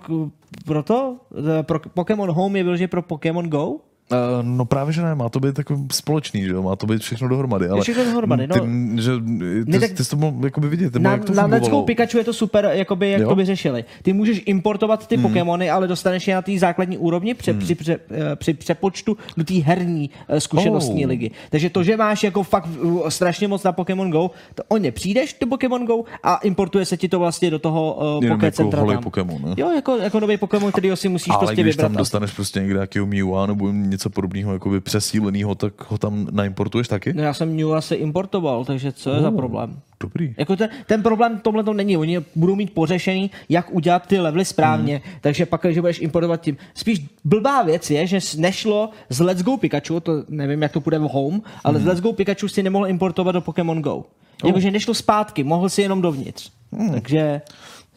pro 0.66 0.84
to? 0.84 1.16
Eh, 1.60 1.64
Pro 1.64 1.80
Pokémon 1.80 2.32
Home 2.32 2.56
je 2.56 2.64
vyloženě 2.64 2.88
pro 2.88 3.02
Pokémon 3.02 3.50
Go? 3.50 3.76
Uh, 4.12 4.18
no 4.46 4.66
právě, 4.66 4.94
že 4.94 5.02
ne, 5.02 5.16
má 5.16 5.30
to 5.30 5.40
být 5.40 5.56
takový 5.56 5.86
společný, 5.94 6.42
že 6.44 6.50
jo, 6.50 6.64
má 6.64 6.76
to 6.76 6.88
být 6.88 7.02
všechno 7.02 7.28
dohromady. 7.28 7.68
Ale 7.70 7.82
všechno 7.82 8.04
dohromady, 8.04 8.48
no. 8.48 8.56
Ty, 8.56 8.62
že, 9.02 9.12
ty, 9.18 9.72
Ne, 9.72 9.80
tak- 9.80 9.92
ty 9.92 10.04
jsi 10.04 10.10
to 10.10 10.16
mohl 10.16 10.46
jakoby 10.46 10.68
vidět, 10.70 10.94
nebo 10.94 11.04
Na, 11.04 11.12
jak 11.12 11.26
to 11.26 11.34
na 11.34 11.48
fungovalo. 11.48 11.84
Pikachu 11.84 12.18
je 12.18 12.24
to 12.24 12.34
super, 12.34 12.70
jakoby, 12.74 13.12
jak 13.12 13.22
Jo? 13.22 13.30
to 13.30 13.36
vyřešili. 13.36 13.86
Ty 14.04 14.14
můžeš 14.14 14.42
importovat 14.46 15.08
ty 15.08 15.16
Hmm. 15.16 15.24
Pokémony, 15.28 15.70
ale 15.70 15.88
dostaneš 15.88 16.28
je 16.28 16.36
na 16.36 16.42
té 16.42 16.60
základní 16.60 16.98
úrovni 16.98 17.34
při, 17.34 17.54
při, 17.54 17.76
při, 17.76 17.92
eh, 17.94 18.36
při 18.36 18.54
přepočtu 18.54 19.18
do 19.38 19.44
té 19.44 19.54
herní 19.54 20.10
eh, 20.30 20.40
zkušenostní 20.42 21.06
Oh. 21.06 21.10
ligy. 21.10 21.32
Takže 21.50 21.70
to, 21.70 21.84
že 21.84 21.98
máš 21.98 22.24
jako 22.24 22.44
fakt 22.44 22.68
uh, 22.82 23.08
strašně 23.10 23.48
moc 23.48 23.64
na 23.64 23.72
Pokémon 23.72 24.12
Go, 24.12 24.32
to 24.56 24.64
o 24.68 24.78
ně 24.78 24.92
přijdeš 24.92 25.36
do 25.42 25.48
Pokémon 25.48 25.86
Go 25.86 26.04
a 26.24 26.36
importuje 26.36 26.86
se 26.86 26.98
ti 26.98 27.10
to 27.10 27.20
vlastně 27.20 27.52
do 27.52 27.60
toho 27.60 27.94
uh, 28.22 28.28
Poké 28.30 28.46
jako 28.46 28.56
centra. 28.56 29.02
Pokémon, 29.02 29.42
ne? 29.42 29.54
Jo, 29.58 29.72
jako, 29.76 29.98
jako 29.98 30.20
nový 30.20 30.38
Pokémon, 30.38 30.72
který 30.72 30.92
si 30.96 31.10
musíš 31.10 31.30
Ale 31.30 31.40
prostě 31.40 31.62
když 31.62 31.76
vybrat. 31.76 31.88
tam 31.92 31.98
dostaneš 31.98 32.32
prostě 32.32 32.60
někde 32.60 32.74
nějakého 32.74 33.06
Mewa 33.06 33.46
nebo 33.46 33.72
něco 33.98 34.10
podobného, 34.10 34.54
jakoby 34.54 34.80
přesíleného, 34.82 35.56
tak 35.56 35.92
ho 35.92 35.98
tam 35.98 36.28
naimportuješ 36.32 36.88
taky? 36.88 37.14
No 37.14 37.24
já 37.24 37.34
jsem 37.34 37.56
Mew 37.56 37.74
asi 37.74 37.96
importoval, 37.96 38.66
takže 38.66 38.92
co 38.92 39.10
je 39.10 39.22
za 39.22 39.30
Oh. 39.30 39.36
problém? 39.36 39.80
Dobrý. 40.00 40.34
Jako 40.38 40.56
ten, 40.56 40.70
ten 40.86 41.04
problém 41.04 41.40
tomhle 41.40 41.64
to 41.64 41.74
není. 41.74 41.98
Oni 41.98 42.20
budou 42.36 42.56
mít 42.56 42.74
pořešený, 42.74 43.32
jak 43.50 43.74
udělat 43.74 44.08
ty 44.08 44.20
levely 44.20 44.46
správně, 44.46 45.02
Hmm. 45.06 45.14
takže 45.22 45.46
pak, 45.46 45.66
že 45.70 45.82
budeš 45.82 46.00
importovat 46.02 46.42
tím. 46.42 46.58
Spíš 46.76 47.06
blbá 47.26 47.64
věc 47.64 47.90
je, 47.92 48.08
že 48.08 48.20
nešlo 48.38 48.90
z 49.10 49.20
Let's 49.20 49.44
Go 49.44 49.58
Pikachu, 49.58 50.00
to 50.00 50.24
nevím, 50.30 50.62
jak 50.62 50.72
to 50.72 50.82
půjde 50.82 51.00
v 51.00 51.02
Home, 51.02 51.42
ale 51.64 51.74
Hmm. 51.80 51.84
z 51.84 51.88
Let's 51.88 52.02
Go 52.02 52.14
Pikachu 52.14 52.48
si 52.48 52.64
nemohl 52.64 52.88
importovat 52.88 53.36
do 53.36 53.42
Pokémon 53.42 53.82
Go. 53.82 53.96
Oh. 53.96 54.04
Jakože 54.46 54.72
nešlo 54.72 54.94
zpátky, 54.94 55.44
mohl 55.44 55.70
si 55.70 55.82
jenom 55.82 56.02
dovnitř. 56.02 56.52
Hmm. 56.72 56.92
Takže 56.92 57.42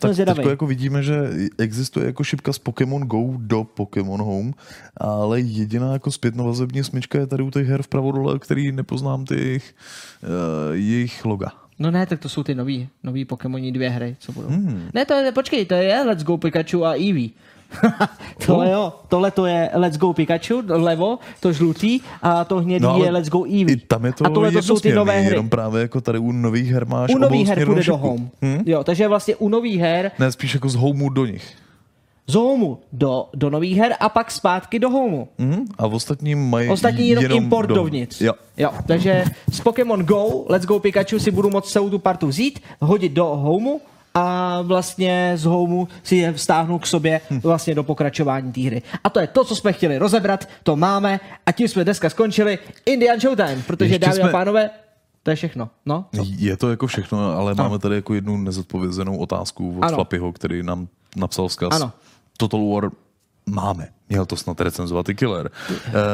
Tak 0.01 0.17
teď 0.17 0.47
jako 0.47 0.67
vidíme, 0.67 1.03
že 1.03 1.31
existuje 1.59 2.07
jako 2.07 2.25
šipka 2.25 2.53
z 2.53 2.59
Pokémon 2.59 3.03
Go 3.03 3.35
do 3.37 3.65
Pokémon 3.65 4.21
Home, 4.21 4.53
ale 4.97 5.41
jediná 5.41 5.93
jako 5.93 6.11
zpětnovazební 6.11 6.85
smyčka 6.85 7.19
je 7.19 7.27
tady 7.27 7.43
u 7.43 7.51
těch 7.51 7.67
her 7.67 7.83
vpravo 7.83 8.13
dole, 8.13 8.39
který 8.39 8.73
nepoznám 8.73 9.25
ty 9.25 9.35
jejich, 9.35 9.75
uh, 10.23 10.75
jejich 10.75 11.25
loga. 11.25 11.53
No 11.79 11.91
ne, 11.91 12.07
tak 12.07 12.21
to 12.21 12.29
jsou 12.29 12.43
ty 12.43 12.55
nový, 12.55 12.89
nový 13.03 13.25
Pokémoní 13.25 13.73
dvě 13.73 13.91
hry, 13.91 14.17
co 14.19 14.33
budou. 14.33 14.49
Hmm. 14.49 14.91
Ne, 14.95 15.05
to 15.05 15.15
je, 15.15 15.33
počkej, 15.33 15.67
to 15.67 15.75
je 15.75 16.03
Let's 16.03 16.25
Go 16.25 16.39
Pikachu 16.39 16.85
a 16.85 16.95
Eevee. 16.95 17.31
tohle, 18.47 18.71
jo, 18.71 18.93
tohle 19.09 19.31
to 19.31 19.47
je 19.47 19.71
Let's 19.75 19.99
Go 19.99 20.13
Pikachu, 20.13 20.63
levo, 20.69 21.19
to 21.41 21.53
žlutý, 21.53 22.01
a 22.23 22.45
to 22.45 22.57
hnědý 22.61 22.83
No, 22.85 23.05
je 23.05 23.11
Let's 23.11 23.29
Go 23.29 23.45
Eevee. 23.45 23.73
I 23.73 23.77
tam 23.77 24.05
je 24.05 24.13
to 24.13 24.27
a 24.27 24.31
tohle 24.31 24.53
to 24.53 24.63
jsou 24.63 24.81
ty 24.81 24.93
nové 24.93 25.21
hry. 25.21 25.35
Jenom 25.35 25.49
právě 25.49 25.83
jako 25.83 26.01
tady 26.01 26.19
u 26.19 26.33
nových 26.33 26.73
her 26.73 26.87
máš 26.87 27.15
U 27.15 27.19
nových 27.19 27.49
her 27.49 27.67
půjde 27.67 27.83
do 27.83 27.97
home. 27.97 28.31
Hm? 28.43 28.63
Jo, 28.67 28.85
takže 28.85 29.09
vlastně 29.09 29.37
u 29.37 29.49
nových 29.49 29.81
her 29.81 30.11
Ne, 30.19 30.33
spíš 30.33 30.55
jako 30.55 30.69
z 30.69 30.75
homeu 30.75 31.09
do 31.09 31.27
nich. 31.27 31.55
z 32.27 32.35
homeu 32.35 32.77
do, 32.93 33.27
do 33.35 33.51
nových 33.51 33.79
her 33.79 33.95
a 34.01 34.09
pak 34.09 34.31
zpátky 34.31 34.79
do 34.79 34.91
homeu. 34.91 35.25
Hm? 35.39 35.65
A 35.79 35.87
v 35.87 35.95
ostatním 35.95 36.51
mají 36.51 36.69
Ostatní 36.69 37.09
jenom, 37.09 37.23
jenom 37.23 37.39
import 37.39 37.67
do... 37.69 37.75
dovnitř. 37.75 38.21
Jo. 38.21 38.33
jo. 38.57 38.71
Takže 38.87 39.25
z 39.53 39.61
Pokémon 39.61 40.03
Go, 40.05 40.45
Let's 40.49 40.67
Go 40.67 40.79
Pikachu 40.79 41.19
si 41.19 41.31
budu 41.31 41.51
moct 41.51 41.71
celou 41.71 41.91
tu 41.91 41.99
partu 41.99 42.27
vzít, 42.27 42.61
hodit 42.81 43.13
do 43.13 43.25
homeu 43.27 43.79
a 44.15 44.63
vlastně 44.63 45.33
z 45.37 45.45
homeu 45.45 45.87
si 46.03 46.17
je 46.17 46.33
vztáhnu 46.33 46.79
k 46.79 46.87
sobě 46.87 47.21
Hm. 47.31 47.41
vlastně 47.41 47.75
do 47.75 47.83
pokračování 47.85 48.53
té 48.53 48.61
hry. 48.61 48.83
A 49.05 49.11
to 49.11 49.21
je 49.21 49.27
to, 49.27 49.45
co 49.45 49.57
jsme 49.57 49.73
chtěli 49.73 49.99
rozebrat, 49.99 50.49
to 50.63 50.77
máme 50.77 51.21
a 51.47 51.53
tím 51.53 51.69
jsme 51.69 51.85
dneska 51.85 52.11
skončili 52.11 52.59
Indian 52.87 53.21
Showtime, 53.21 53.63
protože 53.67 53.85
Ještě 53.95 53.99
dámy 54.07 54.13
a 54.21 54.23
jsme- 54.23 54.33
pánové, 54.33 54.71
to 55.23 55.31
je 55.31 55.37
všechno. 55.37 55.69
No, 55.87 56.05
co? 56.17 56.25
Je 56.27 56.57
to 56.57 56.71
jako 56.71 56.87
všechno, 56.87 57.33
ale 57.37 57.55
máme 57.55 57.79
tady 57.79 57.95
jako 57.95 58.15
jednu 58.15 58.37
nezodpovězenou 58.37 59.17
otázku 59.19 59.79
od 59.79 59.85
Ano. 59.85 60.33
Který 60.33 60.63
nám 60.63 60.89
napsal 61.17 61.49
vzkaz. 61.49 61.69
Ano. 61.73 61.93
Total 62.37 62.69
War 62.69 62.91
máme. 63.47 63.89
Měl 64.11 64.27
to 64.27 64.37
snad 64.37 64.61
recenzovat 64.61 65.09
i 65.09 65.15
Killer. 65.15 65.51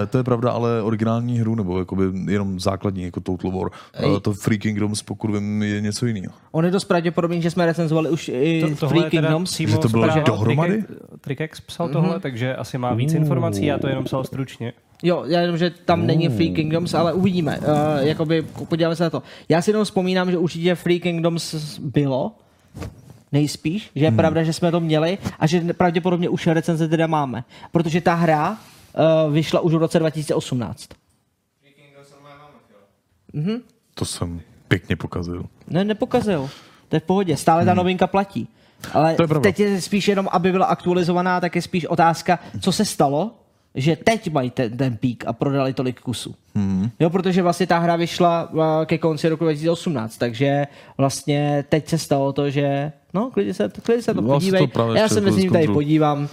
E, 0.02 0.06
to 0.06 0.18
je 0.18 0.24
pravda, 0.24 0.50
ale 0.50 0.82
originální 0.82 1.38
hru, 1.38 1.54
nebo 1.54 1.78
jakoby 1.78 2.04
jenom 2.28 2.60
základní, 2.60 3.02
jako 3.02 3.20
Total 3.20 3.50
War. 3.50 3.70
E, 4.16 4.20
to 4.20 4.32
Free 4.32 4.58
Kingdoms, 4.58 5.02
pokud 5.02 5.30
vím, 5.30 5.62
je 5.62 5.80
něco 5.80 6.06
jiného. 6.06 6.34
On 6.52 6.64
je 6.64 6.70
dost 6.70 6.84
pravděpodobný, 6.84 7.42
že 7.42 7.50
jsme 7.50 7.66
recenzovali 7.66 8.10
už 8.10 8.30
i 8.34 8.74
To, 8.80 8.88
Free 8.88 9.02
Kingdoms. 9.10 9.56
Že 9.56 9.78
to 9.78 9.88
bylo 9.88 10.06
dohromady? 10.26 10.84
Trikex- 11.24 11.60
psal 11.66 11.88
tohle, 11.88 12.20
takže 12.20 12.56
asi 12.56 12.78
má 12.78 12.94
víc 12.94 13.12
informací, 13.12 13.66
já 13.66 13.78
to 13.78 13.88
jenom 13.88 14.04
psal 14.04 14.24
stručně. 14.24 14.72
Jo, 15.02 15.24
já 15.26 15.40
jenom, 15.40 15.56
že 15.58 15.70
tam 15.70 16.06
není 16.06 16.28
Free 16.28 16.50
Kingdoms, 16.50 16.94
ale 16.94 17.12
uvidíme. 17.12 17.58
Uh, 17.58 17.64
jakoby 17.98 18.42
podíváme 18.68 18.96
se 18.96 19.04
na 19.04 19.10
to. 19.10 19.22
Já 19.48 19.62
si 19.62 19.70
jenom 19.70 19.84
vzpomínám, 19.84 20.30
že 20.30 20.38
určitě 20.38 20.74
Free 20.74 21.00
Kingdoms 21.00 21.78
bylo, 21.78 22.32
nejspíš, 23.36 23.90
že 23.94 24.04
je 24.04 24.08
hmm. 24.08 24.16
pravda, 24.16 24.42
že 24.42 24.52
jsme 24.52 24.70
to 24.70 24.80
měli 24.80 25.18
a 25.38 25.46
že 25.46 25.60
pravděpodobně 25.60 26.28
už 26.28 26.46
recenze 26.46 26.88
teda 26.88 27.06
máme. 27.06 27.44
Protože 27.72 28.00
ta 28.00 28.14
hra 28.14 28.50
uh, 28.50 29.32
vyšla 29.32 29.60
už 29.60 29.74
v 29.74 29.76
roce 29.76 29.98
2018. 29.98 30.88
To 33.94 34.04
jsem 34.04 34.40
pěkně 34.68 34.96
pokazil. 34.96 35.44
Ne, 35.68 35.84
nepokazil. 35.84 36.50
To 36.88 36.96
je 36.96 37.00
v 37.00 37.02
pohodě, 37.02 37.36
stále 37.36 37.64
ta 37.64 37.74
novinka 37.74 38.06
platí. 38.06 38.48
Ale 38.92 39.14
To 39.14 39.22
je 39.22 39.28
pravda. 39.28 39.42
teď 39.42 39.60
je 39.60 39.80
spíš 39.80 40.08
jenom, 40.08 40.28
aby 40.32 40.52
byla 40.52 40.66
aktualizovaná, 40.66 41.40
tak 41.40 41.56
je 41.56 41.62
spíš 41.62 41.86
otázka, 41.86 42.38
co 42.60 42.72
se 42.72 42.84
stalo, 42.84 43.34
že 43.74 43.96
teď 43.96 44.32
mají 44.32 44.50
ten, 44.50 44.76
ten 44.76 44.96
pík 44.96 45.24
a 45.26 45.32
prodali 45.32 45.72
tolik 45.72 46.00
kusů. 46.00 46.34
Hmm. 46.54 46.90
Jo, 47.00 47.10
protože 47.10 47.42
vlastně 47.42 47.66
ta 47.66 47.78
hra 47.78 47.96
vyšla 47.96 48.48
uh, 48.52 48.60
ke 48.84 48.98
konci 48.98 49.28
roku 49.28 49.44
2018, 49.44 50.16
takže 50.16 50.66
vlastně 50.96 51.64
teď 51.68 51.88
se 51.88 51.98
stalo 51.98 52.32
to, 52.32 52.50
že 52.50 52.92
no, 53.16 53.30
klidně 53.30 53.54
se, 53.54 53.68
klidně 53.82 54.02
se 54.02 54.14
to 54.14 54.20
Já 54.20 54.26
si 54.26 54.32
podívej. 54.32 54.68
to 54.68 54.94
já 54.94 55.08
se 55.08 55.20
mezi 55.20 55.40
ním 55.40 55.52
tady 55.52 55.68
podívám 55.68 56.18
uh, 56.22 56.28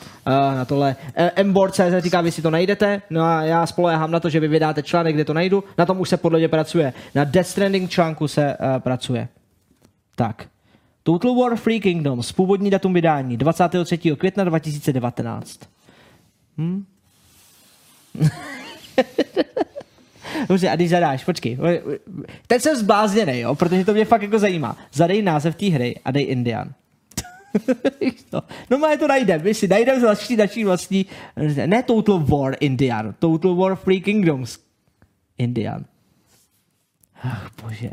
na 0.55 0.65
tohle. 0.65 0.95
Uh, 1.37 1.43
Mboard.cz 1.43 1.79
říká, 1.97 2.21
vy 2.21 2.31
si 2.31 2.41
to 2.41 2.49
najdete, 2.51 3.01
no 3.09 3.23
a 3.23 3.41
já 3.41 3.65
spoléhám 3.65 4.11
na 4.11 4.19
to, 4.19 4.29
že 4.29 4.39
vy 4.39 4.47
vydáte 4.47 4.83
článek, 4.83 5.15
kde 5.15 5.25
to 5.25 5.33
najdu. 5.33 5.63
Na 5.77 5.85
tom 5.85 5.99
už 5.99 6.09
se 6.09 6.17
podle 6.17 6.39
mě 6.39 6.47
pracuje. 6.47 6.93
Na 7.15 7.23
Death 7.23 7.49
Stranding 7.49 7.89
článku 7.89 8.27
se 8.27 8.57
uh, 8.59 8.79
pracuje. 8.79 9.27
Tak. 10.15 10.45
Total 11.03 11.35
War 11.35 11.55
Free 11.55 11.79
Kingdoms, 11.79 12.31
původní 12.31 12.69
datum 12.69 12.93
vydání 12.93 13.37
23. 13.37 13.97
května 13.97 14.43
2019. 14.43 15.59
Hm? 16.57 16.85
Dobře, 20.49 20.69
a 20.69 20.75
když 20.75 20.89
zadáš, 20.89 21.23
počkej. 21.23 21.57
Teď 22.47 22.61
jsem 22.61 22.75
zblázněný, 22.77 23.39
jo, 23.39 23.55
protože 23.55 23.85
to 23.85 23.93
mě 23.93 24.05
fakt 24.05 24.21
jako 24.21 24.39
zajímá. 24.39 24.77
Zadej 24.93 25.21
název 25.21 25.55
té 25.55 25.65
hry 25.65 25.99
a 26.05 26.11
dej 26.11 26.25
Indian. 26.29 26.73
To? 28.29 28.43
no 28.69 28.77
má 28.77 28.97
to 28.97 29.07
najdem, 29.07 29.41
my 29.43 29.53
si 29.53 29.67
najdeme 29.67 29.99
vlastní, 29.99 30.35
naší 30.35 30.63
vlastní, 30.63 31.05
ne 31.65 31.83
Total 31.83 32.19
War 32.19 32.55
Indian, 32.59 33.15
Total 33.19 33.55
War 33.55 33.75
Free 33.75 34.01
Kingdoms 34.01 34.59
Indian. 35.37 35.85
Ach, 37.23 37.51
bože. 37.63 37.89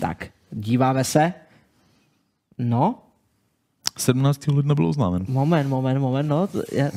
Tak, 0.00 0.26
díváme 0.50 1.04
se. 1.04 1.32
No, 2.58 2.98
17. 3.98 4.46
ledna 4.46 4.74
byl 4.74 4.86
oznámen. 4.86 5.26
moment, 5.28 5.68
moment, 5.68 5.98
moment, 6.00 6.28
no. 6.28 6.46
to 6.46 6.62
je- 6.72 6.90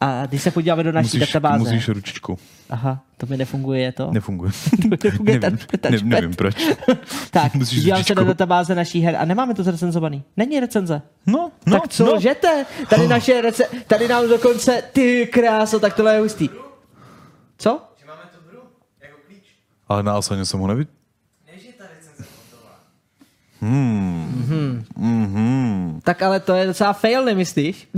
A 0.00 0.26
když 0.26 0.42
se 0.42 0.50
podíváme 0.50 0.82
do 0.82 0.92
naší 0.92 1.06
Musíš, 1.06 1.20
databáze. 1.20 1.58
musíš 1.58 1.88
ručičkou. 1.88 2.36
Aha, 2.70 3.02
to 3.16 3.26
mi 3.26 3.36
nefunguje, 3.36 3.80
je 3.82 3.92
to? 3.92 4.10
Nefunguje. 4.12 4.50
Nefunguje 5.04 5.40
nevím, 5.40 5.40
ten 5.40 5.92
ne, 5.92 5.98
špet. 5.98 6.04
nevím 6.04 6.34
proč. 6.34 6.54
Tak, 7.30 7.54
Musíš 7.54 7.82
dívám 7.84 8.04
se 8.04 8.14
ručičkou. 8.14 8.24
databáze 8.28 8.74
naší 8.74 9.00
her 9.00 9.16
a 9.16 9.24
nemáme 9.24 9.54
to 9.54 9.62
zrecenzovaný. 9.62 10.24
Není 10.36 10.60
recenze. 10.60 11.02
No, 11.26 11.50
no, 11.66 11.80
tak 11.80 11.88
co 11.88 12.04
no. 12.04 12.14
lžete? 12.14 12.66
Tady 12.88 13.08
naše 13.08 13.40
rece... 13.40 13.64
Tady 13.86 14.08
nám 14.08 14.28
dokonce... 14.28 14.82
Ty 14.92 15.28
kráso, 15.32 15.80
tak 15.80 15.94
tohle 15.94 16.14
je 16.14 16.20
hustý. 16.20 16.48
Co? 17.58 17.82
Ale 19.88 20.02
na 20.02 20.16
Asaně 20.16 20.44
jsem 20.44 20.60
ho 20.60 20.66
neviděl. 20.66 20.92
Tak 26.02 26.22
ale 26.22 26.40
to 26.40 26.54
je 26.54 26.66
docela 26.66 26.92
fail, 26.92 27.24
nemyslíš? 27.24 27.88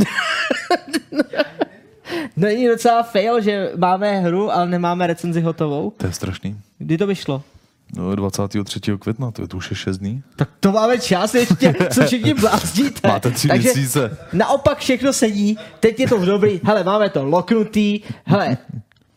Není 2.37 2.66
docela 2.69 3.03
fail, 3.03 3.41
že 3.41 3.73
máme 3.77 4.20
hru, 4.20 4.53
ale 4.53 4.66
nemáme 4.66 5.07
recenzi 5.07 5.41
hotovou? 5.41 5.93
To 5.97 6.07
je 6.07 6.12
strašný. 6.12 6.57
Kdy 6.78 6.99
to 6.99 7.07
vyšlo? 7.07 7.43
No, 7.97 8.16
23. 8.16 8.81
května, 8.99 9.31
to 9.31 9.43
je 9.43 9.49
to 9.49 9.57
už 9.57 9.70
je 9.70 9.77
6 9.77 9.99
dní. 9.99 10.23
Tak 10.37 10.49
to 10.61 10.73
máme 10.73 10.99
čas 10.99 11.35
ještě, 11.35 11.74
co 11.95 12.07
všichni 12.07 12.35
blázdíte. 12.35 13.09
Máte 13.09 13.31
tři 13.31 13.49
Takže 13.49 13.73
měsíce. 13.73 14.19
Naopak 14.32 14.78
všechno 14.78 15.12
sedí, 15.12 15.59
teď 15.81 16.01
je 16.01 16.09
to 16.09 16.19
v 16.19 16.24
dobrý, 16.24 16.61
hele, 16.65 16.85
máme 16.85 17.11
to 17.11 17.24
loknutý, 17.24 18.01
hele, 18.24 18.57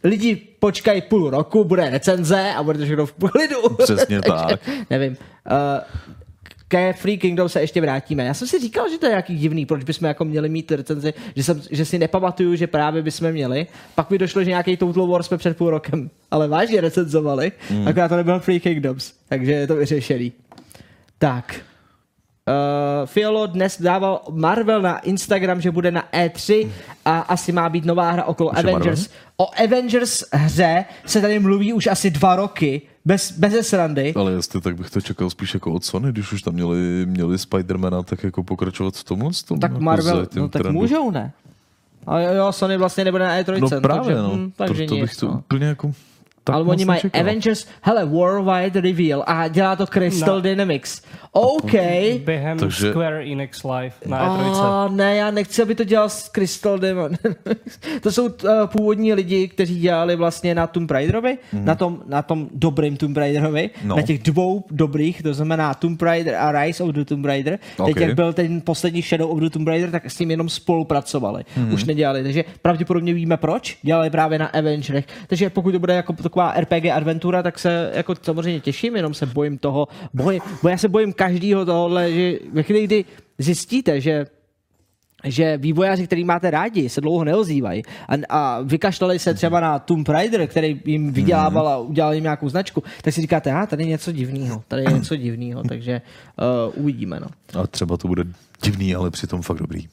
lidi 0.04 0.36
počkají 0.36 1.02
půl 1.02 1.30
roku, 1.30 1.64
bude 1.64 1.90
recenze 1.90 2.54
a 2.54 2.64
bude 2.64 2.78
to 2.78 2.86
všechno 2.86 3.06
v 3.06 3.14
klidu. 3.14 3.70
Přesně 3.84 4.22
tak. 4.28 4.60
Nevím. 4.90 5.18
Uh, 5.52 6.04
ke 6.74 6.94
Free 6.94 7.18
Kingdom 7.18 7.50
se 7.50 7.62
ještě 7.62 7.82
vrátíme. 7.82 8.26
Já 8.26 8.34
jsem 8.34 8.48
si 8.48 8.60
říkal, 8.60 8.90
že 8.90 8.98
to 8.98 9.06
je 9.06 9.10
nějaký 9.10 9.36
divný, 9.36 9.66
proč 9.66 9.84
bychom 9.84 10.08
jako 10.08 10.26
měli 10.26 10.50
mít 10.50 10.72
recenzi, 10.72 11.14
že, 11.36 11.44
jsem, 11.44 11.62
že 11.72 11.86
si 11.86 12.00
nepamatuju, 12.00 12.56
že 12.56 12.68
právě 12.68 13.02
bychom 13.02 13.32
měli. 13.32 13.68
Pak 13.96 14.10
mi 14.10 14.18
došlo, 14.18 14.44
že 14.44 14.50
nějaký 14.50 14.78
Total 14.78 15.08
War 15.08 15.24
jsme 15.24 15.38
před 15.38 15.58
půl 15.58 15.70
rokem, 15.70 16.10
ale 16.32 16.48
vážně 16.48 16.82
recenzovali, 16.82 17.52
mm. 17.70 17.88
akorát 17.88 18.08
to 18.08 18.16
nebyl 18.16 18.40
Free 18.40 18.60
Kingdoms, 18.60 19.14
takže 19.30 19.52
je 19.52 19.68
to 19.68 19.76
vyřešený. 19.76 20.34
Tak. 21.18 21.56
Uh, 22.50 23.06
Fiolo 23.06 23.48
dnes 23.48 23.82
dával 23.82 24.22
Marvel 24.32 24.82
na 24.82 25.00
Instagram, 25.00 25.62
že 25.62 25.72
bude 25.72 25.92
na 25.92 26.10
E3 26.14 26.70
a 27.06 27.20
asi 27.20 27.52
má 27.52 27.70
být 27.70 27.86
nová 27.86 28.12
hra 28.12 28.24
okolo 28.24 28.52
Už 28.52 28.58
Avengers. 28.58 29.10
Marvel? 29.10 29.24
O 29.38 29.64
Avengers 29.64 30.24
hře 30.32 30.86
se 31.06 31.22
tady 31.22 31.40
mluví 31.40 31.74
už 31.74 31.88
asi 31.88 32.10
dva 32.10 32.36
roky, 32.36 32.82
bez, 33.06 33.32
bez 33.32 33.68
srandy. 33.68 34.14
Ale 34.16 34.32
jestli 34.32 34.62
tak 34.62 34.76
bych 34.76 34.90
to 34.90 35.02
čekal 35.02 35.30
spíš 35.30 35.54
jako 35.54 35.74
od 35.74 35.84
Sony, 35.86 36.12
když 36.12 36.32
už 36.32 36.42
tam 36.42 36.54
měli, 36.54 36.78
měli 37.06 37.38
Spidermana, 37.38 38.04
tak 38.04 38.24
jako 38.24 38.44
pokračovat 38.44 38.96
v 38.96 39.04
tomhle 39.04 39.32
tom, 39.48 39.60
Tak 39.60 39.72
jako 39.72 39.84
Marvel, 39.84 40.28
no 40.36 40.50
tak 40.50 40.62
trendu. 40.62 40.80
můžou, 40.82 41.12
ne? 41.12 41.32
A 42.08 42.20
jo, 42.20 42.34
jo, 42.34 42.52
Sony 42.52 42.78
vlastně 42.78 43.04
nebude 43.06 43.24
na 43.24 43.42
E3. 43.42 43.60
No 43.60 43.82
právě, 43.82 44.04
takže, 44.04 44.22
no. 44.22 44.30
hm, 44.36 44.52
takže 44.56 44.74
Proto 44.84 44.96
nic, 44.96 45.02
bych 45.04 45.16
to 45.16 45.28
no. 45.28 45.34
úplně 45.34 45.66
jako 45.66 45.94
tak 46.44 46.56
Ale 46.56 46.66
oni 46.66 46.86
mají. 46.86 47.02
Avengers, 47.14 47.68
hele, 47.82 48.06
Worldwide 48.06 48.82
Reveal 48.82 49.24
a 49.28 49.48
dělá 49.48 49.76
to 49.76 49.88
Crystal 49.88 50.36
No. 50.36 50.42
Dynamics. 50.42 51.02
OK. 51.36 51.72
Během 52.26 52.58
Takže- 52.60 52.90
Square 52.90 53.24
Enix 53.32 53.64
Live 53.64 53.94
na 54.06 54.38
E3. 54.38 54.62
A 54.62 54.88
ne, 54.88 55.16
já 55.16 55.32
nechci, 55.32 55.62
aby 55.62 55.76
to 55.76 55.84
dělal 55.84 56.10
s 56.10 56.30
Crystal 56.30 56.80
Demon. 56.80 57.12
to 58.02 58.12
jsou 58.12 58.26
uh, 58.26 58.32
původní 58.66 59.14
lidi, 59.14 59.48
kteří 59.48 59.80
dělali 59.80 60.16
vlastně 60.16 60.56
na 60.56 60.68
Tomb 60.68 60.92
Raiderovi, 60.92 61.38
mm. 61.54 61.66
na, 61.66 61.76
tom, 61.76 62.02
na 62.08 62.22
tom 62.22 62.50
dobrým 62.54 62.98
Tomb 62.98 63.18
Raiderovi, 63.18 63.70
no. 63.84 63.96
Na 63.96 64.02
těch 64.02 64.24
dvou 64.24 64.64
dobrých, 64.72 65.24
to 65.24 65.34
znamená 65.34 65.74
Tomb 65.74 66.02
Raider 66.02 66.36
a 66.36 66.64
Rise 66.64 66.84
of 66.84 66.90
the 66.90 67.04
Tomb 67.06 67.26
Raider. 67.26 67.60
Teď, 67.78 67.94
Okay. 67.94 68.04
jak 68.04 68.16
byl 68.16 68.34
ten 68.34 68.62
poslední 68.62 69.02
Shadow 69.02 69.32
of 69.32 69.40
the 69.40 69.50
Tomb 69.50 69.68
Raider, 69.68 69.92
tak 69.92 70.12
s 70.12 70.16
tím 70.16 70.32
jenom 70.32 70.50
spolupracovali. 70.50 71.44
Mm. 71.58 71.74
Už 71.74 71.84
nedělali, 71.84 72.24
takže 72.24 72.46
pravděpodobně 72.62 73.14
víme 73.14 73.38
proč. 73.38 73.78
Dělali 73.82 74.10
právě 74.10 74.40
na 74.40 74.46
Avengerech. 74.46 75.06
Takže 75.28 75.50
pokud 75.50 75.72
to 75.72 75.80
bude 75.80 75.94
jako 75.94 76.14
taková 76.14 76.54
RPG 76.60 76.86
adventura, 76.94 77.44
tak 77.44 77.60
se 77.60 77.92
jako 77.94 78.16
samozřejmě 78.22 78.60
těším, 78.60 78.96
jenom 78.96 79.14
se 79.14 79.26
bojím 79.26 79.58
toho, 79.58 79.88
bojím, 80.14 80.42
bo 80.64 80.70
já 80.70 80.78
se 80.78 80.88
bojím 80.90 81.14
každého 81.28 81.66
tohohle, 81.66 82.12
že 82.12 82.40
ve 82.52 82.64
chvíli, 82.64 82.84
kdy 82.84 83.06
zjistíte, 83.38 84.02
že 84.02 84.26
že 85.26 85.58
vývojáři, 85.58 86.04
který 86.08 86.24
máte 86.24 86.52
rádi, 86.52 86.90
se 86.90 87.02
dlouho 87.02 87.24
neozývají 87.24 87.84
a, 88.10 88.14
a 88.30 88.62
vykašlali 88.62 89.20
se 89.20 89.34
třeba 89.34 89.60
na 89.60 89.80
Tomb 89.80 90.10
Raider, 90.10 90.48
který 90.48 90.82
jim 90.86 91.14
vydělával 91.14 91.68
a 91.68 91.78
udělal 91.78 92.14
jim 92.14 92.24
nějakou 92.24 92.50
značku, 92.50 92.84
tak 93.02 93.14
si 93.14 93.22
říkáte, 93.22 93.52
a 93.52 93.66
tady 93.66 93.84
je 93.84 93.90
něco 93.90 94.12
divného, 94.12 94.64
tady 94.68 94.84
je 94.84 94.92
něco 94.92 95.16
divného, 95.16 95.64
takže 95.64 96.02
uh, 96.76 96.84
uvidíme. 96.84 97.20
No. 97.20 97.28
A 97.62 97.68
třeba 97.68 97.98
to 97.98 98.08
bude 98.08 98.24
divný, 98.64 98.96
ale 98.96 99.12
přitom 99.12 99.42
fakt 99.42 99.58
dobrý. 99.58 99.88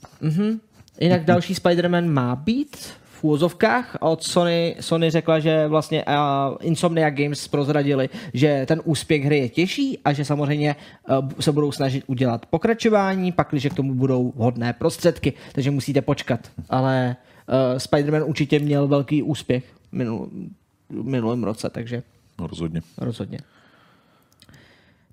Jinak 1.01 1.25
další 1.25 1.55
Spider-Man 1.55 2.11
má 2.11 2.37
být 2.37 2.77
v 3.21 3.25
úvozovkách. 3.25 3.97
Od 4.01 4.25
Sony, 4.25 4.77
Sony 4.81 5.11
řekla, 5.11 5.39
že 5.41 5.69
vlastně 5.69 6.05
uh, 6.05 6.15
Insomnia 6.61 7.11
Games 7.11 7.49
prozradili, 7.49 8.09
že 8.35 8.65
ten 8.69 8.81
úspěch 8.85 9.25
hry 9.25 9.39
je 9.39 9.49
těžší 9.49 9.99
a 10.05 10.13
že 10.13 10.25
samozřejmě 10.25 10.77
uh, 11.09 11.29
se 11.41 11.53
budou 11.53 11.73
snažit 11.73 12.05
udělat 12.07 12.47
pokračování, 12.47 13.33
pakliže 13.33 13.71
k 13.71 13.75
tomu 13.75 13.95
budou 13.95 14.33
vhodné 14.37 14.73
prostředky, 14.73 15.33
takže 15.53 15.71
musíte 15.71 16.03
počkat. 16.03 16.51
Ale 16.71 17.17
uh, 17.49 17.79
Spider-Man 17.79 18.25
určitě 18.27 18.59
měl 18.59 18.89
velký 18.89 19.23
úspěch 19.23 19.65
minul, 19.93 20.31
minulém 20.91 21.45
roce, 21.45 21.71
takže 21.71 22.03
No 22.39 22.47
rozhodně. 22.47 22.81
rozhodně. 22.99 23.39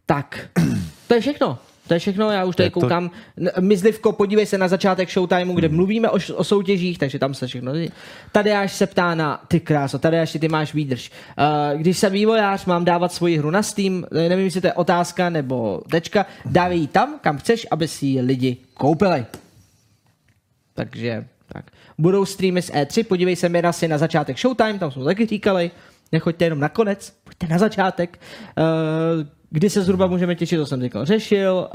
Tak, 0.05 0.49
to 1.07 1.13
je 1.13 1.21
všechno. 1.21 1.59
To 1.87 1.93
je 1.93 1.99
všechno, 1.99 2.31
já 2.31 2.45
už 2.45 2.55
tady 2.55 2.69
to- 2.69 2.79
koukám. 2.79 3.11
Podívej 4.11 4.45
se 4.45 4.57
na 4.57 4.67
začátek 4.67 5.11
Showtimeu, 5.11 5.53
kde 5.53 5.69
mluvíme 5.69 6.09
o, 6.09 6.17
o 6.35 6.43
soutěžích, 6.43 6.97
takže 6.97 7.19
tam 7.19 7.33
se 7.33 7.47
všechno... 7.47 7.71
Tadeáš 8.31 8.73
se 8.73 8.87
ptá 8.87 9.15
na, 9.15 9.41
ty 9.47 9.59
kráso, 9.59 9.99
Tadeáš, 9.99 10.37
ty 10.39 10.47
máš 10.47 10.73
výdrž. 10.73 11.11
Uh, 11.37 11.79
když 11.79 11.97
jsem 11.97 12.13
vývojář, 12.13 12.65
mám 12.65 12.85
dávat 12.85 13.13
svoji 13.13 13.37
hru 13.37 13.51
na 13.51 13.63
Steam, 13.63 14.05
eh, 14.11 14.29
nevím, 14.29 14.45
jestli 14.45 14.61
to 14.61 14.67
je 14.67 14.73
otázka 14.73 15.29
nebo 15.29 15.81
tečka, 15.91 16.25
dávej 16.45 16.79
ji 16.79 16.87
tam, 16.87 17.19
kam 17.21 17.37
chceš, 17.37 17.67
aby 17.71 17.87
si 17.87 18.05
ji 18.05 18.21
lidi 18.21 18.57
koupili. 18.73 19.25
Takže 20.73 21.25
tak. 21.47 21.71
Budou 21.97 22.25
streamy 22.25 22.61
z 22.61 22.71
E3, 22.71 23.03
podívej 23.03 23.35
se 23.35 23.49
mi 23.49 23.61
si 23.71 23.87
na 23.87 23.97
začátek 23.97 24.37
Showtime, 24.37 24.79
tam 24.79 24.91
jsme 24.91 25.03
taky 25.03 25.25
říkali, 25.25 25.71
nechoďte 26.11 26.45
jenom 26.45 26.59
na 26.59 26.69
konec, 26.69 27.13
pojďte 27.23 27.47
na 27.47 27.57
začátek. 27.57 28.19
Uh, 28.57 29.36
kdy 29.49 29.69
se 29.69 29.83
zhruba 29.83 30.07
můžeme 30.07 30.35
těšit, 30.35 30.59
to 30.59 30.65
jsem 30.65 30.81
říkal, 30.81 31.05
řešil, 31.05 31.69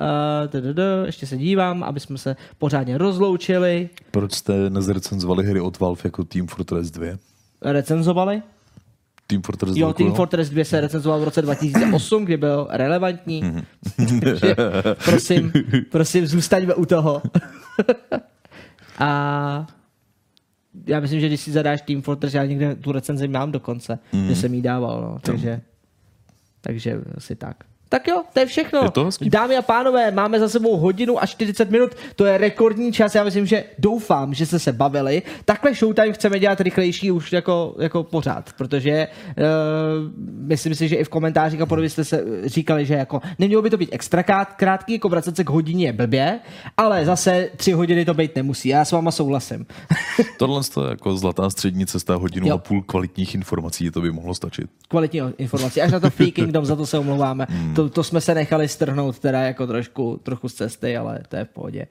uh, 0.73 1.07
ještě 1.07 1.27
se 1.27 1.37
dívám, 1.37 1.83
aby 1.83 2.01
jsme 2.01 2.19
se 2.19 2.37
pořádně 2.59 2.99
rozloučili, 2.99 3.89
Proč 4.11 4.33
jste 4.33 4.71
nezrecenzovali 4.71 5.47
hry 5.47 5.61
od 5.61 5.79
Valve 5.79 6.01
jako 6.05 6.25
Team 6.25 6.47
Fortress 6.47 6.91
2? 6.91 7.07
recenzovali. 7.63 8.43
Team 9.27 9.43
Fortress 9.43 9.75
2. 9.75 9.81
Jo, 9.81 9.93
Team 9.93 10.15
Fortress 10.15 10.51
2 10.51 10.65
se 10.65 10.81
recenzoval 10.81 11.21
v 11.21 11.25
roce 11.25 11.43
2008, 11.43 12.25
kdy 12.25 12.37
byl 12.37 12.67
relevantní. 12.71 13.43
Takže 14.25 14.57
prosím, 15.05 15.53
prosím, 15.91 16.27
zůstaňme 16.27 16.75
u 16.75 16.85
toho. 16.85 17.23
A 18.99 19.67
já 20.87 21.01
myslím, 21.01 21.21
že 21.21 21.29
když 21.29 21.41
si 21.41 21.53
zadáš 21.53 21.83
Team 21.83 22.03
Fortress, 22.03 22.35
já 22.35 22.45
někde 22.45 22.75
tu 22.75 22.93
recenzi 22.93 23.29
mám 23.29 23.53
dokonce, 23.53 23.99
mm. 24.13 24.29
že 24.29 24.37
jsem 24.37 24.55
jí 24.55 24.63
dával, 24.63 25.01
no. 25.01 25.19
takže, 25.23 25.61
takže 26.63 27.03
asi 27.17 27.37
tak. 27.37 27.72
Tak 27.93 28.09
jo, 28.09 28.23
to 28.33 28.41
je 28.41 28.47
všechno. 28.47 28.81
Je 28.83 28.91
to 28.91 29.05
hezký. 29.05 29.31
Dámy 29.31 29.57
a 29.57 29.63
pánové, 29.63 30.11
máme 30.11 30.41
za 30.41 30.49
sebou 30.49 30.77
hodinu 30.77 31.23
a 31.23 31.27
40 31.27 31.71
minut, 31.71 31.91
to 32.17 32.25
je 32.27 32.39
rekordní 32.39 32.93
čas, 32.93 33.15
já 33.15 33.25
myslím, 33.25 33.47
že 33.47 33.65
doufám, 33.79 34.35
že 34.35 34.47
jste 34.47 34.59
se 34.59 34.73
bavili. 34.73 35.23
Takhle 35.45 35.75
Showtime 35.75 36.13
chceme 36.13 36.39
dělat 36.39 36.61
rychlejší 36.61 37.11
už 37.11 37.33
jako, 37.33 37.75
jako 37.79 38.03
pořád, 38.05 38.53
protože 38.53 39.09
uh, 39.39 39.45
myslím 40.25 40.75
si, 40.75 40.89
že 40.89 40.97
i 40.97 41.05
v 41.05 41.09
komentářích 41.09 41.61
a 41.61 41.67
podobně 41.67 41.91
jste 41.91 42.05
se 42.05 42.25
říkali, 42.45 42.87
že 42.87 42.95
jako 42.95 43.21
nemělo 43.39 43.63
by 43.63 43.71
to 43.71 43.77
být 43.77 43.89
extra 43.93 44.23
krát- 44.23 44.57
krátký, 44.57 44.93
jako 44.93 45.09
vracet 45.09 45.37
se 45.37 45.45
k 45.45 45.51
hodině 45.51 45.87
je 45.87 45.93
blbě, 45.93 46.41
ale 46.77 47.05
zase 47.05 47.49
tři 47.57 47.73
hodiny 47.73 48.05
to 48.05 48.15
být 48.15 48.37
nemusí, 48.37 48.69
já 48.69 48.85
s 48.85 48.93
váma 48.93 49.11
souhlasím. 49.11 49.67
Tohle 50.39 50.61
je 50.83 50.91
jako 50.91 51.17
zlatá 51.17 51.51
střední 51.51 51.87
cesta, 51.87 52.15
hodinu 52.15 52.47
Jo. 52.47 52.55
a 52.55 52.59
půl 52.59 52.83
kvalitních 52.83 53.35
informací, 53.35 53.91
to 53.91 54.01
by 54.01 54.13
mohlo 54.13 54.35
stačit. 54.35 54.71
kvalitní 54.89 55.21
informací. 55.39 55.83
Až 55.83 55.93
na 55.93 56.01
to 56.01 56.11
Free 56.11 56.33
Kingdom, 56.33 56.65
za 56.65 56.77
to 56.77 56.87
se 56.87 56.99
omlouváme. 56.99 57.47
To, 57.75 57.82
to 57.89 58.05
jsme 58.05 58.21
se 58.21 58.35
nechali 58.35 58.69
strhnout 58.69 59.19
teda 59.19 59.43
jako 59.43 59.67
trošku, 59.67 60.21
trochu 60.23 60.49
z 60.49 60.55
cesty, 60.55 60.97
ale 60.97 61.21
to 61.29 61.37
je 61.37 61.45
v 61.45 61.49
pohodě. 61.49 61.87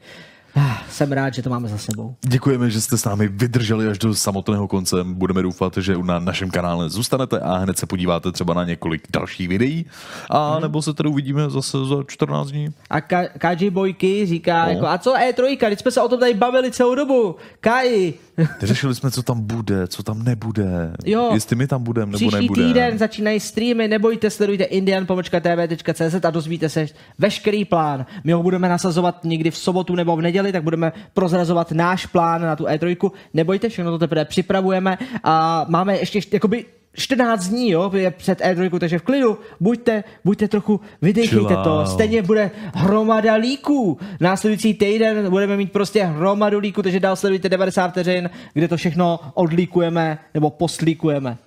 Ah, 0.56 0.78
Jsem 0.90 1.12
rád, 1.12 1.34
že 1.34 1.42
to 1.42 1.50
máme 1.50 1.68
za 1.68 1.78
sebou. 1.78 2.16
Děkujeme, 2.28 2.70
že 2.70 2.82
jste 2.82 2.98
s 2.98 3.06
námi 3.06 3.28
vydrželi 3.28 3.88
až 3.88 3.98
do 3.98 4.16
samotného 4.16 4.68
konce. 4.68 4.96
Budeme 5.04 5.42
doufat, 5.42 5.78
že 5.78 5.96
na 6.04 6.20
našem 6.20 6.50
kanále 6.52 6.90
zůstanete 6.90 7.40
a 7.40 7.58
hned 7.58 7.78
se 7.78 7.86
podíváte 7.86 8.32
třeba 8.32 8.54
na 8.54 8.64
několik 8.66 9.02
dalších 9.14 9.48
videí. 9.50 9.86
A 10.30 10.60
nebo 10.60 10.82
se 10.82 10.94
tady 10.94 11.10
uvidíme 11.10 11.50
zase 11.50 11.78
za 11.86 11.96
14 12.08 12.48
dní. 12.52 12.70
A 12.90 13.00
Ka- 13.00 13.30
KJ 13.58 13.70
Bojky 13.70 14.26
říká, 14.26 14.66
No. 14.66 14.72
jako, 14.72 14.86
a 14.88 14.98
co 14.98 15.14
E3, 15.14 15.58
teď 15.70 15.80
jsme 15.80 15.92
se 15.92 16.02
o 16.02 16.08
tom 16.10 16.20
tady 16.20 16.34
bavili 16.34 16.72
celou 16.72 16.96
dobu. 16.96 17.36
Kai, 17.60 18.14
Řešili 18.62 18.96
jsme, 18.96 19.12
co 19.12 19.24
tam 19.24 19.42
bude, 19.42 19.88
co 19.88 20.04
tam 20.04 20.24
nebude. 20.24 20.94
Jo. 21.06 21.30
Jestli 21.34 21.56
my 21.56 21.68
tam 21.68 21.84
budeme 21.84 22.06
nebo 22.06 22.18
příští 22.18 22.36
nebude. 22.36 22.64
týden 22.68 22.98
začínají 22.98 23.40
streamy, 23.40 23.88
nebojte, 23.88 24.30
sledujte 24.30 24.64
indian.tv.cz 24.64 26.26
a 26.26 26.30
dozvíte 26.32 26.70
se 26.70 26.86
veškerý 27.20 27.66
plán. 27.66 28.06
My 28.24 28.32
ho 28.32 28.44
budeme 28.44 28.70
nasazovat 28.70 29.24
někdy 29.24 29.52
v 29.52 29.58
sobotu 29.58 29.96
nebo 29.96 30.16
v 30.16 30.22
neděli, 30.22 30.41
tak 30.52 30.64
budeme 30.64 30.94
prozrazovat 31.14 31.72
náš 31.72 32.06
plán 32.06 32.42
na 32.42 32.56
tu 32.56 32.66
E3. 32.66 33.12
Nebojte, 33.34 33.70
všechno 33.70 33.92
to 33.92 34.00
teprve 34.00 34.26
připravujeme 34.26 34.98
a 35.24 35.66
máme 35.70 35.98
ještě 35.98 36.20
jakoby 36.34 36.66
14 36.94 37.48
dní, 37.48 37.70
jo, 37.70 37.92
je 37.96 38.12
před 38.12 38.42
E3, 38.42 38.80
takže 38.80 39.00
v 39.00 39.02
klidu, 39.02 39.38
buďte, 39.60 40.04
buďte 40.26 40.48
trochu, 40.48 40.82
vydechejte 41.02 41.56
to. 41.64 41.86
Stejně 41.86 42.22
bude 42.22 42.52
hromada 42.74 43.34
líků. 43.34 44.00
Následující 44.20 44.74
týden 44.74 45.30
budeme 45.30 45.58
mít 45.58 45.72
prostě 45.72 46.04
hromadu 46.04 46.60
líků, 46.60 46.82
takže 46.82 47.00
dál 47.00 47.16
sledujte 47.16 47.50
90 47.50 47.88
vteřin, 47.88 48.30
kde 48.54 48.68
to 48.68 48.78
všechno 48.78 49.20
odlíkujeme 49.34 50.18
nebo 50.34 50.50
postlíkujeme. 50.50 51.38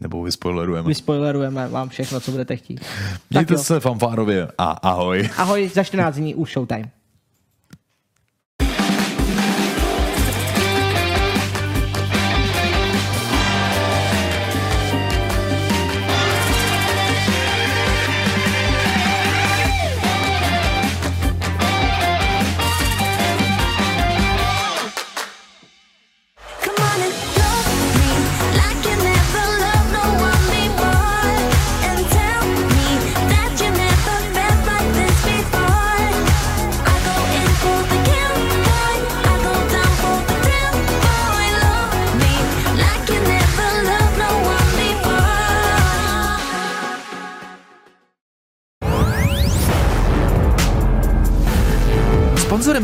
Nebo 0.00 0.22
vyspoilerujeme. 0.22 0.88
Vyspoilerujeme 0.88 1.68
vám 1.68 1.88
všechno, 1.88 2.20
co 2.20 2.30
budete 2.30 2.56
chtít. 2.56 2.80
Mějte 3.30 3.58
se 3.58 3.80
fanfárově 3.80 4.48
a 4.58 4.70
ahoj. 4.70 5.28
Ahoj, 5.36 5.70
za 5.74 5.84
14 5.84 6.16
dní 6.16 6.34
už 6.34 6.52
Showtime. 6.52 6.90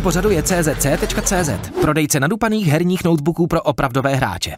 Pořadu 0.09 0.31
je 0.31 0.43
czc.cz, 0.43 1.51
prodejce 1.81 2.21
nadupaných 2.21 2.67
herních 2.67 3.05
notebooků 3.05 3.47
pro 3.47 3.63
opravdové 3.63 4.15
hráče. 4.15 4.57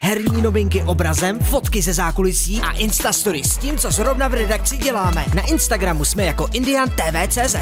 Herní 0.00 0.42
novinky 0.42 0.82
obrazem, 0.82 1.38
fotky 1.38 1.82
ze 1.82 1.92
zákulisí 1.92 2.60
a 2.60 2.70
Instastory 2.70 3.44
s 3.44 3.58
tím, 3.58 3.78
co 3.78 3.90
zrovna 3.90 4.28
v 4.28 4.34
redakci 4.34 4.76
děláme. 4.76 5.24
Na 5.34 5.46
Instagramu 5.46 6.04
jsme 6.04 6.24
jako 6.24 6.48
Indian 6.52 6.90
TV.cz. 6.90 7.56